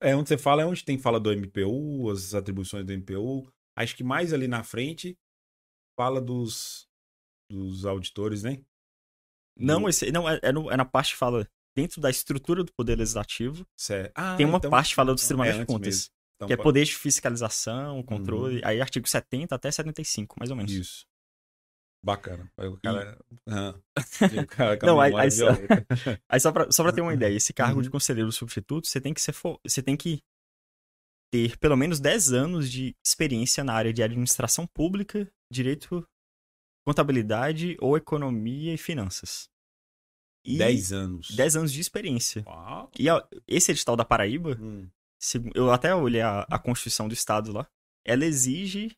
É 0.00 0.16
onde 0.16 0.28
você 0.28 0.38
fala, 0.38 0.62
é 0.62 0.66
onde 0.66 0.84
tem 0.84 0.98
fala 0.98 1.20
do 1.20 1.32
MPU, 1.32 2.10
as 2.10 2.34
atribuições 2.34 2.84
do 2.84 2.92
MPU. 2.92 3.52
Acho 3.76 3.96
que 3.96 4.04
mais 4.04 4.32
ali 4.32 4.48
na 4.48 4.64
frente 4.64 5.16
fala 5.96 6.20
dos, 6.20 6.88
dos 7.50 7.86
auditores, 7.86 8.42
né? 8.42 8.60
Não, 9.56 9.88
esse, 9.88 10.10
não 10.10 10.28
é, 10.28 10.40
é, 10.42 10.52
no, 10.52 10.70
é 10.70 10.76
na 10.76 10.84
parte 10.84 11.12
que 11.12 11.18
fala 11.18 11.48
dentro 11.76 12.00
da 12.00 12.10
estrutura 12.10 12.62
do 12.62 12.72
Poder 12.72 12.96
Legislativo. 12.96 13.66
Ah, 14.14 14.36
tem 14.36 14.46
uma 14.46 14.58
então, 14.58 14.70
parte 14.70 14.90
que 14.90 14.94
fala 14.94 15.14
dos 15.14 15.26
tribunais 15.26 15.56
é 15.56 15.58
de 15.60 15.66
contas. 15.66 16.10
Então, 16.36 16.46
que 16.48 16.52
é 16.52 16.56
poder 16.56 16.84
de 16.84 16.94
fiscalização, 16.96 18.02
controle. 18.02 18.56
Uhum. 18.56 18.62
Aí 18.64 18.80
artigo 18.80 19.08
70 19.08 19.54
até 19.54 19.70
75, 19.70 20.36
mais 20.38 20.50
ou 20.50 20.56
menos. 20.56 20.72
Isso. 20.72 21.06
Bacana. 22.04 22.50
Aí 22.56 22.66
o 22.66 22.76
cara. 22.78 23.16
E... 23.46 23.50
Uhum. 23.52 24.42
o 24.42 24.46
cara 24.46 24.78
não, 24.82 25.00
aí, 25.00 25.14
aí, 25.14 25.30
só... 25.30 25.46
aí 26.28 26.40
só 26.40 26.50
pra, 26.50 26.70
só 26.70 26.82
pra 26.82 26.92
ter 26.92 27.00
uma 27.00 27.14
ideia, 27.14 27.36
esse 27.36 27.52
cargo 27.52 27.76
uhum. 27.76 27.82
de 27.82 27.90
conselheiro 27.90 28.32
substituto, 28.32 28.88
você 28.88 29.00
tem 29.00 29.14
que 29.14 29.20
ser 29.20 29.32
fo... 29.32 29.60
você 29.64 29.80
tem 29.80 29.96
que 29.96 30.20
ter 31.32 31.56
pelo 31.58 31.76
menos 31.76 32.00
10 32.00 32.32
anos 32.32 32.70
de 32.70 32.96
experiência 33.06 33.62
na 33.62 33.72
área 33.72 33.92
de 33.92 34.02
administração 34.02 34.66
pública, 34.66 35.30
direito, 35.50 36.04
contabilidade 36.84 37.76
ou 37.80 37.96
economia 37.96 38.74
e 38.74 38.78
finanças. 38.78 39.48
E 40.44 40.58
10 40.58 40.92
anos. 40.92 41.30
10 41.30 41.56
anos 41.56 41.72
de 41.72 41.80
experiência. 41.80 42.44
Uau. 42.46 42.90
E 42.98 43.06
esse 43.46 43.70
edital 43.70 43.96
da 43.96 44.04
Paraíba, 44.04 44.58
hum. 44.60 44.88
eu 45.54 45.70
até 45.70 45.94
olhei 45.94 46.20
a, 46.20 46.40
a 46.50 46.58
Constituição 46.58 47.06
do 47.06 47.14
Estado 47.14 47.52
lá, 47.52 47.66
ela 48.04 48.24
exige 48.24 48.96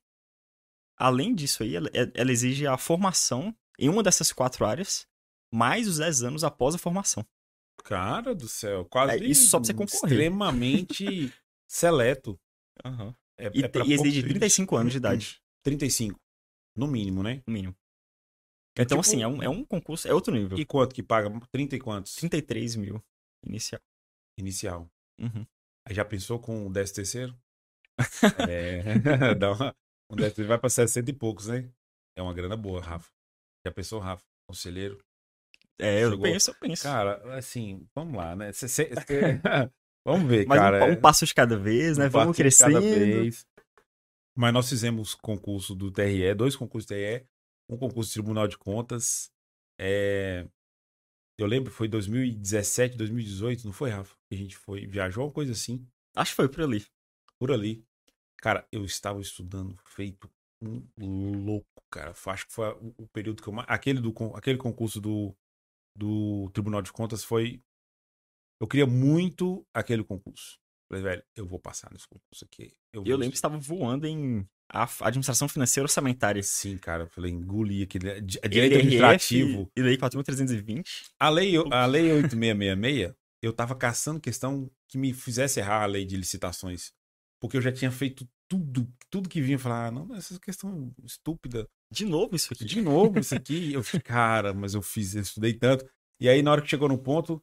além 0.96 1.34
disso 1.34 1.62
aí, 1.62 1.76
ela, 1.76 1.88
é, 1.92 2.10
ela 2.14 2.32
exige 2.32 2.66
a 2.66 2.76
formação 2.76 3.54
em 3.78 3.88
uma 3.88 4.02
dessas 4.02 4.32
quatro 4.32 4.64
áreas, 4.64 5.06
mais 5.52 5.88
os 5.88 5.98
10 5.98 6.22
anos 6.22 6.44
após 6.44 6.74
a 6.74 6.78
formação. 6.78 7.26
Cara 7.82 8.34
do 8.34 8.48
céu, 8.48 8.84
quase 8.84 9.14
é, 9.14 9.26
isso 9.26 9.48
só 9.48 9.58
pra 9.58 9.66
você 9.66 9.74
concorrer. 9.74 10.12
extremamente 10.12 11.32
seleto. 11.68 12.38
Uhum. 12.84 13.14
É, 13.36 13.50
e, 13.52 13.64
é 13.64 13.70
e 13.86 13.92
exige 13.92 14.22
35 14.22 14.76
anos 14.76 14.92
de 14.92 14.98
idade. 14.98 15.42
35, 15.62 16.18
no 16.76 16.86
mínimo, 16.86 17.22
né? 17.22 17.42
No 17.46 17.52
mínimo. 17.52 17.74
É 18.76 18.82
então, 18.82 19.00
tipo... 19.00 19.00
assim, 19.00 19.22
é 19.22 19.28
um, 19.28 19.42
é 19.42 19.48
um 19.48 19.64
concurso, 19.64 20.08
é 20.08 20.14
outro 20.14 20.34
nível. 20.34 20.58
E 20.58 20.64
quanto 20.64 20.94
que 20.94 21.02
paga? 21.02 21.30
30 21.52 21.76
e 21.76 21.78
quantos? 21.78 22.16
33 22.16 22.76
mil 22.76 23.02
inicial. 23.46 23.80
Inicial. 24.38 24.90
Uhum. 25.20 25.46
Aí 25.86 25.94
já 25.94 26.04
pensou 26.04 26.38
com 26.38 26.66
o 26.66 26.72
10 26.72 26.92
terceiro? 26.92 27.38
é, 28.48 28.98
dá 29.38 29.52
uma, 29.52 29.76
um 30.10 30.16
déficit 30.16 30.46
vai 30.46 30.58
para 30.58 30.68
60 30.68 31.10
e 31.10 31.12
poucos, 31.12 31.46
né? 31.46 31.70
É 32.16 32.22
uma 32.22 32.34
grana 32.34 32.56
boa, 32.56 32.80
Rafa. 32.80 33.10
Já 33.66 33.72
pensou, 33.72 34.00
Rafa? 34.00 34.22
Conselheiro? 34.48 34.98
É, 35.80 36.04
eu 36.04 36.10
Chegou... 36.10 36.22
penso, 36.22 36.50
eu 36.50 36.54
penso. 36.54 36.82
Cara, 36.82 37.36
assim, 37.36 37.86
vamos 37.94 38.16
lá, 38.16 38.36
né? 38.36 38.52
Cê, 38.52 38.68
cê, 38.68 38.90
cê... 39.06 39.40
vamos 40.04 40.28
ver, 40.28 40.46
Mas 40.46 40.58
cara. 40.58 40.84
Um, 40.86 40.92
um, 40.92 41.00
passo 41.00 41.26
de 41.26 41.34
cada 41.34 41.56
vez, 41.56 41.98
né? 41.98 42.06
Um 42.06 42.10
vamos 42.10 42.36
crescendo. 42.36 42.74
Cada 42.74 42.80
vez. 42.80 43.46
Mas 44.36 44.52
nós 44.52 44.68
fizemos 44.68 45.14
concurso 45.14 45.74
do 45.74 45.90
TRE, 45.90 46.34
dois 46.34 46.56
concursos 46.56 46.86
do 46.86 46.94
TRE, 46.94 47.26
um 47.68 47.76
concurso 47.76 48.10
do 48.10 48.14
Tribunal 48.14 48.48
de 48.48 48.58
Contas. 48.58 49.30
É... 49.78 50.46
Eu 51.38 51.46
lembro, 51.46 51.72
foi 51.72 51.88
2017, 51.88 52.96
2018, 52.96 53.64
não 53.64 53.72
foi, 53.72 53.90
Rafa? 53.90 54.16
Que 54.28 54.34
a 54.34 54.38
gente 54.38 54.56
foi, 54.56 54.86
viajou, 54.86 55.24
uma 55.24 55.32
coisa 55.32 55.52
assim. 55.52 55.84
Acho 56.14 56.30
que 56.30 56.36
foi 56.36 56.48
por 56.48 56.62
ali. 56.62 56.86
Por 57.38 57.50
ali. 57.50 57.84
Cara, 58.38 58.66
eu 58.70 58.84
estava 58.84 59.20
estudando 59.20 59.76
feito 59.84 60.30
um 60.98 61.44
louco, 61.44 61.82
cara. 61.90 62.14
Acho 62.26 62.46
que 62.46 62.52
foi 62.52 62.68
o, 62.98 63.06
período 63.08 63.42
que 63.42 63.48
eu. 63.48 63.54
Aquele, 63.60 64.00
do, 64.00 64.12
aquele 64.34 64.58
concurso 64.58 65.00
do, 65.00 65.34
do 65.96 66.50
Tribunal 66.52 66.82
de 66.82 66.92
Contas 66.92 67.24
foi. 67.24 67.62
Eu 68.60 68.68
queria 68.68 68.86
muito 68.86 69.66
aquele 69.74 70.04
concurso. 70.04 70.58
Falei, 70.88 71.02
velho, 71.02 71.24
eu 71.34 71.46
vou 71.46 71.58
passar 71.58 71.92
nesse 71.92 72.06
concurso 72.06 72.44
aqui. 72.44 72.72
Eu, 72.92 73.04
eu 73.04 73.16
lembro 73.16 73.32
que 73.32 73.36
estava 73.36 73.58
voando 73.58 74.06
em 74.06 74.48
administração 74.68 75.48
financeira 75.48 75.84
orçamentária. 75.84 76.42
Sim, 76.42 76.76
cara. 76.78 77.04
Eu 77.04 77.08
falei, 77.08 77.32
engoli 77.32 77.82
aquele. 77.82 78.08
É 78.08 78.20
direito 78.20 78.76
administrativo. 78.76 79.70
E 79.76 79.82
lei 79.82 79.96
4.320. 79.96 80.84
A 81.18 81.28
lei, 81.28 81.54
a 81.70 81.86
lei 81.86 82.12
8666, 82.12 83.14
eu 83.42 83.52
tava 83.52 83.74
caçando 83.74 84.20
questão 84.20 84.70
que 84.88 84.98
me 84.98 85.12
fizesse 85.12 85.60
errar 85.60 85.82
a 85.82 85.86
lei 85.86 86.04
de 86.04 86.16
licitações. 86.16 86.92
Porque 87.40 87.56
eu 87.56 87.62
já 87.62 87.70
tinha 87.70 87.90
feito 87.90 88.26
tudo, 88.48 88.90
tudo 89.10 89.28
que 89.28 89.40
vinha 89.40 89.58
falar, 89.58 89.86
ah, 89.86 89.90
não, 89.90 90.14
essa 90.14 90.38
questão 90.38 90.92
estúpida. 91.04 91.68
De 91.90 92.04
novo 92.04 92.34
isso 92.34 92.52
aqui. 92.52 92.64
De 92.64 92.80
novo 92.80 93.18
isso 93.18 93.34
aqui. 93.34 93.72
eu 93.72 93.82
fiquei, 93.82 94.00
cara, 94.00 94.54
mas 94.54 94.74
eu 94.74 94.82
fiz, 94.82 95.14
eu 95.14 95.22
estudei 95.22 95.52
tanto. 95.52 95.84
E 96.20 96.28
aí, 96.28 96.42
na 96.42 96.52
hora 96.52 96.62
que 96.62 96.68
chegou 96.68 96.88
no 96.88 96.98
ponto, 96.98 97.42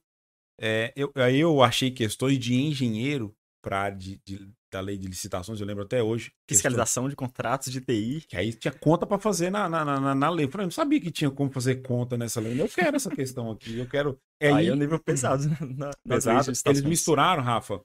é, 0.60 0.94
eu, 0.96 1.12
aí 1.16 1.40
eu 1.40 1.62
achei 1.62 1.92
questões 1.92 2.38
de 2.40 2.56
engenheiro 2.56 3.36
para 3.62 3.90
de, 3.90 4.20
de, 4.26 4.52
da 4.72 4.80
lei 4.80 4.98
de 4.98 5.08
licitações, 5.08 5.60
eu 5.60 5.68
lembro 5.68 5.84
até 5.84 6.02
hoje. 6.02 6.32
Fiscalização 6.50 7.10
de 7.10 7.16
contratos 7.16 7.72
de 7.72 7.82
TI. 7.82 8.26
Que 8.28 8.38
aí 8.38 8.54
tinha 8.54 8.72
conta 8.72 9.06
para 9.06 9.20
fazer 9.20 9.50
na, 9.50 9.68
na, 9.68 9.84
na, 9.84 10.16
na, 10.16 10.30
lei. 10.30 10.46
Eu 10.46 10.50
falei, 10.50 10.66
não 10.66 10.72
sabia 10.72 11.00
que 11.02 11.12
tinha 11.12 11.30
como 11.30 11.52
fazer 11.52 11.82
conta 11.82 12.18
nessa 12.18 12.40
lei. 12.40 12.60
Eu 12.60 12.70
quero 12.70 12.96
essa 12.96 13.10
questão 13.10 13.52
aqui, 13.52 13.78
eu 13.78 13.88
quero. 13.88 14.18
É 14.40 14.52
aí 14.52 14.68
é 14.68 14.74
um 14.74 14.78
nível 14.78 15.00
pesado. 15.00 15.44
Na, 15.76 15.92
pesado. 16.08 16.52
Eles 16.66 16.82
misturaram, 16.82 17.44
Rafa, 17.44 17.82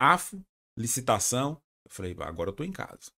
AFO, 0.00 0.44
licitação, 0.76 1.62
eu 1.84 1.90
falei, 1.90 2.16
agora 2.20 2.50
eu 2.50 2.54
tô 2.54 2.64
em 2.64 2.72
casa. 2.72 3.12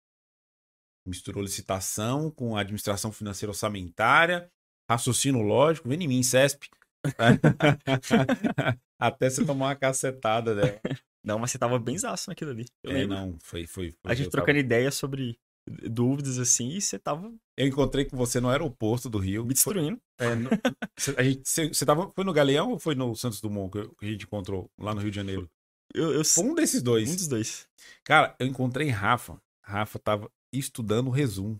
Misturou 1.07 1.41
licitação 1.41 2.29
com 2.29 2.57
administração 2.57 3.11
financeira 3.13 3.51
orçamentária, 3.51 4.51
raciocínio 4.89 5.41
lógico, 5.41 5.87
vem 5.87 6.03
em 6.03 6.07
mim, 6.07 6.21
CESP. 6.21 6.69
Até 8.99 9.29
você 9.29 9.45
tomar 9.45 9.67
uma 9.67 9.75
cacetada 9.75 10.53
dela. 10.53 10.81
Não, 11.27 11.37
mas 11.37 11.51
você 11.51 11.59
tava 11.59 11.77
bem 11.77 11.97
zaço 11.97 12.29
naquilo 12.29 12.51
ali. 12.51 12.65
Eu 12.81 12.91
é, 12.91 12.93
lembro. 12.93 13.17
não, 13.17 13.37
foi, 13.43 13.67
foi, 13.67 13.91
foi 13.91 14.11
A 14.11 14.15
gente 14.15 14.29
trocando 14.29 14.53
tava... 14.53 14.59
ideia 14.59 14.89
sobre 14.89 15.37
dúvidas 15.67 16.39
assim 16.39 16.69
e 16.69 16.81
você 16.81 16.97
tava. 16.97 17.29
Eu 17.57 17.67
encontrei 17.67 18.05
com 18.05 18.15
você 18.15 18.39
no 18.39 18.47
aeroporto 18.47 19.09
do 19.09 19.17
Rio. 19.17 19.43
Me 19.45 19.53
destruindo. 19.53 19.99
É, 20.17 20.33
no... 20.33 20.49
a 21.17 21.23
gente, 21.23 21.41
você, 21.43 21.67
você 21.67 21.85
tava, 21.85 22.09
foi 22.15 22.23
no 22.23 22.31
Galeão 22.31 22.71
ou 22.71 22.79
foi 22.79 22.95
no 22.95 23.13
Santos 23.13 23.41
Dumont 23.41 23.69
que 23.69 24.05
a 24.05 24.09
gente 24.09 24.23
encontrou 24.23 24.71
lá 24.79 24.95
no 24.95 25.01
Rio 25.01 25.11
de 25.11 25.17
Janeiro? 25.17 25.51
Eu, 25.93 26.13
eu... 26.13 26.21
Um 26.39 26.55
desses 26.55 26.81
dois. 26.81 27.11
Um 27.11 27.15
dos 27.15 27.27
dois. 27.27 27.67
Cara, 28.05 28.33
eu 28.39 28.47
encontrei 28.47 28.87
Rafa. 28.87 29.37
Rafa 29.61 29.99
tava 29.99 30.31
estudando 30.53 31.07
o 31.07 31.11
resumo. 31.11 31.59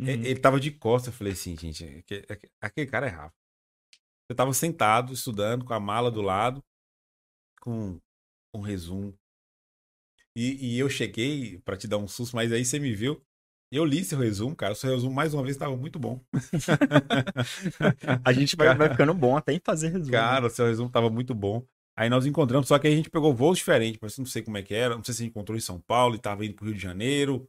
Uhum. 0.00 0.08
Ele 0.08 0.40
tava 0.40 0.58
de 0.58 0.72
costas. 0.72 1.14
Eu 1.14 1.18
falei 1.18 1.34
assim, 1.34 1.56
gente, 1.56 2.04
aquele 2.60 2.90
cara 2.90 3.06
é 3.06 3.10
Rafa. 3.10 3.34
Eu 4.28 4.34
tava 4.34 4.52
sentado, 4.52 5.12
estudando, 5.12 5.64
com 5.64 5.72
a 5.72 5.78
mala 5.78 6.10
do 6.10 6.20
lado, 6.20 6.64
com 7.60 8.00
um 8.54 8.60
resumo. 8.60 9.14
E, 10.36 10.74
e 10.74 10.78
eu 10.78 10.88
cheguei 10.88 11.58
para 11.58 11.76
te 11.76 11.88
dar 11.88 11.98
um 11.98 12.06
susto, 12.06 12.36
mas 12.36 12.52
aí 12.52 12.64
você 12.64 12.78
me 12.78 12.94
viu. 12.94 13.20
Eu 13.72 13.84
li 13.84 14.04
seu 14.04 14.18
resumo, 14.18 14.54
cara. 14.54 14.74
Seu 14.74 14.90
resumo, 14.90 15.14
mais 15.14 15.32
uma 15.32 15.42
vez, 15.42 15.54
estava 15.54 15.76
muito 15.76 15.98
bom. 15.98 16.20
a 18.24 18.32
gente 18.32 18.56
vai, 18.56 18.74
vai, 18.74 18.90
ficando 18.90 19.14
bom 19.14 19.36
até 19.36 19.52
em 19.52 19.60
fazer 19.64 19.90
resumo. 19.90 20.10
Cara, 20.10 20.50
seu 20.50 20.66
resumo 20.66 20.88
estava 20.88 21.08
muito 21.08 21.34
bom. 21.34 21.64
Aí 21.96 22.08
nós 22.08 22.26
encontramos, 22.26 22.66
só 22.66 22.78
que 22.78 22.88
a 22.88 22.90
gente 22.90 23.10
pegou 23.10 23.34
voos 23.34 23.58
diferentes, 23.58 23.98
mas 24.00 24.16
não 24.18 24.26
sei 24.26 24.42
como 24.42 24.56
é 24.56 24.62
que 24.62 24.74
era. 24.74 24.96
Não 24.96 25.04
sei 25.04 25.14
se 25.14 25.22
a 25.22 25.24
gente 25.24 25.32
encontrou 25.32 25.56
em 25.56 25.60
São 25.60 25.80
Paulo 25.80 26.16
e 26.16 26.18
tava 26.18 26.44
indo 26.44 26.54
pro 26.54 26.64
Rio 26.64 26.74
de 26.74 26.80
Janeiro. 26.80 27.48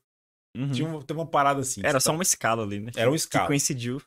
Uhum. 0.56 0.72
Tinha 0.72 0.88
uma, 0.88 1.04
teve 1.04 1.20
uma 1.20 1.26
parada 1.26 1.62
assim. 1.62 1.82
Era 1.84 2.00
só 2.00 2.12
uma 2.12 2.24
escala 2.24 2.64
ali, 2.64 2.80
né? 2.82 2.92
Era 2.96 3.10
uma 3.10 3.16
escala. 3.16 3.46
Que 3.46 3.50
coincidiu. 3.50 4.02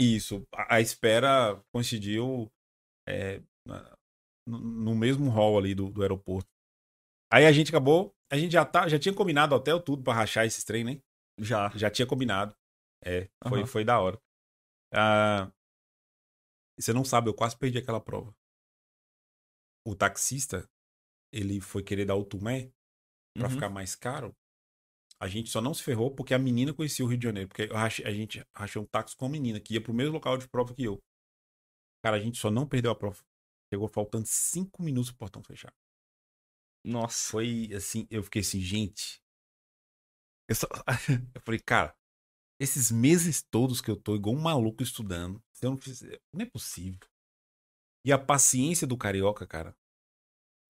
Isso. 0.00 0.42
A, 0.52 0.76
a 0.76 0.80
espera 0.80 1.60
coincidiu 1.72 2.50
é, 3.08 3.40
no, 4.46 4.94
mesmo 4.94 5.30
hall 5.30 5.58
ali 5.58 5.74
do, 5.74 5.90
do 5.90 6.02
aeroporto. 6.02 6.48
Aí 7.32 7.46
a 7.46 7.52
gente 7.52 7.70
acabou. 7.70 8.14
A 8.30 8.36
gente 8.36 8.52
já, 8.52 8.64
tá, 8.64 8.88
já 8.88 8.98
tinha 8.98 9.14
combinado 9.14 9.54
hotel, 9.54 9.80
tudo 9.80 10.02
para 10.02 10.14
rachar 10.14 10.44
esses 10.44 10.64
trem, 10.64 10.84
né? 10.84 11.00
Já. 11.38 11.70
Já 11.76 11.90
tinha 11.90 12.06
combinado. 12.06 12.54
É, 13.04 13.28
foi, 13.46 13.60
uhum. 13.60 13.66
foi 13.66 13.84
da 13.84 14.00
hora. 14.00 14.18
Ah, 14.92 15.50
você 16.78 16.92
não 16.92 17.04
sabe, 17.04 17.28
eu 17.28 17.34
quase 17.34 17.56
perdi 17.56 17.78
aquela 17.78 18.00
prova 18.00 18.34
o 19.86 19.94
taxista, 19.94 20.68
ele 21.32 21.60
foi 21.60 21.82
querer 21.82 22.06
dar 22.06 22.16
o 22.16 22.24
tumé 22.24 22.72
para 23.36 23.48
uhum. 23.48 23.54
ficar 23.54 23.68
mais 23.68 23.94
caro. 23.94 24.34
A 25.20 25.28
gente 25.28 25.50
só 25.50 25.60
não 25.60 25.74
se 25.74 25.82
ferrou 25.82 26.10
porque 26.10 26.34
a 26.34 26.38
menina 26.38 26.72
conhecia 26.72 27.04
o 27.04 27.08
Rio 27.08 27.18
de 27.18 27.24
Janeiro. 27.24 27.48
Porque 27.48 27.68
a 27.72 28.10
gente 28.10 28.44
achou 28.54 28.82
um 28.82 28.86
táxi 28.86 29.16
com 29.16 29.26
a 29.26 29.28
menina, 29.28 29.60
que 29.60 29.74
ia 29.74 29.82
pro 29.82 29.94
mesmo 29.94 30.14
local 30.14 30.36
de 30.36 30.48
prova 30.48 30.74
que 30.74 30.84
eu. 30.84 31.00
Cara, 32.02 32.16
a 32.16 32.20
gente 32.20 32.38
só 32.38 32.50
não 32.50 32.66
perdeu 32.66 32.90
a 32.90 32.94
prova. 32.94 33.22
Chegou 33.72 33.88
faltando 33.88 34.26
cinco 34.26 34.82
minutos 34.82 35.10
pro 35.10 35.20
portão 35.20 35.42
fechar. 35.42 35.72
Nossa. 36.84 37.30
Foi 37.30 37.70
assim, 37.74 38.06
eu 38.10 38.22
fiquei 38.22 38.40
assim, 38.40 38.60
gente. 38.60 39.22
Eu, 40.48 40.54
só... 40.54 40.66
eu 41.34 41.40
falei, 41.40 41.60
cara, 41.60 41.96
esses 42.60 42.90
meses 42.90 43.42
todos 43.42 43.80
que 43.80 43.90
eu 43.90 43.96
tô 43.96 44.14
igual 44.14 44.36
um 44.36 44.40
maluco 44.40 44.82
estudando, 44.82 45.42
eu 45.62 45.70
não 45.70 45.78
fizer. 45.78 46.20
Não 46.32 46.42
é 46.42 46.46
possível. 46.46 47.08
E 48.04 48.12
a 48.12 48.18
paciência 48.18 48.86
do 48.86 48.98
carioca, 48.98 49.46
cara. 49.46 49.74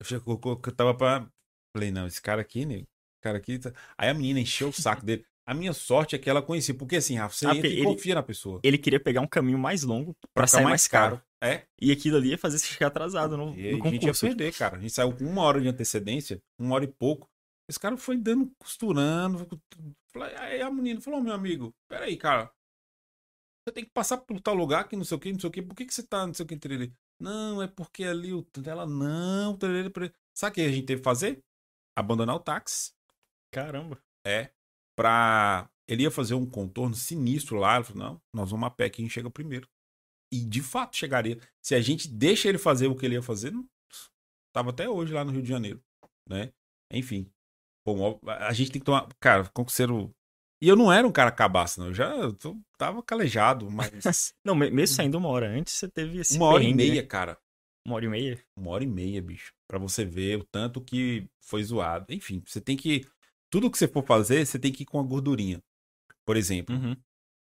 Eu, 0.00 0.18
eu, 0.18 0.40
eu, 0.44 0.62
eu 0.64 0.76
tava 0.76 0.96
pra. 0.96 1.28
Falei, 1.76 1.90
não, 1.90 2.06
esse 2.06 2.22
cara 2.22 2.40
aqui, 2.40 2.64
né? 2.64 2.84
cara 3.24 3.38
aqui. 3.38 3.58
Tá... 3.58 3.72
Aí 3.96 4.08
a 4.08 4.14
menina 4.14 4.38
encheu 4.38 4.68
o 4.68 4.72
saco 4.72 5.04
dele. 5.04 5.24
A 5.46 5.54
minha 5.54 5.72
sorte 5.72 6.14
é 6.14 6.18
que 6.18 6.28
ela 6.28 6.42
conhecia. 6.42 6.74
Porque 6.74 6.96
assim, 6.96 7.16
Rafa, 7.16 7.34
você 7.34 7.46
ah, 7.46 7.54
entra 7.54 7.66
ele, 7.66 7.84
confia 7.84 8.14
na 8.14 8.22
pessoa. 8.22 8.60
Ele 8.62 8.78
queria 8.78 9.00
pegar 9.00 9.20
um 9.20 9.26
caminho 9.26 9.58
mais 9.58 9.82
longo 9.82 10.16
para 10.32 10.46
sair 10.46 10.64
mais 10.64 10.86
caro. 10.86 11.16
caro. 11.16 11.26
É. 11.44 11.66
E 11.80 11.92
aquilo 11.92 12.16
ali 12.16 12.30
ia 12.30 12.38
fazer 12.38 12.58
você 12.58 12.66
chegar 12.66 12.86
atrasado 12.86 13.36
no, 13.36 13.54
e 13.54 13.72
no 13.72 13.78
concurso. 13.78 13.88
A 13.88 13.90
gente 13.90 14.06
ia 14.06 14.14
perder, 14.14 14.54
cara. 14.54 14.76
A 14.76 14.80
gente 14.80 14.92
saiu 14.92 15.14
com 15.14 15.24
uma 15.24 15.42
hora 15.42 15.60
de 15.60 15.68
antecedência, 15.68 16.42
uma 16.58 16.74
hora 16.74 16.84
e 16.84 16.88
pouco. 16.88 17.28
Esse 17.68 17.78
cara 17.78 17.96
foi 17.96 18.16
dando, 18.16 18.50
costurando. 18.58 19.46
Aí 20.38 20.60
a 20.60 20.70
menina 20.70 21.00
falou, 21.00 21.20
meu 21.20 21.34
amigo, 21.34 21.74
peraí, 21.88 22.16
cara. 22.16 22.50
Você 23.66 23.72
tem 23.72 23.84
que 23.84 23.90
passar 23.90 24.18
por 24.18 24.40
tal 24.40 24.54
lugar 24.54 24.88
que 24.88 24.96
não 24.96 25.04
sei 25.04 25.16
o 25.16 25.20
que, 25.20 25.32
não 25.32 25.40
sei 25.40 25.48
o 25.48 25.52
que. 25.52 25.62
Por 25.62 25.74
que, 25.74 25.86
que 25.86 25.94
você 25.94 26.02
tá, 26.02 26.26
não 26.26 26.34
sei 26.34 26.44
o 26.44 26.46
que, 26.46 26.54
entre 26.54 26.74
ele? 26.74 26.94
Não, 27.18 27.62
é 27.62 27.66
porque 27.66 28.04
ali 28.04 28.32
o. 28.32 28.46
Ela, 28.66 28.86
não, 28.86 29.56
Sabe 30.34 30.50
o 30.50 30.54
que 30.54 30.60
a 30.60 30.68
gente 30.68 30.86
teve 30.86 31.00
que 31.00 31.04
fazer? 31.04 31.42
Abandonar 31.96 32.36
o 32.36 32.40
táxi. 32.40 32.92
Caramba. 33.50 33.98
É. 34.26 34.50
Pra. 34.96 35.70
Ele 35.88 36.02
ia 36.02 36.10
fazer 36.10 36.34
um 36.34 36.48
contorno 36.48 36.94
sinistro 36.94 37.56
lá. 37.56 37.76
Ele 37.76 37.84
falou: 37.84 38.02
não, 38.02 38.22
nós 38.32 38.50
vamos 38.50 38.66
a 38.66 38.70
pé, 38.70 38.90
quem 38.90 39.08
chega 39.08 39.30
primeiro. 39.30 39.68
E 40.34 40.44
de 40.44 40.60
fato 40.60 40.96
chegaria. 40.96 41.38
Se 41.62 41.76
a 41.76 41.80
gente 41.80 42.08
deixa 42.08 42.48
ele 42.48 42.58
fazer 42.58 42.88
o 42.88 42.96
que 42.96 43.06
ele 43.06 43.14
ia 43.14 43.22
fazer, 43.22 43.52
não... 43.52 43.64
tava 44.52 44.70
até 44.70 44.88
hoje 44.88 45.12
lá 45.12 45.24
no 45.24 45.30
Rio 45.30 45.42
de 45.42 45.48
Janeiro. 45.48 45.80
Né? 46.28 46.52
Enfim. 46.92 47.30
Bom, 47.86 48.18
a 48.26 48.52
gente 48.52 48.72
tem 48.72 48.80
que 48.80 48.86
tomar. 48.86 49.08
Cara, 49.20 49.48
concurseiro. 49.50 50.12
E 50.60 50.66
eu 50.68 50.74
não 50.74 50.92
era 50.92 51.06
um 51.06 51.12
cara 51.12 51.30
cabaço, 51.30 51.78
não. 51.78 51.88
Eu 51.88 51.94
já 51.94 52.16
eu 52.16 52.36
tava 52.76 53.00
calejado, 53.02 53.70
mas. 53.70 54.34
não, 54.44 54.56
mesmo 54.56 54.88
saindo 54.88 55.18
uma 55.18 55.28
hora 55.28 55.48
antes, 55.48 55.74
você 55.74 55.88
teve 55.88 56.18
esse. 56.18 56.36
Uma 56.36 56.46
hora 56.46 56.64
e 56.64 56.74
meia, 56.74 57.02
né? 57.02 57.06
cara. 57.06 57.38
Uma 57.86 57.96
hora 57.96 58.06
e 58.06 58.08
meia? 58.08 58.44
Uma 58.56 58.70
hora 58.70 58.82
e 58.82 58.86
meia, 58.86 59.22
bicho. 59.22 59.52
Pra 59.68 59.78
você 59.78 60.04
ver 60.04 60.38
o 60.38 60.44
tanto 60.44 60.80
que 60.80 61.28
foi 61.40 61.62
zoado. 61.62 62.12
Enfim, 62.12 62.42
você 62.44 62.60
tem 62.60 62.76
que. 62.76 63.06
Tudo 63.50 63.70
que 63.70 63.78
você 63.78 63.86
for 63.86 64.04
fazer, 64.04 64.44
você 64.44 64.58
tem 64.58 64.72
que 64.72 64.82
ir 64.82 64.86
com 64.86 64.98
a 64.98 65.02
gordurinha. 65.02 65.62
Por 66.26 66.36
exemplo, 66.36 66.74
uhum. 66.74 66.96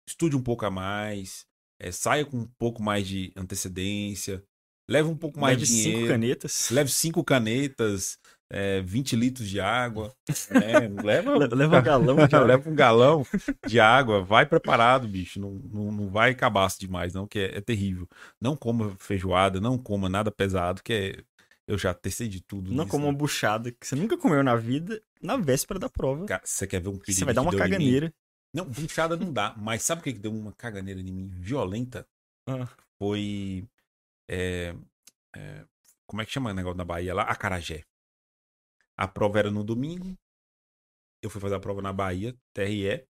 estude 0.06 0.36
um 0.36 0.42
pouco 0.42 0.66
a 0.66 0.70
mais, 0.70 1.46
é, 1.82 1.90
saia 1.90 2.24
com 2.24 2.38
um 2.38 2.48
pouco 2.58 2.80
mais 2.80 3.06
de 3.06 3.32
antecedência, 3.36 4.42
leve 4.88 5.08
um 5.08 5.16
pouco 5.16 5.40
mais 5.40 5.58
leve 5.58 5.66
de 5.66 5.72
dinheiro. 5.72 5.98
cinco 5.98 6.08
canetas. 6.08 6.70
Leve 6.70 6.90
cinco 6.90 7.24
canetas, 7.24 8.18
é, 8.48 8.80
20 8.82 9.16
litros 9.16 9.48
de 9.48 9.60
água. 9.60 10.14
Né? 10.52 10.88
Leva, 11.02 11.36
leva 11.54 11.78
um 11.78 11.82
galão. 11.82 12.16
De 12.26 12.38
leva 12.38 12.70
um 12.70 12.74
galão 12.74 13.26
de 13.66 13.80
água. 13.80 14.22
Vai 14.22 14.46
preparado, 14.46 15.08
bicho. 15.08 15.40
Não, 15.40 15.50
não, 15.72 15.90
não 15.90 16.08
vai 16.08 16.34
cabaço 16.34 16.78
demais, 16.78 17.12
não, 17.12 17.26
que 17.26 17.38
é, 17.38 17.58
é, 17.58 17.60
terrível. 17.60 18.06
Não 18.40 18.54
coma 18.54 18.94
feijoada, 18.98 19.60
não 19.60 19.76
coma 19.76 20.08
nada 20.08 20.30
pesado, 20.30 20.82
que 20.82 20.92
é. 20.92 21.24
Eu 21.66 21.78
já 21.78 21.94
testei 21.94 22.28
de 22.28 22.40
tudo. 22.42 22.72
Não 22.72 22.86
coma 22.86 23.06
uma 23.06 23.12
buchada 23.12 23.70
que 23.70 23.86
você 23.86 23.94
nunca 23.94 24.18
comeu 24.18 24.42
na 24.42 24.56
vida 24.56 25.00
na 25.22 25.36
véspera 25.36 25.78
da 25.78 25.88
prova. 25.88 26.26
Cara, 26.26 26.42
você 26.44 26.66
quer 26.66 26.82
ver 26.82 26.88
um 26.88 26.98
perigo? 26.98 27.12
Você 27.12 27.24
vai 27.24 27.32
dar 27.32 27.42
uma 27.42 27.56
caganeira. 27.56 28.12
Não, 28.52 28.64
buchada 28.64 29.16
não 29.16 29.32
dá. 29.32 29.54
Mas 29.56 29.82
sabe 29.82 30.00
o 30.00 30.04
que, 30.04 30.12
que 30.12 30.18
deu 30.18 30.32
uma 30.32 30.52
caganeira 30.52 31.00
em 31.00 31.12
mim 31.12 31.28
violenta? 31.28 32.06
Ah. 32.46 32.68
Foi. 32.98 33.66
É, 34.28 34.74
é, 35.34 35.66
como 36.06 36.22
é 36.22 36.26
que 36.26 36.32
chama 36.32 36.50
o 36.50 36.54
negócio 36.54 36.76
da 36.76 36.84
Bahia 36.84 37.14
lá? 37.14 37.22
Acarajé. 37.22 37.84
A 38.96 39.08
prova 39.08 39.38
era 39.38 39.50
no 39.50 39.64
domingo. 39.64 40.16
Eu 41.22 41.30
fui 41.30 41.40
fazer 41.40 41.54
a 41.54 41.60
prova 41.60 41.80
na 41.80 41.92
Bahia, 41.92 42.36
TRE. 42.52 43.06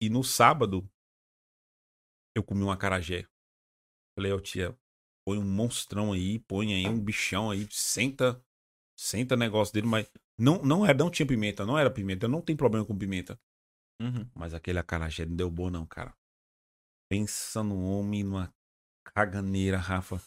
E 0.00 0.08
no 0.08 0.22
sábado, 0.22 0.88
eu 2.34 2.42
comi 2.42 2.62
um 2.62 2.70
acarajé. 2.70 3.26
Falei, 4.14 4.32
ó, 4.32 4.40
tia, 4.40 4.76
põe 5.26 5.38
um 5.38 5.44
monstrão 5.44 6.12
aí, 6.12 6.38
põe 6.38 6.74
aí 6.74 6.88
um 6.88 7.00
bichão 7.00 7.50
aí, 7.50 7.66
senta, 7.70 8.42
senta 8.96 9.36
negócio 9.36 9.74
dele, 9.74 9.86
mas 9.86 10.10
não, 10.38 10.62
não 10.62 10.86
era, 10.86 10.96
não 10.96 11.10
tinha 11.10 11.26
pimenta, 11.26 11.66
não 11.66 11.78
era 11.78 11.90
pimenta, 11.90 12.26
eu 12.26 12.30
não 12.30 12.40
tenho 12.40 12.56
problema 12.56 12.86
com 12.86 12.96
pimenta. 12.96 13.38
Uhum. 14.00 14.28
Mas 14.34 14.54
aquele 14.54 14.78
acarajé 14.78 15.24
não 15.24 15.36
deu 15.36 15.50
bom 15.50 15.70
não, 15.70 15.86
cara. 15.86 16.14
Pensa 17.08 17.62
no 17.62 17.82
homem 17.82 18.22
numa 18.22 18.52
caganeira, 19.04 19.78
Rafa. 19.78 20.20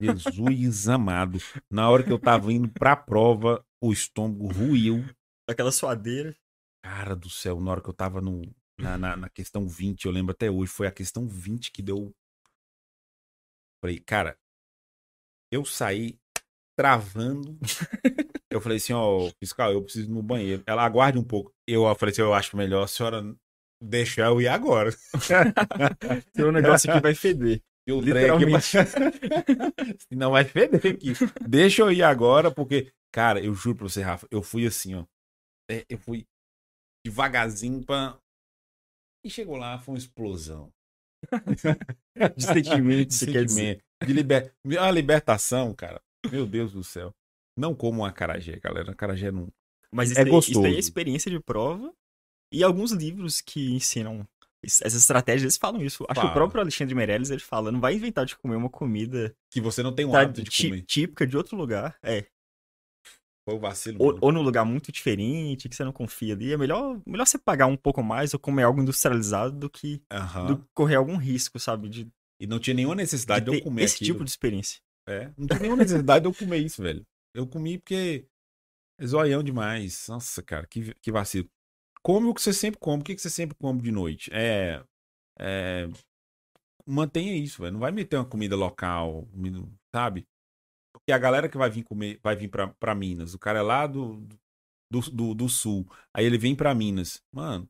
Jesus 0.00 0.88
amado. 0.88 1.38
Na 1.70 1.88
hora 1.88 2.02
que 2.02 2.12
eu 2.12 2.18
tava 2.18 2.52
indo 2.52 2.68
pra 2.68 2.96
prova, 2.96 3.64
o 3.82 3.92
estômago 3.92 4.46
ruiu. 4.46 5.04
Aquela 5.48 5.72
suadeira. 5.72 6.36
Cara 6.82 7.14
do 7.14 7.30
céu, 7.30 7.60
na 7.60 7.70
hora 7.70 7.80
que 7.80 7.88
eu 7.88 7.94
tava 7.94 8.20
no, 8.20 8.42
na, 8.78 8.98
na, 8.98 9.16
na, 9.16 9.28
questão 9.28 9.66
20, 9.66 10.04
eu 10.04 10.12
lembro 10.12 10.32
até 10.32 10.50
hoje, 10.50 10.70
foi 10.70 10.86
a 10.86 10.92
questão 10.92 11.26
20 11.26 11.72
que 11.72 11.82
deu. 11.82 12.14
Falei, 13.82 14.00
cara, 14.00 14.38
eu 15.50 15.64
saí 15.64 16.18
travando. 16.76 17.58
Eu 18.54 18.60
falei 18.60 18.78
assim, 18.78 18.92
ó, 18.92 19.28
fiscal, 19.40 19.72
eu 19.72 19.82
preciso 19.82 20.08
ir 20.08 20.14
no 20.14 20.22
banheiro. 20.22 20.62
Ela 20.64 20.84
aguarde 20.84 21.18
um 21.18 21.24
pouco. 21.24 21.52
Eu 21.66 21.92
falei 21.96 22.12
assim, 22.12 22.22
eu 22.22 22.32
acho 22.32 22.56
melhor 22.56 22.84
a 22.84 22.86
senhora 22.86 23.36
deixar 23.82 24.26
eu 24.26 24.40
ir 24.40 24.46
agora. 24.46 24.90
Um 26.38 26.52
negócio 26.52 26.92
que 26.92 27.00
vai 27.00 27.16
feder. 27.16 27.60
Eu 27.84 28.00
Literalmente. 28.00 28.78
Aqui, 28.78 30.14
não 30.14 30.30
vai 30.30 30.44
feder 30.44 30.94
aqui. 30.94 31.14
Deixa 31.46 31.82
eu 31.82 31.90
ir 31.90 32.04
agora, 32.04 32.48
porque, 32.48 32.92
cara, 33.12 33.44
eu 33.44 33.52
juro 33.54 33.78
pra 33.78 33.88
você, 33.88 34.02
Rafa, 34.02 34.28
eu 34.30 34.40
fui 34.40 34.66
assim, 34.66 34.94
ó. 34.94 35.04
É, 35.68 35.84
eu 35.88 35.98
fui 35.98 36.24
devagarzinho 37.04 37.84
pra. 37.84 38.16
E 39.24 39.30
chegou 39.30 39.56
lá, 39.56 39.80
foi 39.80 39.94
uma 39.94 39.98
explosão. 39.98 40.70
de 42.36 42.44
sentimento, 42.44 43.08
de, 43.08 43.14
sentimento. 43.14 43.82
de 44.06 44.12
liber... 44.12 44.54
A 44.78 44.90
libertação, 44.90 45.74
cara. 45.74 46.00
Meu 46.30 46.46
Deus 46.46 46.72
do 46.72 46.84
céu. 46.84 47.12
Não 47.56 47.74
como 47.74 48.02
um 48.02 48.04
acarajé, 48.04 48.58
galera. 48.58 48.92
Acarajé 48.92 49.30
não. 49.30 49.48
Mas 49.92 50.10
isso 50.10 50.20
é 50.20 50.24
gostoso. 50.24 50.66
Isso 50.66 50.76
é 50.76 50.78
experiência 50.78 51.30
de 51.30 51.40
prova. 51.40 51.92
E 52.52 52.62
alguns 52.62 52.92
livros 52.92 53.40
que 53.40 53.72
ensinam 53.72 54.26
essas 54.62 54.94
estratégias, 54.94 55.42
eles 55.42 55.56
falam 55.56 55.82
isso. 55.82 56.04
Acho 56.08 56.20
Fala. 56.20 56.28
que 56.28 56.32
o 56.32 56.34
próprio 56.34 56.60
Alexandre 56.62 56.94
Meirelles, 56.94 57.30
ele 57.30 57.40
fala, 57.40 57.70
não 57.70 57.80
vai 57.80 57.94
inventar 57.94 58.24
de 58.24 58.36
comer 58.36 58.56
uma 58.56 58.70
comida... 58.70 59.34
Que 59.50 59.60
você 59.60 59.82
não 59.82 59.94
tem 59.94 60.06
um 60.06 60.14
hábito 60.14 60.42
de 60.42 60.50
comer. 60.50 60.82
Típica 60.82 61.26
de 61.26 61.36
outro 61.36 61.56
lugar, 61.56 61.98
é. 62.02 62.26
Foi 63.46 63.56
o 63.56 63.60
vacilo. 63.60 63.98
Ou, 64.00 64.18
ou 64.22 64.32
num 64.32 64.40
lugar 64.40 64.64
muito 64.64 64.90
diferente, 64.90 65.68
que 65.68 65.76
você 65.76 65.84
não 65.84 65.92
confia 65.92 66.32
ali. 66.32 66.52
É 66.52 66.56
melhor, 66.56 66.98
melhor 67.06 67.26
você 67.26 67.36
pagar 67.36 67.66
um 67.66 67.76
pouco 67.76 68.02
mais 68.02 68.32
ou 68.32 68.40
comer 68.40 68.62
algo 68.62 68.80
industrializado 68.80 69.54
do 69.58 69.68
que 69.68 70.02
uhum. 70.10 70.46
do 70.46 70.66
correr 70.72 70.94
algum 70.94 71.16
risco, 71.16 71.60
sabe? 71.60 71.90
De, 71.90 72.08
e 72.40 72.46
não 72.46 72.58
tinha 72.58 72.72
nenhuma 72.72 72.94
necessidade 72.94 73.44
de, 73.44 73.50
de 73.50 73.58
eu 73.58 73.62
comer 73.62 73.82
esse 73.82 73.96
aquilo. 73.96 74.14
tipo 74.14 74.24
de 74.24 74.30
experiência. 74.30 74.80
É, 75.06 75.30
não 75.36 75.46
tinha 75.46 75.60
nenhuma 75.60 75.82
necessidade 75.82 76.22
de 76.22 76.28
eu 76.28 76.34
comer 76.34 76.58
isso, 76.58 76.82
velho. 76.82 77.04
Eu 77.34 77.46
comi 77.46 77.78
porque 77.78 78.26
é 78.98 79.06
zoião 79.06 79.42
demais. 79.42 80.06
Nossa, 80.08 80.42
cara, 80.42 80.66
que, 80.66 80.94
que 80.94 81.12
vacilo. 81.12 81.48
Come 82.02 82.28
o 82.28 82.34
que 82.34 82.40
você 82.40 82.52
sempre 82.52 82.78
come. 82.80 83.02
O 83.02 83.04
que, 83.04 83.18
você 83.18 83.30
sempre 83.30 83.56
come 83.56 83.82
de 83.82 83.90
noite? 83.90 84.30
É 84.32 84.84
é, 85.38 85.88
mantenha 86.86 87.36
isso, 87.36 87.62
velho. 87.62 87.72
Não 87.72 87.80
vai 87.80 87.92
meter 87.92 88.16
uma 88.16 88.28
comida 88.28 88.56
local, 88.56 89.28
sabe? 89.94 90.26
Porque 90.92 91.12
a 91.12 91.18
galera 91.18 91.48
que 91.48 91.58
vai 91.58 91.70
vir 91.70 91.82
comer, 91.84 92.20
vai 92.22 92.36
vir 92.36 92.48
pra, 92.48 92.68
pra 92.68 92.94
Minas. 92.94 93.34
O 93.34 93.38
cara 93.38 93.58
é 93.58 93.62
lá 93.62 93.86
do, 93.86 94.26
do, 94.90 95.00
do, 95.12 95.34
do 95.34 95.48
sul. 95.48 95.86
Aí 96.14 96.24
ele 96.24 96.38
vem 96.38 96.54
pra 96.54 96.74
Minas. 96.74 97.22
Mano, 97.32 97.68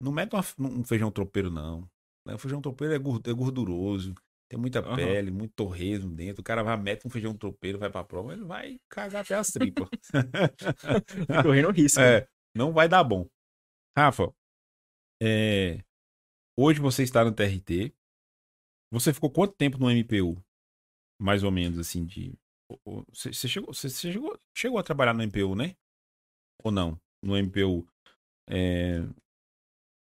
não 0.00 0.12
mete 0.12 0.34
uma, 0.34 0.42
um 0.68 0.84
feijão 0.84 1.10
tropeiro, 1.10 1.50
não. 1.50 1.88
O 2.26 2.38
feijão 2.38 2.60
tropeiro 2.60 2.94
é, 2.94 2.96
é 2.96 3.34
gorduroso. 3.34 4.14
Tem 4.48 4.58
muita 4.58 4.86
uhum. 4.86 4.94
pele, 4.94 5.30
muito 5.30 5.54
torresmo 5.54 6.10
dentro. 6.14 6.40
O 6.40 6.44
cara 6.44 6.62
vai, 6.62 6.76
mete 6.76 7.06
um 7.06 7.10
feijão 7.10 7.36
tropeiro, 7.36 7.78
vai 7.78 7.90
pra 7.90 8.04
prova, 8.04 8.32
ele 8.32 8.44
vai 8.44 8.78
cagar 8.88 9.22
até 9.22 9.34
as 9.34 9.48
tripas. 9.48 9.88
Correndo 11.42 11.72
risco. 11.72 12.00
É, 12.00 12.20
né? 12.20 12.26
não 12.54 12.72
vai 12.72 12.88
dar 12.88 13.02
bom. 13.02 13.28
Rafa, 13.96 14.32
é, 15.20 15.80
Hoje 16.58 16.80
você 16.80 17.02
está 17.02 17.22
no 17.22 17.32
TRT. 17.32 17.94
Você 18.90 19.12
ficou 19.12 19.30
quanto 19.30 19.54
tempo 19.54 19.76
no 19.78 19.90
MPU? 19.90 20.42
Mais 21.20 21.42
ou 21.42 21.50
menos, 21.50 21.78
assim, 21.78 22.06
de. 22.06 22.32
Você, 23.08 23.48
chegou, 23.48 23.72
você 23.72 23.90
chegou, 23.90 24.40
chegou 24.56 24.78
a 24.78 24.82
trabalhar 24.82 25.12
no 25.12 25.22
MPU, 25.22 25.54
né? 25.54 25.76
Ou 26.64 26.72
não? 26.72 26.98
No 27.22 27.36
MPU. 27.36 27.86
É... 28.48 29.00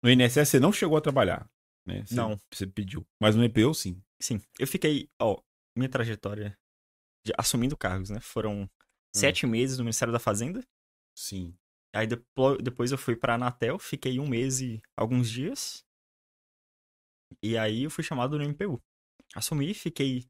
No 0.03 0.11
INSS 0.11 0.49
você 0.49 0.61
não 0.61 0.73
chegou 0.73 0.97
a 0.97 1.03
trabalhar, 1.03 1.49
né? 1.87 2.05
Você, 2.05 2.15
não. 2.15 2.41
Você 2.53 2.67
pediu. 2.67 3.07
Mas 3.21 3.37
no 3.37 3.45
MPU, 3.45 3.75
sim. 3.75 4.01
Sim. 4.21 4.41
Eu 4.59 4.67
fiquei, 4.67 5.09
ó, 5.21 5.41
minha 5.77 5.89
trajetória 5.89 6.59
de, 7.25 7.33
assumindo 7.39 7.77
cargos, 7.77 8.11
né? 8.11 8.21
Foram 8.21 8.63
hum. 8.63 8.69
sete 9.15 9.47
meses 9.47 9.79
no 9.79 9.85
Ministério 9.85 10.13
da 10.13 10.19
Fazenda. 10.19 10.65
Sim. 11.17 11.55
Aí 11.95 12.07
depois, 12.07 12.93
eu 12.93 12.99
fui 12.99 13.17
pra 13.17 13.35
Anatel, 13.35 13.79
fiquei 13.79 14.21
um 14.21 14.29
mês 14.29 14.61
e 14.61 14.81
alguns 14.97 15.31
dias. 15.31 15.85
E 17.43 17.57
aí 17.57 17.85
eu 17.85 17.91
fui 17.91 18.05
chamado 18.05 18.39
no 18.39 18.45
MPU. 18.45 18.81
Assumi, 19.35 19.75
fiquei 19.75 20.27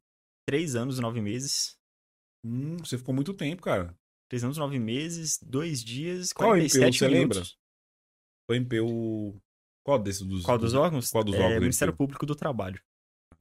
três 0.47 0.75
anos 0.75 0.99
e 0.99 1.01
nove 1.01 1.21
meses. 1.21 1.77
Hum, 2.45 2.77
você 2.79 2.97
ficou 2.97 3.15
muito 3.15 3.35
tempo, 3.35 3.63
cara. 3.63 3.97
Três 4.29 4.45
anos, 4.45 4.59
nove 4.59 4.79
meses, 4.79 5.39
dois 5.43 5.83
dias, 5.83 6.33
Qual 6.33 6.51
47 6.51 6.85
MPU, 6.85 6.99
você 6.99 7.09
minutos. 7.09 7.39
lembra? 7.39 7.59
O 8.49 8.55
MPU. 8.55 9.43
Qual 9.85 9.99
desses 9.99 10.27
dos. 10.27 10.45
Qual 10.45 10.59
dos 10.59 10.75
órgãos? 10.75 11.11
Qual 11.11 11.25
dos 11.25 11.35
é, 11.35 11.39
órgãos? 11.39 11.61
Ministério 11.61 11.93
MPU? 11.93 11.99
Público 11.99 12.27
do 12.27 12.37
Trabalho. 12.37 12.81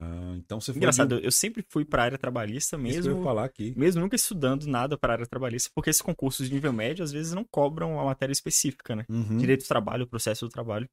Ah, 0.00 0.34
então 0.36 0.60
você 0.60 0.72
foi. 0.72 0.78
Engraçado, 0.78 1.18
de... 1.20 1.26
eu- 1.26 1.32
sempre 1.32 1.62
fui 1.68 1.84
pra 1.84 2.04
área 2.04 2.16
trabalhista 2.18 2.76
Isso 2.76 2.82
mesmo, 2.82 3.22
falar 3.22 3.44
aqui. 3.44 3.74
mesmo 3.76 4.00
nunca 4.00 4.14
estudando 4.16 4.66
nada 4.66 4.96
para 4.96 5.14
área 5.14 5.26
trabalhista, 5.26 5.70
porque 5.74 5.90
esses 5.90 6.02
concursos 6.02 6.48
de 6.48 6.54
nível 6.54 6.72
médio 6.72 7.02
às 7.04 7.10
vezes 7.10 7.32
não 7.32 7.44
cobram 7.44 7.98
a 7.98 8.04
matéria 8.04 8.32
específica, 8.32 8.94
né? 8.94 9.04
Uhum. 9.08 9.38
Direito 9.38 9.64
do 9.64 9.68
trabalho, 9.68 10.06
processo 10.06 10.46
do 10.46 10.52
trabalho. 10.52 10.88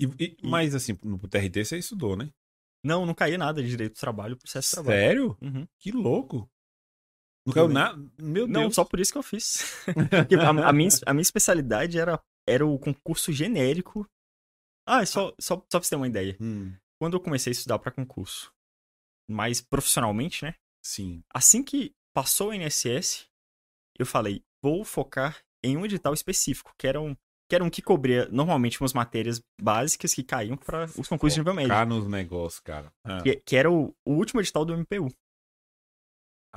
E, 0.00 0.06
e- 0.18 0.36
mas 0.42 0.74
assim, 0.74 0.98
no 1.04 1.18
TRT 1.18 1.64
você 1.64 1.78
estudou, 1.78 2.16
né? 2.16 2.30
Não, 2.84 3.06
não 3.06 3.14
caía 3.14 3.38
nada 3.38 3.62
de 3.62 3.68
direito 3.68 3.94
do 3.94 4.00
trabalho, 4.00 4.36
processo 4.36 4.70
do 4.70 4.74
trabalho. 4.82 4.98
Sério? 5.00 5.38
Uhum. 5.40 5.66
Que 5.78 5.90
louco. 5.92 6.50
Não 7.46 7.52
caiu 7.52 7.68
nada. 7.68 7.98
Meu 8.18 8.46
Não, 8.46 8.62
Deus. 8.62 8.74
só 8.74 8.84
por 8.84 8.98
isso 9.00 9.12
que 9.12 9.18
eu 9.18 9.22
fiz. 9.22 9.62
A, 10.64 10.68
a 10.68 10.72
minha, 10.72 10.88
a 11.06 11.12
minha 11.14 11.22
especialidade 11.22 11.98
era, 11.98 12.18
era 12.48 12.66
o 12.66 12.78
concurso 12.78 13.30
genérico. 13.32 14.06
Ah, 14.86 15.02
é 15.02 15.06
só, 15.06 15.34
só, 15.40 15.56
só 15.70 15.78
pra 15.78 15.82
você 15.82 15.90
ter 15.90 15.96
uma 15.96 16.06
ideia. 16.08 16.36
Hum, 16.40 16.74
Quando 17.04 17.18
eu 17.18 17.20
comecei 17.20 17.50
a 17.50 17.52
estudar 17.52 17.78
pra 17.78 17.92
concurso, 17.92 18.50
mais 19.28 19.60
profissionalmente, 19.60 20.42
né? 20.42 20.54
sim. 20.82 21.22
Assim 21.34 21.62
que 21.62 21.94
passou 22.14 22.48
o 22.48 22.54
INSS, 22.54 23.26
eu 23.98 24.06
falei, 24.06 24.42
vou 24.62 24.86
focar 24.86 25.44
em 25.62 25.76
um 25.76 25.84
edital 25.84 26.14
específico, 26.14 26.72
que 26.78 26.86
era 26.86 26.98
um 26.98 27.14
que, 27.46 27.54
era 27.54 27.62
um 27.62 27.68
que 27.68 27.82
cobria 27.82 28.26
normalmente 28.30 28.80
umas 28.80 28.94
matérias 28.94 29.38
básicas 29.60 30.14
que 30.14 30.24
caíam 30.24 30.56
para 30.56 30.86
os 30.98 31.06
concursos 31.06 31.34
de 31.34 31.40
nível 31.40 31.52
médio. 31.52 31.68
Cá 31.68 31.84
nos 31.84 32.08
negócios, 32.08 32.60
cara. 32.60 32.90
Ah. 33.04 33.22
Que, 33.22 33.36
que 33.36 33.54
era 33.54 33.70
o, 33.70 33.94
o 34.02 34.12
último 34.14 34.40
edital 34.40 34.64
do 34.64 34.72
MPU. 34.72 35.08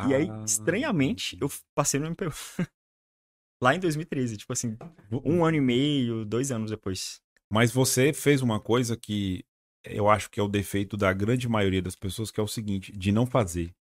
E 0.08 0.16
aí, 0.16 0.30
Ah. 0.30 0.46
estranhamente, 0.46 1.38
eu 1.42 1.50
passei 1.76 2.00
no 2.00 2.08
MPU. 2.08 2.32
Lá 3.62 3.76
em 3.76 3.82
2013, 3.82 4.38
tipo 4.38 4.54
assim, 4.54 4.78
um 5.12 5.44
ano 5.44 5.58
e 5.58 5.62
meio, 5.62 6.24
dois 6.24 6.54
anos 6.54 6.72
depois. 6.72 7.20
Mas 7.52 7.70
você 7.70 8.14
fez 8.14 8.42
uma 8.42 8.62
coisa 8.62 8.96
que 8.96 9.44
eu 9.96 10.10
acho 10.10 10.30
que 10.30 10.40
é 10.40 10.44
o 10.44 10.48
defeito 10.48 10.96
da 10.98 11.12
grande 11.14 11.48
maioria 11.48 11.82
das 11.82 11.96
pessoas, 11.96 12.32
que 12.32 12.40
é 12.40 12.44
o 12.44 12.48
seguinte, 12.48 12.92
de 12.92 13.12
não 13.12 13.26
fazer. 13.26 13.74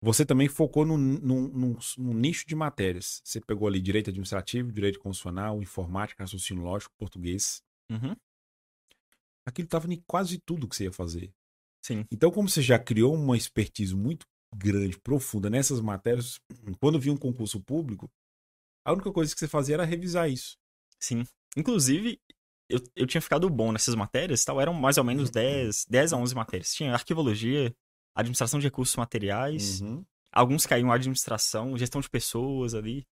Você 0.00 0.26
também 0.26 0.48
focou 0.48 0.84
num, 0.84 0.98
num- 0.98 1.48
num- 1.48 1.78
num 1.96 2.12
nicho 2.14 2.46
de 2.46 2.54
matérias. 2.54 3.22
Você 3.24 3.40
pegou 3.40 3.66
ali 3.66 3.80
direito 3.80 4.10
administrativo, 4.10 4.70
direito 4.70 4.98
constitucional, 4.98 5.62
informática, 5.62 6.22
raciocínio 6.22 6.62
lógico, 6.62 6.94
português. 6.98 7.62
Uhum. 7.90 8.14
Aquilo 9.46 9.66
estava 9.66 9.92
em 9.92 10.02
quase 10.06 10.38
tudo 10.38 10.68
que 10.68 10.76
você 10.76 10.84
ia 10.84 10.92
fazer. 10.92 11.32
Sim. 11.82 12.06
Então, 12.10 12.30
como 12.30 12.48
você 12.48 12.60
já 12.62 12.78
criou 12.78 13.14
uma 13.14 13.36
expertise 13.36 13.94
muito 13.94 14.26
grande, 14.54 14.98
profunda 14.98 15.50
nessas 15.50 15.80
matérias, 15.80 16.38
quando 16.80 17.00
vinha 17.00 17.14
um 17.14 17.18
concurso 17.18 17.60
público, 17.60 18.10
a 18.84 18.92
única 18.92 19.12
coisa 19.12 19.32
que 19.32 19.38
você 19.40 19.48
fazia 19.48 19.74
era 19.74 19.84
revisar 19.84 20.30
isso. 20.30 20.56
Sim. 20.98 21.24
Inclusive, 21.56 22.20
eu, 22.68 22.80
eu 22.96 23.06
tinha 23.06 23.20
ficado 23.20 23.48
bom 23.50 23.72
nessas 23.72 23.94
matérias 23.94 24.42
e 24.42 24.44
tal. 24.44 24.60
Eram 24.60 24.72
mais 24.74 24.98
ou 24.98 25.04
menos 25.04 25.30
10, 25.30 25.86
10 25.88 26.12
a 26.12 26.16
11 26.16 26.34
matérias. 26.34 26.74
Tinha 26.74 26.92
arquivologia, 26.92 27.74
administração 28.16 28.58
de 28.58 28.66
recursos 28.66 28.96
materiais. 28.96 29.80
Uhum. 29.80 30.04
Alguns 30.32 30.66
caíam 30.66 30.90
administração, 30.90 31.76
gestão 31.78 32.00
de 32.00 32.10
pessoas 32.10 32.74
ali. 32.74 33.06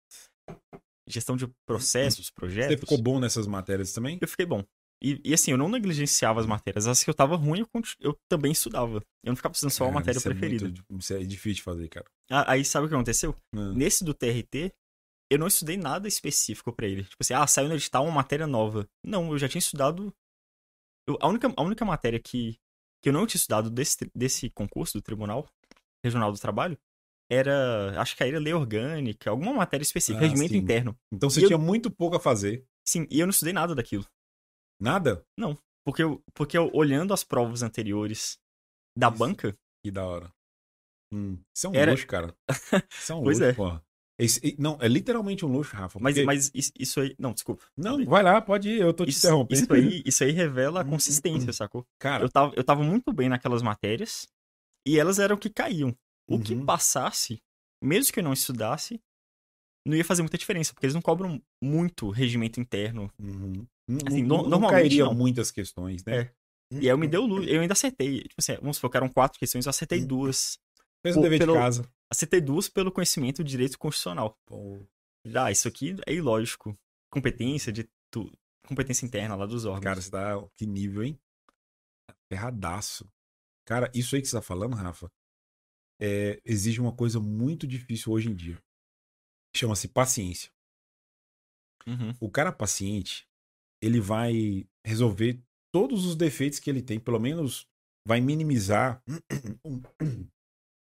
Gestão 1.08 1.36
de 1.36 1.48
processos, 1.66 2.30
projetos. 2.30 2.72
Você 2.76 2.78
ficou 2.78 3.02
bom 3.02 3.20
nessas 3.20 3.48
matérias 3.48 3.92
também? 3.94 4.18
Eu 4.22 4.28
fiquei 4.28 4.46
bom. 4.46 4.64
E, 5.02 5.20
e 5.24 5.34
assim, 5.34 5.52
eu 5.52 5.58
não 5.58 5.70
negligenciava 5.70 6.40
as 6.40 6.46
matérias. 6.46 6.86
As 6.86 7.04
que 7.04 7.10
eu 7.10 7.14
tava 7.14 7.36
ruim, 7.36 7.60
eu, 7.62 7.82
eu 8.00 8.18
também 8.30 8.52
estudava. 8.52 8.98
Eu 9.24 9.30
não 9.32 9.36
ficava 9.36 9.54
estudando 9.54 9.72
só 9.72 9.86
a 9.88 9.92
matéria 9.92 10.18
isso 10.18 10.28
é 10.28 10.32
preferida. 10.32 10.66
muito- 10.66 10.84
isso 11.00 11.14
é 11.14 11.20
difícil 11.24 11.56
de 11.56 11.64
fazer, 11.64 11.88
cara. 11.88 12.06
Ah, 12.30 12.52
Aí 12.52 12.64
sabe 12.64 12.86
o 12.86 12.90
que 12.90 12.96
aconteceu? 12.96 13.36
Hum. 13.56 13.74
Nesse 13.74 14.04
do 14.04 14.14
TRT, 14.14 14.72
eu 15.30 15.38
não 15.40 15.48
estudei 15.48 15.78
nada 15.78 16.08
específico 16.08 16.72
pra 16.74 16.88
ele. 16.88 17.04
Tipo 17.04 17.18
assim, 17.22 17.34
ah, 17.34 17.46
saiu 17.48 17.68
no 17.70 17.76
edital 17.76 18.04
uma 18.04 18.12
matéria 18.14 18.48
nova. 18.48 18.88
Não, 19.04 19.32
eu 19.32 19.38
já 19.38 19.48
tinha 19.48 19.60
estudado. 19.60 20.14
eu- 21.08 21.18
a, 21.22 21.28
única, 21.28 21.52
a 21.56 21.62
única 21.64 21.84
matéria 21.86 22.20
que, 22.20 22.60
que 23.02 23.10
eu 23.10 23.14
não 23.14 23.26
tinha 23.28 23.38
estudado 23.40 23.70
desse, 23.70 24.10
desse 24.16 24.50
concurso 24.50 24.98
do 24.98 25.02
Tribunal 25.02 25.48
Regional 26.04 26.32
do 26.32 26.40
Trabalho 26.40 26.78
era. 27.32 28.00
Acho 28.02 28.16
que 28.16 28.24
era 28.24 28.40
lei 28.40 28.54
orgânica, 28.54 29.30
alguma 29.30 29.54
matéria 29.54 29.84
específica, 29.84 30.26
Ah, 30.26 30.28
regimento 30.28 30.54
sim. 30.54 30.60
interno. 30.60 30.98
Então 31.14 31.30
você 31.30 31.42
E 31.42 31.44
eu- 31.44 31.48
tinha 31.48 31.58
muito 31.60 31.90
pouco 31.92 32.16
a 32.16 32.20
fazer. 32.20 32.66
Sim, 32.88 33.06
e 33.12 33.20
eu 33.20 33.28
não 33.28 33.32
estudei 33.32 33.54
nada 33.54 33.76
daquilo. 33.76 34.06
Nada? 34.82 35.24
Porque, 35.86 36.02
eu, 36.04 36.24
porque 36.34 36.58
eu, 36.58 36.70
olhando 36.74 37.14
as 37.14 37.24
provas 37.24 37.62
anteriores 37.64 38.40
da 38.98 39.10
Isso. 39.10 39.18
banca, 39.18 39.56
Que 39.84 39.92
da 39.92 40.06
hora. 40.06 40.34
Hum, 41.12 41.42
Isso 41.56 41.68
é 41.68 41.70
um 41.70 41.76
Era- 41.76 41.92
luxo, 41.92 42.06
cara. 42.08 42.36
Isso 42.92 43.12
é 43.12 43.16
um 43.16 43.24
Pois 43.24 43.40
luxo, 43.40 43.50
é. 43.52 43.54
porra. 43.54 43.84
Esse- 44.20 44.56
não, 44.60 44.78
é 44.82 44.88
literalmente 44.88 45.46
um 45.46 45.50
luxo, 45.52 45.76
Rafa. 45.76 45.98
mas, 46.00 46.14
porque- 46.16 46.26
mas 46.26 46.52
is- 46.54 46.72
isso 46.78 47.00
aí. 47.00 47.16
Não, 47.18 47.32
desculpa. 47.34 47.64
Não, 47.78 48.04
vai 48.06 48.22
lá, 48.22 48.42
pode 48.42 48.70
ir, 48.70 48.82
eu 48.82 48.94
tô 48.94 49.06
te 49.06 49.10
Isso, 49.12 49.20
interrompendo. 49.26 49.62
isso, 49.64 49.74
aí, 49.74 50.04
isso 50.06 50.24
aí 50.24 50.32
revela 50.32 50.82
a 50.82 50.84
Uhum. 50.84 50.90
consistência, 50.92 51.54
sacou? 51.54 51.86
Cara, 52.00 52.24
Eu 52.26 52.30
tava, 52.30 52.54
eu 52.56 52.64
tava 52.64 52.84
muito 52.84 53.14
bem 53.14 53.30
naquelas 53.30 53.62
matérias 53.62 54.28
e 54.86 55.00
elas 55.00 55.20
eram 55.20 55.36
o 55.36 55.40
que 55.40 55.50
caíam. 55.50 55.96
O 56.30 56.40
que 56.40 56.54
Uhum. 56.54 56.66
passasse, 56.66 57.40
mesmo 57.84 58.12
que 58.14 58.20
eu 58.20 58.24
não 58.24 58.34
estudasse, 58.34 59.00
não 59.88 59.96
ia 59.96 60.04
fazer 60.06 60.22
muita 60.22 60.38
diferença, 60.38 60.74
porque 60.74 60.86
eles 60.86 60.94
não 60.94 61.02
cobram 61.02 61.42
muito 61.64 62.10
regimento 62.10 62.60
interno. 62.60 63.10
uhum. 63.20 63.66
assim, 64.06 64.22
não, 64.22 64.44
no- 64.44 64.50
normalmente 64.50 64.82
cairia 64.82 65.06
não. 65.06 65.16
muitas 65.16 65.50
questões, 65.50 66.04
né? 66.06 66.16
É. 66.20 66.32
E 66.74 66.80
aí 66.82 66.88
eu 66.90 66.98
me 67.00 67.08
deu 67.08 67.26
luz, 67.26 67.48
eu 67.48 67.60
ainda 67.62 67.74
acertei. 67.74 68.20
Tipo 68.22 68.36
assim, 68.38 68.54
vamos 68.58 68.78
supor 68.78 68.92
que 68.92 68.98
eram 68.98 69.10
quatro 69.10 69.40
questões, 69.40 69.66
eu 69.66 69.72
acertei 69.72 70.02
Hum. 70.04 70.06
duas. 70.06 70.60
Fez 71.04 71.18
o 71.18 71.22
dever 71.22 71.40
pelo- 71.40 71.54
de 71.54 71.60
casa. 71.60 71.90
Acertei 72.12 72.42
duas 72.42 72.68
pelo 72.68 72.92
conhecimento 72.92 73.44
de 73.44 73.52
direito 73.52 73.78
constitucional. 73.78 74.38
Pô, 74.46 74.84
Já, 75.26 75.52
isso 75.52 75.68
aqui 75.68 75.96
é 76.08 76.14
ilógico. 76.14 76.78
Competência 77.12 77.72
de 77.72 77.88
tu... 78.12 78.32
competência 78.68 79.06
interna 79.06 79.36
lá 79.36 79.46
dos 79.46 79.66
órgãos. 79.66 79.84
Cara, 79.84 80.02
você 80.02 80.10
tá. 80.10 80.50
Que 80.58 80.66
nível, 80.66 81.04
hein? 81.04 81.20
Ferradaço. 82.32 83.12
Cara, 83.66 83.92
isso 83.94 84.16
aí 84.16 84.22
que 84.22 84.28
você 84.28 84.36
tá 84.36 84.42
falando, 84.42 84.76
Rafa, 84.76 85.12
é, 86.02 86.42
exige 86.44 86.82
uma 86.82 86.96
coisa 86.96 87.20
muito 87.20 87.68
difícil 87.68 88.12
hoje 88.12 88.30
em 88.30 88.36
dia. 88.36 88.58
Chama-se 89.56 89.88
paciência. 89.88 90.52
Uhum. 91.86 92.16
O 92.20 92.30
cara 92.30 92.52
paciente, 92.52 93.28
ele 93.82 94.00
vai 94.00 94.68
resolver 94.84 95.42
todos 95.72 96.06
os 96.06 96.16
defeitos 96.16 96.60
que 96.60 96.70
ele 96.70 96.82
tem, 96.82 97.00
pelo 97.00 97.20
menos 97.20 97.68
vai 98.08 98.22
minimizar 98.22 99.04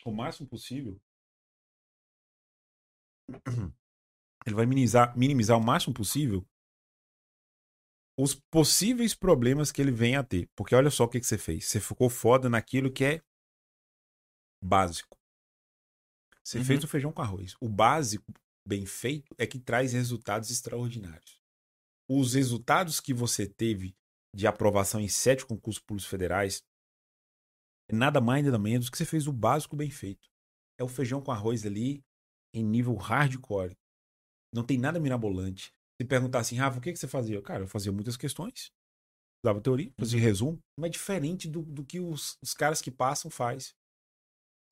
o- 0.05 0.13
máximo 0.13 0.49
possível. 0.49 1.01
Ele 4.47 4.55
vai 4.57 4.67
minimizar, 4.67 5.17
minimizar 5.17 5.59
o 5.59 5.63
máximo 5.63 5.95
possível 5.95 6.47
os 8.19 8.35
possíveis 8.35 9.15
problemas 9.15 9.73
que 9.73 9.81
ele 9.81 9.91
venha 9.91 10.21
a 10.21 10.25
ter. 10.25 10.47
Porque 10.55 10.75
olha 10.75 10.91
só 10.91 11.05
o 11.05 11.09
que, 11.09 11.19
que 11.21 11.27
você 11.27 11.39
fez. 11.39 11.65
Você 11.67 11.81
ficou 11.81 12.11
foda 12.11 12.51
naquilo 12.51 12.93
que 12.93 13.05
é 13.05 13.23
básico. 14.63 15.17
Você 16.45 16.59
Uhum. 16.59 16.65
fez 16.65 16.85
o 16.85 16.89
feijão 16.89 17.13
com 17.13 17.23
arroz. 17.23 17.57
O 17.61 17.69
básico, 17.69 18.31
bem 18.67 18.85
feito, 18.85 19.35
é 19.39 19.47
que 19.47 19.59
traz 19.59 19.93
resultados 19.93 20.51
extraordinários. 20.51 21.41
Os 22.09 22.35
resultados 22.35 23.01
que 23.01 23.15
você 23.15 23.49
teve 23.49 23.97
de 24.35 24.47
aprovação 24.47 25.01
em 25.01 25.09
sete 25.09 25.47
concursos 25.47 25.83
públicos 25.83 26.11
federais 26.11 26.63
é 27.91 27.95
nada 27.95 28.21
mais 28.21 28.45
nada 28.45 28.59
menos 28.59 28.89
que 28.89 28.97
você 28.97 29.05
fez 29.05 29.27
o 29.27 29.33
básico 29.33 29.77
bem 29.77 29.91
feito. 29.91 30.29
É 30.79 30.85
o 30.85 30.89
feijão 30.89 31.21
com 31.21 31.31
arroz 31.31 31.67
ali 31.67 32.03
em 32.55 32.65
nível 32.65 32.95
hardcore. 32.95 33.77
Não 34.53 34.65
tem 34.65 34.79
nada 34.79 34.99
mirabolante. 34.99 35.73
Se 36.01 36.07
perguntar 36.07 36.41
assim, 36.41 36.57
Rafa, 36.57 36.79
o 36.79 36.81
que, 36.81 36.93
que 36.93 36.99
você 36.99 37.07
fazia? 37.07 37.41
Cara, 37.43 37.65
eu 37.65 37.69
fazia 37.69 37.93
muitas 37.93 38.17
questões. 38.17 38.73
Dava 39.45 39.61
teoria, 39.61 39.93
fazia 39.99 40.21
resumo. 40.21 40.59
Não 40.79 40.87
é 40.87 40.89
diferente 40.89 41.49
do, 41.49 41.63
do 41.63 41.85
que 41.85 42.01
os, 42.01 42.37
os 42.43 42.53
caras 42.53 42.81
que 42.81 42.91
passam 42.91 43.31
faz. 43.31 43.75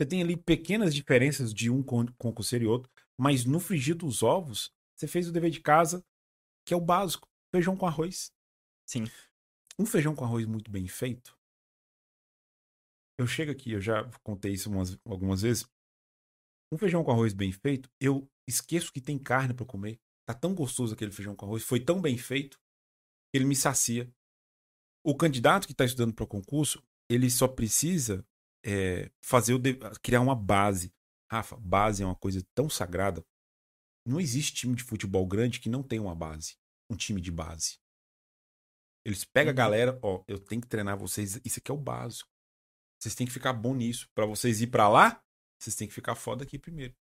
Você 0.01 0.09
tem 0.09 0.23
ali 0.23 0.37
pequenas 0.37 0.95
diferenças 0.95 1.53
de 1.53 1.71
um 1.71 1.83
con- 1.83 2.13
concurseiro 2.19 2.65
e 2.65 2.69
outro, 2.69 2.91
mas 3.19 3.45
no 3.45 3.59
frigir 3.59 3.97
dos 3.97 4.23
ovos, 4.23 4.71
você 4.97 5.07
fez 5.07 5.29
o 5.29 5.33
dever 5.33 5.51
de 5.51 5.61
casa, 5.61 6.05
que 6.67 6.73
é 6.73 6.77
o 6.77 6.81
básico, 6.81 7.27
feijão 7.55 7.77
com 7.77 7.87
arroz. 7.87 8.31
Sim. 8.87 9.05
Um 9.79 9.87
feijão 9.87 10.15
com 10.15 10.25
arroz 10.25 10.47
muito 10.47 10.71
bem 10.71 10.87
feito. 10.87 11.38
Eu 13.19 13.27
chego 13.27 13.51
aqui, 13.51 13.73
eu 13.73 13.81
já 13.81 14.09
contei 14.23 14.53
isso 14.53 14.71
umas- 14.71 14.97
algumas 15.05 15.43
vezes. 15.43 15.67
Um 16.73 16.79
feijão 16.79 17.03
com 17.03 17.11
arroz 17.11 17.33
bem 17.33 17.51
feito, 17.51 17.91
eu 18.01 18.31
esqueço 18.49 18.93
que 18.93 19.01
tem 19.01 19.19
carne 19.19 19.55
para 19.55 19.67
comer. 19.67 20.01
Tá 20.27 20.35
tão 20.35 20.55
gostoso 20.55 20.95
aquele 20.95 21.11
feijão 21.11 21.35
com 21.35 21.47
arroz, 21.47 21.65
foi 21.65 21.81
tão 21.83 22.01
bem 22.01 22.17
feito, 22.19 22.59
que 23.31 23.39
ele 23.39 23.45
me 23.47 23.57
sacia. 23.57 24.13
O 25.05 25.17
candidato 25.17 25.67
que 25.67 25.73
está 25.73 25.85
estudando 25.85 26.15
para 26.15 26.27
concurso, 26.27 26.83
ele 27.11 27.31
só 27.31 27.49
precisa 27.49 28.25
é, 28.65 29.11
fazer 29.25 29.55
o 29.55 29.59
de- 29.59 29.79
criar 30.03 30.21
uma 30.21 30.35
base. 30.35 30.93
Rafa, 31.31 31.57
base 31.57 32.03
é 32.03 32.07
uma 32.07 32.17
coisa 32.17 32.45
tão 32.55 32.69
sagrada. 32.69 33.25
Não 34.07 34.21
existe 34.21 34.53
time 34.53 34.75
de 34.75 34.83
futebol 34.83 35.25
grande 35.27 35.61
que 35.61 35.69
não 35.69 35.83
tenha 35.83 36.03
uma 36.03 36.15
base, 36.15 36.57
um 36.91 36.97
time 36.97 37.21
de 37.21 37.31
base. 37.31 37.79
Eles 39.07 39.25
pegam 39.25 39.51
a 39.51 39.53
Uhum. 39.53 39.57
galera, 39.57 39.99
ó, 40.03 40.25
eu 40.27 40.39
tenho 40.39 40.61
que 40.61 40.67
treinar 40.69 40.99
vocês, 40.99 41.41
isso 41.45 41.61
aqui 41.61 41.71
é 41.71 41.75
o 41.75 41.79
básico. 41.79 42.29
Vocês 42.99 43.15
têm 43.15 43.27
que 43.27 43.33
ficar 43.33 43.53
bom 43.53 43.75
nisso. 43.75 44.09
Para 44.15 44.27
vocês 44.27 44.61
ir 44.61 44.69
para 44.69 44.89
lá, 44.89 45.23
vocês 45.59 45.77
têm 45.77 45.87
que 45.87 45.95
ficar 45.95 46.15
foda 46.15 46.45
aqui 46.45 46.59
primeiro. 46.59 46.95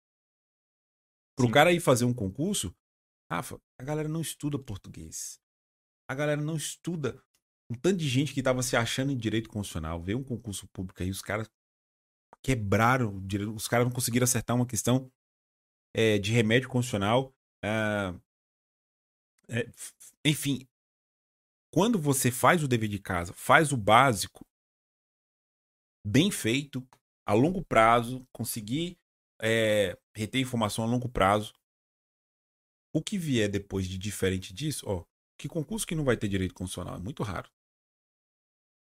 Pro 1.36 1.48
Sim. 1.48 1.52
cara 1.52 1.72
ir 1.72 1.80
fazer 1.80 2.06
um 2.06 2.14
concurso, 2.14 2.76
Rafa, 3.32 3.62
a 3.80 3.84
galera 3.84 4.08
não 4.08 4.22
estuda 4.22 4.58
português. 4.58 5.40
A 6.10 6.16
galera 6.16 6.42
não 6.42 6.56
estuda. 6.56 7.22
Um 7.70 7.76
tanto 7.76 7.98
de 7.98 8.08
gente 8.08 8.34
que 8.34 8.42
tava 8.42 8.64
se 8.64 8.76
achando 8.78 9.12
em 9.12 9.18
direito 9.18 9.50
constitucional, 9.50 10.02
veio 10.02 10.20
um 10.20 10.24
concurso 10.24 10.68
público 10.70 11.04
aí, 11.04 11.10
os 11.10 11.22
caras 11.22 11.50
quebraram, 12.42 13.22
os 13.54 13.68
caras 13.68 13.86
não 13.86 13.94
conseguiram 13.94 14.24
acertar 14.24 14.56
uma 14.56 14.66
questão 14.66 15.12
é, 15.94 16.18
de 16.18 16.32
remédio 16.32 16.70
constitucional. 16.70 17.36
É, 17.64 18.14
é, 19.50 19.70
enfim, 20.24 20.68
quando 21.74 22.00
você 22.00 22.32
faz 22.32 22.64
o 22.64 22.68
dever 22.68 22.88
de 22.90 23.00
casa, 23.00 23.34
faz 23.34 23.72
o 23.74 23.78
básico, 23.78 24.47
bem 26.08 26.32
feito, 26.32 26.88
a 27.26 27.34
longo 27.34 27.64
prazo, 27.64 28.26
conseguir 28.32 28.98
é, 29.42 29.98
reter 30.16 30.40
informação 30.40 30.84
a 30.84 30.88
longo 30.88 31.10
prazo, 31.10 31.54
o 32.94 33.04
que 33.04 33.18
vier 33.18 33.50
depois 33.50 33.88
de 33.88 33.98
diferente 33.98 34.54
disso, 34.54 34.86
ó, 34.88 35.04
que 35.38 35.48
concurso 35.48 35.86
que 35.86 35.94
não 35.94 36.06
vai 36.06 36.18
ter 36.18 36.28
direito 36.28 36.54
constitucional? 36.54 36.96
É 36.96 37.00
muito 37.00 37.22
raro. 37.22 37.50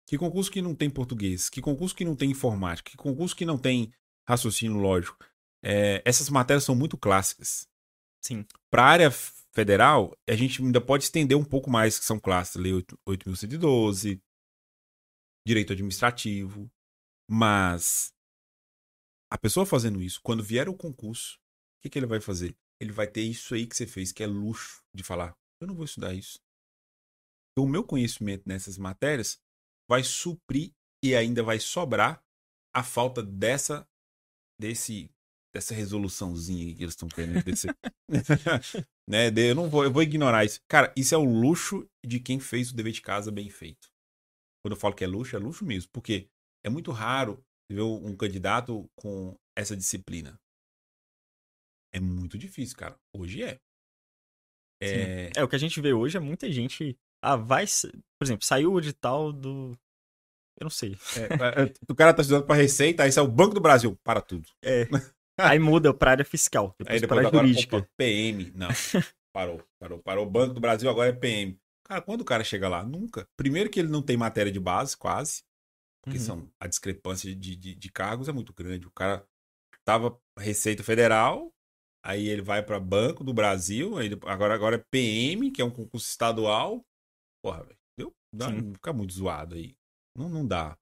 Que 0.09 0.19
concurso 0.19 0.51
que 0.51 0.63
não 0.63 0.75
tem 0.75 0.91
português? 0.91 1.49
Que 1.49 1.61
concurso 1.61 1.95
que 1.95 2.05
não 2.05 2.17
tem 2.17 2.31
informática? 2.31 2.91
Que 2.91 2.97
concurso 2.97 3.37
que 3.37 3.45
não 3.45 3.57
tem 3.57 3.93
raciocínio 4.27 4.79
lógico? 4.79 5.25
É, 5.63 6.03
essas 6.05 6.29
matérias 6.29 6.65
são 6.65 6.75
muito 6.75 6.99
clássicas. 6.99 7.69
Sim. 8.21 8.45
Para 8.71 8.83
a 8.83 8.87
área 8.87 9.11
federal, 9.53 10.17
a 10.29 10.35
gente 10.35 10.61
ainda 10.61 10.81
pode 10.81 11.05
estender 11.05 11.37
um 11.37 11.45
pouco 11.45 11.71
mais, 11.71 11.99
que 11.99 12.05
são 12.05 12.19
clássicas. 12.19 12.63
Lei 12.63 12.73
8.112, 13.07 14.21
direito 15.47 15.73
administrativo. 15.73 16.69
Mas 17.35 18.13
a 19.33 19.39
pessoa 19.39 19.65
fazendo 19.65 20.03
isso, 20.03 20.21
quando 20.23 20.43
vier 20.43 20.69
o 20.69 20.77
concurso, 20.77 21.37
o 21.37 21.83
que, 21.83 21.89
que 21.89 21.99
ele 21.99 22.05
vai 22.05 22.21
fazer? 22.21 22.55
Ele 22.79 22.93
vai 22.93 23.07
ter 23.07 23.23
isso 23.23 23.55
aí 23.55 23.67
que 23.67 23.75
você 23.75 23.87
fez, 23.87 24.13
que 24.13 24.23
é 24.23 24.27
luxo 24.27 24.83
de 24.95 25.03
falar. 25.03 25.35
Eu 25.59 25.67
não 25.67 25.75
vou 25.75 25.87
estudar 25.87 26.13
isso. 26.13 26.39
O 27.59 27.67
meu 27.67 27.85
conhecimento 27.85 28.47
nessas 28.47 28.77
matérias 28.77 29.41
vai 29.89 30.05
suprir 30.05 30.73
e 31.03 31.15
ainda 31.15 31.43
vai 31.43 31.59
sobrar 31.59 32.23
a 32.75 32.83
falta 32.83 33.23
dessa 33.23 33.89
desse 34.61 35.11
dessa 35.55 35.75
resoluçãozinha 35.75 36.75
que 36.75 36.83
eles 36.83 36.95
estão 36.95 37.09
querendo 37.09 37.43
desse, 37.45 37.67
né, 39.09 39.29
eu 39.37 39.55
não 39.55 39.71
vou 39.71 39.85
eu 39.85 39.93
vou 39.93 40.03
ignorar 40.03 40.45
isso. 40.45 40.61
Cara, 40.69 40.93
isso 40.95 41.15
é 41.15 41.19
o 41.19 41.25
luxo 41.25 41.89
de 42.05 42.21
quem 42.21 42.39
fez 42.39 42.71
o 42.71 42.77
dever 42.77 42.93
de 42.93 43.01
casa 43.01 43.31
bem 43.31 43.49
feito. 43.49 43.91
Quando 44.63 44.75
eu 44.75 44.81
falo 44.81 44.95
que 44.95 45.05
é 45.05 45.07
luxo, 45.07 45.35
é 45.35 45.39
luxo 45.39 45.65
mesmo, 45.65 45.91
porque 45.93 46.29
é 46.65 46.71
muito 46.71 46.91
raro 46.91 47.43
ver 47.71 47.83
um 47.83 48.17
candidato 48.17 48.89
com 48.97 49.37
essa 49.57 49.77
disciplina. 49.77 50.39
É 51.95 52.01
muito 52.01 52.39
difícil, 52.39 52.77
cara. 52.77 52.97
Hoje 53.15 53.43
é. 53.43 53.59
É... 54.83 55.31
é, 55.37 55.45
o 55.45 55.49
que 55.49 55.57
a 55.57 55.59
gente 55.59 55.81
vê 55.81 55.93
hoje 55.93 56.17
é 56.17 56.21
muita 56.21 56.51
gente. 56.51 56.99
Ah, 57.23 57.37
vai. 57.37 57.67
Por 57.67 58.25
exemplo, 58.25 58.45
saiu 58.45 58.73
o 58.73 58.79
edital 58.79 59.33
do. 59.33 59.79
Eu 60.59 60.65
não 60.65 60.71
sei. 60.71 60.97
É, 61.17 61.63
é 61.63 61.73
o 61.89 61.95
cara 61.95 62.15
tá 62.15 62.23
estudando 62.23 62.47
pra 62.47 62.57
Receita, 62.57 63.03
aí 63.03 63.13
sai 63.13 63.25
o 63.25 63.29
Banco 63.29 63.55
do 63.55 63.61
Brasil. 63.61 63.99
Para 64.03 64.21
tudo. 64.21 64.49
É. 64.63 64.87
Aí 65.39 65.59
muda 65.59 65.95
pra 65.95 66.11
área 66.11 66.25
fiscal. 66.27 66.75
Depois, 66.79 66.95
aí 66.95 67.01
depois 67.01 67.21
pra 67.21 67.29
área 67.29 67.41
jurídica. 67.41 67.79
Opa, 67.79 67.89
PM. 67.97 68.53
Não. 68.55 68.69
Parou, 69.33 69.65
parou, 69.81 69.99
parou. 69.99 70.27
O 70.27 70.31
Banco 70.31 70.53
do 70.53 70.61
Brasil 70.61 70.91
agora 70.91 71.09
é 71.09 71.13
PM. 71.13 71.59
Cara, 71.85 72.03
quando 72.03 72.21
o 72.21 72.25
cara 72.25 72.45
chega 72.45 72.69
lá? 72.69 72.85
Nunca. 72.85 73.27
Primeiro 73.35 73.71
que 73.71 73.81
ele 73.81 73.89
não 73.89 74.03
tem 74.03 74.15
matéria 74.15 74.53
de 74.53 74.61
base, 74.61 74.95
quase. 74.95 75.43
Porque 76.03 76.19
uhum. 76.19 76.25
são, 76.25 76.53
a 76.59 76.67
discrepância 76.67 77.35
de, 77.35 77.57
de, 77.57 77.75
de 77.75 77.93
cargos 77.93 78.29
é 78.29 78.33
muito 78.33 78.53
grande. 78.53 78.87
O 78.87 78.91
cara 78.91 79.25
tava 79.85 80.19
Receita 80.39 80.83
Federal, 80.83 81.53
Aí 82.05 82.29
ele 82.29 82.43
vai 82.43 82.63
para 82.63 82.81
Banco 82.81 83.23
do 83.23 83.33
Brasil, 83.33 83.97
aí 83.97 84.11
agora, 84.27 84.55
agora 84.55 84.77
é 84.77 84.85
PM, 84.91 85.53
que 85.53 85.63
é 85.63 85.65
um 85.65 85.71
concurso 85.71 86.09
estadual. 86.09 86.85
Porra, 87.41 87.63
velho. 87.63 88.13
Fica 88.73 88.93
muito 88.93 89.13
zoado 89.13 89.55
aí. 89.55 89.77
Não, 90.17 90.29
não 90.29 90.47
dá. 90.47 90.77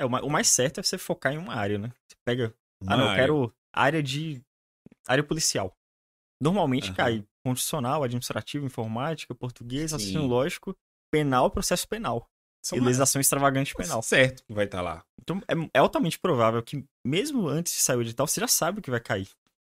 É, 0.00 0.04
o 0.04 0.28
mais 0.28 0.48
certo 0.48 0.78
é 0.78 0.82
você 0.82 0.98
focar 0.98 1.32
em 1.32 1.38
uma 1.38 1.54
área, 1.54 1.78
né? 1.78 1.88
Você 2.06 2.16
pega. 2.24 2.54
Uma 2.82 2.92
ah, 2.92 2.96
não, 2.96 3.04
área. 3.04 3.14
eu 3.14 3.22
quero 3.22 3.54
área 3.72 4.02
de. 4.02 4.42
área 5.06 5.24
policial. 5.24 5.74
Normalmente 6.40 6.90
uhum. 6.90 6.96
cai 6.96 7.26
constitucional, 7.44 8.02
administrativo, 8.02 8.66
informática, 8.66 9.34
português, 9.34 9.92
raciocínio 9.92 10.26
lógico, 10.26 10.76
penal, 11.10 11.50
processo 11.50 11.88
penal. 11.88 12.28
São 12.62 12.78
legislação 12.78 13.20
extravagante 13.20 13.74
penal. 13.74 14.02
Certo 14.02 14.44
que 14.44 14.52
vai 14.52 14.64
estar 14.64 14.78
tá 14.78 14.82
lá. 14.82 15.04
Então 15.22 15.42
é, 15.48 15.54
é, 15.74 15.78
altamente 15.78 16.18
provável 16.18 16.62
que, 16.62 16.84
mesmo 17.04 17.48
antes 17.48 17.72
de 17.72 17.80
sair 17.80 17.96
o 17.96 18.02
edital, 18.02 18.26
você 18.26 18.40
já 18.40 18.48
sabe 18.48 18.80
o 18.80 18.82
que 18.82 18.90
vai 18.90 19.00
cair. 19.00 19.28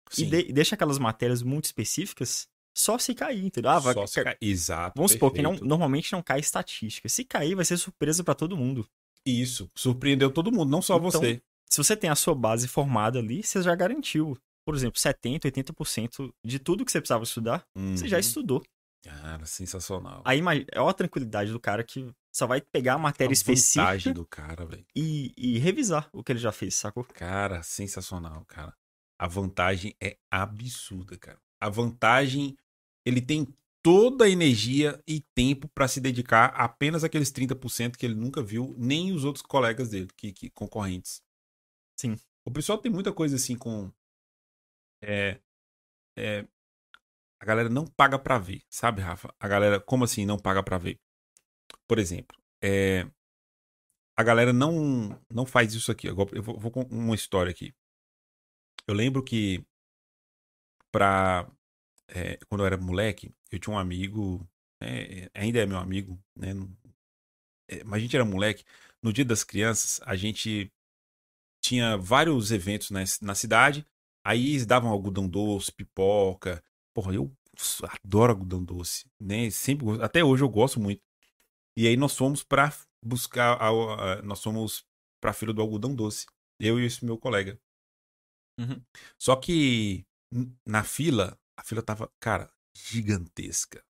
Sim. 0.09 0.25
E, 0.25 0.29
de, 0.29 0.53
deixa 0.53 0.75
aquelas 0.75 0.97
matérias 0.97 1.41
muito 1.41 1.65
específicas 1.65 2.47
só 2.73 2.97
se 2.97 3.13
cair, 3.13 3.45
entendeu? 3.45 3.71
Ah, 3.71 3.79
vai 3.79 3.93
só 3.93 4.07
se 4.07 4.23
cair. 4.23 4.37
Exato. 4.41 4.93
Vamos 4.95 5.11
perfeito. 5.11 5.31
supor 5.31 5.33
que 5.33 5.41
não, 5.41 5.67
normalmente 5.67 6.11
não 6.11 6.21
cai 6.21 6.39
estatística. 6.39 7.09
Se 7.09 7.23
cair, 7.25 7.55
vai 7.55 7.65
ser 7.65 7.77
surpresa 7.77 8.23
para 8.23 8.33
todo 8.33 8.55
mundo. 8.55 8.87
Isso. 9.25 9.69
Surpreendeu 9.75 10.31
todo 10.31 10.51
mundo, 10.51 10.69
não 10.69 10.81
só 10.81 10.97
então, 10.97 11.11
você. 11.11 11.41
Se 11.69 11.77
você 11.77 11.95
tem 11.95 12.09
a 12.09 12.15
sua 12.15 12.33
base 12.33 12.67
formada 12.67 13.19
ali, 13.19 13.43
você 13.43 13.61
já 13.61 13.75
garantiu. 13.75 14.37
Por 14.65 14.75
exemplo, 14.75 14.99
70%, 14.99 15.41
80% 15.41 16.31
de 16.45 16.59
tudo 16.59 16.85
que 16.85 16.91
você 16.91 16.99
precisava 16.99 17.23
estudar, 17.23 17.65
uhum. 17.75 17.95
você 17.95 18.07
já 18.07 18.17
uhum. 18.17 18.21
estudou. 18.21 18.63
Cara, 19.01 19.45
sensacional. 19.45 20.21
Aí 20.25 20.41
é 20.71 20.79
a 20.79 20.93
tranquilidade 20.93 21.51
do 21.51 21.59
cara 21.59 21.83
que 21.83 22.13
só 22.31 22.45
vai 22.45 22.61
pegar 22.61 22.95
a 22.95 22.97
matéria 22.97 23.31
a 23.31 23.33
específica 23.33 24.13
do 24.13 24.25
cara, 24.25 24.67
e, 24.95 25.33
e 25.37 25.57
revisar 25.57 26.09
o 26.11 26.23
que 26.23 26.31
ele 26.31 26.39
já 26.39 26.51
fez, 26.51 26.75
sacou? 26.75 27.03
Cara, 27.05 27.63
sensacional, 27.63 28.43
cara 28.45 28.75
a 29.19 29.27
vantagem 29.27 29.93
é 30.01 30.17
absurda, 30.31 31.17
cara. 31.17 31.39
A 31.59 31.69
vantagem, 31.69 32.57
ele 33.05 33.21
tem 33.21 33.45
toda 33.83 34.23
a 34.23 34.29
energia 34.29 35.03
e 35.05 35.19
tempo 35.35 35.67
para 35.67 35.89
se 35.89 35.99
dedicar 35.99 36.47
apenas 36.55 37.03
aqueles 37.03 37.29
30% 37.29 37.97
que 37.97 38.05
ele 38.05 38.15
nunca 38.15 38.41
viu, 38.41 38.73
nem 38.77 39.11
os 39.11 39.25
outros 39.25 39.41
colegas 39.41 39.89
dele, 39.89 40.07
que, 40.15 40.31
que 40.31 40.49
concorrentes. 40.49 41.21
Sim. 41.99 42.17
O 42.45 42.51
pessoal 42.51 42.77
tem 42.77 42.89
muita 42.89 43.11
coisa 43.11 43.35
assim 43.35 43.57
com. 43.57 43.91
É, 45.03 45.39
é, 46.17 46.47
a 47.39 47.45
galera 47.45 47.69
não 47.69 47.85
paga 47.85 48.19
para 48.19 48.37
ver, 48.37 48.61
sabe, 48.69 49.01
Rafa? 49.01 49.33
A 49.39 49.47
galera, 49.47 49.79
como 49.79 50.03
assim 50.03 50.25
não 50.25 50.37
paga 50.37 50.63
para 50.63 50.77
ver? 50.77 50.99
Por 51.87 51.99
exemplo, 51.99 52.37
é, 52.61 53.05
a 54.17 54.23
galera 54.23 54.51
não 54.51 55.19
não 55.33 55.45
faz 55.45 55.73
isso 55.73 55.91
aqui. 55.91 56.09
Agora 56.09 56.29
eu 56.33 56.43
vou, 56.43 56.59
vou 56.59 56.71
com 56.71 56.81
uma 56.83 57.15
história 57.15 57.51
aqui. 57.51 57.73
Eu 58.87 58.93
lembro 58.93 59.23
que 59.23 59.63
pra. 60.91 61.49
É, 62.07 62.37
quando 62.47 62.61
eu 62.61 62.65
era 62.65 62.77
moleque, 62.77 63.31
eu 63.51 63.59
tinha 63.59 63.73
um 63.73 63.79
amigo, 63.79 64.47
é, 64.81 65.29
ainda 65.33 65.59
é 65.59 65.65
meu 65.65 65.77
amigo, 65.77 66.19
né? 66.35 66.53
É, 67.69 67.83
mas 67.83 67.99
a 67.99 67.99
gente 67.99 68.15
era 68.15 68.25
moleque. 68.25 68.65
No 69.01 69.13
dia 69.13 69.23
das 69.23 69.43
crianças, 69.43 70.01
a 70.03 70.15
gente 70.15 70.71
tinha 71.61 71.97
vários 71.97 72.51
eventos 72.51 72.89
na, 72.91 73.01
na 73.21 73.35
cidade. 73.35 73.85
Aí 74.23 74.49
eles 74.49 74.65
davam 74.65 74.89
algodão 74.89 75.27
doce, 75.29 75.71
pipoca. 75.71 76.63
Porra, 76.93 77.13
eu 77.13 77.31
adoro 78.03 78.33
algodão 78.33 78.63
doce, 78.63 79.09
né? 79.19 79.49
Sempre, 79.49 80.01
até 80.01 80.23
hoje 80.23 80.43
eu 80.43 80.49
gosto 80.49 80.79
muito. 80.79 81.01
E 81.77 81.87
aí 81.87 81.95
nós 81.95 82.15
fomos 82.15 82.43
para 82.43 82.73
buscar, 83.03 83.57
a, 83.61 83.69
a, 83.69 84.21
nós 84.21 84.41
fomos 84.43 84.85
para 85.21 85.31
a 85.31 85.33
fila 85.33 85.53
do 85.53 85.61
algodão 85.61 85.95
doce. 85.95 86.25
Eu 86.59 86.79
e 86.79 86.85
esse 86.85 87.05
meu 87.05 87.17
colega. 87.17 87.59
Uhum. 88.59 88.81
Só 89.17 89.35
que 89.35 90.05
na 90.65 90.83
fila, 90.83 91.39
a 91.57 91.63
fila 91.63 91.81
tava, 91.81 92.11
cara, 92.19 92.51
gigantesca. 92.75 93.83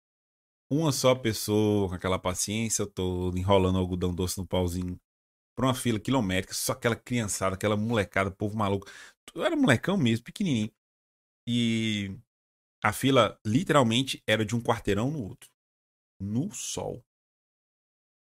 Uma 0.71 0.91
só 0.91 1.15
pessoa 1.15 1.89
com 1.89 1.95
aquela 1.95 2.19
paciência, 2.19 2.83
eu 2.83 2.87
tô 2.89 3.31
enrolando 3.37 3.79
algodão 3.79 4.13
doce 4.13 4.39
no 4.39 4.47
pauzinho 4.47 5.01
pra 5.57 5.67
uma 5.67 5.75
fila 5.75 5.99
quilométrica, 5.99 6.53
só 6.55 6.73
aquela 6.73 6.97
criançada, 6.97 7.55
aquela 7.55 7.77
molecada, 7.77 8.31
povo 8.31 8.57
maluco. 8.57 8.87
Eu 9.35 9.45
era 9.45 9.57
molecão 9.57 9.97
mesmo, 9.97 10.25
pequenininho. 10.25 10.71
E 11.47 12.19
a 12.83 12.93
fila 12.93 13.39
literalmente 13.45 14.23
era 14.27 14.45
de 14.45 14.55
um 14.55 14.63
quarteirão 14.63 15.11
no 15.11 15.23
outro. 15.23 15.51
No 16.21 16.53
sol. 16.53 17.05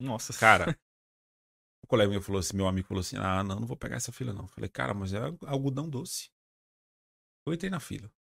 Nossa. 0.01 0.33
Cara, 0.39 0.67
o 1.85 1.87
colega 1.87 2.11
meu 2.11 2.23
falou 2.23 2.41
assim, 2.41 2.57
meu 2.57 2.67
amigo 2.67 2.89
falou 2.89 3.01
assim: 3.01 3.17
ah, 3.17 3.43
não, 3.43 3.61
não 3.61 3.67
vou 3.67 3.77
pegar 3.77 3.97
essa 3.97 4.13
fila 4.13 4.33
não. 4.33 4.45
Eu 4.45 4.49
falei, 4.49 4.69
cara, 4.69 4.95
mas 4.95 5.13
é 5.13 5.19
algodão 5.47 5.89
doce. 5.89 6.31
Eu 7.47 7.53
entrei 7.53 7.71
na 7.71 7.81
fila. 7.81 8.11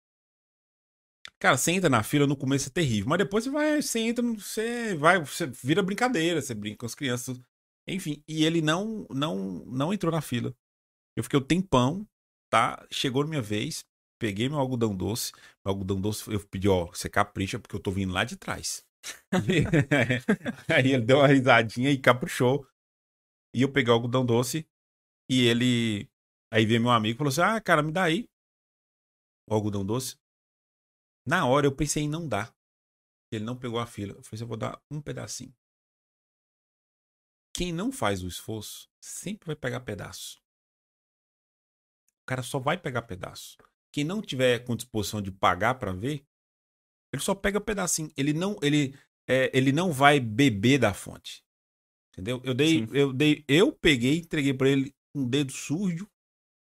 Cara, 1.38 1.56
você 1.56 1.72
entra 1.72 1.88
na 1.88 2.02
fila, 2.02 2.26
no 2.26 2.36
começo 2.36 2.68
é 2.68 2.72
terrível, 2.72 3.08
mas 3.08 3.18
depois 3.18 3.44
você 3.44 3.50
vai, 3.50 3.82
você 3.82 3.98
entra, 4.00 4.24
você 4.24 4.94
vai, 4.94 5.18
você 5.18 5.46
vira 5.46 5.82
brincadeira, 5.82 6.40
você 6.40 6.54
brinca 6.54 6.78
com 6.78 6.86
as 6.86 6.94
crianças. 6.94 7.40
Enfim, 7.86 8.22
e 8.28 8.44
ele 8.44 8.62
não 8.62 9.06
não 9.10 9.64
não 9.66 9.92
entrou 9.92 10.12
na 10.12 10.20
fila. 10.20 10.54
Eu 11.16 11.22
fiquei 11.22 11.38
o 11.38 11.42
um 11.42 11.46
tempão, 11.46 12.08
tá? 12.50 12.86
Chegou 12.90 13.22
a 13.22 13.26
minha 13.26 13.42
vez, 13.42 13.84
peguei 14.24 14.48
meu 14.48 14.58
algodão 14.58 14.96
doce, 14.96 15.32
meu 15.62 15.74
algodão 15.74 16.00
doce, 16.00 16.32
eu 16.32 16.40
pedi, 16.48 16.66
ó, 16.66 16.86
você 16.86 17.10
capricha 17.10 17.58
porque 17.58 17.76
eu 17.76 17.80
tô 17.80 17.90
vindo 17.90 18.10
lá 18.10 18.24
de 18.24 18.38
trás. 18.38 18.82
aí 20.66 20.92
ele 20.92 21.04
deu 21.04 21.18
uma 21.18 21.26
risadinha 21.28 21.90
e 21.90 22.00
caprichou. 22.00 22.66
E 23.54 23.60
eu 23.60 23.70
peguei 23.70 23.92
o 23.92 23.94
algodão 23.94 24.24
doce 24.24 24.66
e 25.30 25.46
ele 25.46 26.08
aí 26.50 26.64
veio 26.64 26.80
meu 26.80 26.90
amigo 26.90 27.16
e 27.16 27.18
falou 27.18 27.28
assim: 27.28 27.42
"Ah, 27.42 27.60
cara, 27.60 27.82
me 27.82 27.92
dá 27.92 28.04
aí" 28.04 28.26
o 29.46 29.52
algodão 29.54 29.84
doce. 29.84 30.16
Na 31.26 31.46
hora 31.46 31.66
eu 31.66 31.76
pensei 31.76 32.04
em 32.04 32.08
não 32.08 32.26
dar. 32.26 32.56
Ele 33.30 33.44
não 33.44 33.58
pegou 33.58 33.78
a 33.78 33.86
fila. 33.86 34.14
Eu 34.14 34.22
falei, 34.22 34.42
eu 34.42 34.48
vou 34.48 34.56
dar 34.56 34.82
um 34.90 35.02
pedacinho. 35.02 35.54
Quem 37.54 37.74
não 37.74 37.92
faz 37.92 38.22
o 38.22 38.26
esforço 38.26 38.88
sempre 39.02 39.46
vai 39.46 39.56
pegar 39.56 39.80
pedaço. 39.80 40.38
O 42.22 42.26
cara 42.26 42.42
só 42.42 42.58
vai 42.58 42.78
pegar 42.78 43.02
pedaço. 43.02 43.58
Quem 43.94 44.02
não 44.02 44.20
tiver 44.20 44.58
com 44.64 44.74
disposição 44.74 45.22
de 45.22 45.30
pagar 45.30 45.76
para 45.76 45.92
ver, 45.92 46.26
ele 47.12 47.22
só 47.22 47.32
pega 47.32 47.60
pedacinho. 47.60 48.10
Ele 48.16 48.32
não, 48.32 48.58
ele, 48.60 48.92
é, 49.24 49.56
ele 49.56 49.70
não 49.70 49.92
vai 49.92 50.18
beber 50.18 50.78
da 50.78 50.92
fonte. 50.92 51.44
Entendeu? 52.12 52.42
Eu 52.42 52.54
dei, 52.54 52.88
eu 52.92 53.12
dei, 53.12 53.44
eu 53.46 53.70
peguei, 53.70 54.18
entreguei 54.18 54.52
para 54.52 54.68
ele 54.68 54.92
um 55.14 55.24
dedo 55.24 55.52
sujo, 55.52 56.10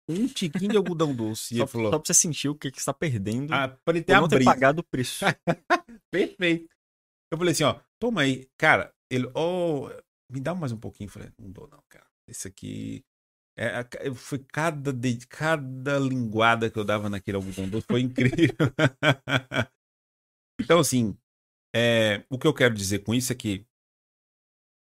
um 0.09 0.25
tiquinho 0.25 0.71
de 0.71 0.77
algodão 0.77 1.15
doce. 1.15 1.57
só, 1.57 1.67
falou, 1.67 1.91
só 1.91 1.99
pra 1.99 2.07
você 2.07 2.19
sentir 2.19 2.49
o 2.49 2.55
que, 2.55 2.71
que 2.71 2.79
você 2.79 2.85
tá 2.85 2.93
perdendo. 2.93 3.53
Ah, 3.53 3.67
pra 3.67 3.93
ele 3.93 4.03
ter 4.03 4.13
não 4.13 4.27
ter 4.27 4.43
pagado 4.43 4.79
o 4.81 4.83
preço. 4.83 5.23
Perfeito. 6.09 6.73
Eu 7.31 7.37
falei 7.37 7.51
assim, 7.51 7.65
ó, 7.65 7.79
toma 7.99 8.21
aí. 8.21 8.49
Cara, 8.57 8.91
ele, 9.11 9.29
oh, 9.35 9.87
me 10.27 10.39
dá 10.39 10.55
mais 10.55 10.71
um 10.71 10.79
pouquinho. 10.79 11.07
Eu 11.07 11.11
falei, 11.11 11.29
não 11.37 11.51
dou 11.51 11.67
não, 11.67 11.83
cara. 11.87 12.07
Esse 12.27 12.47
aqui... 12.47 13.05
É, 13.57 13.83
foi 14.15 14.39
cada, 14.39 14.91
cada 15.29 15.99
linguada 15.99 16.69
que 16.69 16.79
eu 16.79 16.85
dava 16.85 17.09
naquele 17.09 17.37
algodão 17.37 17.69
doce. 17.69 17.85
Foi 17.87 18.01
incrível. 18.01 18.55
então, 20.59 20.79
assim, 20.79 21.17
é, 21.75 22.23
o 22.29 22.39
que 22.39 22.47
eu 22.47 22.53
quero 22.53 22.73
dizer 22.73 22.99
com 22.99 23.13
isso 23.13 23.31
é 23.31 23.35
que 23.35 23.65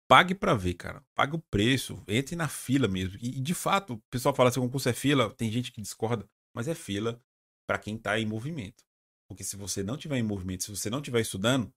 pague 0.08 0.34
para 0.34 0.54
ver, 0.54 0.74
cara. 0.74 1.04
Pague 1.14 1.36
o 1.36 1.42
preço, 1.50 2.02
entre 2.06 2.36
na 2.36 2.48
fila 2.48 2.86
mesmo. 2.86 3.18
E, 3.20 3.40
de 3.40 3.54
fato, 3.54 3.94
o 3.94 4.02
pessoal 4.10 4.34
fala 4.34 4.50
assim, 4.50 4.60
o 4.60 4.64
concurso 4.64 4.88
é 4.88 4.92
fila, 4.92 5.32
tem 5.34 5.50
gente 5.50 5.72
que 5.72 5.80
discorda, 5.80 6.28
mas 6.54 6.68
é 6.68 6.74
fila 6.74 7.20
para 7.66 7.78
quem 7.78 7.96
tá 7.96 8.18
em 8.18 8.26
movimento. 8.26 8.84
Porque 9.28 9.42
se 9.42 9.56
você 9.56 9.82
não 9.82 9.96
tiver 9.96 10.18
em 10.18 10.22
movimento, 10.22 10.64
se 10.64 10.70
você 10.70 10.90
não 10.90 10.98
estiver 10.98 11.20
estudando, 11.20 11.72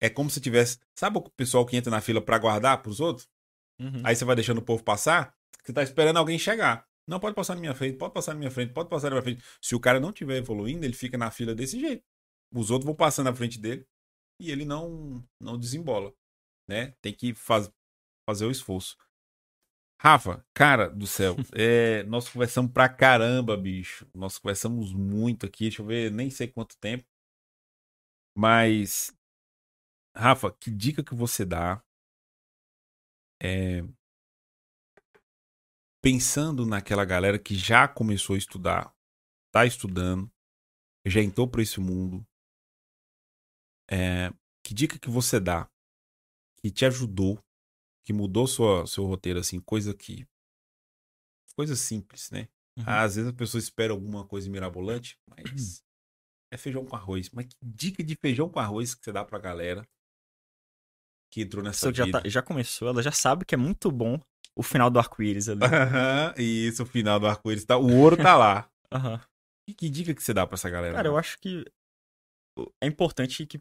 é 0.00 0.08
como 0.08 0.30
se 0.30 0.40
tivesse. 0.40 0.78
Sabe 0.98 1.18
o 1.18 1.30
pessoal 1.36 1.66
que 1.66 1.76
entra 1.76 1.90
na 1.90 2.00
fila 2.00 2.22
para 2.22 2.38
guardar 2.38 2.82
pros 2.82 3.00
outros? 3.00 3.28
Uhum. 3.78 4.02
Aí 4.04 4.16
você 4.16 4.24
vai 4.24 4.34
deixando 4.34 4.58
o 4.58 4.64
povo 4.64 4.82
passar, 4.82 5.36
você 5.62 5.72
tá 5.72 5.82
esperando 5.82 6.18
alguém 6.18 6.38
chegar. 6.38 6.86
Não 7.06 7.18
pode 7.20 7.34
passar 7.34 7.54
na 7.54 7.60
minha 7.60 7.74
frente, 7.74 7.96
pode 7.96 8.12
passar 8.12 8.34
na 8.34 8.38
minha 8.38 8.50
frente, 8.50 8.72
pode 8.72 8.88
passar 8.88 9.08
na 9.10 9.16
minha 9.16 9.22
frente. 9.22 9.42
Se 9.62 9.74
o 9.74 9.80
cara 9.80 9.98
não 9.98 10.10
estiver 10.10 10.36
evoluindo, 10.36 10.84
ele 10.84 10.94
fica 10.94 11.16
na 11.16 11.30
fila 11.30 11.54
desse 11.54 11.80
jeito. 11.80 12.04
Os 12.54 12.70
outros 12.70 12.86
vão 12.86 12.94
passando 12.94 13.26
na 13.26 13.34
frente 13.34 13.58
dele 13.58 13.86
e 14.40 14.50
ele 14.50 14.64
não 14.64 15.24
não 15.40 15.58
desembola 15.58 16.14
né? 16.68 16.92
Tem 17.00 17.12
que 17.14 17.34
faz, 17.34 17.72
fazer 18.28 18.44
o 18.44 18.50
esforço. 18.50 18.96
Rafa, 20.00 20.46
cara 20.54 20.88
do 20.88 21.06
céu, 21.06 21.34
é, 21.56 22.04
nós 22.04 22.28
conversamos 22.28 22.70
pra 22.72 22.88
caramba, 22.88 23.56
bicho. 23.56 24.08
Nós 24.14 24.38
conversamos 24.38 24.92
muito 24.92 25.46
aqui, 25.46 25.64
deixa 25.64 25.82
eu 25.82 25.86
ver, 25.86 26.12
nem 26.12 26.30
sei 26.30 26.46
quanto 26.46 26.76
tempo. 26.78 27.04
Mas, 28.36 29.10
Rafa, 30.16 30.52
que 30.52 30.70
dica 30.70 31.02
que 31.02 31.14
você 31.14 31.44
dá? 31.44 31.82
É, 33.42 33.82
pensando 36.10 36.64
naquela 36.64 37.04
galera 37.04 37.38
que 37.38 37.54
já 37.54 37.86
começou 37.86 38.34
a 38.34 38.38
estudar, 38.38 38.94
tá 39.52 39.66
estudando, 39.66 40.30
já 41.04 41.20
entrou 41.20 41.46
para 41.46 41.60
esse 41.60 41.78
mundo. 41.80 42.26
É, 43.90 44.32
que 44.64 44.72
dica 44.72 44.98
que 44.98 45.10
você 45.10 45.38
dá 45.38 45.68
que 46.60 46.70
te 46.70 46.86
ajudou, 46.86 47.38
que 48.06 48.14
mudou 48.14 48.46
sua, 48.46 48.86
seu 48.86 49.04
roteiro, 49.04 49.38
assim, 49.38 49.60
coisa 49.60 49.94
que. 49.94 50.26
Coisa 51.54 51.76
simples, 51.76 52.30
né? 52.30 52.48
Uhum. 52.78 52.84
Às 52.86 53.16
vezes 53.16 53.30
a 53.30 53.34
pessoa 53.34 53.58
espera 53.58 53.92
alguma 53.92 54.26
coisa 54.26 54.48
mirabolante, 54.48 55.18
mas 55.26 55.84
é 56.50 56.56
feijão 56.56 56.86
com 56.86 56.96
arroz. 56.96 57.28
Mas 57.30 57.46
que 57.46 57.56
dica 57.60 58.02
de 58.02 58.16
feijão 58.16 58.48
com 58.48 58.58
arroz 58.58 58.94
que 58.94 59.04
você 59.04 59.12
dá 59.12 59.24
pra 59.26 59.38
galera 59.38 59.86
que 61.30 61.42
entrou 61.42 61.62
nessa 61.62 61.92
já, 61.92 62.10
tá, 62.10 62.22
já 62.26 62.40
começou, 62.40 62.88
ela 62.88 63.02
já 63.02 63.12
sabe 63.12 63.44
que 63.44 63.54
é 63.54 63.58
muito 63.58 63.90
bom 63.90 64.18
o 64.58 64.62
final 64.62 64.90
do 64.90 64.98
arco-íris 64.98 65.48
ali. 65.48 65.60
Uhum, 65.62 66.42
isso, 66.42 66.82
o 66.82 66.86
final 66.86 67.20
do 67.20 67.28
arco-íris. 67.28 67.64
Tá, 67.64 67.78
o 67.78 67.96
ouro 67.96 68.16
tá 68.16 68.36
lá. 68.36 68.68
Uhum. 68.90 69.20
E 69.68 69.74
que 69.74 69.86
dica 69.90 70.14
que 70.14 70.22
você 70.22 70.32
dá 70.32 70.46
pra 70.46 70.54
essa 70.54 70.70
galera? 70.70 70.94
Cara, 70.94 71.08
eu 71.08 71.18
acho 71.18 71.38
que 71.40 71.62
é 72.82 72.86
importante 72.86 73.44
que 73.44 73.60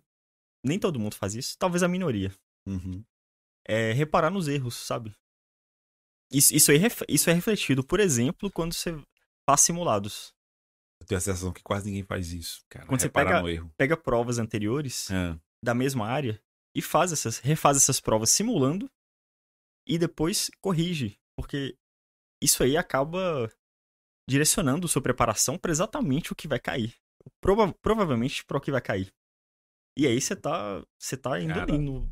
nem 0.65 0.79
todo 0.79 0.97
mundo 0.97 1.15
faz 1.15 1.35
isso, 1.35 1.57
talvez 1.57 1.83
a 1.83 1.87
minoria. 1.89 2.33
Uhum. 2.65 3.03
É 3.67 3.91
reparar 3.91 4.29
nos 4.29 4.47
erros, 4.47 4.75
sabe? 4.75 5.13
Isso, 6.31 6.55
isso, 6.55 6.71
é, 6.71 6.75
isso 7.09 7.29
é 7.29 7.33
refletido, 7.33 7.83
por 7.83 7.99
exemplo, 7.99 8.49
quando 8.49 8.71
você 8.71 8.97
faz 9.45 9.59
simulados. 9.59 10.33
Eu 11.01 11.07
tenho 11.07 11.17
a 11.17 11.21
sensação 11.21 11.51
que 11.51 11.61
quase 11.61 11.87
ninguém 11.87 12.03
faz 12.03 12.31
isso, 12.31 12.63
cara. 12.69 12.85
Quando 12.85 13.01
você 13.01 13.09
pega, 13.09 13.43
pega 13.75 13.97
provas 13.97 14.39
anteriores 14.39 15.11
é. 15.11 15.37
da 15.61 15.73
mesma 15.73 16.07
área 16.07 16.41
e 16.73 16.81
faz 16.81 17.11
essas, 17.11 17.39
refaz 17.39 17.75
essas 17.75 17.99
provas 17.99 18.29
simulando 18.29 18.89
e 19.87 19.97
depois 19.97 20.49
corrige. 20.61 21.19
Porque 21.35 21.77
isso 22.41 22.63
aí 22.63 22.75
acaba 22.75 23.51
direcionando 24.29 24.87
sua 24.87 25.01
preparação 25.01 25.57
para 25.57 25.71
exatamente 25.71 26.31
o 26.31 26.35
que 26.35 26.47
vai 26.47 26.59
cair. 26.59 26.95
Prova 27.41 27.73
provavelmente 27.81 28.43
para 28.45 28.57
o 28.57 28.61
que 28.61 28.71
vai 28.71 28.81
cair. 28.81 29.13
E 29.97 30.05
aí 30.05 30.19
você 30.19 30.35
tá, 30.35 30.85
você 30.99 31.17
tá 31.17 31.39
indo 31.39 31.53
Cara, 31.53 31.77
no, 31.77 32.11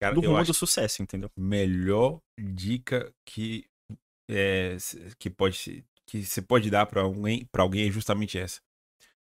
Cara, 0.00 0.14
do 0.14 0.20
rumo 0.20 0.44
do 0.44 0.54
sucesso, 0.54 1.02
entendeu? 1.02 1.30
Melhor 1.36 2.20
dica 2.38 3.14
que 3.24 3.68
é, 4.28 4.76
que 5.18 5.28
pode 5.28 5.84
que 6.06 6.24
você 6.24 6.42
pode 6.42 6.70
dar 6.70 6.86
para 6.86 7.02
alguém 7.02 7.46
para 7.52 7.62
alguém 7.62 7.88
é 7.88 7.92
justamente 7.92 8.38
essa. 8.38 8.60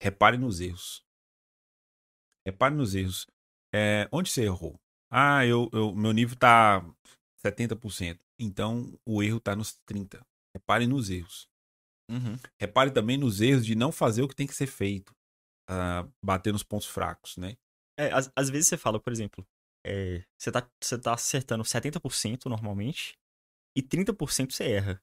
Repare 0.02 0.38
nos 0.38 0.62
erros. 0.62 1.04
Repare 2.46 2.74
nos 2.74 2.96
erros. 2.96 3.28
É, 3.74 4.08
onde 4.12 4.30
você 4.30 4.44
errou? 4.44 4.80
Ah, 5.10 5.46
eu, 5.46 5.70
eu 5.74 5.94
meu 5.94 6.14
nível 6.14 6.38
tá 6.38 6.86
70%. 7.46 8.20
Então 8.40 8.98
o 9.06 9.22
erro 9.22 9.40
tá 9.40 9.56
nos 9.56 9.74
30. 9.86 10.26
Repare 10.54 10.88
nos 10.88 11.10
erros. 11.10 11.48
Uhum. 12.10 12.38
Repare 12.60 12.92
também 12.92 13.18
nos 13.18 13.42
erros 13.42 13.66
de 13.66 13.76
não 13.76 13.92
fazer 13.92 14.22
o 14.22 14.28
que 14.28 14.36
tem 14.36 14.48
que 14.48 14.56
ser 14.56 14.68
feito. 14.68 15.16
Uh, 15.70 16.12
bater 16.24 16.52
nos 16.52 16.64
pontos 16.64 16.88
fracos, 16.88 17.38
né? 17.38 17.56
É, 17.98 18.12
às, 18.12 18.32
às 18.36 18.50
vezes 18.50 18.68
você 18.68 18.78
fala, 18.78 19.00
por 19.00 19.14
exemplo, 19.14 19.48
é, 19.86 20.24
você, 20.38 20.52
tá, 20.52 20.70
você 20.82 20.98
tá 20.98 21.14
acertando 21.14 21.64
70% 21.64 22.46
normalmente 22.48 23.18
e 23.76 23.82
30% 23.82 24.52
você 24.52 24.64
erra. 24.66 25.02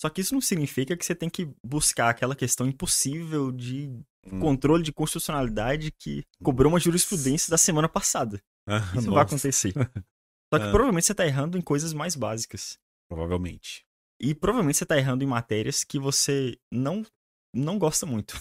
Só 0.00 0.08
que 0.08 0.20
isso 0.20 0.34
não 0.34 0.40
significa 0.40 0.96
que 0.96 1.04
você 1.04 1.14
tem 1.14 1.28
que 1.28 1.48
buscar 1.64 2.10
aquela 2.10 2.34
questão 2.34 2.66
impossível 2.66 3.52
de 3.52 3.88
hum. 4.26 4.40
controle 4.40 4.82
de 4.82 4.92
constitucionalidade 4.92 5.92
que 5.92 6.24
cobrou 6.42 6.72
uma 6.72 6.80
jurisprudência 6.80 7.50
da 7.50 7.58
semana 7.58 7.88
passada. 7.88 8.42
Ah, 8.66 8.78
isso 8.96 8.96
nossa. 8.96 9.10
vai 9.10 9.22
acontecer. 9.22 9.72
Só 10.54 10.58
que 10.58 10.68
ah. 10.68 10.70
provavelmente 10.70 11.06
você 11.06 11.14
tá 11.14 11.26
errando 11.26 11.58
em 11.58 11.60
coisas 11.60 11.92
mais 11.92 12.14
básicas. 12.14 12.78
Provavelmente. 13.08 13.84
E 14.20 14.34
provavelmente 14.34 14.78
você 14.78 14.86
tá 14.86 14.96
errando 14.96 15.24
em 15.24 15.26
matérias 15.26 15.82
que 15.84 15.98
você 15.98 16.56
não, 16.72 17.04
não 17.52 17.78
gosta 17.78 18.06
muito. 18.06 18.40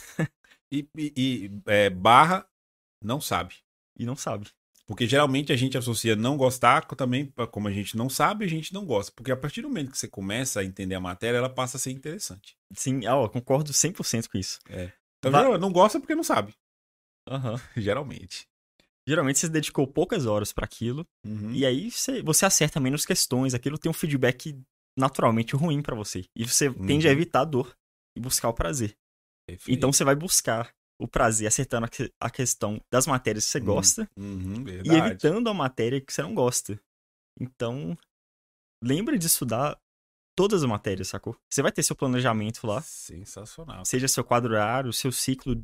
e, 0.72 0.88
e, 0.95 1.14
e 1.18 1.52
é, 1.65 1.90
barra 1.90 2.48
não 3.03 3.19
sabe. 3.19 3.56
E 3.98 4.06
não 4.06 4.15
sabe. 4.15 4.48
Porque 4.85 5.07
geralmente 5.07 5.52
a 5.52 5.56
gente 5.56 5.77
associa 5.77 6.15
não 6.15 6.35
gostar 6.35 6.85
também, 6.85 7.31
como 7.52 7.68
a 7.68 7.72
gente 7.72 7.95
não 7.95 8.10
sabe, 8.10 8.45
a 8.45 8.49
gente 8.49 8.73
não 8.73 8.85
gosta. 8.85 9.11
Porque 9.15 9.31
a 9.31 9.38
partir 9.38 9.61
do 9.61 9.69
momento 9.69 9.91
que 9.91 9.98
você 9.98 10.07
começa 10.07 10.60
a 10.60 10.65
entender 10.65 10.95
a 10.95 10.99
matéria, 10.99 11.38
ela 11.38 11.49
passa 11.49 11.77
a 11.77 11.80
ser 11.80 11.91
interessante. 11.91 12.56
Sim, 12.76 13.06
ó, 13.07 13.27
concordo 13.30 13.72
100% 13.72 14.27
com 14.30 14.38
isso. 14.38 14.60
É. 14.69 14.91
Então, 15.19 15.31
Va 15.31 15.57
não 15.57 15.72
gosta 15.72 15.99
porque 15.99 16.15
não 16.15 16.23
sabe. 16.23 16.53
Uhum. 17.30 17.56
Geralmente. 17.81 18.45
Geralmente 19.08 19.40
você 19.40 19.50
dedicou 19.50 19.86
poucas 19.86 20.26
horas 20.26 20.54
para 20.54 20.66
aquilo. 20.66 21.06
Uhum. 21.26 21.52
E 21.52 21.66
aí 21.66 21.92
você, 21.92 22.22
você 22.22 22.46
acerta 22.46 22.80
menos 22.80 23.06
questões. 23.06 23.54
Aquilo 23.54 23.78
tem 23.78 23.90
um 23.90 23.94
feedback 23.94 24.58
naturalmente 24.98 25.56
ruim 25.56 25.82
para 25.82 25.96
você. 25.96 26.26
E 26.36 26.48
você 26.48 26.70
uhum. 26.70 26.86
tende 26.86 27.08
a 27.08 27.10
uhum. 27.10 27.16
evitar 27.16 27.42
a 27.42 27.46
dor 27.46 27.76
e 28.16 28.22
buscar 28.22 28.50
o 28.50 28.54
prazer. 28.54 28.96
Perfeito. 29.48 29.76
Então 29.76 29.92
você 29.92 30.04
vai 30.04 30.16
buscar 30.16 30.74
o 31.00 31.08
prazer 31.08 31.48
acertando 31.48 31.88
a 32.20 32.30
questão 32.30 32.80
das 32.90 33.06
matérias 33.06 33.46
que 33.46 33.52
você 33.52 33.60
hum, 33.60 33.66
gosta 33.66 34.10
uhum, 34.16 34.64
e 34.68 34.90
evitando 34.90 35.50
a 35.50 35.54
matéria 35.54 36.00
que 36.00 36.14
você 36.14 36.22
não 36.22 36.34
gosta. 36.34 36.80
Então, 37.40 37.98
lembre 38.82 39.18
de 39.18 39.26
estudar 39.26 39.78
todas 40.36 40.64
as 40.64 40.70
matérias, 40.70 41.10
sacou? 41.10 41.36
Você 41.50 41.62
vai 41.62 41.72
ter 41.72 41.84
seu 41.84 41.96
planejamento 41.96 42.66
lá. 42.66 42.82
Sensacional. 42.82 43.84
Seja 43.86 44.08
seu 44.08 44.24
quadro 44.24 44.54
horário, 44.54 44.94
seu 44.94 45.12
ciclo 45.12 45.62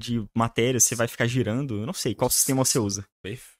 de 0.00 0.26
matérias, 0.34 0.84
você 0.84 0.94
vai 0.94 1.06
ficar 1.06 1.26
girando. 1.26 1.78
Eu 1.78 1.86
não 1.86 1.92
sei 1.92 2.14
qual 2.14 2.30
sistema 2.30 2.64
você 2.64 2.78
usa. 2.78 3.04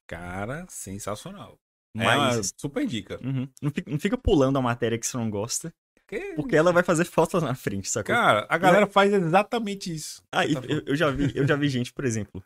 Cara, 0.08 0.66
sensacional. 0.68 1.58
É 1.96 2.04
Mas, 2.04 2.38
é 2.38 2.50
super 2.56 2.86
dica. 2.86 3.20
Uhum. 3.22 3.48
Não, 3.60 3.70
fica, 3.70 3.90
não 3.90 3.98
fica 3.98 4.16
pulando 4.16 4.58
a 4.58 4.62
matéria 4.62 4.98
que 4.98 5.06
você 5.06 5.16
não 5.16 5.30
gosta. 5.30 5.72
Que... 6.08 6.34
Porque 6.34 6.56
ela 6.56 6.72
vai 6.72 6.82
fazer 6.82 7.04
falta 7.04 7.40
na 7.40 7.54
frente, 7.54 7.88
sacou? 7.88 8.14
Cara, 8.14 8.46
a 8.48 8.58
galera 8.58 8.86
faz 8.86 9.12
exatamente 9.12 9.94
isso. 9.94 10.22
Ah, 10.32 10.42
tá 10.42 10.66
eu, 10.68 10.82
eu, 10.86 10.96
já 10.96 11.10
vi, 11.10 11.30
eu 11.36 11.46
já 11.46 11.54
vi 11.54 11.68
gente, 11.70 11.92
por 11.92 12.04
exemplo. 12.04 12.42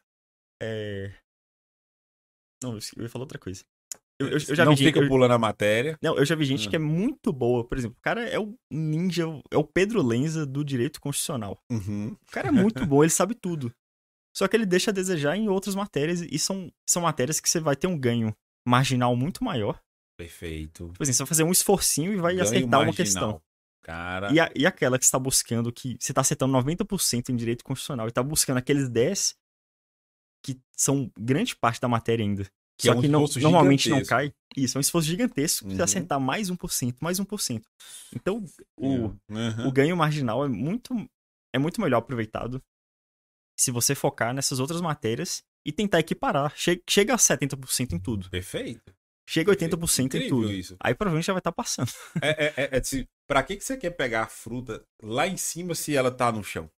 É... 0.63 1.15
Não, 2.63 2.79
eu 2.97 3.03
ia 3.03 3.09
falar 3.09 3.25
outra 3.25 3.39
coisa. 3.39 3.65
Eu, 4.19 4.29
eu, 4.29 4.33
eu 4.35 4.39
já 4.55 4.65
não 4.65 4.77
vi 4.77 4.85
fica 4.85 5.01
gente, 5.01 5.09
pulando 5.09 5.33
a 5.33 5.39
matéria. 5.39 5.99
Não, 6.01 6.17
eu 6.17 6.25
já 6.25 6.37
vi 6.37 6.45
gente 6.45 6.69
que 6.69 6.77
é 6.77 6.79
muito 6.79 7.33
boa. 7.33 7.65
Por 7.65 7.77
exemplo, 7.77 7.97
o 7.99 8.03
cara 8.03 8.23
é 8.29 8.39
o 8.39 8.55
ninja, 8.71 9.25
é 9.51 9.57
o 9.57 9.65
Pedro 9.65 10.03
Lenza 10.03 10.47
do 10.47 10.65
direito 10.65 11.01
constitucional. 11.01 11.59
Uhum. 11.71 12.13
O 12.13 12.31
cara 12.31 12.49
é 12.49 12.53
muito 12.53 12.85
bom, 12.87 13.03
ele 13.03 13.11
sabe 13.11 13.35
tudo. 13.35 13.75
Só 14.35 14.49
que 14.49 14.57
ele 14.57 14.67
deixa 14.67 14.91
a 14.91 14.95
desejar 14.95 15.37
em 15.37 15.49
outras 15.49 15.75
matérias 15.75 16.21
e 16.21 16.39
são, 16.39 16.73
são 16.89 17.03
matérias 17.03 17.39
que 17.39 17.49
você 17.49 17.61
vai 17.61 17.77
ter 17.77 17.87
um 17.87 17.97
ganho 17.97 18.35
marginal 18.67 19.15
muito 19.15 19.45
maior. 19.45 19.81
Perfeito. 20.19 20.89
Tipo 20.89 21.03
assim, 21.03 21.13
você 21.13 21.19
vai 21.19 21.29
fazer 21.29 21.43
um 21.45 21.53
esforcinho 21.53 22.13
e 22.13 22.17
vai 22.17 22.35
ganho 22.35 22.43
acertar 22.43 22.63
marginal. 22.63 22.83
uma 22.83 22.95
questão. 22.95 23.43
Cara. 23.83 24.33
E, 24.33 24.41
a, 24.41 24.51
e 24.57 24.67
aquela 24.67 24.99
que 24.99 25.05
está 25.05 25.19
buscando 25.19 25.73
que 25.73 25.97
você 26.01 26.11
está 26.11 26.23
acertando 26.23 26.57
90% 26.57 27.29
em 27.29 27.37
direito 27.37 27.63
constitucional 27.63 28.07
e 28.07 28.09
está 28.09 28.23
buscando 28.23 28.57
aqueles 28.57 28.89
10 28.89 29.37
que 30.43 30.59
são 30.77 31.11
grande 31.19 31.55
parte 31.55 31.81
da 31.81 31.89
matéria 31.89 32.25
ainda. 32.25 32.45
Que 32.77 32.89
Só 32.89 32.93
é 32.93 32.97
um 32.97 33.01
que 33.01 33.09
não, 33.09 33.25
normalmente 33.41 33.89
não 33.89 34.03
cai. 34.05 34.33
Isso, 34.57 34.77
é 34.77 34.79
um 34.79 34.81
esforço 34.81 35.07
gigantesco 35.07 35.69
uhum. 35.69 35.77
você 35.77 35.83
acertar 35.83 36.19
mais 36.19 36.51
1%, 36.51 36.97
mais 37.01 37.21
1%. 37.21 37.63
Então, 38.15 38.45
o, 38.77 38.89
uhum. 39.31 39.67
o 39.67 39.73
ganho 39.73 39.97
marginal 39.97 40.45
é 40.45 40.49
muito, 40.49 40.93
é 41.55 41.59
muito 41.59 41.81
melhor 41.81 41.99
aproveitado 41.99 42.61
se 43.59 43.71
você 43.71 43.95
focar 43.95 44.35
nessas 44.35 44.61
outras 44.61 44.81
matérias 44.81 45.43
e 45.65 45.73
tentar 45.73 46.01
equiparar. 46.01 46.53
Chega, 46.57 46.83
chega 46.89 47.15
a 47.15 47.17
70% 47.17 47.93
em 47.93 47.99
tudo. 47.99 48.31
Perfeito. 48.31 48.95
Chega 49.27 49.53
a 49.53 49.57
80% 49.57 50.15
em 50.15 50.29
tudo. 50.29 50.53
Isso. 50.53 50.77
Aí 50.81 50.95
provavelmente 50.95 51.27
já 51.27 51.33
vai 51.33 51.41
estar 51.41 51.53
tá 51.53 51.55
passando. 51.55 51.91
É, 52.23 52.47
é, 52.47 52.55
é, 52.57 52.79
é 52.79 52.83
se, 52.83 53.09
pra 53.27 53.43
que, 53.43 53.57
que 53.57 53.65
você 53.65 53.77
quer 53.77 53.91
pegar 53.91 54.23
a 54.25 54.29
fruta 54.29 54.85
lá 55.03 55.27
em 55.27 55.37
cima 55.37 55.75
se 55.75 55.97
ela 55.97 56.11
tá 56.11 56.31
no 56.31 56.45
chão? 56.45 56.71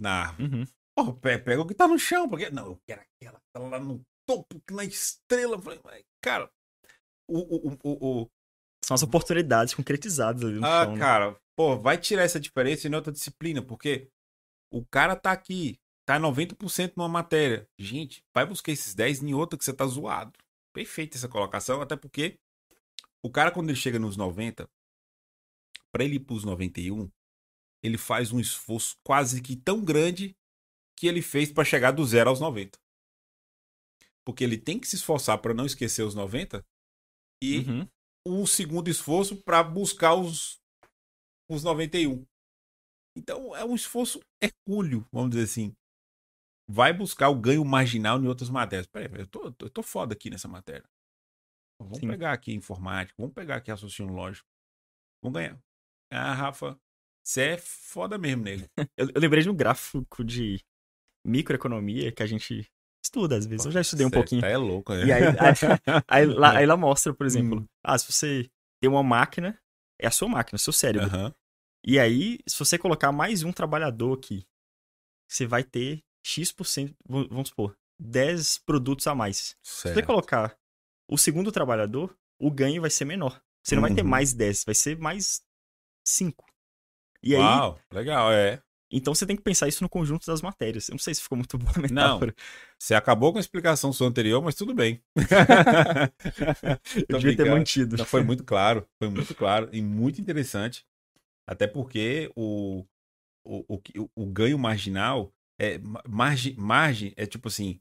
Na 0.00 0.22
árvore. 0.22 0.56
Uhum. 0.56 0.66
Oh, 0.98 1.12
pega 1.12 1.60
o 1.60 1.66
que 1.66 1.74
tá 1.74 1.86
no 1.86 1.98
chão, 1.98 2.28
porque. 2.28 2.50
Não, 2.50 2.66
eu 2.66 2.80
quero 2.86 3.02
aquela 3.02 3.38
que 3.38 3.46
tá 3.52 3.60
lá 3.60 3.78
no 3.78 4.00
topo, 4.26 4.60
na 4.70 4.84
estrela. 4.84 5.60
Cara, 6.20 6.50
o, 7.28 7.38
o, 7.38 7.78
o, 7.82 8.22
o, 8.22 8.30
São 8.84 8.94
as 8.94 9.02
oportunidades 9.02 9.74
concretizadas 9.74 10.42
ali 10.42 10.58
no 10.58 10.66
ah, 10.66 10.84
chão. 10.84 10.94
Ah, 10.94 10.98
cara, 10.98 11.30
né? 11.30 11.36
pô, 11.56 11.78
vai 11.78 11.98
tirar 11.98 12.22
essa 12.22 12.40
diferença 12.40 12.88
em 12.88 12.94
outra 12.94 13.12
disciplina, 13.12 13.62
porque 13.62 14.10
o 14.74 14.84
cara 14.84 15.14
tá 15.14 15.30
aqui, 15.30 15.78
tá 16.04 16.18
90% 16.18 16.94
numa 16.96 17.08
matéria. 17.08 17.68
Gente, 17.78 18.24
vai 18.34 18.44
buscar 18.44 18.72
esses 18.72 18.92
10 18.92 19.22
em 19.22 19.32
outra 19.32 19.56
que 19.56 19.64
você 19.64 19.72
tá 19.72 19.86
zoado. 19.86 20.32
Perfeita 20.72 21.16
essa 21.16 21.28
colocação, 21.28 21.80
até 21.80 21.94
porque 21.94 22.40
o 23.22 23.30
cara, 23.30 23.52
quando 23.52 23.70
ele 23.70 23.78
chega 23.78 24.00
nos 24.00 24.16
90, 24.16 24.68
para 25.92 26.02
ele 26.02 26.16
ir 26.16 26.20
pros 26.20 26.42
91, 26.42 27.08
ele 27.84 27.96
faz 27.96 28.32
um 28.32 28.40
esforço 28.40 28.96
quase 29.04 29.40
que 29.40 29.54
tão 29.54 29.84
grande 29.84 30.36
que 30.98 31.06
ele 31.06 31.22
fez 31.22 31.52
para 31.52 31.64
chegar 31.64 31.92
do 31.92 32.04
zero 32.04 32.30
aos 32.30 32.40
90. 32.40 32.76
Porque 34.26 34.42
ele 34.42 34.58
tem 34.58 34.80
que 34.80 34.88
se 34.88 34.96
esforçar 34.96 35.38
para 35.38 35.54
não 35.54 35.66
esquecer 35.66 36.02
os 36.02 36.16
90 36.16 36.66
e 37.40 37.58
uhum. 37.58 37.88
um 38.26 38.44
segundo 38.44 38.90
esforço 38.90 39.36
para 39.36 39.62
buscar 39.62 40.14
os, 40.14 40.60
os 41.48 41.62
91. 41.62 42.26
Então 43.16 43.54
é 43.54 43.64
um 43.64 43.74
esforço 43.74 44.20
hercúleo, 44.42 45.06
vamos 45.12 45.30
dizer 45.30 45.44
assim. 45.44 45.74
Vai 46.68 46.92
buscar 46.92 47.28
o 47.28 47.34
ganho 47.34 47.64
marginal 47.64 48.18
em 48.20 48.26
outras 48.26 48.48
matérias. 48.48 48.86
Peraí, 48.86 49.20
eu 49.20 49.26
tô, 49.26 49.54
eu 49.58 49.70
tô 49.70 49.82
foda 49.82 50.14
aqui 50.14 50.30
nessa 50.30 50.48
matéria. 50.48 50.84
Vamos 51.80 51.98
Sim. 51.98 52.08
pegar 52.08 52.32
aqui 52.32 52.54
informática, 52.54 53.14
vamos 53.18 53.34
pegar 53.34 53.56
aqui 53.56 53.70
raciocínio 53.70 54.12
lógico. 54.12 54.48
Vamos 55.22 55.38
ganhar. 55.38 55.58
Ah, 56.10 56.32
Rafa, 56.32 56.78
você 57.24 57.42
é 57.42 57.58
foda 57.58 58.16
mesmo, 58.16 58.44
nego. 58.44 58.66
eu, 58.96 59.08
eu 59.14 59.20
lembrei 59.20 59.42
de 59.42 59.50
um 59.50 59.56
gráfico 59.56 60.24
de 60.24 60.64
microeconomia 61.26 62.12
que 62.12 62.22
a 62.22 62.26
gente 62.26 62.70
estuda 63.04 63.36
às 63.36 63.46
vezes. 63.46 63.66
Eu 63.66 63.72
já 63.72 63.80
estudei 63.80 64.06
um 64.06 64.10
pouquinho. 64.10 64.44
É 64.44 64.56
louco, 64.56 64.92
é. 64.92 65.06
E 65.06 65.12
aí, 65.12 65.22
aí, 65.38 66.02
aí, 66.08 66.26
lá, 66.26 66.58
aí 66.58 66.66
lá 66.66 66.76
mostra, 66.76 67.12
por 67.12 67.26
exemplo, 67.26 67.60
hum. 67.60 67.66
ah, 67.82 67.98
se 67.98 68.10
você 68.10 68.50
tem 68.80 68.90
uma 68.90 69.02
máquina, 69.02 69.58
é 70.00 70.06
a 70.06 70.10
sua 70.10 70.28
máquina, 70.28 70.58
seu 70.58 70.72
cérebro. 70.72 71.14
Uhum. 71.14 71.32
E 71.86 71.98
aí, 71.98 72.38
se 72.46 72.58
você 72.58 72.78
colocar 72.78 73.12
mais 73.12 73.42
um 73.42 73.52
trabalhador 73.52 74.16
aqui, 74.16 74.46
você 75.28 75.46
vai 75.46 75.62
ter 75.62 76.02
X%, 76.24 76.94
vamos 77.06 77.50
supor, 77.50 77.76
10 77.98 78.58
produtos 78.64 79.06
a 79.06 79.14
mais. 79.14 79.54
Certo. 79.62 79.94
Se 79.94 80.00
você 80.00 80.02
colocar 80.02 80.56
o 81.06 81.18
segundo 81.18 81.52
trabalhador, 81.52 82.16
o 82.40 82.50
ganho 82.50 82.80
vai 82.80 82.88
ser 82.88 83.04
menor. 83.04 83.38
Você 83.62 83.74
não 83.74 83.82
uhum. 83.82 83.88
vai 83.88 83.94
ter 83.96 84.02
uhum. 84.02 84.08
mais 84.08 84.32
10, 84.32 84.64
vai 84.64 84.74
ser 84.74 84.98
mais 84.98 85.42
5. 86.06 86.46
E 87.22 87.34
Uau, 87.34 87.74
aí, 87.74 87.96
legal, 87.98 88.32
é. 88.32 88.62
Então 88.90 89.14
você 89.14 89.26
tem 89.26 89.36
que 89.36 89.42
pensar 89.42 89.68
isso 89.68 89.82
no 89.82 89.88
conjunto 89.88 90.26
das 90.26 90.40
matérias. 90.40 90.88
Eu 90.88 90.92
não 90.92 90.98
sei 90.98 91.14
se 91.14 91.20
ficou 91.20 91.36
muito 91.36 91.58
boa 91.58 91.72
a 91.76 91.80
metáfora. 91.80 92.34
Não, 92.34 92.44
você 92.78 92.94
acabou 92.94 93.30
com 93.30 93.38
a 93.38 93.40
explicação 93.40 93.92
sua 93.92 94.08
anterior, 94.08 94.42
mas 94.42 94.54
tudo 94.54 94.72
bem. 94.72 95.02
Eu 97.08 97.18
devia 97.18 97.36
ter 97.36 97.50
mantido. 97.50 97.98
Não, 97.98 98.06
foi 98.06 98.22
muito 98.22 98.42
claro, 98.42 98.88
foi 98.98 99.10
muito 99.10 99.34
claro 99.34 99.68
e 99.70 99.82
muito 99.82 100.18
interessante. 100.18 100.86
Até 101.46 101.66
porque 101.66 102.30
o, 102.34 102.84
o, 103.44 103.74
o, 103.74 104.10
o 104.14 104.26
ganho 104.26 104.58
marginal 104.58 105.32
é 105.60 105.78
margem, 106.08 106.54
margem 106.56 107.12
é 107.16 107.26
tipo 107.26 107.48
assim, 107.48 107.80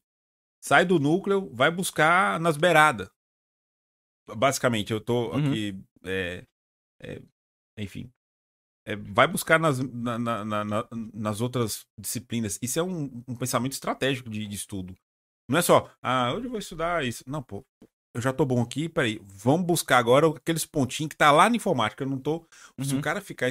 sai 0.61 0.85
do 0.85 0.99
núcleo, 0.99 1.49
vai 1.53 1.71
buscar 1.71 2.39
nas 2.39 2.57
beiradas. 2.57 3.09
Basicamente, 4.35 4.91
eu 4.93 5.01
tô 5.01 5.31
uhum. 5.31 5.49
aqui, 5.49 5.83
é, 6.05 6.45
é, 7.01 7.21
enfim, 7.77 8.11
é, 8.85 8.95
vai 8.95 9.27
buscar 9.27 9.59
nas, 9.59 9.79
na, 9.79 10.17
na, 10.17 10.45
na, 10.45 10.87
nas 11.13 11.41
outras 11.41 11.85
disciplinas. 11.99 12.59
Isso 12.61 12.79
é 12.79 12.83
um, 12.83 13.23
um 13.27 13.35
pensamento 13.35 13.73
estratégico 13.73 14.29
de, 14.29 14.45
de, 14.47 14.55
estudo. 14.55 14.95
Não 15.49 15.59
é 15.59 15.61
só, 15.61 15.91
ah, 16.01 16.33
hoje 16.33 16.45
eu 16.45 16.49
vou 16.49 16.59
estudar 16.59 17.05
isso. 17.05 17.23
Não, 17.27 17.43
pô, 17.43 17.65
eu 18.13 18.21
já 18.21 18.31
tô 18.31 18.45
bom 18.45 18.61
aqui, 18.61 18.87
peraí, 18.87 19.19
vamos 19.23 19.65
buscar 19.65 19.97
agora 19.97 20.27
aqueles 20.27 20.65
pontinhos 20.65 21.09
que 21.09 21.17
tá 21.17 21.31
lá 21.31 21.49
na 21.49 21.55
informática. 21.55 22.03
Eu 22.03 22.09
não 22.09 22.19
tô. 22.19 22.47
Uhum. 22.77 22.85
Se 22.85 22.93
o 22.93 22.97
uhum. 22.97 23.01
cara 23.01 23.19
ficar 23.19 23.49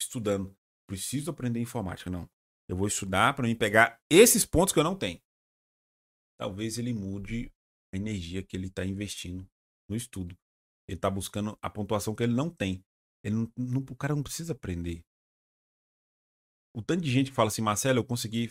estudando, 0.00 0.56
preciso 0.86 1.30
aprender 1.30 1.60
informática, 1.60 2.08
não. 2.08 2.28
Eu 2.68 2.76
vou 2.76 2.86
estudar 2.86 3.34
para 3.34 3.46
mim 3.46 3.56
pegar 3.56 4.00
esses 4.08 4.46
pontos 4.46 4.72
que 4.72 4.78
eu 4.78 4.84
não 4.84 4.96
tenho. 4.96 5.20
Talvez 6.38 6.78
ele 6.78 6.94
mude 6.94 7.52
a 7.92 7.96
energia 7.96 8.42
que 8.42 8.56
ele 8.56 8.68
está 8.68 8.84
investindo 8.84 9.46
no 9.88 9.96
estudo. 9.96 10.36
Ele 10.88 10.96
está 10.96 11.10
buscando 11.10 11.58
a 11.60 11.68
pontuação 11.68 12.14
que 12.14 12.22
ele 12.22 12.34
não 12.34 12.48
tem. 12.48 12.84
Ele 13.24 13.34
não, 13.34 13.52
não, 13.56 13.80
o 13.80 13.96
cara 13.96 14.14
não 14.14 14.22
precisa 14.22 14.52
aprender. 14.52 15.02
O 16.76 16.82
tanto 16.82 17.02
de 17.02 17.10
gente 17.10 17.30
que 17.30 17.36
fala 17.36 17.48
assim, 17.48 17.62
Marcelo, 17.62 17.98
eu 17.98 18.04
consegui 18.04 18.50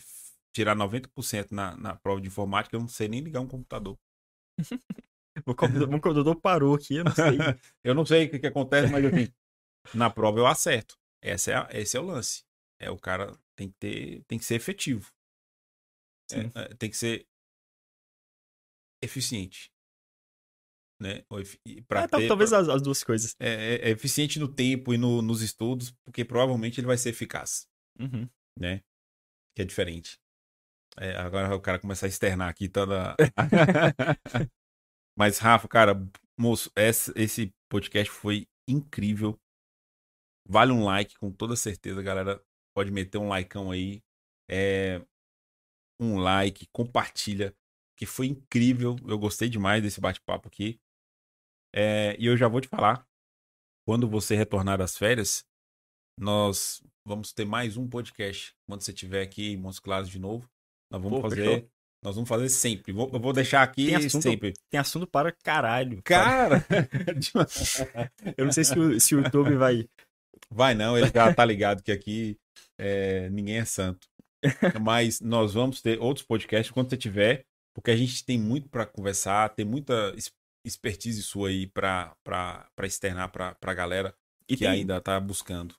tirar 0.54 0.76
90% 0.76 1.50
na, 1.50 1.76
na 1.76 1.96
prova 1.96 2.20
de 2.20 2.28
informática, 2.28 2.74
eu 2.76 2.80
não 2.80 2.88
sei 2.88 3.08
nem 3.08 3.20
ligar 3.20 3.40
um 3.40 3.48
computador. 3.48 3.96
o, 5.46 5.54
computador 5.54 6.36
parou 6.40 6.74
aqui, 6.74 6.96
eu 6.96 7.04
não 7.04 7.14
sei. 7.14 7.38
eu 7.82 7.94
não 7.94 8.06
sei 8.06 8.26
o 8.26 8.30
que, 8.30 8.38
que 8.38 8.46
acontece, 8.46 8.92
mas 8.92 9.04
assim, 9.04 9.32
na 9.94 10.10
prova 10.10 10.38
eu 10.38 10.46
acerto. 10.46 10.96
Essa 11.22 11.50
é 11.50 11.54
a, 11.54 11.68
esse 11.72 11.96
é 11.96 12.00
o 12.00 12.04
lance. 12.04 12.44
É 12.78 12.90
o 12.90 12.98
cara 12.98 13.36
tem 13.56 13.68
que 13.68 13.76
ter, 13.78 14.24
tem 14.26 14.38
que 14.38 14.44
ser 14.44 14.56
efetivo. 14.56 15.10
É, 16.32 16.62
é, 16.62 16.74
tem 16.74 16.90
que 16.90 16.96
ser 16.96 17.26
eficiente 19.02 19.70
né? 21.00 21.24
Pra 21.86 22.02
é, 22.02 22.08
ter, 22.08 22.28
talvez 22.28 22.50
pra... 22.50 22.58
as, 22.60 22.68
as, 22.68 22.82
duas 22.82 23.02
coisas. 23.02 23.34
É, 23.38 23.48
é, 23.48 23.74
é, 23.88 23.90
eficiente 23.90 24.38
no 24.38 24.48
tempo 24.48 24.94
e 24.94 24.98
no, 24.98 25.20
nos 25.20 25.42
estudos, 25.42 25.90
porque 26.04 26.24
provavelmente 26.24 26.80
ele 26.80 26.86
vai 26.86 26.96
ser 26.96 27.10
eficaz, 27.10 27.66
uhum. 27.98 28.28
né? 28.58 28.82
Que 29.54 29.62
é 29.62 29.64
diferente. 29.64 30.18
É, 30.96 31.16
agora 31.16 31.54
o 31.54 31.60
cara 31.60 31.78
começa 31.78 32.06
a 32.06 32.08
externar 32.08 32.48
aqui 32.48 32.68
toda. 32.68 33.14
Mas, 35.16 35.38
Rafa, 35.38 35.68
cara, 35.68 35.94
moço, 36.38 36.70
esse, 36.76 37.12
esse 37.16 37.52
podcast 37.70 38.12
foi 38.12 38.46
incrível. 38.68 39.38
Vale 40.46 40.72
um 40.72 40.84
like, 40.84 41.16
com 41.18 41.32
toda 41.32 41.56
certeza, 41.56 42.02
galera. 42.02 42.42
Pode 42.74 42.90
meter 42.90 43.18
um 43.18 43.28
likeão 43.28 43.70
aí. 43.70 44.02
É, 44.50 45.00
um 46.00 46.18
like, 46.18 46.66
compartilha, 46.72 47.54
que 47.96 48.06
foi 48.06 48.26
incrível. 48.26 48.96
Eu 49.06 49.18
gostei 49.18 49.48
demais 49.48 49.82
desse 49.82 50.00
bate-papo 50.00 50.48
aqui. 50.48 50.78
É, 51.74 52.16
e 52.18 52.26
eu 52.26 52.36
já 52.36 52.48
vou 52.48 52.60
te 52.60 52.68
falar, 52.68 53.06
quando 53.86 54.08
você 54.08 54.36
retornar 54.36 54.78
das 54.78 54.96
férias, 54.96 55.44
nós 56.18 56.82
vamos 57.06 57.32
ter 57.32 57.44
mais 57.44 57.76
um 57.76 57.88
podcast. 57.88 58.54
Quando 58.68 58.82
você 58.82 58.92
estiver 58.92 59.22
aqui 59.22 59.52
em 59.52 59.56
Montes 59.56 59.78
Claros 59.78 60.08
de 60.08 60.18
novo, 60.18 60.48
nós 60.90 61.02
vamos 61.02 61.20
Pô, 61.20 61.28
fazer. 61.28 61.44
Fechou. 61.44 61.73
Nós 62.04 62.16
vamos 62.16 62.28
fazer 62.28 62.50
sempre. 62.50 62.92
Vou, 62.92 63.10
eu 63.10 63.18
vou 63.18 63.32
deixar 63.32 63.62
aqui 63.62 63.86
tem 63.86 63.94
assunto, 63.94 64.22
sempre. 64.22 64.52
Tem 64.70 64.78
assunto 64.78 65.06
para 65.06 65.32
caralho. 65.32 66.02
Cara! 66.02 66.62
eu 68.36 68.44
não 68.44 68.52
sei 68.52 68.62
se 68.62 68.78
o, 68.78 69.00
se 69.00 69.14
o 69.14 69.22
YouTube 69.22 69.56
vai. 69.56 69.88
Vai 70.50 70.74
não, 70.74 70.98
ele 70.98 71.10
já 71.12 71.32
tá 71.32 71.42
ligado 71.46 71.82
que 71.82 71.90
aqui 71.90 72.38
é, 72.78 73.30
ninguém 73.30 73.56
é 73.56 73.64
santo. 73.64 74.06
Mas 74.82 75.22
nós 75.22 75.54
vamos 75.54 75.80
ter 75.80 75.98
outros 75.98 76.26
podcasts 76.26 76.70
quando 76.70 76.90
você 76.90 76.96
tiver, 76.98 77.46
porque 77.74 77.90
a 77.90 77.96
gente 77.96 78.22
tem 78.22 78.38
muito 78.38 78.68
para 78.68 78.84
conversar, 78.84 79.48
tem 79.54 79.64
muita 79.64 80.14
expertise 80.62 81.22
sua 81.22 81.48
aí 81.48 81.66
para 81.66 82.14
externar 82.82 83.30
para 83.30 83.56
a 83.62 83.74
galera 83.74 84.14
e 84.46 84.54
que 84.54 84.64
tem... 84.64 84.68
ainda 84.68 85.00
tá 85.00 85.18
buscando. 85.18 85.74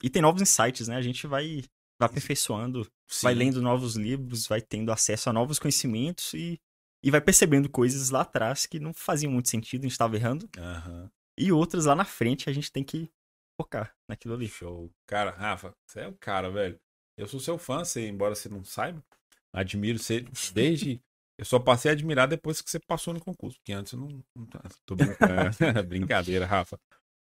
E 0.00 0.08
tem 0.08 0.22
novos 0.22 0.42
insights, 0.42 0.86
né? 0.86 0.96
A 0.96 1.02
gente 1.02 1.26
vai, 1.26 1.64
vai 1.98 2.08
aperfeiçoando, 2.08 2.84
Sim. 3.08 3.22
vai 3.22 3.34
lendo 3.34 3.62
novos 3.62 3.96
livros, 3.96 4.46
vai 4.46 4.60
tendo 4.60 4.92
acesso 4.92 5.30
a 5.30 5.32
novos 5.32 5.58
conhecimentos 5.58 6.34
e, 6.34 6.60
e 7.02 7.10
vai 7.10 7.20
percebendo 7.20 7.68
coisas 7.68 8.10
lá 8.10 8.22
atrás 8.22 8.66
que 8.66 8.78
não 8.78 8.92
faziam 8.92 9.32
muito 9.32 9.48
sentido, 9.48 9.80
a 9.80 9.84
gente 9.84 9.92
estava 9.92 10.16
errando. 10.16 10.48
Uhum. 10.56 11.08
E 11.38 11.52
outras 11.52 11.84
lá 11.84 11.94
na 11.94 12.04
frente 12.04 12.48
a 12.48 12.52
gente 12.52 12.72
tem 12.72 12.82
que 12.82 13.10
focar 13.60 13.94
naquilo 14.08 14.34
ali. 14.34 14.48
Show. 14.48 14.90
Cara, 15.06 15.30
Rafa, 15.30 15.74
você 15.86 16.00
é 16.00 16.08
o 16.08 16.14
cara, 16.14 16.50
velho. 16.50 16.78
Eu 17.18 17.26
sou 17.26 17.40
seu 17.40 17.58
fã, 17.58 17.84
você, 17.84 18.06
embora 18.08 18.34
você 18.34 18.48
não 18.48 18.62
saiba. 18.64 19.02
Admiro 19.52 19.98
você 19.98 20.24
desde. 20.52 21.00
Eu 21.38 21.44
só 21.44 21.58
passei 21.58 21.90
a 21.90 21.92
admirar 21.92 22.26
depois 22.26 22.62
que 22.62 22.70
você 22.70 22.80
passou 22.80 23.12
no 23.12 23.20
concurso, 23.20 23.58
porque 23.58 23.70
antes 23.70 23.92
eu 23.92 23.98
não. 23.98 24.24
não 24.34 24.48
tô 24.86 24.96
brincando. 24.96 25.50
Brincadeira, 25.86 26.46
Rafa. 26.46 26.80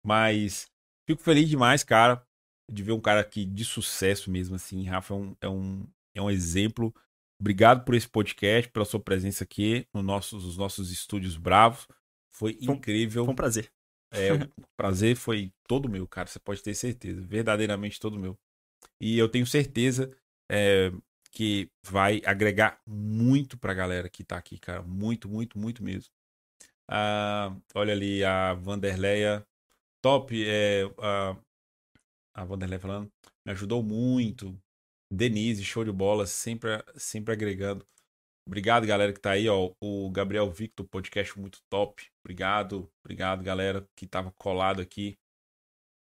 Mas 0.03 0.65
fico 1.07 1.21
feliz 1.21 1.47
demais, 1.47 1.83
cara, 1.83 2.25
de 2.71 2.83
ver 2.83 2.93
um 2.93 3.01
cara 3.01 3.21
aqui 3.21 3.45
de 3.45 3.65
sucesso 3.65 4.31
mesmo, 4.31 4.55
assim. 4.55 4.83
Rafa 4.85 5.13
é 5.13 5.17
um, 5.17 5.35
é 5.41 5.49
um, 5.49 5.87
é 6.15 6.21
um 6.21 6.29
exemplo. 6.29 6.93
Obrigado 7.39 7.83
por 7.83 7.95
esse 7.95 8.07
podcast, 8.07 8.69
pela 8.71 8.85
sua 8.85 8.99
presença 8.99 9.43
aqui 9.43 9.87
no 9.93 10.03
nossos, 10.03 10.45
nos 10.45 10.57
nossos 10.57 10.91
estúdios 10.91 11.35
bravos. 11.35 11.87
Foi 12.29 12.57
incrível. 12.61 13.25
Foi 13.25 13.33
um 13.33 13.35
prazer. 13.35 13.71
É, 14.11 14.33
o 14.33 14.37
prazer 14.77 15.15
foi 15.15 15.51
todo 15.67 15.89
meu, 15.89 16.07
cara. 16.07 16.27
Você 16.27 16.39
pode 16.39 16.61
ter 16.61 16.73
certeza. 16.73 17.21
Verdadeiramente 17.21 17.99
todo 17.99 18.19
meu. 18.19 18.37
E 18.99 19.17
eu 19.17 19.27
tenho 19.27 19.45
certeza 19.45 20.15
é, 20.49 20.91
que 21.31 21.69
vai 21.83 22.21
agregar 22.25 22.79
muito 22.85 23.57
pra 23.57 23.73
galera 23.73 24.09
que 24.09 24.23
tá 24.23 24.37
aqui, 24.37 24.59
cara. 24.59 24.81
Muito, 24.81 25.27
muito, 25.27 25.57
muito 25.57 25.83
mesmo. 25.83 26.11
Ah, 26.87 27.55
olha 27.73 27.93
ali 27.93 28.23
a 28.23 28.53
Vanderleia. 28.53 29.45
Top. 30.01 30.31
É, 30.45 30.83
a, 30.99 31.35
a 32.33 32.43
Vanderleia 32.43 32.79
falando. 32.79 33.11
Me 33.45 33.51
ajudou 33.51 33.83
muito. 33.83 34.57
Denise, 35.11 35.63
show 35.63 35.83
de 35.83 35.91
bola. 35.91 36.25
Sempre, 36.25 36.83
sempre 36.95 37.33
agregando. 37.33 37.85
Obrigado, 38.47 38.87
galera, 38.87 39.13
que 39.13 39.19
tá 39.19 39.31
aí, 39.31 39.47
ó. 39.47 39.73
O 39.81 40.09
Gabriel 40.11 40.49
Victor, 40.49 40.85
podcast 40.87 41.39
muito 41.39 41.59
top. 41.69 42.09
Obrigado, 42.23 42.91
obrigado, 43.03 43.43
galera, 43.43 43.87
que 43.95 44.07
tava 44.07 44.31
colado 44.31 44.81
aqui. 44.81 45.17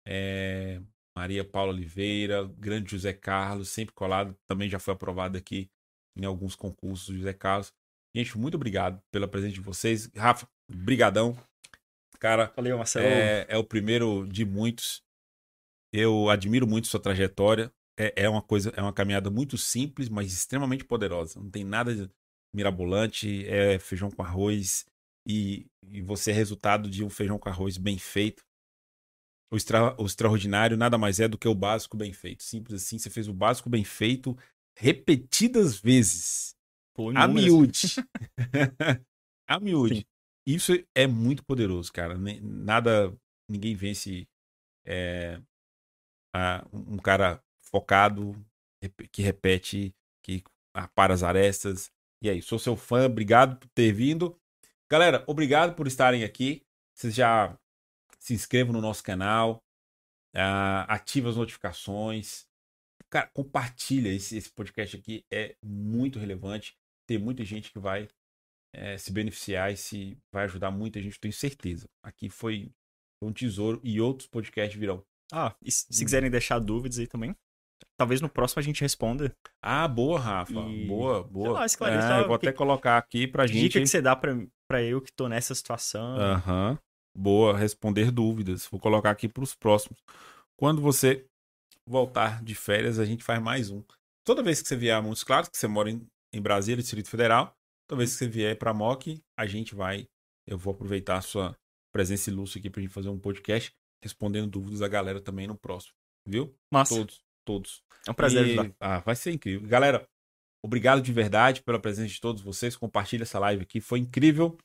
É... 0.07 0.81
Maria 1.17 1.45
Paula 1.45 1.73
Oliveira, 1.73 2.45
grande 2.57 2.93
José 2.93 3.13
Carlos, 3.13 3.69
sempre 3.69 3.95
colado. 3.95 4.35
Também 4.49 4.69
já 4.69 4.79
foi 4.79 4.95
aprovado 4.95 5.37
aqui 5.37 5.69
em 6.17 6.25
alguns 6.25 6.55
concursos, 6.55 7.15
José 7.15 7.33
Carlos. 7.33 7.73
Gente, 8.15 8.39
muito 8.39 8.55
obrigado 8.55 9.03
pela 9.11 9.29
presença 9.29 9.55
de 9.55 9.61
vocês. 9.61 10.11
Rafa, 10.17 10.49
brigadão. 10.69 11.37
Cara, 12.19 12.53
Valeu, 12.55 12.77
Marcelo. 12.77 13.07
É, 13.07 13.47
é 13.49 13.57
o 13.57 13.65
primeiro 13.65 14.27
de 14.29 14.45
muitos. 14.45 15.03
Eu 15.93 16.29
admiro 16.29 16.67
muito 16.67 16.87
sua 16.87 17.01
trajetória. 17.01 17.73
É, 17.99 18.25
é 18.25 18.29
uma 18.29 18.43
coisa, 18.43 18.73
é 18.77 18.83
uma 18.83 18.93
caminhada 18.93 19.31
muito 19.31 19.59
simples, 19.59 20.09
mas 20.09 20.33
extremamente 20.33 20.85
poderosa. 20.85 21.41
Não 21.41 21.51
tem 21.51 21.65
nada 21.65 22.11
mirabolante, 22.55 23.47
é 23.47 23.79
feijão 23.79 24.11
com 24.11 24.23
arroz 24.23 24.85
e, 25.27 25.67
e 25.87 26.01
você 26.01 26.31
é 26.31 26.35
resultado 26.35 26.89
de 26.89 27.05
um 27.05 27.11
feijão 27.11 27.39
com 27.39 27.49
arroz 27.49 27.77
bem 27.77 27.99
feito. 27.99 28.45
O, 29.53 29.57
extra, 29.57 30.01
o 30.01 30.07
extraordinário 30.07 30.77
nada 30.77 30.97
mais 30.97 31.19
é 31.19 31.27
do 31.27 31.39
que 31.39 31.49
o 31.49 31.55
básico 31.55 31.97
bem 31.97 32.12
feito. 32.12 32.43
Simples 32.43 32.83
assim, 32.83 32.99
você 32.99 33.11
fez 33.11 33.29
o 33.29 33.35
básico 33.35 33.69
bem 33.69 33.85
feito 33.85 34.37
repetidas 34.77 35.79
vezes. 35.79 36.55
Pô, 36.95 37.11
a 37.11 37.27
miúde. 37.27 37.97
a 39.49 39.61
miúde. 39.61 40.07
Isso 40.47 40.73
é 40.95 41.07
muito 41.07 41.45
poderoso, 41.45 41.93
cara. 41.93 42.17
Nada, 42.41 43.15
ninguém 43.49 43.75
vence 43.75 44.27
é, 44.87 45.41
um 46.73 46.98
cara 46.98 47.43
focado, 47.61 48.35
que 49.12 49.23
repete, 49.23 49.94
que 50.23 50.43
para 50.94 51.12
as 51.12 51.23
arestas, 51.23 51.90
e 52.23 52.28
aí, 52.28 52.43
sou 52.43 52.59
seu 52.59 52.77
fã, 52.77 53.07
obrigado 53.07 53.57
por 53.59 53.69
ter 53.70 53.93
vindo. 53.93 54.39
Galera, 54.90 55.24
obrigado 55.27 55.74
por 55.74 55.86
estarem 55.86 56.23
aqui. 56.23 56.62
Vocês 56.94 57.15
já 57.15 57.59
se 58.19 58.35
inscrevam 58.35 58.74
no 58.74 58.81
nosso 58.81 59.02
canal, 59.02 59.62
uh, 60.36 60.85
ative 60.86 61.28
as 61.28 61.36
notificações. 61.36 62.47
Cara, 63.09 63.27
compartilha 63.28 64.11
esse, 64.11 64.36
esse 64.36 64.51
podcast 64.51 64.97
aqui, 64.98 65.24
é 65.32 65.57
muito 65.65 66.19
relevante. 66.19 66.77
Tem 67.07 67.19
muita 67.19 67.43
gente 67.43 67.73
que 67.73 67.78
vai 67.78 68.07
é, 68.74 68.98
se 68.98 69.11
beneficiar 69.11 69.73
e 69.73 69.77
se 69.77 70.19
vai 70.31 70.44
ajudar 70.44 70.70
muita 70.70 71.01
gente, 71.01 71.19
tenho 71.19 71.32
certeza. 71.32 71.89
Aqui 72.02 72.28
foi 72.28 72.70
um 73.23 73.32
tesouro 73.32 73.81
e 73.82 73.98
outros 73.98 74.28
podcasts 74.28 74.78
virão. 74.78 75.02
Ah, 75.32 75.55
e 75.62 75.70
se, 75.70 75.86
se 75.90 76.05
quiserem 76.05 76.31
deixar 76.31 76.59
dúvidas 76.59 76.98
aí 76.98 77.07
também, 77.07 77.35
Talvez 77.97 78.20
no 78.20 78.28
próximo 78.28 78.61
a 78.61 78.62
gente 78.62 78.81
responda. 78.81 79.31
Ah, 79.62 79.86
boa, 79.86 80.19
Rafa. 80.19 80.55
E... 80.55 80.86
Boa, 80.86 81.23
boa. 81.23 81.51
Lá, 81.51 81.66
é, 81.66 82.24
vou 82.24 82.35
até 82.35 82.52
colocar 82.52 82.97
aqui 82.97 83.27
pra 83.27 83.47
gente. 83.47 83.61
Dica 83.61 83.81
que 83.81 83.86
você 83.86 84.01
dá 84.01 84.16
pra, 84.16 84.35
pra 84.66 84.82
eu 84.82 85.02
que 85.02 85.12
tô 85.12 85.28
nessa 85.28 85.55
situação. 85.55 86.16
Aham. 86.16 86.70
Uhum. 86.70 86.78
Boa, 87.15 87.57
responder 87.57 88.11
dúvidas. 88.11 88.66
Vou 88.70 88.81
colocar 88.81 89.11
aqui 89.11 89.28
pros 89.28 89.55
próximos. 89.55 89.98
Quando 90.57 90.81
você 90.81 91.27
voltar 91.86 92.43
de 92.43 92.55
férias, 92.55 92.98
a 92.98 93.05
gente 93.05 93.24
faz 93.24 93.43
mais 93.43 93.70
um. 93.70 93.82
Toda 94.24 94.43
vez 94.43 94.62
que 94.62 94.69
você 94.69 94.77
vier 94.77 94.97
a 94.97 95.02
Montes 95.02 95.24
Claros, 95.24 95.48
que 95.48 95.59
você 95.59 95.66
mora 95.66 95.90
em, 95.90 96.07
em 96.32 96.40
Brasília, 96.40 96.81
Distrito 96.81 97.11
Federal, 97.11 97.52
toda 97.89 97.98
vez 97.98 98.12
que 98.12 98.19
você 98.19 98.28
vier 98.28 98.57
pra 98.57 98.73
MOC, 98.73 99.20
a 99.39 99.47
gente 99.47 99.74
vai. 99.74 100.07
Eu 100.47 100.57
vou 100.57 100.73
aproveitar 100.73 101.16
a 101.16 101.23
sua 101.23 101.55
presença 101.93 102.31
ilustre 102.31 102.61
aqui 102.61 102.70
pra 102.70 102.81
gente 102.81 102.94
fazer 102.94 103.09
um 103.09 103.19
podcast 103.19 103.73
respondendo 104.02 104.51
dúvidas 104.51 104.81
da 104.81 104.89
galera 104.89 105.20
também 105.20 105.47
no 105.47 105.56
próximo. 105.56 105.94
Viu? 106.27 106.55
Massa. 106.72 106.94
Todos 106.94 107.20
todos. 107.51 107.82
É 108.06 108.10
um 108.10 108.14
prazer 108.14 108.47
e... 108.47 108.51
ajudar. 108.51 108.74
Ah, 108.78 108.98
vai 109.01 109.16
ser 109.16 109.32
incrível. 109.32 109.68
Galera, 109.68 110.09
obrigado 110.64 111.02
de 111.02 111.12
verdade 111.12 111.62
pela 111.62 111.81
presença 111.81 112.09
de 112.09 112.20
todos 112.20 112.43
vocês. 112.43 112.77
Compartilha 112.77 113.22
essa 113.22 113.39
live 113.39 113.62
aqui, 113.62 113.81
foi 113.81 113.98
incrível. 113.98 114.56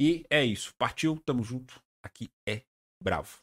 E 0.00 0.24
é 0.30 0.44
isso. 0.44 0.74
Partiu, 0.76 1.20
tamo 1.24 1.42
junto. 1.42 1.80
Aqui 2.02 2.30
é 2.48 2.62
Bravo. 3.02 3.41